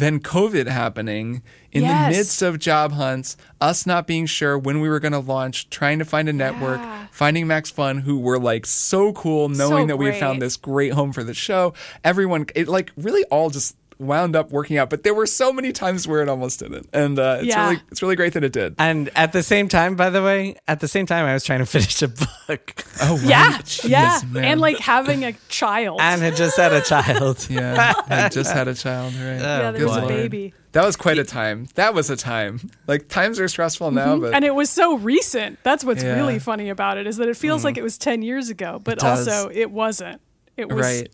then 0.00 0.20
COVID 0.20 0.66
happening 0.66 1.42
in 1.72 1.82
Yes. 1.82 2.12
the 2.12 2.18
midst 2.18 2.42
of 2.42 2.58
job 2.58 2.92
hunts, 2.92 3.36
us 3.60 3.86
not 3.86 4.06
being 4.06 4.26
sure 4.26 4.58
when 4.58 4.80
we 4.80 4.88
were 4.88 5.00
going 5.00 5.12
to 5.12 5.18
launch, 5.18 5.68
trying 5.70 5.98
to 5.98 6.04
find 6.04 6.28
a 6.28 6.32
network, 6.32 6.80
Yeah. 6.80 7.06
finding 7.10 7.46
Max 7.46 7.70
Fun, 7.70 7.98
who 7.98 8.18
were 8.18 8.38
like 8.38 8.66
so 8.66 9.12
cool, 9.12 9.48
knowing 9.48 9.86
that 9.88 9.96
we 9.96 10.06
had 10.06 10.16
found 10.16 10.40
this 10.42 10.56
great 10.56 10.92
home 10.92 11.12
for 11.12 11.22
the 11.24 11.34
show. 11.34 11.74
Everyone, 12.02 12.46
it 12.54 12.68
like 12.68 12.92
really 12.96 13.24
all 13.24 13.50
just 13.50 13.76
wound 13.98 14.36
up 14.36 14.50
working 14.50 14.76
out, 14.76 14.90
but 14.90 15.02
there 15.04 15.14
were 15.14 15.24
so 15.26 15.52
many 15.52 15.72
times 15.72 16.06
where 16.06 16.20
it 16.22 16.28
almost 16.28 16.58
didn't, 16.60 16.88
and 16.92 17.18
uh, 17.18 17.36
it's 17.38 17.46
Yeah. 17.48 17.68
really 17.70 17.82
it's 17.90 18.02
really 18.02 18.16
great 18.16 18.34
that 18.34 18.44
it 18.44 18.52
did. 18.52 18.74
And 18.78 19.10
at 19.16 19.32
the 19.32 19.42
same 19.42 19.68
time, 19.68 19.96
by 19.96 20.10
the 20.10 20.22
way, 20.22 20.56
at 20.68 20.80
the 20.80 20.88
same 20.88 21.06
time, 21.06 21.24
I 21.24 21.32
was 21.32 21.44
trying 21.44 21.60
to 21.60 21.66
finish 21.76 22.02
a 22.02 22.08
book 22.08 22.84
Oh 23.02 23.18
Yeah, 23.24 23.58
Jeez, 23.62 23.88
yeah, 23.88 24.20
man. 24.28 24.44
and 24.44 24.60
like 24.60 24.78
having 24.78 25.24
a 25.24 25.32
child. 25.48 26.00
and 26.02 26.20
had 26.20 26.36
just 26.36 26.56
had 26.58 26.72
a 26.72 26.82
child. 26.82 27.46
yeah, 27.50 27.94
I 28.08 28.28
just 28.28 28.52
had 28.52 28.68
a 28.68 28.74
child, 28.74 29.14
right? 29.14 29.40
yeah, 29.40 29.70
there 29.70 29.86
was 29.86 29.96
a 29.96 30.06
baby. 30.06 30.52
That 30.72 30.84
was 30.84 30.94
quite 30.96 31.16
a 31.18 31.24
time. 31.24 31.68
That 31.76 31.94
was 31.94 32.10
a 32.10 32.16
time. 32.16 32.60
Like 32.86 33.08
times 33.08 33.40
are 33.40 33.48
stressful 33.48 33.92
now, 33.92 34.16
Mm-hmm. 34.16 34.34
and 34.34 34.44
it 34.44 34.54
was 34.54 34.68
so 34.68 34.98
recent. 34.98 35.58
That's 35.62 35.84
what's 35.84 36.02
Yeah. 36.04 36.16
really 36.16 36.38
funny 36.38 36.68
about 36.68 36.98
it 36.98 37.06
is 37.06 37.16
that 37.16 37.28
it 37.28 37.36
feels 37.38 37.64
like 37.64 37.78
it 37.78 37.82
was 37.82 37.96
10 37.96 38.20
years 38.20 38.50
ago, 38.50 38.78
but 38.84 38.98
does. 38.98 39.26
also 39.26 39.50
it 39.50 39.70
wasn't. 39.70 40.20
It 40.58 40.68
was 40.68 40.84
right, 40.84 41.08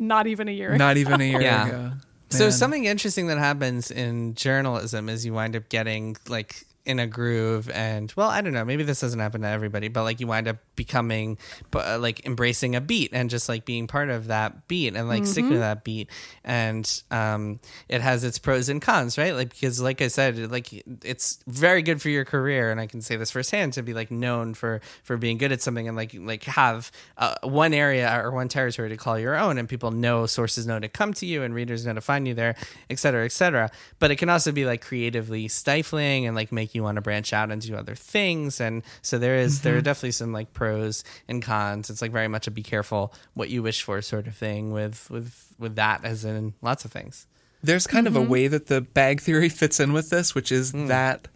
not 0.00 0.26
even 0.26 0.48
a 0.48 0.52
year 0.52 0.70
ago. 0.70 0.78
not 0.78 0.96
even 0.96 1.20
a 1.20 1.24
year 1.24 1.40
Yeah. 1.50 1.66
ago. 1.68 1.92
So 2.38 2.50
something 2.50 2.84
interesting 2.84 3.26
that 3.28 3.38
happens 3.38 3.90
in 3.90 4.34
journalism 4.34 5.08
is 5.08 5.24
you 5.24 5.32
wind 5.34 5.56
up 5.56 5.68
getting 5.68 6.16
like 6.28 6.64
in 6.86 6.98
a 6.98 7.06
groove 7.06 7.70
and 7.70 8.12
well 8.16 8.28
i 8.28 8.40
don't 8.40 8.52
know 8.52 8.64
maybe 8.64 8.82
this 8.82 9.00
doesn't 9.00 9.20
happen 9.20 9.40
to 9.40 9.48
everybody 9.48 9.88
but 9.88 10.02
like 10.02 10.20
you 10.20 10.26
wind 10.26 10.46
up 10.46 10.56
becoming 10.76 11.38
uh, 11.74 11.98
like 11.98 12.24
embracing 12.26 12.76
a 12.76 12.80
beat 12.80 13.10
and 13.12 13.30
just 13.30 13.48
like 13.48 13.64
being 13.64 13.86
part 13.86 14.10
of 14.10 14.26
that 14.26 14.68
beat 14.68 14.94
and 14.94 15.08
like 15.08 15.24
sticking 15.26 15.50
to 15.50 15.58
that 15.58 15.84
beat. 15.84 16.10
And 16.42 17.02
um 17.10 17.60
it 17.88 18.00
has 18.00 18.24
its 18.24 18.38
pros 18.38 18.68
and 18.68 18.82
cons 18.82 19.16
right? 19.16 19.34
Like 19.34 19.50
because 19.50 19.80
like 19.80 20.02
i 20.02 20.08
said 20.08 20.50
like 20.50 20.72
it's 21.04 21.38
very 21.46 21.82
good 21.82 22.02
for 22.02 22.08
your 22.08 22.24
career 22.24 22.70
and 22.70 22.80
i 22.80 22.86
can 22.86 23.00
say 23.00 23.16
this 23.16 23.30
firsthand 23.30 23.72
to 23.74 23.82
be 23.82 23.94
like 23.94 24.10
known 24.10 24.54
for 24.54 24.80
for 25.02 25.16
being 25.16 25.38
good 25.38 25.52
at 25.52 25.62
something 25.62 25.88
and 25.88 25.96
like 25.96 26.14
like 26.18 26.44
have 26.44 26.90
uh, 27.18 27.34
one 27.42 27.72
area 27.72 28.10
or 28.22 28.30
one 28.30 28.48
territory 28.48 28.88
to 28.88 28.96
call 28.96 29.18
your 29.18 29.36
own 29.36 29.58
and 29.58 29.68
people 29.68 29.90
know 29.90 30.26
sources 30.26 30.66
know 30.66 30.78
to 30.78 30.88
come 30.88 31.14
to 31.14 31.26
you 31.26 31.42
and 31.42 31.54
readers 31.54 31.86
know 31.86 31.94
to 31.94 32.00
find 32.00 32.26
you 32.26 32.34
there 32.34 32.54
et 32.90 32.98
cetera 32.98 33.24
et 33.24 33.32
cetera. 33.32 33.70
But 33.98 34.10
it 34.10 34.16
can 34.16 34.28
also 34.28 34.52
be 34.52 34.64
like 34.64 34.82
creatively 34.82 35.48
stifling 35.48 36.26
and 36.26 36.34
like 36.34 36.52
make 36.52 36.73
you 36.74 36.82
want 36.82 36.96
to 36.96 37.00
branch 37.02 37.32
out 37.32 37.50
and 37.50 37.62
do 37.62 37.76
other 37.76 37.94
things 37.94 38.60
and 38.60 38.82
so 39.00 39.16
there 39.18 39.36
is- 39.36 39.60
there 39.62 39.76
are 39.76 39.80
definitely 39.80 40.10
some 40.10 40.32
like 40.32 40.52
pros 40.52 41.04
and 41.28 41.42
cons 41.42 41.88
it's 41.88 42.02
like 42.02 42.10
very 42.12 42.28
much 42.28 42.46
a 42.46 42.50
be 42.50 42.62
careful 42.62 43.14
what 43.34 43.48
you 43.48 43.62
wish 43.62 43.82
for 43.82 44.02
sort 44.02 44.26
of 44.26 44.34
thing 44.36 44.72
with 44.72 45.08
with 45.10 45.54
with 45.58 45.76
that 45.76 46.04
as 46.04 46.24
in 46.24 46.52
lots 46.62 46.84
of 46.84 46.90
things 46.92 47.26
there's 47.62 47.86
kind 47.86 48.06
Mm-hmm. 48.06 48.16
of 48.16 48.26
a 48.26 48.28
way 48.28 48.46
that 48.48 48.66
the 48.66 48.80
bag 48.82 49.20
theory 49.22 49.48
fits 49.48 49.80
in 49.80 49.94
with 49.94 50.10
this, 50.10 50.34
which 50.34 50.52
is 50.52 50.72
Hmm. 50.72 50.86
that 50.88 51.28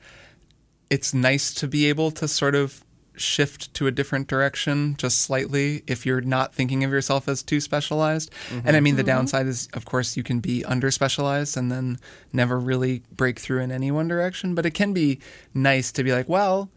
it's 0.90 1.14
nice 1.14 1.54
to 1.54 1.66
be 1.66 1.86
able 1.86 2.10
to 2.10 2.28
sort 2.28 2.54
of 2.54 2.84
shift 3.20 3.72
to 3.74 3.86
a 3.86 3.90
different 3.90 4.28
direction 4.28 4.96
just 4.96 5.20
slightly 5.20 5.82
if 5.86 6.06
you're 6.06 6.20
not 6.20 6.54
thinking 6.54 6.84
of 6.84 6.90
yourself 6.90 7.28
as 7.28 7.42
too 7.42 7.60
specialized. 7.60 8.32
And 8.64 8.76
I 8.76 8.80
mean, 8.80 8.96
the 8.96 9.02
mm-hmm. 9.02 9.08
downside 9.08 9.46
is, 9.46 9.68
of 9.72 9.84
course, 9.84 10.16
you 10.16 10.22
can 10.22 10.40
be 10.40 10.64
under 10.64 10.90
specialized 10.90 11.56
and 11.56 11.70
then 11.70 11.98
never 12.32 12.58
really 12.58 13.02
break 13.10 13.38
through 13.38 13.60
in 13.60 13.70
any 13.70 13.90
one 13.90 14.08
direction. 14.08 14.54
But 14.54 14.66
it 14.66 14.72
can 14.72 14.92
be 14.92 15.20
nice 15.54 15.92
to 15.92 16.04
be 16.04 16.12
like, 16.12 16.28
well, 16.28 16.70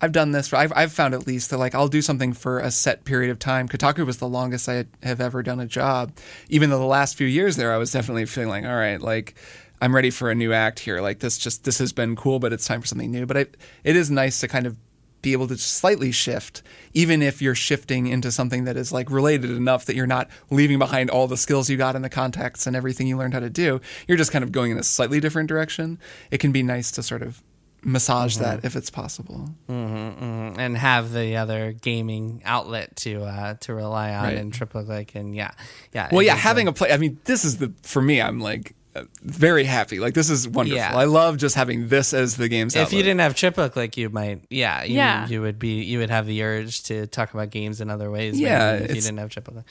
I've 0.00 0.12
done 0.12 0.32
this. 0.32 0.48
For, 0.48 0.56
I've, 0.56 0.72
I've 0.74 0.92
found 0.92 1.14
at 1.14 1.28
least 1.28 1.50
that 1.50 1.58
like 1.58 1.76
I'll 1.76 1.88
do 1.88 2.02
something 2.02 2.32
for 2.32 2.58
a 2.58 2.72
set 2.72 3.04
period 3.04 3.30
of 3.30 3.38
time. 3.38 3.68
Kotaku 3.68 4.04
was 4.04 4.16
the 4.16 4.28
longest 4.28 4.68
I 4.68 4.86
have 5.02 5.20
ever 5.20 5.42
done 5.44 5.60
a 5.60 5.66
job. 5.66 6.12
Even 6.48 6.70
though 6.70 6.80
the 6.80 6.84
last 6.84 7.16
few 7.16 7.26
years 7.26 7.56
there, 7.56 7.72
I 7.72 7.76
was 7.76 7.92
definitely 7.92 8.26
feeling 8.26 8.48
like, 8.48 8.64
all 8.64 8.74
right, 8.74 9.00
like 9.00 9.36
I'm 9.80 9.94
ready 9.94 10.10
for 10.10 10.30
a 10.30 10.34
new 10.34 10.52
act 10.52 10.80
here. 10.80 11.00
Like 11.00 11.20
this 11.20 11.38
just 11.38 11.62
this 11.64 11.78
has 11.78 11.92
been 11.92 12.16
cool, 12.16 12.40
but 12.40 12.52
it's 12.52 12.66
time 12.66 12.80
for 12.80 12.86
something 12.88 13.10
new. 13.10 13.26
But 13.26 13.36
it 13.36 13.56
it 13.84 13.94
is 13.94 14.10
nice 14.10 14.40
to 14.40 14.48
kind 14.48 14.66
of 14.66 14.76
be 15.22 15.32
able 15.32 15.46
to 15.48 15.56
slightly 15.56 16.10
shift, 16.12 16.62
even 16.92 17.22
if 17.22 17.40
you're 17.40 17.54
shifting 17.54 18.08
into 18.08 18.30
something 18.32 18.64
that 18.64 18.76
is 18.76 18.92
like 18.92 19.10
related 19.10 19.50
enough 19.50 19.86
that 19.86 19.96
you're 19.96 20.06
not 20.06 20.28
leaving 20.50 20.78
behind 20.78 21.08
all 21.10 21.26
the 21.28 21.36
skills 21.36 21.70
you 21.70 21.76
got 21.76 21.94
in 21.96 22.02
the 22.02 22.10
contacts 22.10 22.66
and 22.66 22.74
everything 22.76 23.06
you 23.06 23.16
learned 23.16 23.32
how 23.34 23.40
to 23.40 23.48
do. 23.50 23.80
You're 24.08 24.18
just 24.18 24.32
kind 24.32 24.42
of 24.42 24.52
going 24.52 24.72
in 24.72 24.78
a 24.78 24.82
slightly 24.82 25.20
different 25.20 25.48
direction. 25.48 25.98
It 26.30 26.38
can 26.38 26.52
be 26.52 26.62
nice 26.62 26.90
to 26.92 27.02
sort 27.02 27.22
of 27.22 27.42
massage 27.84 28.36
that 28.36 28.64
if 28.64 28.76
it's 28.76 28.90
possible. 28.90 29.48
mm, 29.68 30.56
and 30.58 30.76
have 30.76 31.12
the 31.12 31.36
other 31.36 31.72
gaming 31.72 32.40
outlet 32.44 32.94
to 32.94 33.24
uh 33.24 33.54
to 33.54 33.74
rely 33.74 34.14
on 34.14 34.22
Right. 34.24 34.36
and 34.36 34.54
triple 34.54 34.84
click 34.84 35.14
and 35.16 35.34
yeah 35.34 35.50
yeah 35.92 36.08
Well, 36.12 36.22
yeah, 36.22 36.36
having 36.36 36.68
uh, 36.68 36.70
a 36.70 36.74
play. 36.74 36.92
I 36.92 36.96
mean, 36.96 37.18
this 37.24 37.44
is 37.44 37.58
the 37.58 37.72
for 37.82 38.00
me. 38.02 38.20
I'm 38.20 38.38
like, 38.38 38.74
very 39.22 39.64
happy. 39.64 39.98
Like 40.00 40.14
this 40.14 40.28
is 40.30 40.46
wonderful. 40.46 40.76
Yeah. 40.76 40.96
I 40.96 41.04
love 41.04 41.38
just 41.38 41.54
having 41.54 41.88
this 41.88 42.12
as 42.12 42.36
the 42.36 42.48
game's 42.48 42.76
If 42.76 42.92
you 42.92 43.02
didn't 43.02 43.20
have 43.20 43.34
Triple 43.34 43.68
Click, 43.68 43.76
like 43.76 43.96
you 43.96 44.10
might, 44.10 44.42
yeah, 44.50 44.82
you, 44.84 44.96
Yeah. 44.96 45.26
you 45.28 45.40
would 45.40 45.58
be, 45.58 45.82
you 45.82 45.98
would 45.98 46.10
have 46.10 46.26
the 46.26 46.42
urge 46.42 46.82
to 46.84 47.06
talk 47.06 47.32
about 47.34 47.50
games 47.50 47.80
in 47.80 47.90
other 47.90 48.10
ways. 48.10 48.38
Yeah, 48.38 48.74
if 48.74 48.94
you 48.94 49.00
didn't 49.00 49.18
have 49.18 49.30
Triple 49.30 49.54
Click. 49.54 49.64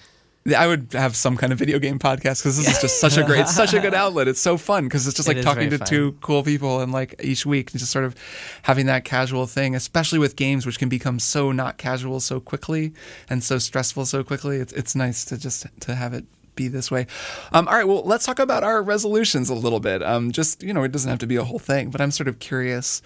I 0.58 0.66
would 0.66 0.88
have 0.94 1.16
some 1.16 1.38
kind 1.38 1.54
of 1.54 1.60
video 1.60 1.78
game 1.78 2.00
podcast 2.00 2.42
because 2.42 2.58
this 2.58 2.68
is 2.68 2.82
just 2.82 3.00
such 3.00 3.16
a 3.16 3.24
great, 3.24 3.48
such 3.62 3.76
a 3.76 3.80
good 3.80 3.94
outlet. 3.94 4.28
It's 4.28 4.42
so 4.42 4.58
fun 4.58 4.86
because 4.86 5.06
it's 5.06 5.16
just 5.16 5.28
like 5.28 5.38
is 5.38 5.46
talking 5.46 5.70
to 5.70 5.78
very 5.78 5.88
two 5.88 6.18
cool 6.22 6.42
people 6.42 6.80
and 6.82 6.92
like 6.92 7.14
each 7.24 7.46
week 7.46 7.70
and 7.72 7.80
just 7.80 7.92
sort 7.92 8.06
of 8.06 8.16
having 8.64 8.88
that 8.88 9.06
casual 9.06 9.46
thing, 9.46 9.76
especially 9.76 10.18
with 10.18 10.36
games 10.36 10.66
which 10.66 10.80
can 10.80 10.90
become 10.90 11.20
so 11.20 11.52
not 11.52 11.78
casual 11.78 12.20
so 12.20 12.40
quickly 12.40 12.92
and 13.30 13.44
so 13.44 13.60
stressful 13.60 14.08
so 14.08 14.24
quickly. 14.24 14.58
It's 14.58 14.74
it's 14.74 14.96
nice 14.96 15.24
to 15.26 15.38
just 15.38 15.68
to 15.82 15.94
have 15.94 16.12
it 16.16 16.26
be 16.56 16.68
this 16.68 16.90
way. 16.92 17.08
Um, 17.54 17.68
all 17.68 17.76
right, 17.76 17.88
well, 17.88 18.04
let's 18.04 18.26
talk 18.26 18.40
about 18.40 18.64
our 18.64 18.82
resolutions 18.84 19.50
a 19.50 19.56
little 19.56 19.80
bit. 19.80 20.02
Um, 20.04 20.32
just 20.32 20.64
you 20.64 20.74
know, 20.74 20.84
it 20.84 20.92
doesn't 20.92 21.10
have 21.10 21.20
to 21.20 21.28
be 21.28 21.36
a 21.36 21.44
whole 21.44 21.60
thing, 21.60 21.90
but 21.90 22.02
I'm 22.02 22.12
sort 22.12 22.28
of 22.28 22.40
curious 22.40 23.02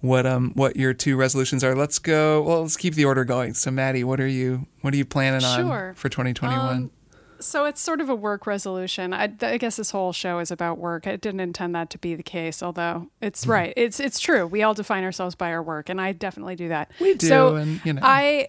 what 0.00 0.26
um 0.26 0.50
what 0.54 0.76
your 0.76 0.92
two 0.94 1.16
resolutions 1.16 1.62
are. 1.62 1.74
Let's 1.74 1.98
go. 1.98 2.42
Well, 2.42 2.62
let's 2.62 2.76
keep 2.76 2.94
the 2.94 3.04
order 3.04 3.24
going. 3.24 3.54
So, 3.54 3.70
Maddy, 3.70 4.02
what 4.04 4.20
are 4.20 4.26
you 4.26 4.66
what 4.80 4.92
are 4.94 4.96
you 4.96 5.04
planning 5.04 5.44
on 5.44 5.94
for 5.94 6.08
2021? 6.08 6.58
Um, 6.76 6.90
so 7.38 7.64
it's 7.64 7.80
sort 7.80 8.00
of 8.00 8.08
a 8.08 8.14
work 8.14 8.46
resolution. 8.46 9.12
I, 9.12 9.24
I 9.40 9.58
guess 9.58 9.74
this 9.74 9.90
whole 9.90 10.12
show 10.12 10.38
is 10.38 10.52
about 10.52 10.78
work. 10.78 11.08
I 11.08 11.16
didn't 11.16 11.40
intend 11.40 11.74
that 11.74 11.90
to 11.90 11.98
be 11.98 12.14
the 12.14 12.22
case, 12.22 12.62
although 12.62 13.08
it's 13.20 13.42
Mm-hmm. 13.42 13.50
right. 13.50 13.74
It's 13.76 13.98
it's 13.98 14.20
true. 14.20 14.46
We 14.46 14.62
all 14.62 14.74
define 14.74 15.02
ourselves 15.02 15.34
by 15.34 15.50
our 15.52 15.62
work, 15.62 15.88
and 15.88 16.00
I 16.00 16.12
definitely 16.12 16.54
do 16.54 16.68
that. 16.68 16.92
We 17.00 17.14
do, 17.14 17.26
So 17.26 17.56
and, 17.56 17.80
you 17.84 17.94
know. 17.94 18.02
I 18.04 18.48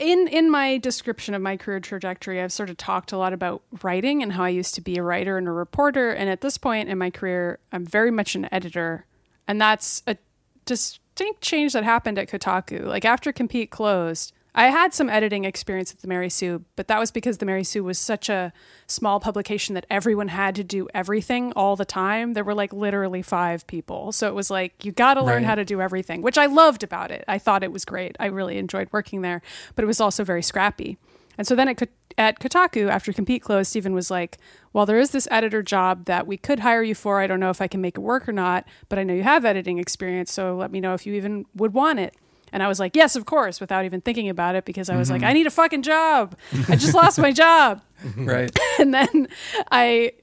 in 0.00 0.28
in 0.28 0.50
my 0.50 0.78
description 0.78 1.34
of 1.34 1.42
my 1.42 1.56
career 1.56 1.80
trajectory, 1.80 2.40
I've 2.40 2.52
sort 2.52 2.70
of 2.70 2.76
talked 2.76 3.12
a 3.12 3.16
lot 3.16 3.32
about 3.32 3.62
writing 3.82 4.22
and 4.22 4.32
how 4.32 4.44
I 4.44 4.50
used 4.50 4.74
to 4.74 4.80
be 4.80 4.96
a 4.96 5.02
writer 5.02 5.38
and 5.38 5.48
a 5.48 5.52
reporter, 5.52 6.10
and 6.10 6.28
at 6.28 6.40
this 6.40 6.58
point 6.58 6.88
in 6.88 6.98
my 6.98 7.10
career, 7.10 7.58
I'm 7.72 7.86
very 7.86 8.10
much 8.10 8.34
an 8.34 8.48
editor, 8.52 9.06
and 9.48 9.60
that's 9.60 10.02
a 10.06 10.16
distinct 10.64 11.40
change 11.40 11.72
that 11.72 11.84
happened 11.84 12.18
at 12.18 12.28
Kotaku. 12.28 12.84
Like 12.84 13.04
after 13.04 13.32
Compete 13.32 13.70
closed, 13.70 14.32
I 14.54 14.68
had 14.68 14.92
some 14.92 15.08
editing 15.08 15.44
experience 15.46 15.92
at 15.92 16.00
the 16.02 16.08
Mary 16.08 16.28
Sue, 16.28 16.64
but 16.76 16.86
that 16.88 16.98
was 16.98 17.10
because 17.10 17.38
the 17.38 17.46
Mary 17.46 17.64
Sue 17.64 17.82
was 17.82 17.98
such 17.98 18.28
a 18.28 18.52
small 18.86 19.18
publication 19.18 19.74
that 19.74 19.86
everyone 19.88 20.28
had 20.28 20.54
to 20.56 20.64
do 20.64 20.88
everything 20.92 21.52
all 21.54 21.74
the 21.74 21.86
time. 21.86 22.34
There 22.34 22.44
were 22.44 22.54
like 22.54 22.70
literally 22.72 23.22
five 23.22 23.66
people. 23.66 24.12
So 24.12 24.28
it 24.28 24.34
was 24.34 24.50
like, 24.50 24.84
you 24.84 24.92
got 24.92 25.14
to 25.14 25.22
learn 25.22 25.36
Right. 25.36 25.44
how 25.46 25.54
to 25.54 25.64
do 25.64 25.80
everything, 25.80 26.20
which 26.20 26.36
I 26.36 26.44
loved 26.46 26.82
about 26.82 27.10
it. 27.10 27.24
I 27.26 27.38
thought 27.38 27.62
it 27.64 27.72
was 27.72 27.86
great. 27.86 28.14
I 28.20 28.26
really 28.26 28.58
enjoyed 28.58 28.88
working 28.92 29.22
there, 29.22 29.40
but 29.74 29.84
it 29.84 29.86
was 29.86 30.00
also 30.02 30.22
very 30.22 30.42
scrappy. 30.42 30.98
And 31.38 31.46
so 31.46 31.54
then 31.54 31.68
at, 31.68 31.88
at 32.18 32.38
Kotaku, 32.38 32.90
after 32.90 33.10
Compete 33.10 33.40
closed, 33.40 33.70
Stephen 33.70 33.94
was 33.94 34.10
like, 34.10 34.36
Well, 34.74 34.84
there 34.84 34.98
is 34.98 35.12
this 35.12 35.26
editor 35.30 35.62
job 35.62 36.04
that 36.04 36.26
we 36.26 36.36
could 36.36 36.60
hire 36.60 36.82
you 36.82 36.94
for. 36.94 37.20
I 37.20 37.26
don't 37.26 37.40
know 37.40 37.48
if 37.48 37.62
I 37.62 37.68
can 37.68 37.80
make 37.80 37.96
it 37.96 38.02
work 38.02 38.28
or 38.28 38.32
not, 38.32 38.66
but 38.90 38.98
I 38.98 39.02
know 39.02 39.14
you 39.14 39.22
have 39.22 39.46
editing 39.46 39.78
experience. 39.78 40.30
So 40.30 40.54
let 40.54 40.70
me 40.70 40.78
know 40.78 40.92
if 40.92 41.06
you 41.06 41.14
even 41.14 41.46
would 41.54 41.72
want 41.72 42.00
it. 42.00 42.14
And 42.52 42.62
I 42.62 42.68
was 42.68 42.78
like, 42.78 42.94
Yes, 42.94 43.16
of 43.16 43.24
course, 43.24 43.60
without 43.60 43.84
even 43.84 44.00
thinking 44.00 44.28
about 44.28 44.54
it 44.54 44.64
because 44.64 44.90
I 44.90 44.96
was 44.96 45.10
like, 45.10 45.22
mm-hmm. 45.22 45.30
I 45.30 45.32
need 45.32 45.46
a 45.46 45.50
fucking 45.50 45.82
job. 45.82 46.36
I 46.68 46.76
just 46.76 46.94
lost 46.94 47.18
my 47.18 47.32
job. 47.32 47.82
Mm-hmm. 48.02 48.26
right. 48.26 48.58
And 48.80 48.92
then 48.92 49.28
I 49.70 50.14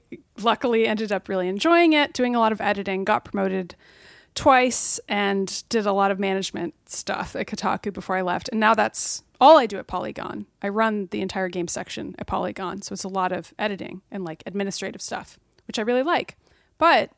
luckily 0.42 0.86
ended 0.86 1.12
up 1.12 1.30
really 1.30 1.48
enjoying 1.48 1.94
it, 1.94 2.12
doing 2.12 2.36
a 2.36 2.38
lot 2.38 2.52
of 2.52 2.60
editing, 2.60 3.04
got 3.04 3.24
promoted 3.24 3.74
twice, 4.34 5.00
and 5.08 5.66
did 5.70 5.86
a 5.86 5.92
lot 5.92 6.10
of 6.10 6.18
management 6.18 6.74
stuff 6.84 7.34
at 7.34 7.46
Kotaku 7.46 7.90
before 7.90 8.16
I 8.16 8.20
left. 8.20 8.50
And 8.50 8.60
now 8.60 8.74
that's 8.74 9.22
all 9.40 9.56
I 9.56 9.66
do 9.66 9.78
at 9.78 9.86
Polygon. 9.86 10.46
I 10.62 10.68
run 10.68 11.08
the 11.10 11.22
entire 11.22 11.48
game 11.48 11.68
section 11.68 12.14
at 12.18 12.26
Polygon. 12.26 12.82
So 12.82 12.92
it's 12.92 13.04
a 13.04 13.08
lot 13.08 13.32
of 13.32 13.54
editing 13.58 14.02
and 14.10 14.24
like 14.24 14.42
administrative 14.44 15.00
stuff, 15.00 15.38
which 15.66 15.78
I 15.78 15.82
really 15.82 16.02
like. 16.02 16.36
But 16.76 17.10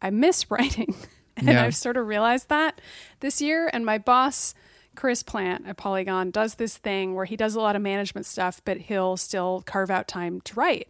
I 0.00 0.10
miss 0.10 0.50
writing. 0.50 0.94
and 1.46 1.56
Yeah. 1.56 1.64
I've 1.64 1.74
sort 1.76 1.96
of 1.96 2.06
realized 2.06 2.48
that 2.48 2.80
this 3.20 3.40
year. 3.40 3.68
And 3.72 3.84
my 3.84 3.98
boss, 3.98 4.54
Chris 4.96 5.22
Plante 5.22 5.66
at 5.66 5.76
Polygon, 5.76 6.30
does 6.30 6.54
this 6.56 6.76
thing 6.76 7.14
where 7.14 7.24
he 7.24 7.36
does 7.36 7.54
a 7.54 7.60
lot 7.60 7.76
of 7.76 7.82
management 7.82 8.26
stuff, 8.26 8.60
but 8.64 8.78
he'll 8.78 9.16
still 9.16 9.62
carve 9.66 9.90
out 9.90 10.08
time 10.08 10.40
to 10.42 10.54
write. 10.54 10.88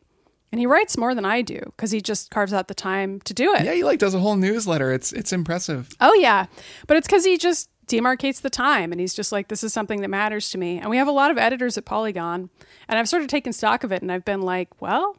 And 0.53 0.59
he 0.59 0.67
writes 0.67 0.97
more 0.97 1.15
than 1.15 1.25
I 1.25 1.43
do 1.43 1.61
because 1.77 1.93
he 1.93 2.01
just 2.01 2.31
carves 2.31 2.53
out 2.53 2.67
the 2.67 2.75
time 2.75 3.21
to 3.21 3.33
do 3.33 3.55
it. 3.55 3.65
Yeah, 3.65 3.73
he 3.75 3.85
like 3.85 4.01
does 4.01 4.15
a 4.15 4.19
whole 4.19 4.35
newsletter. 4.37 4.93
It's 4.93 5.13
it's 5.13 5.33
impressive. 5.33 5.91
Oh 6.01 6.13
yeah, 6.15 6.47
but 6.89 6.97
it's 6.97 7.07
because 7.07 7.25
he 7.25 7.39
just 7.39 7.71
demarcates 7.87 8.41
the 8.41 8.51
time, 8.51 8.91
and 8.91 9.01
he's 9.01 9.15
just 9.15 9.31
like, 9.31 9.47
"This 9.47 9.63
is 9.63 9.73
something 9.73 10.01
that 10.01 10.09
matters 10.09 10.51
to 10.51 10.59
me." 10.59 10.79
And 10.81 10.91
we 10.91 10.97
have 10.97 11.07
a 11.07 11.13
lot 11.13 11.31
of 11.31 11.39
editors 11.39 11.79
at 11.79 11.85
Polygon, 11.85 12.51
and 12.89 12.99
I've 12.99 13.09
sort 13.09 13.23
of 13.23 13.29
taken 13.29 13.53
stock 13.53 13.85
of 13.85 13.93
it, 13.93 14.03
and 14.03 14.11
I've 14.11 14.25
been 14.25 14.43
like, 14.43 14.81
"Well, 14.83 15.17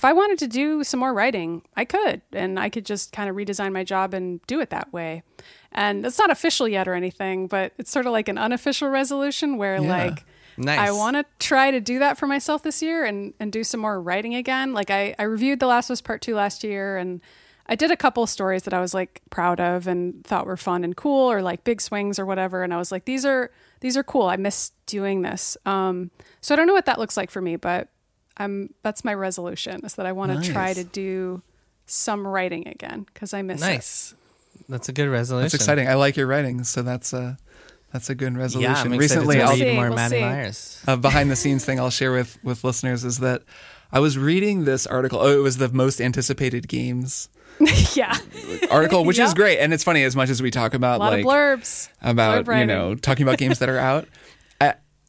if 0.00 0.04
I 0.06 0.14
wanted 0.14 0.38
to 0.38 0.46
do 0.48 0.82
some 0.82 0.98
more 0.98 1.12
writing, 1.12 1.60
I 1.76 1.84
could, 1.84 2.22
and 2.32 2.58
I 2.58 2.70
could 2.70 2.86
just 2.86 3.12
kind 3.12 3.28
of 3.28 3.36
redesign 3.36 3.72
my 3.72 3.84
job 3.84 4.14
and 4.14 4.40
do 4.46 4.58
it 4.60 4.70
that 4.70 4.90
way." 4.94 5.22
And 5.72 6.06
it's 6.06 6.18
not 6.18 6.30
official 6.30 6.66
yet 6.66 6.88
or 6.88 6.94
anything, 6.94 7.46
but 7.48 7.72
it's 7.76 7.90
sort 7.90 8.06
of 8.06 8.12
like 8.12 8.26
an 8.28 8.38
unofficial 8.38 8.88
resolution 8.88 9.58
where 9.58 9.76
Yeah. 9.76 9.96
like. 10.06 10.24
Nice. 10.56 10.78
I 10.78 10.90
want 10.90 11.16
to 11.16 11.24
try 11.38 11.70
to 11.70 11.80
do 11.80 11.98
that 12.00 12.18
for 12.18 12.26
myself 12.26 12.62
this 12.62 12.82
year 12.82 13.04
and, 13.04 13.32
and 13.40 13.50
do 13.50 13.62
some 13.64 13.80
more 13.80 14.00
writing 14.00 14.34
again. 14.34 14.74
Like 14.74 14.90
I, 14.90 15.14
I 15.18 15.22
reviewed 15.22 15.58
The 15.60 15.66
Last 15.66 15.88
of 15.88 15.94
Us 15.94 16.00
Part 16.02 16.20
Two 16.20 16.34
last 16.34 16.64
year 16.64 16.98
and 16.98 17.20
I 17.66 17.76
did 17.76 17.90
a 17.90 17.96
couple 17.96 18.26
stories 18.26 18.64
that 18.64 18.74
I 18.74 18.80
was 18.80 18.92
like 18.92 19.22
proud 19.30 19.58
of 19.60 19.86
and 19.86 20.22
thought 20.24 20.44
were 20.44 20.58
fun 20.58 20.82
and 20.84 20.94
cool 20.96 21.30
or 21.30 21.40
like 21.40 21.62
big 21.64 21.80
swings 21.80 22.18
or 22.18 22.26
whatever. 22.26 22.62
And 22.62 22.74
I 22.74 22.78
was 22.78 22.90
like, 22.92 23.04
these 23.06 23.24
are 23.24 23.50
these 23.80 23.96
are 23.96 24.02
cool. 24.02 24.26
I 24.26 24.36
miss 24.36 24.72
doing 24.86 25.22
this. 25.22 25.56
Um, 25.64 26.10
so 26.42 26.52
I 26.52 26.56
don't 26.56 26.66
know 26.66 26.74
what 26.74 26.86
that 26.86 26.98
looks 26.98 27.16
like 27.16 27.30
for 27.30 27.40
me, 27.40 27.56
but 27.56 27.88
I'm 28.40 28.74
that's 28.82 29.04
my 29.04 29.14
resolution 29.14 29.84
is 29.84 29.94
that 29.94 30.06
I 30.06 30.12
want 30.12 30.42
to 30.42 30.52
try 30.52 30.72
to 30.72 30.82
do 30.82 31.42
some 31.86 32.26
writing 32.26 32.66
again 32.66 33.06
because 33.12 33.34
I 33.34 33.42
miss 33.42 33.60
it. 33.60 33.64
Nice. 33.64 34.14
That's 34.68 34.88
a 34.88 34.92
good 34.92 35.08
resolution. 35.08 35.44
That's 35.44 35.54
exciting. 35.54 35.88
I 35.88 35.94
like 35.94 36.16
your 36.16 36.26
writing, 36.26 36.64
so 36.64 36.82
that's 36.82 37.12
a 37.12 37.36
that's 37.92 38.08
a 38.08 38.14
good 38.14 38.36
resolution. 38.36 38.72
Yeah, 38.72 38.80
I'm 38.80 38.92
excited 38.94 39.00
Recently, 39.00 39.42
I'll, 39.42 39.56
see. 39.56 39.64
read 39.64 39.74
more 39.74 39.88
we'll 39.88 39.96
Maddy. 39.96 40.20
Myers. 40.20 40.82
a 40.86 40.96
behind 40.96 41.30
the 41.30 41.36
scenes 41.36 41.64
thing 41.64 41.78
I'll 41.78 41.90
share 41.90 42.12
with 42.12 42.42
with 42.42 42.64
listeners 42.64 43.04
is 43.04 43.18
that 43.18 43.42
I 43.92 44.00
was 44.00 44.16
reading 44.16 44.64
this 44.64 44.86
article. 44.86 45.20
Oh, 45.20 45.38
it 45.38 45.42
was 45.42 45.58
the 45.58 45.68
most 45.68 46.00
anticipated 46.00 46.66
games 46.66 47.28
yeah, 47.94 48.16
article, 48.70 49.04
which 49.04 49.18
is 49.18 49.34
great. 49.34 49.58
And 49.58 49.74
it's 49.74 49.84
funny 49.84 50.02
as 50.04 50.16
much 50.16 50.30
as 50.30 50.40
we 50.40 50.50
talk 50.50 50.72
a 50.72 50.76
about 50.76 50.98
lot 50.98 51.12
like 51.12 51.24
of 51.24 51.30
blurbs. 51.30 51.90
about 52.00 52.46
Blurb 52.46 52.60
you 52.60 52.66
know 52.66 52.94
talking 52.94 53.22
about 53.22 53.38
games 53.38 53.58
that 53.58 53.68
are 53.68 53.78
out. 53.78 54.08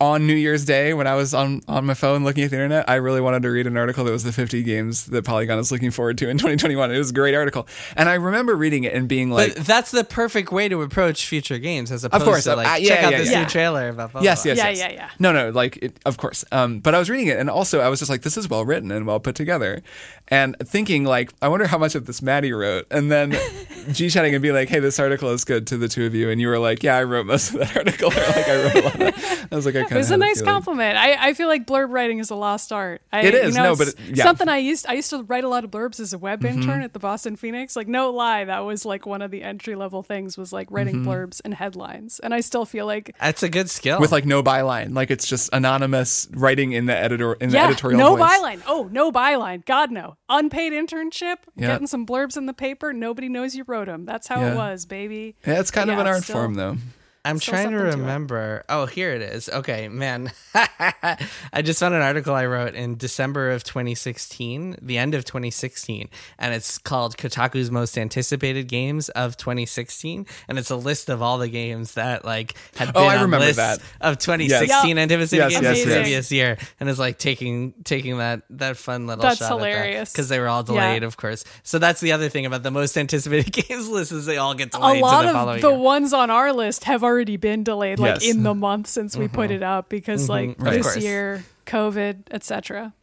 At, 0.02 0.06
on 0.06 0.28
New 0.28 0.34
Year's 0.36 0.66
Day, 0.66 0.94
when 0.94 1.08
I 1.08 1.16
was 1.16 1.34
on, 1.34 1.62
on 1.68 1.86
my 1.86 1.94
phone 1.94 2.24
looking 2.24 2.44
at 2.44 2.50
the 2.50 2.58
internet, 2.58 2.90
I 2.90 2.96
really 2.96 3.22
wanted 3.22 3.44
to 3.44 3.52
read 3.52 3.68
an 3.68 3.78
article 3.78 4.04
that 4.04 4.12
was 4.12 4.24
the 4.24 4.32
50 4.32 4.64
games 4.64 5.06
that 5.06 5.24
Polygon 5.24 5.60
is 5.60 5.72
looking 5.72 5.92
forward 5.92 6.18
to 6.20 6.30
in 6.30 6.38
2021. 6.40 6.92
It 6.92 6.98
was 6.98 7.12
a 7.12 7.14
great 7.14 7.36
article, 7.36 7.68
and 7.96 8.10
I 8.10 8.16
remember 8.16 8.56
reading 8.56 8.84
it 8.84 8.94
and 8.94 9.08
being 9.08 9.30
like, 9.30 9.56
but 9.56 9.66
that's 9.66 9.92
the 9.92 10.04
perfect 10.04 10.52
way 10.52 10.68
to 10.70 10.82
approach 10.82 11.26
future 11.28 11.60
games, 11.60 11.92
as 11.92 12.04
opposed 12.04 12.26
course, 12.26 12.44
to 12.46 12.54
uh, 12.54 12.56
like 12.58 12.68
uh, 12.68 12.78
check 12.78 12.88
yeah, 12.88 13.06
out 13.06 13.12
yeah, 13.12 13.18
this 13.18 13.32
yeah. 13.32 13.42
new 13.42 13.48
trailer 13.48 13.90
about 13.90 14.12
blah, 14.12 14.22
Yes, 14.22 14.44
blah, 14.44 14.54
yes, 14.54 14.58
Yeah, 14.58 14.70
yes. 14.70 14.80
yeah, 14.80 14.92
yeah. 14.92 15.10
No, 15.20 15.32
no, 15.32 15.50
like 15.50 15.78
it, 15.78 16.00
of 16.06 16.18
course. 16.18 16.44
Um, 16.52 16.80
but 16.80 16.96
I 16.96 17.00
was 17.00 17.10
reading 17.10 17.28
it, 17.28 17.38
and 17.38 17.50
also 17.50 17.80
I 17.80 17.90
was 17.90 18.00
just 18.00 18.10
like, 18.10 18.24
this 18.24 18.38
is 18.38 18.50
well 18.50 18.66
written 18.66 18.92
and 18.92 19.06
well 19.06 19.20
put 19.20 19.36
together, 19.36 19.82
and 20.28 20.56
thinking 20.64 21.04
like, 21.04 21.32
I 21.42 21.48
wonder 21.48 21.68
how 21.68 21.78
much 21.78 21.96
of 21.96 22.06
this 22.06 22.22
Maddy 22.22 22.54
wrote, 22.54 22.88
and 22.92 23.12
then 23.12 23.36
G 23.92 24.10
chatting 24.10 24.34
and 24.34 24.42
be 24.42 24.52
like, 24.52 24.70
hey, 24.70 24.80
this 24.80 25.00
article 25.00 25.30
is 25.30 25.46
good 25.46 25.68
to 25.68 25.78
the 25.78 25.88
two 25.88 26.06
of 26.06 26.16
you, 26.16 26.30
and 26.30 26.42
you 26.42 26.48
were 26.48 26.60
like, 26.60 26.84
yeah, 26.84 26.98
I 26.98 27.04
wrote 27.04 27.26
most 27.26 27.54
of 27.54 27.60
that 27.60 27.76
article, 27.82 28.12
or 28.12 28.16
like 28.16 28.48
I 28.48 28.64
wrote 28.64 28.76
a 28.76 28.82
lot. 28.82 28.94
Of 28.94 29.00
that. 29.00 29.48
I 29.52 29.56
was 29.56 29.66
like, 29.66 29.76
I 29.76 29.84
kind 29.92 29.98
It 29.98 30.00
was 30.00 30.12
a 30.12 30.18
nice 30.18 30.42
compliment. 30.42 30.98
I, 30.98 31.30
I 31.30 31.34
feel 31.34 31.48
like 31.48 31.68
blurb 31.68 31.90
writing 31.92 32.20
is 32.20 32.30
a 32.32 32.36
lost 32.36 32.72
art. 32.72 33.02
I, 33.12 33.22
It 33.22 33.34
is, 33.36 33.56
you 33.56 33.62
know, 33.62 33.70
no, 33.72 33.76
but 33.76 33.90
it- 33.90 33.96
yeah. 34.00 34.06
Mm-hmm. 34.06 34.16
something 34.22 34.50
I 34.50 34.58
used. 34.58 34.86
I 34.88 34.94
used 34.94 35.10
to 35.12 35.24
write 35.24 35.44
a 35.44 35.48
lot 35.50 35.64
of 35.64 35.72
blurbs 35.72 36.00
as 36.00 36.14
a 36.14 36.18
web 36.18 36.44
intern 36.46 36.82
at 36.82 36.94
the 36.94 37.00
Boston 37.00 37.36
Phoenix. 37.36 37.76
Like 37.76 37.88
no 37.88 38.10
lie, 38.12 38.46
that 38.46 38.60
was 38.60 38.86
like 38.86 39.06
one 39.06 39.22
of 39.22 39.32
the 39.32 39.44
entry 39.44 39.76
level 39.76 40.04
things 40.04 40.38
was 40.38 40.52
like 40.54 40.68
writing 40.72 40.96
Mm-hmm. 40.98 41.10
blurbs 41.10 41.42
and 41.46 41.54
headlines. 41.54 42.20
And 42.20 42.34
I 42.34 42.40
still 42.42 42.66
feel 42.66 42.86
like 42.86 43.16
That's 43.20 43.44
a 43.44 43.50
good 43.50 43.70
skill. 43.70 44.00
with 44.00 44.12
like 44.12 44.26
no 44.26 44.42
byline, 44.42 44.96
like 44.96 45.12
it's 45.12 45.28
just 45.28 45.50
anonymous 45.54 46.28
writing 46.32 46.72
in 46.72 46.86
the 46.86 46.96
editor 46.98 47.34
in 47.34 47.50
the 47.50 47.60
editorial 47.60 48.00
no 48.00 48.16
voice. 48.16 48.30
byline. 48.32 48.62
Oh, 48.68 48.90
no 48.92 49.12
byline. 49.12 49.66
God 49.66 49.92
no. 49.92 50.18
Unpaid 50.30 50.74
internship. 50.74 51.38
Yeah. 51.56 51.68
Getting 51.68 51.88
some 51.88 52.06
blurbs 52.06 52.38
in 52.38 52.46
the 52.46 52.54
paper. 52.54 52.94
Nobody 52.94 53.28
knows 53.30 53.56
you 53.56 53.64
wrote 53.68 53.88
them. 53.88 54.06
That's 54.06 54.28
how 54.28 54.40
Yeah. 54.42 54.54
it 54.54 54.56
was, 54.56 54.86
baby. 54.86 55.36
Yeah, 55.46 55.60
it's 55.60 55.72
kind 55.72 55.90
of 55.92 56.00
an 56.00 56.08
art 56.08 56.24
still- 56.24 56.36
form 56.36 56.54
though. 56.56 56.78
I'm 57.24 57.38
Still 57.40 57.54
trying 57.54 57.72
to 57.72 57.78
something 57.78 57.92
to 57.92 57.98
remember. 58.02 58.64
Oh, 58.68 58.88
here 58.88 59.14
it 59.14 59.22
is. 59.22 59.48
Okay, 59.48 59.88
man. 59.90 60.32
I 60.56 61.62
just 61.64 61.80
found 61.80 61.94
an 61.94 62.02
article 62.02 62.34
I 62.34 62.46
wrote 62.48 62.74
in 62.74 62.98
December 62.98 63.52
of 63.52 63.64
2016, 63.64 64.78
the 64.82 64.98
end 64.98 65.14
of 65.14 65.24
2016, 65.26 66.10
and 66.40 66.54
it's 66.54 66.78
called 66.80 67.18
Kotaku's 67.18 67.70
most 67.70 67.98
anticipated 67.98 68.68
games 68.68 69.10
of 69.10 69.38
2016, 69.38 70.26
and 70.48 70.58
it's 70.58 70.72
a 70.72 70.76
list 70.76 71.10
of 71.10 71.22
all 71.22 71.38
the 71.38 71.48
games 71.48 71.94
that 71.94 72.26
like 72.26 72.56
had 72.76 72.90
oh, 72.90 72.94
been 72.94 73.02
Oh, 73.04 73.06
I 73.06 73.16
on 73.18 73.22
remember 73.24 73.46
lists 73.46 73.58
that. 73.58 73.80
of 74.02 74.18
2016 74.18 74.98
Yep. 74.98 74.98
anticipated 74.98 75.52
Yes, 75.52 75.52
games 75.54 75.64
yes, 75.64 75.84
the 75.84 75.90
yes. 75.90 75.98
previous 76.02 76.32
year, 76.32 76.58
and 76.80 76.90
it's 76.90 77.00
like 77.00 77.20
taking 77.20 77.74
taking 77.84 78.18
that 78.18 78.42
that 78.52 78.78
fun 78.78 79.06
little 79.06 79.22
That's 79.22 79.38
shot 79.38 79.50
hilarious. 79.50 80.12
because 80.12 80.28
they 80.30 80.40
were 80.40 80.48
all 80.48 80.62
Yeah. 80.62 80.74
delayed, 80.74 81.04
of 81.04 81.18
course. 81.18 81.44
So 81.62 81.78
that's 81.78 82.02
the 82.02 82.14
other 82.14 82.30
thing 82.30 82.48
about 82.48 82.64
the 82.64 82.72
most 82.72 82.98
anticipated 82.98 83.52
games 83.68 83.88
list 83.88 84.12
is 84.12 84.26
they 84.26 84.38
all 84.38 84.56
get 84.56 84.72
delayed. 84.72 85.02
a 85.02 85.06
lot 85.06 85.22
to 85.22 85.24
the 85.26 85.30
of 85.30 85.36
following 85.36 85.62
the 85.62 85.70
year. 85.70 85.78
ones 85.78 86.14
on 86.14 86.32
our 86.32 86.52
list 86.52 86.86
have 86.86 87.04
already 87.04 87.11
been 87.38 87.64
delayed 87.64 88.00
like 88.00 88.22
Yes. 88.22 88.32
in 88.36 88.44
the 88.44 88.54
month 88.54 88.88
since 88.88 89.16
we 89.18 89.28
put 89.28 89.52
it 89.52 89.64
up 89.64 89.90
because 89.90 90.30
like 90.30 90.56
Right. 90.60 90.82
this 90.84 90.98
year 90.98 91.44
covid 91.66 92.24
etc 92.32 92.94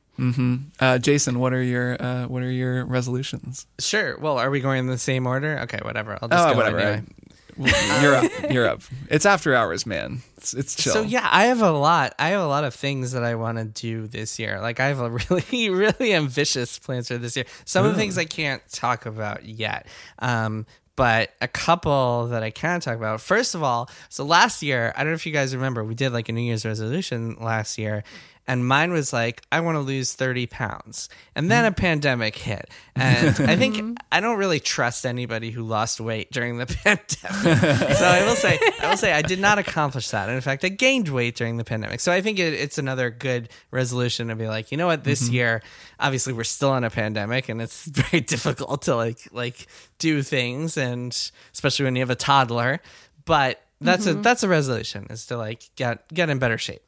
Uh, 0.80 0.98
Jason, 0.98 1.38
what 1.38 1.52
are 1.52 1.62
your 1.62 1.96
uh, 2.02 2.26
what 2.26 2.42
are 2.42 2.50
your 2.50 2.84
resolutions? 2.84 3.66
Sure. 3.78 4.18
Well, 4.18 4.36
are 4.38 4.50
we 4.50 4.58
going 4.60 4.80
in 4.80 4.86
the 4.88 4.98
same 4.98 5.28
order? 5.28 5.60
Okay, 5.60 5.78
whatever. 5.82 6.18
I'll 6.20 6.28
just 6.28 6.44
Oh, 6.48 6.50
go 6.52 6.56
whatever. 6.58 6.78
anyway. 6.80 7.04
I- 7.06 8.02
you're 8.02 8.14
up. 8.14 8.30
You're 8.52 8.68
up. 8.68 8.82
It's 9.10 9.26
after 9.26 9.52
hours, 9.54 9.84
man. 9.86 10.22
It's, 10.36 10.54
it's 10.54 10.74
chill. 10.76 10.92
So 10.92 11.02
yeah, 11.02 11.28
I 11.30 11.46
have 11.46 11.60
a 11.60 11.70
lot. 11.72 12.14
I 12.18 12.28
have 12.30 12.40
a 12.40 12.46
lot 12.46 12.62
of 12.64 12.72
things 12.74 13.10
that 13.12 13.24
I 13.24 13.34
want 13.34 13.58
to 13.58 13.64
do 13.64 14.06
this 14.06 14.38
year. 14.38 14.60
Like 14.60 14.78
I 14.80 14.86
have 14.86 15.00
a 15.00 15.10
really, 15.30 15.68
really 15.70 16.14
ambitious 16.14 16.78
plans 16.78 17.08
for 17.08 17.18
this 17.18 17.34
year. 17.36 17.46
Some 17.64 17.84
of 17.84 17.92
the 17.94 17.98
things 17.98 18.16
I 18.18 18.26
can't 18.26 18.62
talk 18.70 19.06
about 19.06 19.44
yet. 19.44 19.86
Um, 20.20 20.66
but 20.98 21.30
a 21.40 21.46
couple 21.46 22.26
that 22.26 22.42
I 22.42 22.50
can 22.50 22.80
talk 22.80 22.96
about. 22.96 23.20
First 23.20 23.54
of 23.54 23.62
all, 23.62 23.88
so 24.08 24.24
last 24.24 24.64
year, 24.64 24.92
I 24.96 25.04
don't 25.04 25.12
know 25.12 25.14
if 25.14 25.26
you 25.26 25.32
guys 25.32 25.54
remember, 25.54 25.84
we 25.84 25.94
did 25.94 26.12
like 26.12 26.28
a 26.28 26.32
New 26.32 26.40
Year's 26.40 26.66
resolution 26.66 27.36
last 27.40 27.78
year, 27.78 28.02
and 28.48 28.66
mine 28.66 28.92
was 28.92 29.12
like, 29.12 29.42
I 29.52 29.60
want 29.60 29.76
to 29.76 29.80
lose 29.80 30.14
30 30.14 30.46
pounds. 30.46 31.10
And 31.34 31.50
then 31.50 31.66
a 31.66 31.70
mm. 31.70 31.76
pandemic 31.76 32.34
hit. 32.34 32.70
And 32.96 33.28
I 33.40 33.56
think 33.56 33.76
mm-hmm. 33.76 33.94
I 34.10 34.20
don't 34.20 34.38
really 34.38 34.58
trust 34.58 35.04
anybody 35.04 35.50
who 35.50 35.62
lost 35.62 36.00
weight 36.00 36.32
during 36.32 36.56
the 36.56 36.64
pandemic. 36.84 37.08
so 37.96 38.06
I 38.06 38.24
will 38.24 38.34
say, 38.34 38.58
I 38.80 38.88
will 38.88 38.96
say 38.96 39.12
I 39.12 39.20
did 39.20 39.38
not 39.38 39.58
accomplish 39.58 40.08
that. 40.08 40.30
And 40.30 40.34
in 40.34 40.40
fact, 40.40 40.64
I 40.64 40.70
gained 40.70 41.10
weight 41.10 41.36
during 41.36 41.58
the 41.58 41.64
pandemic. 41.64 42.00
So 42.00 42.10
I 42.10 42.22
think 42.22 42.38
it, 42.38 42.54
it's 42.54 42.78
another 42.78 43.10
good 43.10 43.50
resolution 43.70 44.28
to 44.28 44.34
be 44.34 44.48
like, 44.48 44.72
you 44.72 44.78
know 44.78 44.86
what, 44.86 45.04
this 45.04 45.24
mm-hmm. 45.24 45.34
year, 45.34 45.62
obviously 46.00 46.32
we're 46.32 46.44
still 46.44 46.74
in 46.74 46.84
a 46.84 46.90
pandemic 46.90 47.50
and 47.50 47.60
it's 47.60 47.84
very 47.86 48.22
difficult 48.22 48.80
to 48.82 48.96
like, 48.96 49.28
like 49.30 49.66
do 49.98 50.22
things. 50.22 50.78
And 50.78 51.12
especially 51.52 51.84
when 51.84 51.96
you 51.96 52.00
have 52.00 52.08
a 52.08 52.16
toddler, 52.16 52.80
but 53.26 53.60
that's 53.82 54.06
a, 54.06 54.14
mm-hmm. 54.14 54.22
that's 54.22 54.42
a 54.42 54.48
resolution 54.48 55.06
is 55.10 55.26
to 55.26 55.36
like 55.36 55.68
get, 55.76 56.08
get 56.08 56.30
in 56.30 56.38
better 56.38 56.56
shape. 56.58 56.82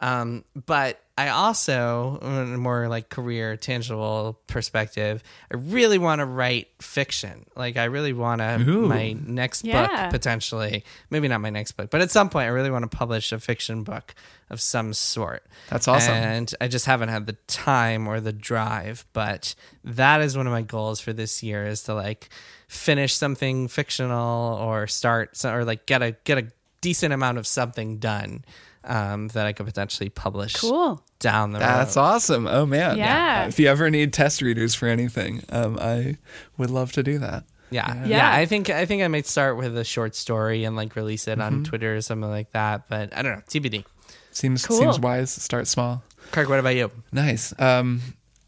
Um, 0.00 0.44
but 0.54 1.00
I 1.18 1.28
also, 1.30 2.18
in 2.20 2.52
a 2.54 2.58
more 2.58 2.88
like 2.88 3.08
career, 3.08 3.56
tangible 3.56 4.38
perspective, 4.46 5.22
I 5.50 5.56
really 5.56 5.96
want 5.96 6.18
to 6.18 6.26
write 6.26 6.68
fiction. 6.82 7.46
Like, 7.56 7.78
I 7.78 7.84
really 7.84 8.12
want 8.12 8.42
to, 8.42 8.58
my 8.58 9.14
next 9.14 9.64
Yeah. 9.64 9.86
book 10.04 10.10
potentially, 10.10 10.84
maybe 11.08 11.28
not 11.28 11.40
my 11.40 11.48
next 11.48 11.72
book, 11.72 11.88
but 11.90 12.02
at 12.02 12.10
some 12.10 12.28
point, 12.28 12.44
I 12.44 12.48
really 12.50 12.70
want 12.70 12.90
to 12.90 12.94
publish 12.94 13.32
a 13.32 13.38
fiction 13.40 13.82
book 13.82 14.14
of 14.50 14.60
some 14.60 14.92
sort. 14.92 15.42
That's 15.70 15.88
awesome. 15.88 16.12
And 16.14 16.54
I 16.60 16.68
just 16.68 16.84
haven't 16.84 17.08
had 17.08 17.24
the 17.26 17.36
time 17.46 18.06
or 18.06 18.20
the 18.20 18.32
drive, 18.34 19.06
but 19.14 19.54
that 19.84 20.20
is 20.20 20.36
one 20.36 20.46
of 20.46 20.52
my 20.52 20.62
goals 20.62 21.00
for 21.00 21.14
this 21.14 21.42
year 21.42 21.66
is 21.66 21.82
to 21.84 21.94
like 21.94 22.28
finish 22.68 23.14
something 23.14 23.68
fictional 23.68 24.58
or 24.58 24.86
start, 24.86 25.34
so- 25.38 25.54
or 25.54 25.64
like 25.64 25.86
get 25.86 26.02
a, 26.02 26.14
get 26.24 26.36
a 26.36 26.48
decent 26.82 27.14
amount 27.14 27.38
of 27.38 27.46
something 27.46 27.96
done. 27.96 28.44
Um, 28.86 29.28
that 29.28 29.46
I 29.46 29.52
could 29.52 29.66
potentially 29.66 30.08
publish 30.10 30.54
Cool. 30.54 31.02
down 31.18 31.52
the 31.52 31.58
road. 31.58 31.66
That's 31.66 31.96
awesome. 31.96 32.46
Oh 32.46 32.66
man. 32.66 32.96
Yeah. 32.98 33.42
Uh, 33.44 33.48
If 33.48 33.58
you 33.58 33.66
ever 33.68 33.90
need 33.90 34.12
test 34.12 34.40
readers 34.42 34.74
for 34.76 34.86
anything, 34.86 35.42
um, 35.48 35.76
I 35.80 36.18
would 36.56 36.70
love 36.70 36.92
to 36.92 37.02
do 37.02 37.18
that. 37.18 37.44
Yeah. 37.70 37.88
Yeah. 37.88 38.00
yeah, 38.02 38.06
Yeah. 38.06 38.32
I 38.32 38.46
think 38.46 38.70
I 38.70 38.86
think 38.86 39.02
I 39.02 39.08
might 39.08 39.26
start 39.26 39.56
with 39.56 39.76
a 39.76 39.82
short 39.84 40.14
story 40.14 40.62
and 40.64 40.76
like 40.76 40.94
release 40.94 41.26
it 41.26 41.38
Mm-hmm. 41.38 41.56
on 41.56 41.64
Twitter 41.64 41.96
or 41.96 42.00
something 42.00 42.30
like 42.30 42.52
that. 42.52 42.88
But 42.88 43.16
I 43.16 43.22
don't 43.22 43.32
know, 43.36 43.42
TBD. 43.48 43.84
Seems 44.30 44.64
Cool. 44.64 44.78
seems 44.78 45.00
wise. 45.00 45.30
Start 45.32 45.66
small. 45.66 46.04
Kirk, 46.30 46.48
what 46.48 46.58
about 46.60 46.76
you? 46.76 46.90
Nice. 47.10 47.52
Um, 47.58 48.00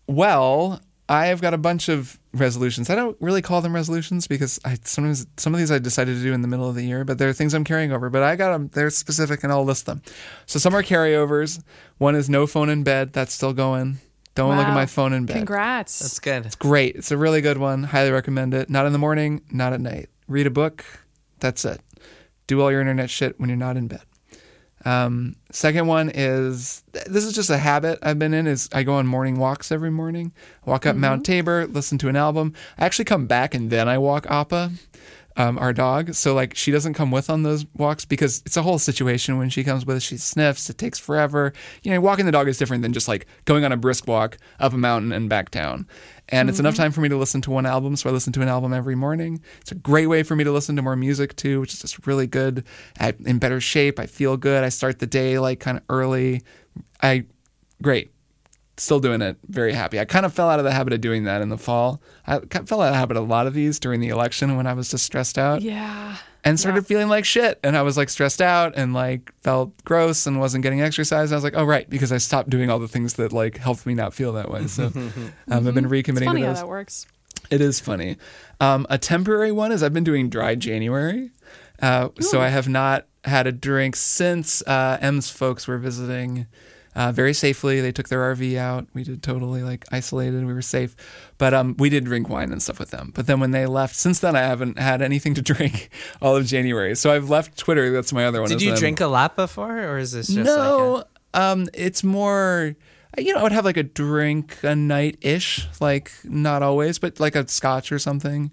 well, 0.07 0.81
I 1.09 1.27
have 1.27 1.41
got 1.41 1.55
a 1.55 1.59
bunch 1.59 1.89
of 1.89 2.19
resolutions. 2.35 2.91
I 2.91 2.95
don't 2.95 3.17
really 3.21 3.41
call 3.41 3.63
them 3.63 3.75
resolutions 3.75 4.27
because 4.27 4.61
I 4.65 4.79
sometimes 4.85 5.27
some 5.39 5.55
of 5.55 5.59
these 5.59 5.71
I 5.71 5.79
decided 5.79 6.17
to 6.17 6.23
do 6.23 6.35
in 6.35 6.43
the 6.43 6.49
middle 6.49 6.69
of 6.69 6.75
the 6.75 6.85
year, 6.85 7.05
but 7.05 7.17
they're 7.17 7.33
things 7.33 7.55
I'm 7.55 7.65
carrying 7.65 7.93
over. 7.93 8.11
But 8.11 8.23
I 8.23 8.37
got 8.37 8.53
them. 8.53 8.71
They're 8.73 8.91
specific, 8.91 9.43
and 9.43 9.53
I'll 9.53 9.65
list 9.65 9.87
them. 9.87 10.03
So 10.47 10.59
some 10.59 10.75
are 10.75 10.83
carryovers. 10.83 11.63
One 11.97 12.15
is 12.15 12.29
no 12.29 12.47
phone 12.47 12.69
in 12.69 12.83
bed. 12.83 13.13
That's 13.13 13.33
still 13.33 13.55
going. 13.55 13.99
Don't 14.35 14.57
look 14.57 14.67
at 14.67 14.75
my 14.75 14.87
phone 14.87 15.13
in 15.13 15.27
bed. 15.27 15.35
Congrats. 15.35 15.99
That's 15.99 16.21
good. 16.21 16.47
It's 16.47 16.55
great. 16.55 16.95
It's 16.95 17.11
a 17.11 17.17
really 17.17 17.41
good 17.41 17.59
one. 17.59 17.83
Highly 17.83 18.13
recommend 18.13 18.55
it. 18.55 18.71
Not 18.71 18.87
in 18.87 18.93
the 18.93 18.99
morning, 18.99 19.41
not 19.51 19.73
at 19.73 19.81
night. 19.81 20.11
Read 20.29 20.47
a 20.47 20.51
book. 20.51 20.85
That's 21.41 21.65
it. 21.65 21.81
Do 22.47 22.61
all 22.61 22.71
your 22.71 22.81
internet 22.81 23.11
shit 23.11 23.41
when 23.41 23.49
you're 23.49 23.59
not 23.59 23.77
in 23.77 23.89
bed. 23.89 24.03
Um, 24.89 25.37
second 25.53 25.87
one 25.87 26.11
is 26.15 26.83
this 27.07 27.27
is 27.27 27.35
just 27.35 27.51
a 27.51 27.59
habit 27.59 27.99
I've 28.03 28.19
been 28.19 28.33
in 28.33 28.47
is 28.47 28.71
I 28.73 28.85
go 28.85 28.95
on 28.95 29.07
morning 29.07 29.39
walks 29.39 29.71
every 29.71 29.91
morning. 29.91 30.33
Walk 30.65 30.87
up 30.87 30.97
Mount 30.97 31.27
Tabor, 31.27 31.67
listen 31.67 31.99
to 31.99 32.09
an 32.09 32.17
album. 32.17 32.55
I 32.79 32.87
actually 32.87 33.05
come 33.05 33.27
back 33.27 33.55
and 33.55 33.69
then 33.69 33.87
I 33.87 33.99
walk 33.99 34.27
Appa, 34.31 34.73
um, 35.39 35.57
our 35.57 35.73
dog. 35.73 36.15
So 36.15 36.35
like 36.35 36.55
she 36.55 36.71
doesn't 36.71 36.95
come 36.95 37.11
with 37.11 37.31
on 37.31 37.45
those 37.45 37.65
walks 37.77 38.05
because 38.05 38.43
it's 38.45 38.57
a 38.57 38.63
whole 38.63 38.79
situation 38.79 39.39
when 39.39 39.49
she 39.49 39.65
comes 39.65 39.87
with. 39.87 40.03
She 40.03 40.19
sniffs. 40.19 40.69
It 40.69 40.77
takes 40.77 40.99
forever. 40.99 41.53
You 41.83 41.93
know, 41.93 42.01
walking 42.01 42.27
the 42.27 42.33
dog 42.33 42.49
is 42.49 42.59
different 42.59 42.83
than 42.83 42.93
just 42.93 43.09
like 43.09 43.27
going 43.45 43.65
on 43.65 43.73
a 43.73 43.77
brisk 43.77 44.07
walk 44.07 44.37
up 44.59 44.73
a 44.73 44.77
mountain 44.77 45.13
and 45.13 45.31
back 45.31 45.51
down. 45.51 45.87
And 46.31 46.51
it's 46.51 46.59
enough 46.59 46.75
time 46.75 46.93
for 46.93 47.01
me 47.01 47.09
to 47.09 47.17
listen 47.17 47.41
to 47.43 47.51
one 47.51 47.65
album, 47.65 47.97
so 47.97 48.11
I 48.11 48.13
listen 48.13 48.35
to 48.35 48.43
an 48.43 48.49
album 48.49 48.75
every 48.75 48.95
morning. 48.95 49.41
It's 49.63 49.73
a 49.73 49.75
great 49.75 50.09
way 50.09 50.23
for 50.23 50.37
me 50.37 50.45
to 50.45 50.53
listen 50.53 50.77
to 50.77 50.83
more 50.83 50.95
music 50.95 51.35
too, 51.37 51.59
which 51.59 51.73
is 51.73 51.81
just 51.81 52.07
really 52.07 52.27
good. 52.27 52.65
I'm 53.01 53.17
in 53.25 53.39
better 53.39 53.63
shape. 53.63 53.99
I 53.99 54.05
feel 54.05 54.37
good. 54.37 54.63
I 54.63 54.69
start 54.69 54.99
the 54.99 55.07
day 55.07 55.39
like 55.39 55.61
kind 55.61 55.79
of 55.79 55.85
early. 55.89 56.43
I 57.01 57.25
great. 57.81 58.13
Still 58.79 59.01
doing 59.01 59.21
it. 59.23 59.37
Very 59.49 59.73
happy. 59.73 59.99
I 59.99 60.05
kind 60.05 60.25
of 60.25 60.33
fell 60.33 60.49
out 60.49 60.59
of 60.61 60.65
the 60.65 60.73
habit 60.73 60.93
of 60.93 61.01
doing 61.01 61.25
that 61.25 61.43
in 61.43 61.49
the 61.49 61.59
fall. 61.59 62.01
I 62.27 62.39
kind 62.39 62.63
of 62.63 62.69
fell 62.69 62.81
out 62.81 62.89
of 62.89 62.95
the 62.95 62.99
habit 62.99 63.17
of 63.17 63.25
a 63.25 63.27
lot 63.27 63.47
of 63.47 63.55
these 63.55 63.81
during 63.81 64.01
the 64.01 64.09
election 64.09 64.57
when 64.57 64.67
I 64.67 64.73
was 64.73 64.91
just 64.91 65.05
stressed 65.05 65.37
out 65.37 65.63
yeah. 65.63 66.17
and 66.45 66.61
started 66.61 66.87
feeling 66.87 67.09
like 67.09 67.25
shit. 67.25 67.59
And 67.65 67.77
I 67.77 67.83
was 67.83 67.97
like 67.97 68.09
stressed 68.09 68.41
out 68.41 68.75
and 68.77 68.95
like 68.95 69.33
felt 69.43 69.73
gross 69.85 70.27
and 70.27 70.39
wasn't 70.39 70.63
getting 70.63 70.81
exercise. 70.81 71.31
And 71.31 71.35
I 71.35 71.39
was 71.39 71.45
like, 71.45 71.57
oh, 71.57 71.65
right, 71.65 71.91
because 71.91 72.13
I 72.13 72.19
stopped 72.19 72.51
doing 72.51 72.71
all 72.71 72.79
the 72.79 72.89
things 72.89 73.15
that 73.15 73.33
like 73.33 73.59
helped 73.59 73.85
me 73.85 73.95
not 73.95 74.15
feel 74.15 74.33
that 74.35 74.51
way. 74.51 74.69
So 74.69 74.85
um, 74.95 75.13
I've 75.49 75.75
been 75.75 75.85
It's 75.85 75.93
recommitting 75.93 76.27
funny 76.27 76.43
to 76.43 76.47
how 76.47 76.53
those. 76.53 76.61
that 76.61 76.69
works. 76.69 77.07
It 77.51 77.61
is 77.61 77.81
funny. 77.81 78.17
Um, 78.61 78.87
a 78.91 78.99
temporary 78.99 79.53
one 79.53 79.73
is 79.73 79.83
I've 79.83 79.95
been 79.95 80.05
doing 80.05 80.29
dry 80.29 80.55
January. 80.55 81.31
Uh, 81.81 82.11
so 82.21 82.41
I 82.41 82.49
have 82.49 82.69
not 82.69 83.07
had 83.25 83.47
a 83.47 83.53
drink 83.53 83.97
since 83.97 84.63
uh, 84.63 84.99
M's 85.01 85.31
folks 85.31 85.67
were 85.67 85.79
visiting 85.79 86.47
uh, 86.99 87.13
very 87.13 87.33
safely. 87.33 87.81
They 87.81 87.93
took 87.93 88.09
their 88.09 88.35
RV 88.35 88.57
out. 88.57 88.89
We 88.93 89.05
did 89.05 89.23
totally 89.23 89.63
like 89.63 89.85
isolated. 89.93 90.45
We 90.45 90.53
were 90.53 90.61
safe. 90.63 90.97
But 91.39 91.55
um, 91.55 91.77
we 91.79 91.91
did 91.91 92.05
drink 92.05 92.29
wine 92.29 92.51
and 92.51 92.61
stuff 92.61 92.81
with 92.81 92.91
them. 92.91 93.13
But 93.15 93.29
then 93.29 93.39
when 93.39 93.53
they 93.53 93.67
left, 93.67 93.95
since 93.95 94.19
then 94.19 94.35
I 94.35 94.41
haven't 94.41 94.81
had 94.81 95.01
anything 95.01 95.35
to 95.35 95.43
drink 95.55 95.91
all 96.21 96.35
of 96.35 96.45
January. 96.45 96.97
So 96.97 97.13
I've 97.13 97.31
left 97.31 97.57
Twitter. 97.57 97.93
That's 97.93 98.13
my 98.13 98.27
other 98.27 98.41
one. 98.41 98.51
Did 98.51 98.61
you 98.61 98.71
them- 98.73 98.81
drink 98.81 99.01
a 99.01 99.07
lot 99.07 99.37
before, 99.37 99.79
or 99.79 99.99
is 99.99 100.11
this 100.11 100.27
just 100.27 100.39
no, 100.45 101.05
like 101.35 101.41
um, 101.41 101.69
it's 101.73 102.03
more. 102.03 102.75
You 103.17 103.33
know, 103.33 103.41
I 103.41 103.43
would 103.45 103.53
have 103.53 103.65
like 103.65 103.77
a 103.77 103.85
drink 103.85 104.59
a 104.63 104.75
night 104.77 105.19
ish, 105.21 105.67
like 105.81 106.11
not 106.25 106.63
always, 106.65 106.99
but 106.99 107.21
like 107.21 107.37
a 107.37 107.47
scotch 107.49 107.93
or 107.93 107.99
something. 108.01 108.51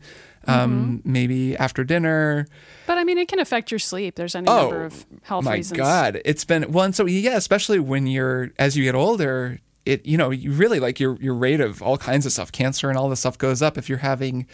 Um, 0.48 1.00
Mm-hmm. 1.04 1.12
maybe 1.12 1.58
after 1.58 1.84
dinner. 1.84 2.48
But 2.88 2.98
I 2.98 3.04
mean, 3.04 3.18
it 3.18 3.28
can 3.28 3.40
affect 3.40 3.72
your 3.72 3.80
sleep. 3.80 4.16
There's 4.16 4.36
any 4.36 4.48
Oh, 4.48 4.62
number 4.70 4.86
of 4.86 5.06
health 5.24 5.44
my 5.46 5.56
reasons. 5.56 5.80
My 5.80 5.84
God, 5.86 6.22
it's 6.24 6.46
been 6.46 6.72
one. 6.72 6.94
So 6.94 7.06
yeah, 7.06 7.36
especially 7.38 7.80
when 7.80 8.06
you're 8.08 8.52
as 8.60 8.78
you 8.78 8.84
get 8.84 8.94
older, 8.96 9.60
it 9.86 10.06
you 10.06 10.18
know 10.18 10.30
you 10.32 10.52
really 10.52 10.80
like 10.80 11.00
your 11.00 11.16
your 11.22 11.34
rate 11.34 11.62
of 11.62 11.82
all 11.82 11.98
kinds 11.98 12.26
of 12.26 12.32
stuff, 12.32 12.52
cancer 12.52 12.90
and 12.90 12.98
all 12.98 13.10
this 13.10 13.20
stuff 13.22 13.38
goes 13.38 13.62
up 13.62 13.78
if 13.78 13.90
you're 13.90 14.00
having. 14.00 14.46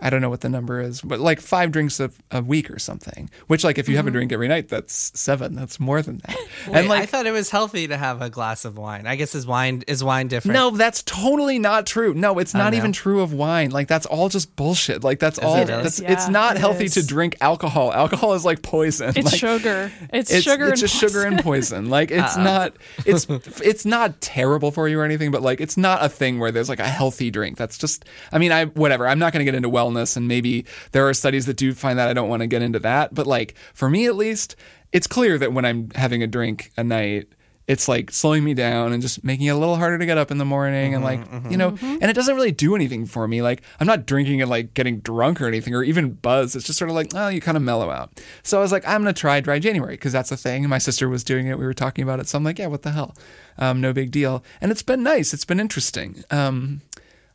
I 0.00 0.10
don't 0.10 0.20
know 0.20 0.30
what 0.30 0.40
the 0.42 0.48
number 0.48 0.80
is, 0.80 1.00
but 1.02 1.20
like 1.20 1.40
five 1.40 1.72
drinks 1.72 2.00
a, 2.00 2.10
a 2.30 2.42
week 2.42 2.70
or 2.70 2.78
something. 2.78 3.30
Which, 3.46 3.64
like, 3.64 3.78
if 3.78 3.88
you 3.88 3.96
have 3.96 4.04
Mm-hmm. 4.04 4.08
a 4.08 4.12
drink 4.12 4.32
every 4.32 4.48
night, 4.48 4.68
that's 4.68 5.12
seven. 5.18 5.54
That's 5.54 5.78
more 5.80 6.00
than 6.02 6.18
that. 6.26 6.36
Wait, 6.68 6.76
and 6.76 6.88
like, 6.88 7.02
I 7.02 7.06
thought 7.06 7.26
it 7.26 7.32
was 7.32 7.50
healthy 7.50 7.88
to 7.88 7.96
have 7.96 8.22
a 8.22 8.30
glass 8.30 8.64
of 8.64 8.78
wine. 8.78 9.06
I 9.06 9.16
guess 9.16 9.34
is 9.34 9.46
wine 9.46 9.82
is 9.86 10.02
wine 10.04 10.28
different? 10.28 10.54
No, 10.54 10.70
that's 10.70 11.02
totally 11.02 11.58
not 11.58 11.84
true. 11.86 12.14
No, 12.14 12.38
it's 12.38 12.54
not 12.54 12.72
no? 12.72 12.78
even 12.78 12.92
true 12.92 13.20
of 13.20 13.32
wine. 13.32 13.70
Like 13.70 13.88
that's 13.88 14.06
all 14.06 14.28
just 14.28 14.54
bullshit. 14.56 15.04
Like 15.04 15.18
that's 15.18 15.38
all. 15.38 15.56
it? 15.56 15.66
That's, 15.66 16.00
Yeah, 16.00 16.12
it's 16.12 16.28
not 16.28 16.56
it 16.56 16.60
healthy 16.60 16.84
is. 16.84 16.94
to 16.94 17.04
drink 17.06 17.36
alcohol. 17.40 17.92
Alcohol 17.92 18.34
is 18.34 18.44
like 18.44 18.62
poison. 18.62 19.08
It's 19.16 19.18
like, 19.32 19.34
sugar. 19.34 19.90
It's, 20.12 20.30
It's, 20.30 20.42
sugar. 20.44 20.64
it's 20.68 20.80
and 20.82 20.90
just 20.90 20.94
sugar 20.96 21.24
and 21.26 21.40
poison. 21.42 21.90
Like 21.90 22.10
it's 22.10 22.36
Uh-uh. 22.36 22.44
not. 22.44 22.76
It's 23.04 23.26
it's 23.62 23.84
not 23.84 24.20
terrible 24.20 24.70
for 24.70 24.88
you 24.88 25.00
or 25.00 25.04
anything. 25.04 25.30
But 25.30 25.42
like 25.42 25.60
it's 25.60 25.76
not 25.76 26.04
a 26.04 26.08
thing 26.08 26.38
where 26.38 26.50
there's 26.52 26.68
like 26.68 26.80
a 26.80 26.88
healthy 26.88 27.30
drink. 27.30 27.56
That's 27.58 27.76
just. 27.76 28.04
I 28.32 28.38
mean, 28.38 28.52
I 28.52 28.66
whatever. 28.66 29.06
I'm 29.06 29.18
not 29.18 29.32
going 29.32 29.40
to 29.40 29.44
get 29.44 29.54
into 29.56 29.68
and 30.16 30.28
maybe 30.28 30.64
there 30.92 31.08
are 31.08 31.14
studies 31.14 31.46
that 31.46 31.56
do 31.56 31.72
find 31.74 31.98
that. 31.98 32.08
I 32.08 32.12
don't 32.12 32.28
want 32.28 32.40
to 32.40 32.46
get 32.46 32.62
into 32.62 32.78
that. 32.80 33.14
But 33.14 33.26
like 33.26 33.54
for 33.74 33.88
me 33.88 34.06
at 34.06 34.16
least, 34.16 34.56
it's 34.92 35.06
clear 35.06 35.38
that 35.38 35.52
when 35.52 35.64
I'm 35.64 35.90
having 35.94 36.22
a 36.22 36.26
drink 36.26 36.72
a 36.76 36.84
night 36.84 37.28
it's 37.68 37.86
like 37.86 38.10
slowing 38.10 38.42
me 38.42 38.54
down 38.54 38.94
and 38.94 39.02
just 39.02 39.22
making 39.22 39.46
it 39.46 39.50
a 39.50 39.56
little 39.56 39.76
harder 39.76 39.98
to 39.98 40.06
get 40.06 40.16
up 40.16 40.30
in 40.30 40.38
the 40.38 40.44
morning 40.44 40.94
and 40.94 41.04
like 41.04 41.20
you 41.50 41.58
know 41.58 41.76
and 41.82 42.04
it 42.04 42.14
doesn't 42.14 42.34
really 42.34 42.50
do 42.50 42.74
anything 42.74 43.04
for 43.04 43.28
me. 43.28 43.42
Like 43.42 43.62
i'm 43.78 43.86
not 43.86 44.06
drinking 44.06 44.40
and 44.40 44.50
like 44.50 44.72
getting 44.72 45.00
drunk 45.00 45.40
or 45.40 45.46
anything 45.46 45.74
or 45.74 45.84
even 45.84 46.14
buzz. 46.14 46.56
It's 46.56 46.66
just 46.66 46.78
sort 46.78 46.88
of 46.88 46.96
like 46.96 47.10
oh 47.14 47.28
you 47.28 47.42
kind 47.42 47.58
of 47.58 47.62
mellow 47.62 47.90
out. 47.90 48.20
So 48.42 48.58
i 48.58 48.62
was 48.62 48.72
like 48.72 48.88
i'm 48.88 49.02
gonna 49.02 49.12
try 49.12 49.40
dry 49.40 49.58
january 49.58 49.94
because 49.94 50.12
that's 50.12 50.32
a 50.32 50.36
thing. 50.36 50.66
My 50.68 50.78
sister 50.78 51.08
was 51.10 51.22
doing 51.22 51.46
it. 51.46 51.58
We 51.58 51.66
were 51.66 51.74
talking 51.74 52.02
about 52.02 52.20
it. 52.20 52.26
So 52.26 52.38
i'm 52.38 52.44
like 52.44 52.58
yeah 52.58 52.66
what 52.66 52.82
the 52.82 52.92
hell? 52.92 53.14
Um, 53.58 53.80
no 53.80 53.92
big 53.92 54.10
deal. 54.12 54.42
And 54.60 54.70
it's 54.72 54.82
been 54.82 55.02
nice. 55.02 55.34
It's 55.34 55.44
been 55.44 55.60
interesting. 55.60 56.24
Um, 56.30 56.80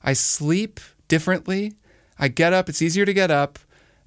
i 0.04 0.14
sleep 0.14 0.80
differently 1.08 1.76
i 2.20 2.28
get 2.28 2.54
up 2.54 2.70
it's 2.70 2.82
easier 2.82 3.06
to 3.06 3.14
get 3.14 3.32
up 3.32 3.60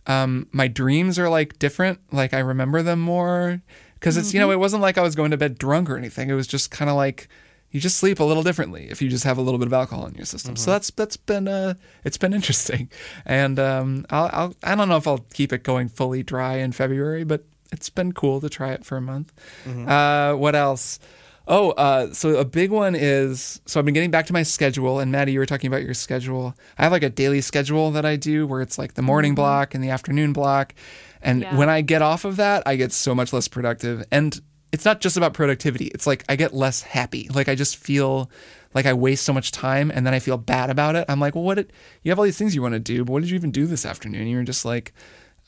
um, 0.08 0.46
my 0.52 0.68
dreams 0.68 1.18
are 1.18 1.28
like 1.28 1.58
different 1.58 1.98
like 2.12 2.32
i 2.32 2.38
remember 2.38 2.80
them 2.80 3.00
more 3.00 3.60
because 3.94 4.16
it's 4.16 4.32
you 4.32 4.38
know 4.38 4.52
it 4.52 4.60
wasn't 4.60 4.80
like 4.80 4.96
i 4.96 5.02
was 5.02 5.16
going 5.16 5.32
to 5.32 5.36
bed 5.36 5.58
drunk 5.58 5.90
or 5.90 5.96
anything 5.96 6.30
it 6.30 6.34
was 6.34 6.46
just 6.46 6.70
kind 6.70 6.88
of 6.88 6.96
like 6.96 7.28
you 7.70 7.80
just 7.80 7.98
sleep 7.98 8.20
a 8.20 8.24
little 8.24 8.42
differently 8.42 8.88
if 8.90 9.02
you 9.02 9.08
just 9.08 9.24
have 9.24 9.36
a 9.36 9.42
little 9.42 9.58
bit 9.58 9.66
of 9.66 9.72
alcohol 9.72 10.06
in 10.06 10.14
your 10.14 10.24
system. 10.24 10.54
Mm-hmm. 10.54 10.62
So 10.64 10.70
that's 10.70 10.90
that's 10.92 11.16
been 11.16 11.48
uh 11.48 11.74
it's 12.04 12.16
been 12.16 12.32
interesting, 12.32 12.88
and 13.26 13.58
um 13.58 14.06
I'll, 14.08 14.30
I'll 14.32 14.54
I 14.62 14.74
don't 14.74 14.88
know 14.88 14.96
if 14.96 15.06
I'll 15.06 15.26
keep 15.34 15.52
it 15.52 15.62
going 15.62 15.88
fully 15.88 16.22
dry 16.22 16.56
in 16.56 16.72
February, 16.72 17.24
but 17.24 17.44
it's 17.72 17.90
been 17.90 18.12
cool 18.12 18.40
to 18.40 18.48
try 18.48 18.72
it 18.72 18.84
for 18.84 18.96
a 18.96 19.00
month. 19.00 19.32
Mm-hmm. 19.64 19.88
Uh, 19.88 20.36
what 20.36 20.54
else? 20.54 20.98
Oh, 21.48 21.70
uh, 21.72 22.12
so 22.12 22.36
a 22.36 22.44
big 22.44 22.70
one 22.70 22.96
is 22.96 23.60
so 23.66 23.78
I've 23.78 23.84
been 23.84 23.94
getting 23.94 24.10
back 24.10 24.26
to 24.26 24.32
my 24.32 24.42
schedule, 24.42 24.98
and 24.98 25.12
Maddy, 25.12 25.32
you 25.32 25.38
were 25.38 25.46
talking 25.46 25.68
about 25.68 25.82
your 25.82 25.94
schedule. 25.94 26.54
I 26.76 26.82
have 26.82 26.92
like 26.92 27.04
a 27.04 27.10
daily 27.10 27.40
schedule 27.40 27.92
that 27.92 28.04
I 28.04 28.16
do 28.16 28.46
where 28.46 28.60
it's 28.60 28.78
like 28.78 28.94
the 28.94 29.02
morning 29.02 29.34
block 29.34 29.72
and 29.74 29.82
the 29.82 29.90
afternoon 29.90 30.32
block, 30.32 30.74
and 31.22 31.42
Yeah. 31.42 31.56
when 31.56 31.68
I 31.68 31.82
get 31.82 32.02
off 32.02 32.24
of 32.24 32.36
that, 32.36 32.64
I 32.66 32.74
get 32.74 32.92
so 32.92 33.14
much 33.14 33.32
less 33.32 33.46
productive. 33.46 34.04
And 34.10 34.40
it's 34.72 34.84
not 34.84 35.00
just 35.00 35.16
about 35.16 35.34
productivity; 35.34 35.86
it's 35.86 36.06
like 36.06 36.24
I 36.28 36.34
get 36.34 36.52
less 36.52 36.82
happy. 36.82 37.28
Like 37.32 37.48
I 37.48 37.54
just 37.54 37.76
feel 37.76 38.28
like 38.74 38.84
I 38.84 38.92
waste 38.92 39.24
so 39.24 39.32
much 39.32 39.52
time, 39.52 39.92
and 39.94 40.04
then 40.04 40.14
I 40.14 40.18
feel 40.18 40.36
bad 40.38 40.68
about 40.68 40.96
it. 40.96 41.04
I'm 41.08 41.20
like, 41.20 41.36
well, 41.36 41.44
what? 41.44 41.54
Did, 41.54 41.72
you 42.02 42.10
have 42.10 42.18
all 42.18 42.24
these 42.24 42.36
things 42.38 42.56
you 42.56 42.62
want 42.62 42.74
to 42.74 42.80
do, 42.80 43.04
but 43.04 43.12
what 43.12 43.20
did 43.22 43.30
you 43.30 43.36
even 43.36 43.52
do 43.52 43.66
this 43.66 43.86
afternoon? 43.86 44.26
You 44.26 44.36
were 44.38 44.42
just 44.42 44.64
like 44.64 44.92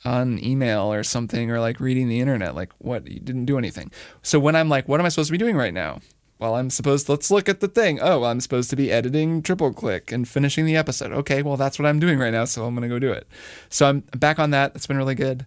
on 0.04 0.42
email 0.42 0.92
or 0.92 1.02
something 1.02 1.50
or 1.50 1.60
like 1.60 1.80
reading 1.80 2.08
the 2.08 2.20
internet 2.20 2.54
like 2.54 2.72
what 2.78 3.06
you 3.08 3.20
didn't 3.20 3.46
do 3.46 3.58
anything. 3.58 3.90
So 4.22 4.38
when 4.38 4.56
i'm 4.56 4.68
like 4.68 4.88
what 4.88 5.00
am 5.00 5.06
i 5.06 5.08
supposed 5.08 5.28
to 5.28 5.32
be 5.32 5.38
doing 5.38 5.56
right 5.56 5.74
now? 5.74 6.00
Well 6.38 6.54
i'm 6.54 6.70
supposed 6.70 7.08
let's 7.08 7.30
look 7.30 7.48
at 7.48 7.60
the 7.60 7.68
thing. 7.68 7.98
Oh 8.00 8.24
i'm 8.24 8.40
supposed 8.40 8.70
to 8.70 8.76
be 8.76 8.92
editing 8.92 9.42
triple 9.42 9.72
click 9.72 10.12
and 10.12 10.28
finishing 10.28 10.66
the 10.66 10.76
episode. 10.76 11.12
Okay 11.12 11.42
well 11.42 11.56
that's 11.56 11.78
what 11.78 11.86
i'm 11.86 12.00
doing 12.00 12.18
right 12.18 12.32
now 12.32 12.44
so 12.44 12.64
i'm 12.64 12.74
going 12.74 12.88
to 12.88 12.94
go 12.94 12.98
do 12.98 13.12
it. 13.12 13.26
So 13.68 13.88
i'm 13.88 14.00
back 14.16 14.38
on 14.38 14.50
that. 14.50 14.72
It's 14.74 14.86
been 14.86 14.98
really 14.98 15.14
good 15.14 15.46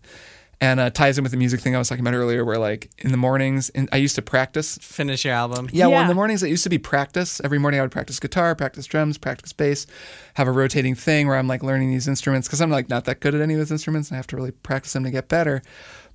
and 0.61 0.79
uh, 0.79 0.89
ties 0.91 1.17
in 1.17 1.23
with 1.23 1.31
the 1.31 1.37
music 1.37 1.59
thing 1.59 1.75
i 1.75 1.77
was 1.79 1.89
talking 1.89 2.05
about 2.05 2.13
earlier 2.13 2.45
where 2.45 2.57
like 2.57 2.89
in 2.99 3.11
the 3.11 3.17
mornings 3.17 3.69
in, 3.69 3.89
i 3.91 3.97
used 3.97 4.15
to 4.15 4.21
practice 4.21 4.77
Finish 4.77 5.25
your 5.25 5.33
album. 5.33 5.67
yeah, 5.73 5.87
well, 5.87 6.01
in 6.01 6.07
the 6.07 6.13
mornings 6.13 6.43
it 6.43 6.49
used 6.49 6.63
to 6.63 6.69
be 6.69 6.77
practice. 6.77 7.41
Every 7.43 7.57
morning 7.57 7.79
I 7.79 7.83
would 7.83 7.91
practice 7.91 8.19
guitar, 8.19 8.53
practice 8.55 8.85
drums, 8.85 9.17
practice 9.17 9.51
bass, 9.51 9.87
have 10.35 10.47
a 10.47 10.51
rotating 10.51 10.95
thing 10.95 11.27
where 11.27 11.35
I'm 11.37 11.47
like 11.47 11.63
learning 11.63 11.89
these 11.91 12.07
instruments 12.07 12.47
because 12.47 12.61
I'm 12.61 12.69
like 12.69 12.87
not 12.89 13.05
that 13.05 13.19
good 13.19 13.33
at 13.35 13.41
any 13.41 13.55
of 13.55 13.59
those 13.59 13.71
instruments 13.71 14.09
and 14.09 14.15
I 14.15 14.19
have 14.19 14.27
to 14.27 14.35
really 14.35 14.51
practice 14.51 14.93
them 14.93 15.03
to 15.03 15.11
get 15.11 15.27
better. 15.27 15.61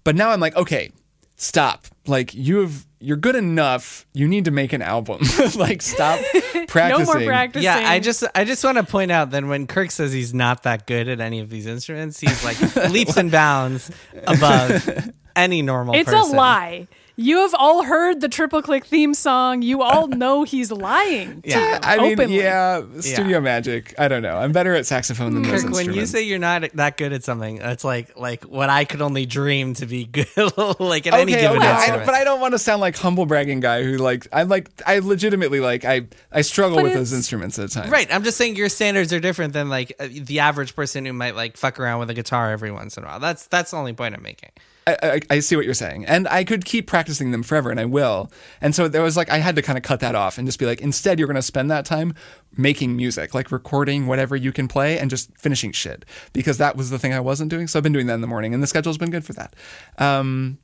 But 0.04 0.14
now 0.14 0.30
I'm 0.30 0.40
like, 0.40 0.54
okay, 0.56 0.92
stop. 1.36 1.86
Like 2.06 2.32
you 2.34 2.58
have 2.60 2.85
you're 2.98 3.16
good 3.16 3.36
enough. 3.36 4.06
You 4.14 4.26
need 4.26 4.46
to 4.46 4.50
make 4.50 4.72
an 4.72 4.82
album. 4.82 5.20
like 5.56 5.82
stop 5.82 6.20
No 6.54 6.64
practicing. 6.66 7.04
more 7.06 7.24
practicing. 7.26 7.64
Yeah, 7.64 7.82
I 7.88 8.00
just 8.00 8.24
I 8.34 8.44
just 8.44 8.64
want 8.64 8.78
to 8.78 8.84
point 8.84 9.10
out 9.10 9.30
that 9.30 9.44
when 9.44 9.66
Kirk 9.66 9.90
says 9.90 10.12
he's 10.12 10.32
not 10.34 10.62
that 10.64 10.86
good 10.86 11.08
at 11.08 11.20
any 11.20 11.40
of 11.40 11.50
these 11.50 11.66
instruments, 11.66 12.18
he's 12.20 12.44
like 12.44 12.58
leaps 12.90 13.16
and 13.16 13.30
bounds 13.30 13.90
above 14.26 15.10
any 15.34 15.62
normal 15.62 15.94
It's 15.94 16.10
person. 16.10 16.34
a 16.34 16.36
lie. 16.36 16.88
You 17.18 17.38
have 17.38 17.54
all 17.54 17.82
heard 17.84 18.20
the 18.20 18.28
triple 18.28 18.60
click 18.60 18.84
theme 18.84 19.14
song. 19.14 19.62
You 19.62 19.80
all 19.80 20.06
know 20.22 20.42
he's 20.42 20.70
lying. 20.70 21.40
to 21.42 21.48
Yeah. 21.48 21.72
you, 21.72 21.78
I 21.82 21.96
mean, 21.96 22.12
openly. 22.12 22.36
yeah, 22.36 22.82
studio 23.00 23.40
magic. 23.40 23.94
I 23.98 24.06
don't 24.08 24.20
know. 24.20 24.36
I'm 24.36 24.52
better 24.52 24.74
at 24.74 24.84
saxophone 24.84 25.32
than 25.32 25.42
those 25.42 25.62
Kirk, 25.64 25.72
when 25.72 25.94
you 25.94 26.04
say 26.04 26.22
you're 26.24 26.38
not 26.38 26.62
that 26.74 26.98
good 26.98 27.14
at 27.14 27.24
something, 27.24 27.56
it's 27.56 27.84
like 27.84 28.18
like 28.18 28.44
what 28.44 28.68
I 28.68 28.84
could 28.84 29.00
only 29.00 29.24
dream 29.24 29.72
to 29.74 29.86
be 29.86 30.04
good 30.04 30.26
like 30.78 31.06
at 31.06 31.14
any 31.14 31.32
given 31.32 31.56
okay, 31.56 31.66
I, 31.66 31.76
instrument. 31.78 32.04
but 32.06 32.14
I 32.14 32.24
don't 32.24 32.40
want 32.40 32.52
to 32.52 32.58
sound 32.58 32.82
like 32.82 32.96
humble 32.98 33.24
bragging 33.24 33.60
guy 33.60 33.82
who 33.82 33.96
like 33.96 34.26
I 34.30 34.42
like 34.42 34.70
I 34.86 34.98
legitimately 34.98 35.60
like 35.60 35.86
I 35.86 36.08
I 36.30 36.42
struggle 36.42 36.76
But 36.76 36.84
with 36.84 36.94
those 36.94 37.14
instruments 37.14 37.58
at 37.58 37.70
times. 37.70 37.90
Right, 37.90 38.12
I'm 38.14 38.24
just 38.24 38.36
saying 38.36 38.56
your 38.56 38.68
standards 38.68 39.12
are 39.14 39.20
different 39.20 39.54
than 39.54 39.70
like 39.70 39.94
uh, 39.98 40.08
the 40.10 40.40
average 40.40 40.76
person 40.76 41.06
who 41.06 41.14
might 41.14 41.34
like 41.34 41.56
fuck 41.56 41.80
around 41.80 42.00
with 42.00 42.10
a 42.10 42.14
guitar 42.14 42.50
every 42.52 42.70
once 42.70 42.98
in 42.98 43.04
a 43.04 43.06
while. 43.06 43.20
That's 43.20 43.46
that's 43.46 43.70
the 43.70 43.78
only 43.78 43.94
point 43.94 44.14
I'm 44.14 44.22
making. 44.22 44.50
I, 44.86 45.20
I, 45.30 45.38
see 45.40 45.56
what 45.56 45.64
you're 45.64 45.74
saying, 45.74 46.06
and 46.06 46.28
I 46.28 46.44
could 46.44 46.64
keep 46.64 46.86
practicing 46.86 47.32
them 47.32 47.42
forever, 47.42 47.70
and 47.70 47.80
I 47.80 47.84
will. 47.84 48.30
And 48.60 48.72
so 48.72 48.86
there 48.86 49.02
was 49.02 49.16
like 49.16 49.28
I 49.30 49.38
had 49.38 49.56
to 49.56 49.62
kind 49.62 49.76
of 49.76 49.82
cut 49.82 49.98
that 50.00 50.14
off 50.14 50.38
and 50.38 50.46
just 50.46 50.60
be 50.60 50.66
like, 50.66 50.80
instead, 50.80 51.18
you're 51.18 51.26
going 51.26 51.34
to 51.34 51.42
spend 51.42 51.70
that 51.72 51.84
time 51.84 52.14
making 52.56 52.94
music, 52.94 53.34
like 53.34 53.50
recording 53.50 54.06
whatever 54.06 54.36
you 54.36 54.52
can 54.52 54.68
play, 54.68 54.96
and 54.96 55.10
just 55.10 55.36
finishing 55.36 55.72
shit, 55.72 56.04
because 56.32 56.58
that 56.58 56.76
was 56.76 56.90
the 56.90 57.00
thing 57.00 57.12
I 57.12 57.20
wasn't 57.20 57.50
doing. 57.50 57.66
So 57.66 57.78
I've 57.78 57.82
been 57.82 57.92
doing 57.92 58.06
that 58.06 58.14
in 58.14 58.20
the 58.20 58.28
morning, 58.28 58.54
and 58.54 58.62
the 58.62 58.68
schedule's 58.68 58.98
been 58.98 59.10
good 59.10 59.24
for 59.24 59.32
that. 59.32 59.56
Um, 59.98 60.58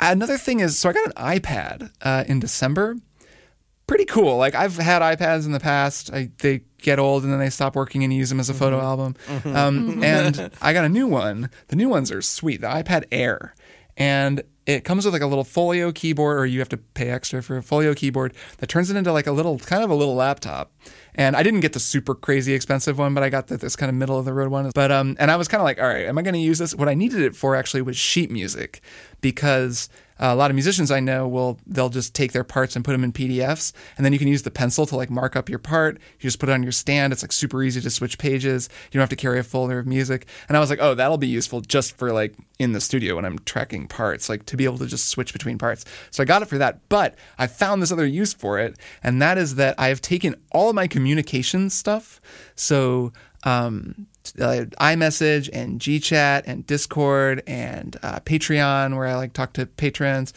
another 0.00 0.36
thing 0.36 0.60
is, 0.60 0.78
so 0.78 0.90
I 0.90 0.92
got 0.92 1.06
an 1.06 1.12
iPad 1.12 1.90
uh, 2.02 2.24
in 2.28 2.40
December. 2.40 2.96
Pretty 3.86 4.04
cool. 4.04 4.36
Like 4.36 4.54
I've 4.54 4.76
had 4.76 5.00
iPads 5.00 5.46
in 5.46 5.52
the 5.52 5.60
past. 5.60 6.12
I, 6.12 6.30
they 6.38 6.62
get 6.78 6.98
old 6.98 7.22
and 7.22 7.32
then 7.32 7.38
they 7.38 7.50
stop 7.50 7.76
working 7.76 8.02
and 8.02 8.12
you 8.12 8.18
use 8.18 8.30
them 8.30 8.40
as 8.40 8.50
a 8.50 8.54
photo 8.54 8.80
album. 8.80 9.14
Um, 9.44 10.02
and 10.02 10.50
I 10.60 10.72
got 10.72 10.84
a 10.84 10.88
new 10.88 11.06
one. 11.06 11.50
The 11.68 11.76
new 11.76 11.88
ones 11.88 12.10
are 12.10 12.20
sweet. 12.20 12.60
The 12.60 12.66
iPad 12.66 13.04
Air, 13.12 13.54
and 13.96 14.42
it 14.66 14.82
comes 14.82 15.04
with 15.04 15.14
like 15.14 15.22
a 15.22 15.26
little 15.26 15.44
folio 15.44 15.92
keyboard, 15.92 16.36
or 16.36 16.44
you 16.44 16.58
have 16.58 16.68
to 16.70 16.76
pay 16.76 17.10
extra 17.10 17.40
for 17.40 17.56
a 17.56 17.62
folio 17.62 17.94
keyboard 17.94 18.34
that 18.58 18.66
turns 18.66 18.90
it 18.90 18.96
into 18.96 19.12
like 19.12 19.28
a 19.28 19.32
little, 19.32 19.60
kind 19.60 19.84
of 19.84 19.90
a 19.90 19.94
little 19.94 20.16
laptop. 20.16 20.72
And 21.14 21.36
I 21.36 21.44
didn't 21.44 21.60
get 21.60 21.72
the 21.72 21.78
super 21.78 22.16
crazy 22.16 22.52
expensive 22.52 22.98
one, 22.98 23.14
but 23.14 23.22
I 23.22 23.28
got 23.28 23.46
the, 23.46 23.56
this 23.56 23.76
kind 23.76 23.88
of 23.88 23.94
middle 23.94 24.18
of 24.18 24.24
the 24.24 24.32
road 24.32 24.48
one. 24.50 24.68
But 24.74 24.90
um, 24.90 25.16
and 25.20 25.30
I 25.30 25.36
was 25.36 25.46
kind 25.46 25.60
of 25.60 25.64
like, 25.64 25.80
all 25.80 25.86
right, 25.86 26.06
am 26.06 26.18
I 26.18 26.22
going 26.22 26.34
to 26.34 26.40
use 26.40 26.58
this? 26.58 26.74
What 26.74 26.88
I 26.88 26.94
needed 26.94 27.20
it 27.20 27.36
for 27.36 27.54
actually 27.54 27.82
was 27.82 27.96
sheet 27.96 28.32
music, 28.32 28.80
because 29.20 29.88
a 30.18 30.34
lot 30.34 30.50
of 30.50 30.54
musicians 30.54 30.90
I 30.90 31.00
know 31.00 31.28
will 31.28 31.58
they'll 31.66 31.88
just 31.88 32.14
take 32.14 32.32
their 32.32 32.44
parts 32.44 32.76
and 32.76 32.84
put 32.84 32.92
them 32.92 33.04
in 33.04 33.12
PDFs, 33.12 33.72
and 33.96 34.04
then 34.04 34.12
you 34.12 34.18
can 34.18 34.28
use 34.28 34.42
the 34.42 34.50
pencil 34.50 34.86
to 34.86 34.96
like 34.96 35.10
mark 35.10 35.36
up 35.36 35.48
your 35.48 35.58
part. 35.58 35.96
You 36.20 36.22
just 36.22 36.38
put 36.38 36.48
it 36.48 36.52
on 36.52 36.62
your 36.62 36.72
stand. 36.72 37.12
It's 37.12 37.22
like 37.22 37.32
super 37.32 37.62
easy 37.62 37.80
to 37.80 37.90
switch 37.90 38.18
pages. 38.18 38.68
You 38.86 38.98
don't 38.98 39.02
have 39.02 39.10
to 39.10 39.16
carry 39.16 39.38
a 39.38 39.42
folder 39.42 39.78
of 39.78 39.86
music. 39.86 40.26
And 40.48 40.56
I 40.56 40.60
was 40.60 40.70
like, 40.70 40.78
oh, 40.80 40.94
that'll 40.94 41.18
be 41.18 41.26
useful 41.26 41.60
just 41.60 41.96
for 41.96 42.12
like 42.12 42.34
in 42.58 42.72
the 42.72 42.80
studio 42.80 43.16
when 43.16 43.24
I'm 43.24 43.38
tracking 43.40 43.86
parts, 43.86 44.28
like 44.28 44.46
to 44.46 44.56
be 44.56 44.64
able 44.64 44.78
to 44.78 44.86
just 44.86 45.08
switch 45.08 45.32
between 45.32 45.58
parts. 45.58 45.84
So 46.10 46.22
I 46.22 46.26
got 46.26 46.42
it 46.42 46.46
for 46.46 46.58
that. 46.58 46.88
But 46.88 47.16
I 47.38 47.46
found 47.46 47.82
this 47.82 47.92
other 47.92 48.06
use 48.06 48.32
for 48.32 48.58
it, 48.58 48.76
and 49.02 49.20
that 49.20 49.38
is 49.38 49.56
that 49.56 49.74
I 49.78 49.88
have 49.88 50.00
taken 50.00 50.34
all 50.50 50.70
of 50.70 50.74
my 50.74 50.86
communication 50.86 51.70
stuff. 51.70 52.20
So 52.54 53.12
um, 53.44 54.06
uh, 54.40 54.66
iMessage 54.80 55.48
and 55.52 55.80
GChat 55.80 56.42
and 56.46 56.66
Discord 56.66 57.42
and 57.46 57.96
uh, 58.02 58.20
Patreon, 58.20 58.96
where 58.96 59.06
I 59.06 59.14
like 59.16 59.32
talk 59.32 59.52
to 59.54 59.66
patrons, 59.66 60.32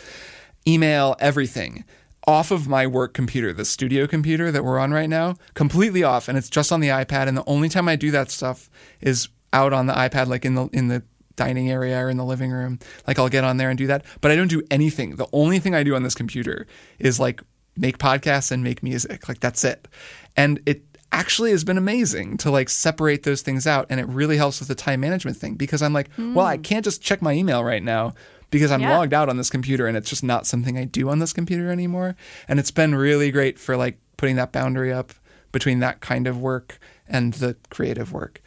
email, 0.68 1.16
everything 1.20 1.86
off 2.30 2.52
of 2.52 2.68
my 2.68 2.86
work 2.86 3.14
computer, 3.14 3.52
the 3.54 3.66
studio 3.66 4.06
computer 4.06 4.52
that 4.52 4.64
we're 4.64 4.78
on 4.78 4.92
right 4.92 5.10
now, 5.10 5.36
completely 5.56 6.04
off, 6.04 6.28
and 6.28 6.38
it's 6.38 6.50
just 6.50 6.72
on 6.72 6.80
the 6.80 6.90
iPad. 6.90 7.28
And 7.28 7.36
the 7.36 7.44
only 7.48 7.70
time 7.70 7.88
I 7.88 7.96
do 7.96 8.12
that 8.12 8.30
stuff 8.30 8.70
is 9.02 9.30
out 9.52 9.74
on 9.74 9.88
the 9.88 9.94
iPad, 9.94 10.28
like 10.28 10.46
in 10.46 10.54
the 10.54 10.68
in 10.68 10.90
the 10.90 11.02
dining 11.36 11.72
area 11.72 11.98
or 11.98 12.10
in 12.10 12.18
the 12.18 12.26
living 12.26 12.52
room. 12.52 12.78
Like 13.08 13.18
I'll 13.18 13.30
get 13.30 13.44
on 13.44 13.58
there 13.58 13.70
and 13.70 13.78
do 13.78 13.88
that, 13.88 14.06
but 14.22 14.30
I 14.30 14.36
don't 14.36 14.50
do 14.50 14.62
anything. 14.70 15.16
The 15.16 15.28
only 15.34 15.58
thing 15.58 15.74
I 15.74 15.84
do 15.84 15.96
on 15.96 16.04
this 16.04 16.14
computer 16.14 16.68
is 17.00 17.20
like 17.20 17.42
make 17.76 17.98
podcasts 17.98 18.52
and 18.52 18.64
make 18.64 18.84
music. 18.84 19.28
Like 19.28 19.40
that's 19.40 19.64
it. 19.64 19.88
And 20.36 20.62
it 20.66 20.84
actually 21.12 21.52
has 21.52 21.64
been 21.64 21.78
amazing 21.78 22.38
to 22.38 22.52
like 22.52 22.70
separate 22.70 23.24
those 23.24 23.42
things 23.42 23.66
out 23.66 23.86
and 23.90 24.00
it 24.00 24.08
really 24.08 24.38
helps 24.38 24.60
with 24.60 24.68
the 24.68 24.76
time 24.76 25.00
management 25.02 25.38
thing 25.38 25.56
because 25.56 25.82
I'm 25.82 25.94
like, 25.94 26.10
well, 26.18 26.46
I 26.46 26.58
can't 26.58 26.84
just 26.86 27.02
check 27.02 27.22
my 27.22 27.34
email 27.34 27.64
right 27.64 27.82
now 27.84 28.14
because 28.52 28.72
I'm 28.72 28.82
Yeah. 28.82 28.98
logged 28.98 29.14
out 29.14 29.28
on 29.30 29.38
this 29.38 29.50
computer 29.50 29.88
and 29.88 29.98
it's 29.98 30.10
just 30.10 30.24
not 30.24 30.46
something 30.46 30.78
I 30.78 30.86
do 30.86 31.10
on 31.10 31.20
this 31.20 31.34
computer 31.34 31.72
anymore. 31.72 32.16
And 32.48 32.60
it's 32.60 32.72
been 32.72 32.94
really 32.96 33.32
great 33.32 33.58
for 33.60 33.76
like 33.76 33.98
putting 34.18 34.36
that 34.36 34.52
boundary 34.52 34.94
up 34.94 35.14
between 35.52 35.80
that 35.80 36.00
kind 36.00 36.28
of 36.28 36.40
work 36.40 36.78
and 37.08 37.34
the 37.34 37.56
creative 37.72 38.14
work. 38.14 38.42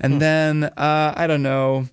And 0.00 0.20
then 0.20 0.64
uh, 0.64 1.12
I 1.16 1.26
don't 1.26 1.42
know, 1.42 1.88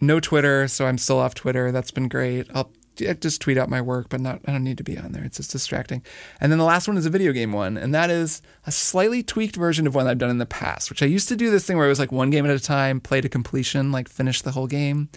no 0.00 0.18
Twitter, 0.20 0.66
so 0.68 0.86
I'm 0.86 0.98
still 0.98 1.18
off 1.18 1.34
Twitter. 1.34 1.70
That's 1.72 1.90
been 1.92 2.08
great. 2.08 2.48
I'll 2.54 2.70
yeah, 2.98 3.12
just 3.14 3.40
tweet 3.40 3.58
out 3.58 3.68
my 3.68 3.80
work, 3.80 4.08
but 4.08 4.20
not 4.20 4.40
I 4.46 4.52
don't 4.52 4.64
need 4.64 4.78
to 4.78 4.84
be 4.84 4.98
on 4.98 5.12
there. 5.12 5.24
It's 5.24 5.36
just 5.36 5.52
distracting. 5.52 6.02
And 6.40 6.50
then 6.50 6.58
the 6.58 6.64
last 6.64 6.88
one 6.88 6.96
is 6.96 7.06
a 7.06 7.10
video 7.10 7.32
game 7.32 7.52
one, 7.52 7.76
and 7.76 7.94
that 7.94 8.10
is 8.10 8.42
a 8.66 8.72
slightly 8.72 9.22
tweaked 9.22 9.56
version 9.56 9.86
of 9.86 9.94
one 9.94 10.06
I've 10.06 10.18
done 10.18 10.30
in 10.30 10.38
the 10.38 10.46
past, 10.46 10.90
which 10.90 11.02
I 11.02 11.06
used 11.06 11.28
to 11.28 11.36
do 11.36 11.50
this 11.50 11.66
thing 11.66 11.76
where 11.76 11.86
it 11.86 11.90
was 11.90 11.98
like 11.98 12.12
one 12.12 12.30
game 12.30 12.44
at 12.44 12.54
a 12.54 12.60
time, 12.60 13.00
play 13.00 13.20
to 13.20 13.28
completion, 13.28 13.92
like 13.92 14.08
finish 14.08 14.42
the 14.42 14.52
whole 14.52 14.66
game, 14.66 15.08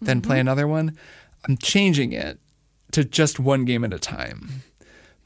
then 0.00 0.20
play 0.20 0.36
mm-hmm. 0.36 0.40
another 0.40 0.68
one. 0.68 0.96
I'm 1.48 1.56
changing 1.56 2.12
it 2.12 2.38
to 2.92 3.04
just 3.04 3.40
one 3.40 3.64
game 3.64 3.84
at 3.84 3.92
a 3.92 3.98
time 3.98 4.62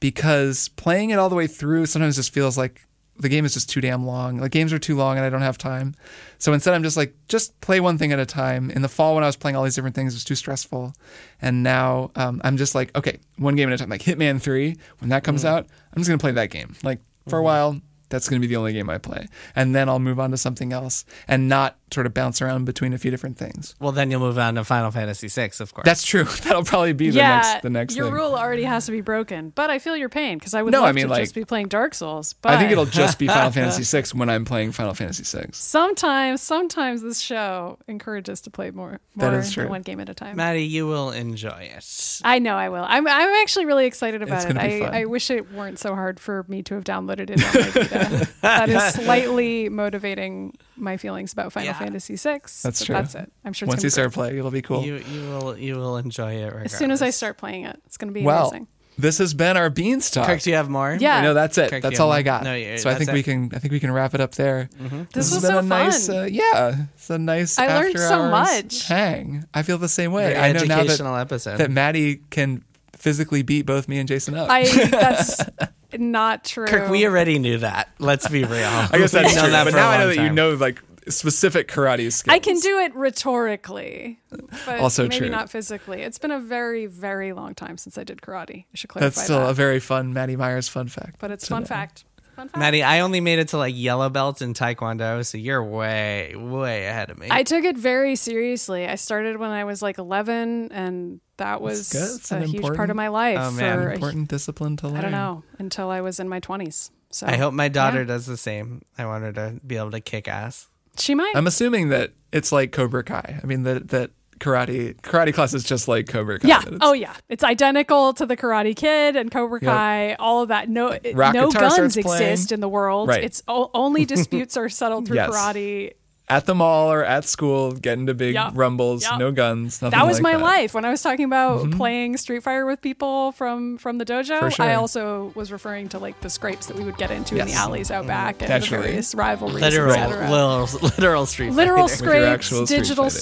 because 0.00 0.68
playing 0.70 1.10
it 1.10 1.18
all 1.18 1.28
the 1.28 1.34
way 1.34 1.46
through 1.46 1.86
sometimes 1.86 2.16
just 2.16 2.32
feels 2.32 2.56
like 2.56 2.85
the 3.18 3.28
game 3.28 3.44
is 3.44 3.54
just 3.54 3.70
too 3.70 3.80
damn 3.80 4.04
long. 4.04 4.38
Like 4.38 4.52
games 4.52 4.72
are 4.72 4.78
too 4.78 4.96
long 4.96 5.16
and 5.16 5.24
I 5.24 5.30
don't 5.30 5.42
have 5.42 5.58
time. 5.58 5.94
So 6.38 6.52
instead 6.52 6.74
I'm 6.74 6.82
just 6.82 6.96
like 6.96 7.14
just 7.28 7.58
play 7.60 7.80
one 7.80 7.98
thing 7.98 8.12
at 8.12 8.18
a 8.18 8.26
time. 8.26 8.70
In 8.70 8.82
the 8.82 8.88
fall 8.88 9.14
when 9.14 9.24
I 9.24 9.26
was 9.26 9.36
playing 9.36 9.56
all 9.56 9.64
these 9.64 9.74
different 9.74 9.96
things 9.96 10.14
it 10.14 10.16
was 10.16 10.24
too 10.24 10.34
stressful. 10.34 10.94
And 11.40 11.62
now 11.62 12.10
um, 12.16 12.40
I'm 12.44 12.56
just 12.56 12.74
like 12.74 12.96
okay, 12.96 13.18
one 13.36 13.56
game 13.56 13.68
at 13.68 13.74
a 13.74 13.78
time. 13.78 13.88
Like 13.88 14.02
Hitman 14.02 14.40
3 14.40 14.76
when 14.98 15.10
that 15.10 15.24
comes 15.24 15.44
out, 15.44 15.66
I'm 15.92 16.00
just 16.00 16.08
going 16.08 16.18
to 16.18 16.22
play 16.22 16.32
that 16.32 16.50
game. 16.50 16.74
Like 16.82 17.00
for 17.28 17.38
a 17.38 17.42
while 17.42 17.80
That's 18.08 18.28
going 18.28 18.40
to 18.40 18.46
be 18.46 18.52
the 18.52 18.56
only 18.58 18.72
game 18.72 18.88
I 18.88 18.98
play. 18.98 19.26
And 19.54 19.74
then 19.74 19.88
I'll 19.88 19.98
move 19.98 20.20
on 20.20 20.30
to 20.30 20.36
something 20.36 20.72
else 20.72 21.04
and 21.26 21.48
not 21.48 21.76
sort 21.92 22.06
of 22.06 22.14
bounce 22.14 22.40
around 22.42 22.64
between 22.64 22.92
a 22.92 22.98
few 22.98 23.10
different 23.10 23.36
things. 23.36 23.74
Well, 23.80 23.92
then 23.92 24.10
you'll 24.10 24.20
move 24.20 24.38
on 24.38 24.54
to 24.56 24.64
Final 24.64 24.90
Fantasy 24.90 25.28
VI, 25.28 25.50
of 25.60 25.72
course. 25.74 25.84
That's 25.84 26.02
true. 26.04 26.24
That'll 26.42 26.64
probably 26.64 26.92
be 26.92 27.10
the 27.10 27.16
yeah, 27.18 27.36
next 27.38 27.62
the 27.62 27.70
next 27.70 27.96
your 27.96 28.06
thing. 28.06 28.14
rule 28.14 28.34
already 28.34 28.64
has 28.64 28.86
to 28.86 28.92
be 28.92 29.00
broken. 29.00 29.50
But 29.50 29.70
I 29.70 29.78
feel 29.78 29.96
your 29.96 30.08
pain 30.08 30.38
because 30.38 30.54
I 30.54 30.62
would 30.62 30.72
No, 30.72 30.80
love 30.80 30.88
I 30.88 30.92
mean, 30.92 31.04
to 31.06 31.10
like- 31.10 31.22
just 31.22 31.34
be 31.34 31.44
playing 31.44 31.68
Dark 31.68 31.94
Souls. 31.94 32.34
But 32.42 32.54
I 32.54 32.58
think 32.58 32.70
it'll 32.72 32.86
just 32.86 33.18
be 33.18 33.26
Final 33.28 33.50
Fantasy 33.52 33.82
VI 33.84 34.06
when 34.18 34.28
I'm 34.30 34.44
playing 34.44 34.72
Final 34.72 34.94
Fantasy 34.94 35.22
VI. 35.24 35.48
sometimes 35.52 36.40
sometimes 36.42 37.02
this 37.02 37.20
show 37.20 37.78
encourages 37.88 38.40
to 38.42 38.50
play 38.50 38.70
more, 38.70 39.00
That 39.16 39.30
more 39.30 39.40
is 39.40 39.52
true. 39.52 39.64
than 39.64 39.70
one 39.70 39.82
game 39.82 40.00
at 40.00 40.08
a 40.08 40.14
time. 40.14 40.36
Maddy, 40.36 40.64
you 40.64 40.86
will 40.86 41.10
enjoy 41.10 41.70
it. 41.76 42.20
I 42.24 42.38
know 42.38 42.56
I 42.56 42.68
will. 42.68 42.84
I'm 42.86 43.06
I'm 43.06 43.42
actually 43.42 43.66
really 43.66 43.86
excited 43.86 44.22
about 44.22 44.42
It's 44.42 44.50
it. 44.50 44.54
be 44.54 44.60
I, 44.60 44.80
fun. 44.80 44.94
I 44.94 45.04
wish 45.06 45.30
it 45.30 45.52
weren't 45.52 45.78
so 45.78 45.94
hard 45.94 46.18
for 46.20 46.44
me 46.48 46.62
to 46.64 46.74
have 46.74 46.84
downloaded 46.84 47.30
it 47.30 47.42
on 47.44 47.60
my 47.60 47.68
Vita. 47.70 47.95
that 48.42 48.68
is 48.68 48.94
slightly 48.94 49.68
motivating 49.68 50.56
my 50.76 50.96
feelings 50.96 51.32
about 51.32 51.52
Final 51.52 51.68
Yeah. 51.68 51.78
Fantasy 51.78 52.16
VI. 52.16 52.40
That's 52.62 52.84
true. 52.84 52.94
That's 52.94 53.14
it. 53.14 53.32
I'm 53.44 53.52
sure 53.52 53.66
Once 53.68 53.78
gonna 53.80 53.86
you 53.86 53.90
start 53.90 54.12
playing, 54.12 54.38
it'll 54.38 54.50
be 54.50 54.62
cool. 54.62 54.84
You 54.84 54.96
you 55.10 55.20
will 55.28 55.56
you 55.58 55.76
will 55.76 55.96
enjoy 55.96 56.34
it 56.34 56.44
regardless. 56.46 56.72
As 56.74 56.78
soon 56.78 56.90
as 56.90 57.02
I 57.02 57.10
start 57.10 57.38
playing 57.38 57.64
it, 57.64 57.80
it's 57.86 57.96
going 57.96 58.08
to 58.08 58.14
be 58.14 58.22
well, 58.24 58.48
amazing. 58.50 58.68
this 58.98 59.18
has 59.18 59.34
been 59.34 59.56
our 59.56 59.70
Beanstalk. 59.70 60.26
Kirk, 60.26 60.40
do 60.40 60.50
you 60.50 60.56
have 60.56 60.68
more? 60.68 60.96
Yeah. 60.98 61.20
No, 61.22 61.34
that's 61.34 61.56
it. 61.58 61.70
Kirk, 61.70 61.82
that's 61.82 62.00
all 62.00 62.10
have 62.10 62.18
I 62.18 62.22
got. 62.22 62.44
No, 62.44 62.54
you- 62.54 62.78
so 62.78 62.88
I 62.90 62.94
think 62.94 63.06
that's 63.06 63.14
we 63.14 63.22
can. 63.22 63.50
I 63.54 63.58
think 63.58 63.72
we 63.72 63.80
can 63.80 63.90
wrap 63.90 64.14
it 64.14 64.20
up 64.20 64.34
there. 64.34 64.68
This 65.12 65.32
has 65.32 65.34
was 65.34 65.42
been 65.42 65.50
so 65.52 65.58
a 65.58 65.62
nice, 65.62 66.06
fun. 66.06 66.16
uh, 66.16 66.22
yeah, 66.24 66.76
it's 66.94 67.10
a 67.10 67.18
nice. 67.18 67.58
I 67.58 67.66
learned 67.68 67.96
after 67.96 68.08
so 68.08 68.30
much. 68.30 68.86
Hang, 68.88 69.44
I 69.54 69.62
feel 69.62 69.78
the 69.78 69.88
same 69.88 70.12
way. 70.12 70.32
Very 70.32 70.36
I 70.38 70.52
know 70.52 70.64
now 70.64 70.82
that, 70.84 71.00
episode. 71.20 71.58
that 71.58 71.70
Maddy 71.70 72.16
can 72.30 72.62
physically 72.96 73.42
beat 73.42 73.66
both 73.66 73.88
me 73.88 73.98
and 73.98 74.08
Jason 74.08 74.34
up. 74.34 74.48
I 74.50 74.64
that's 74.88 75.40
not 75.98 76.44
true. 76.44 76.66
Kirk, 76.66 76.90
we 76.90 77.06
already 77.06 77.38
knew 77.38 77.58
that. 77.58 77.90
Let's 77.98 78.28
be 78.28 78.44
real. 78.44 78.52
I 78.64 78.88
guess 78.98 79.12
that's 79.12 79.28
We've 79.28 79.36
known 79.36 79.44
true. 79.44 79.52
that 79.52 79.64
But 79.64 79.74
now 79.74 79.88
I 79.90 79.98
know 79.98 80.06
long 80.08 80.16
that 80.16 80.22
you 80.22 80.30
know 80.32 80.50
like 80.54 80.82
specific 81.08 81.68
karate 81.68 82.12
skills. 82.12 82.34
I 82.34 82.38
can 82.40 82.58
do 82.58 82.78
it 82.80 82.92
rhetorically, 82.94 84.18
but 84.66 84.80
Also 84.80 85.04
maybe 85.04 85.18
true. 85.18 85.28
not 85.28 85.50
physically. 85.50 86.02
It's 86.02 86.18
been 86.18 86.30
a 86.32 86.40
very, 86.40 86.86
very 86.86 87.32
long 87.32 87.54
time 87.54 87.78
since 87.78 87.96
I 87.96 88.04
did 88.04 88.20
karate. 88.22 88.64
I 88.64 88.74
should 88.74 88.90
clarify 88.90 89.06
That's 89.06 89.22
still 89.22 89.40
that. 89.40 89.50
a 89.50 89.54
very 89.54 89.78
fun 89.78 90.12
Maddy 90.12 90.36
Myers 90.36 90.68
fun 90.68 90.88
fact. 90.88 91.16
but 91.20 91.30
it's 91.30 91.44
to 91.46 91.50
fun 91.54 91.62
know. 91.62 91.66
fact. 91.66 92.04
Fun 92.36 92.48
fact. 92.48 92.58
Maddy, 92.58 92.82
I 92.82 93.00
only 93.00 93.20
made 93.20 93.38
it 93.38 93.48
to 93.48 93.56
like 93.58 93.74
yellow 93.74 94.10
belt 94.10 94.42
in 94.42 94.52
Taekwondo, 94.52 95.24
so 95.24 95.38
you're 95.38 95.64
way, 95.64 96.34
way 96.36 96.86
ahead 96.86 97.10
of 97.10 97.18
me. 97.18 97.28
I 97.30 97.42
took 97.42 97.64
it 97.64 97.78
very 97.78 98.14
seriously. 98.14 98.86
I 98.86 98.96
started 98.96 99.38
when 99.38 99.50
I 99.50 99.64
was 99.64 99.80
like 99.80 99.96
11, 99.96 100.70
and 100.70 101.20
that 101.38 101.62
was 101.62 101.90
good. 101.90 102.16
It's 102.16 102.30
a 102.30 102.42
huge 102.42 102.76
part 102.76 102.90
of 102.90 102.96
my 102.96 103.08
life. 103.08 103.38
Oh, 103.40 103.50
man. 103.52 103.78
for 103.78 103.88
a- 103.88 103.94
Important 103.94 104.28
discipline 104.28 104.76
to 104.78 104.88
learn. 104.88 104.98
I 104.98 105.00
don't 105.00 105.12
know 105.12 105.44
until 105.58 105.90
I 105.90 106.02
was 106.02 106.20
in 106.20 106.28
my 106.28 106.38
20s. 106.40 106.90
So 107.10 107.26
I 107.26 107.36
hope 107.36 107.54
my 107.54 107.68
daughter 107.68 108.00
yeah. 108.00 108.04
does 108.04 108.26
the 108.26 108.36
same. 108.36 108.82
I 108.98 109.06
want 109.06 109.24
her 109.24 109.32
to 109.32 109.60
be 109.66 109.76
able 109.76 109.92
to 109.92 110.00
kick 110.00 110.28
ass. 110.28 110.68
she 110.98 111.14
might. 111.14 111.32
I'm 111.34 111.46
assuming 111.46 111.88
that 111.88 112.12
it's 112.32 112.52
like 112.52 112.72
Cobra 112.72 113.02
Kai. 113.02 113.40
I 113.42 113.46
mean 113.46 113.62
that 113.62 113.88
that 113.88 114.10
karate 114.38 114.94
karate 115.00 115.32
class 115.34 115.54
is 115.54 115.64
just 115.64 115.88
like 115.88 116.06
Cobra 116.08 116.38
Kai. 116.38 116.48
yeah. 116.48 116.62
Oh, 116.80 116.92
yeah. 116.92 117.14
It's 117.28 117.42
identical 117.44 118.12
to 118.14 118.26
the 118.26 118.36
Karate 118.36 118.76
Kid 118.76 119.16
and 119.16 119.30
Cobra 119.30 119.58
Yep. 119.62 119.70
Kai. 119.70 120.14
All 120.14 120.42
of 120.42 120.48
that. 120.48 120.68
No, 120.68 120.98
Rock 121.14 121.34
no 121.34 121.50
guns 121.50 121.96
exist 121.96 122.52
in 122.52 122.60
the 122.60 122.68
world. 122.68 123.08
Right. 123.08 123.24
It's 123.24 123.42
o- 123.48 123.70
only 123.74 124.04
disputes 124.14 124.56
are 124.56 124.68
settled 124.68 125.06
through 125.06 125.16
Yes. 125.16 125.30
karate. 125.30 125.92
At 126.28 126.44
the 126.44 126.56
mall 126.56 126.90
or 126.92 127.04
at 127.04 127.24
school, 127.24 127.70
get 127.70 127.98
into 128.00 128.12
big 128.12 128.34
Yup. 128.34 128.50
rumbles, 128.56 129.04
Yup. 129.04 129.20
no 129.20 129.30
guns. 129.30 129.80
Nothing 129.80 129.96
That 129.96 130.08
was 130.08 130.16
like 130.16 130.22
my 130.24 130.32
that. 130.32 130.36
Mm-hmm. 130.38 130.44
life 130.44 130.74
when 130.74 130.84
I 130.84 130.90
was 130.90 131.00
talking 131.00 131.24
about 131.24 131.70
playing 131.70 132.16
Street 132.16 132.42
Fighter 132.42 132.66
with 132.66 132.80
people 132.82 133.30
from 133.30 133.78
from 133.78 133.98
the 133.98 134.04
dojo. 134.04 134.50
Sure. 134.52 134.66
I 134.66 134.74
also 134.74 135.30
was 135.36 135.52
referring 135.52 135.88
to 135.90 136.00
like 136.00 136.20
the 136.22 136.28
scrapes 136.28 136.66
that 136.66 136.76
we 136.76 136.82
would 136.82 136.96
get 136.96 137.12
into 137.12 137.36
in 137.36 137.46
the 137.46 137.52
alleys 137.52 137.92
out 137.92 138.08
back 138.08 138.40
and 138.42 138.48
Naturally. 138.48 138.82
the 138.82 138.88
various 138.88 139.14
rivalries, 139.14 139.60
Literal, 139.62 139.92
etc. 139.92 140.28
literal, 140.28 140.68
literal 140.82 141.26
street 141.26 141.50
Literal 141.52 141.86
fighter. 141.86 141.96
Scrapes, 141.96 142.26
actual 142.26 142.66
digital 142.66 143.04
Fighter. 143.04 143.18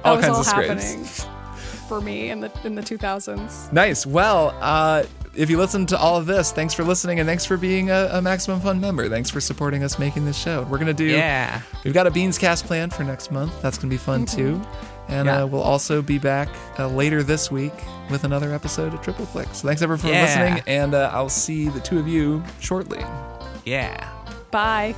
Scrapes. 0.00 0.02
That 0.02 0.08
All 0.10 0.16
was 0.16 0.24
kinds 0.24 0.34
all 0.34 0.40
of 0.40 0.46
scrapes. 0.46 1.22
happening 1.22 1.84
for 1.88 2.00
me 2.00 2.30
in 2.30 2.40
the 2.40 2.50
in 2.64 2.74
the 2.74 2.82
2000s. 2.82 3.72
Nice. 3.72 4.04
Well, 4.06 4.54
uh, 4.60 5.04
if 5.34 5.48
you 5.48 5.56
listened 5.58 5.88
to 5.90 5.98
all 5.98 6.16
of 6.16 6.26
this, 6.26 6.52
thanks 6.52 6.74
for 6.74 6.82
listening 6.84 7.20
and 7.20 7.26
thanks 7.26 7.44
for 7.46 7.56
being 7.56 7.90
a, 7.90 8.08
a 8.12 8.20
Maximum 8.22 8.60
Fun 8.60 8.80
member. 8.80 9.08
Thanks 9.08 9.30
for 9.30 9.40
supporting 9.40 9.82
us 9.84 9.98
making 9.98 10.24
this 10.24 10.36
show. 10.38 10.64
We're 10.64 10.78
gonna 10.78 10.92
do. 10.92 11.04
Yeah. 11.04 11.60
We've 11.84 11.94
got 11.94 12.06
a 12.06 12.10
Beans 12.10 12.36
Cast 12.38 12.66
planned 12.66 12.92
for 12.92 13.04
next 13.04 13.30
month. 13.30 13.60
That's 13.62 13.78
gonna 13.78 13.90
be 13.90 13.96
fun 13.96 14.26
too. 14.26 14.60
And 15.08 15.24
Yeah. 15.26 15.42
uh, 15.44 15.46
we'll 15.46 15.62
also 15.62 16.02
be 16.02 16.18
back 16.18 16.48
uh, 16.78 16.86
later 16.88 17.22
this 17.22 17.50
week 17.50 17.72
with 18.10 18.24
another 18.24 18.52
episode 18.52 18.92
of 18.92 19.00
Triple 19.00 19.24
Click. 19.26 19.48
So 19.52 19.66
thanks 19.66 19.80
everyone 19.80 20.00
for 20.00 20.08
Yeah. 20.08 20.22
listening, 20.24 20.62
and 20.66 20.94
uh, 20.94 21.10
I'll 21.14 21.30
see 21.30 21.68
the 21.70 21.80
two 21.80 21.98
of 21.98 22.06
you 22.06 22.42
shortly. 22.60 23.02
Yeah. 23.64 24.06
Bye. 24.50 24.94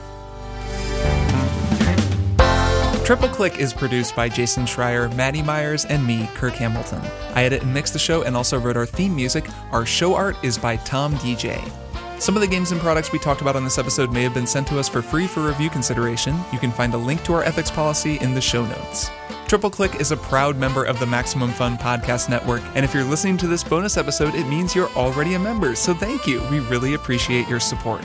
Triple 3.11 3.29
Click 3.29 3.59
is 3.59 3.75
produced 3.75 4.15
by 4.15 4.29
Jason 4.29 4.67
Schreier, 4.67 5.13
Maddy 5.17 5.43
Myers, 5.43 5.85
and 5.85 6.07
me, 6.07 6.29
Kirk 6.37 6.55
Hamilton. 6.55 7.01
I 7.35 7.43
edit 7.43 7.63
and 7.63 7.75
mix 7.75 7.91
the 7.91 7.99
show 7.99 8.23
and 8.23 8.37
also 8.37 8.57
wrote 8.57 8.77
our 8.77 8.87
theme 8.87 9.17
music. 9.17 9.47
Our 9.73 9.85
show 9.85 10.15
art 10.15 10.37
is 10.45 10.57
by 10.57 10.77
Tom 10.77 11.15
DJ. 11.15 11.61
Some 12.21 12.37
of 12.37 12.41
the 12.41 12.47
games 12.47 12.71
and 12.71 12.81
products 12.81 13.11
we 13.11 13.19
talked 13.19 13.41
about 13.41 13.57
on 13.57 13.65
this 13.65 13.79
episode 13.79 14.13
may 14.13 14.23
have 14.23 14.33
been 14.33 14.47
sent 14.47 14.69
to 14.69 14.79
us 14.79 14.89
for 14.89 15.03
free 15.03 15.27
for 15.27 15.41
review 15.41 15.71
consideration. 15.71 16.39
You 16.53 16.61
can 16.61 16.71
find 16.71 16.95
a 16.95 16.99
link 16.99 17.25
to 17.25 17.35
our 17.35 17.43
ethics 17.43 17.69
policy 17.69 18.17
in 18.21 18.33
the 18.33 18.41
show 18.41 18.65
notes. 18.65 19.11
Triple 19.49 19.71
Click 19.71 19.97
is 19.97 20.13
a 20.13 20.17
proud 20.17 20.57
member 20.57 20.85
of 20.85 21.01
the 21.01 21.07
Maximum 21.07 21.51
Fun 21.51 21.77
Podcast 21.79 22.29
Network, 22.29 22.63
and 22.77 22.85
if 22.85 22.95
you're 22.95 23.03
listening 23.03 23.37
to 23.39 23.49
this 23.49 23.65
bonus 23.65 23.97
episode, 23.97 24.37
it 24.37 24.47
means 24.47 24.77
you're 24.77 24.91
already 24.91 25.35
a 25.35 25.39
member, 25.41 25.75
so 25.75 25.93
thank 25.93 26.29
you. 26.29 26.41
We 26.49 26.61
really 26.61 26.95
appreciate 26.95 27.49
your 27.49 27.59
support. 27.59 28.05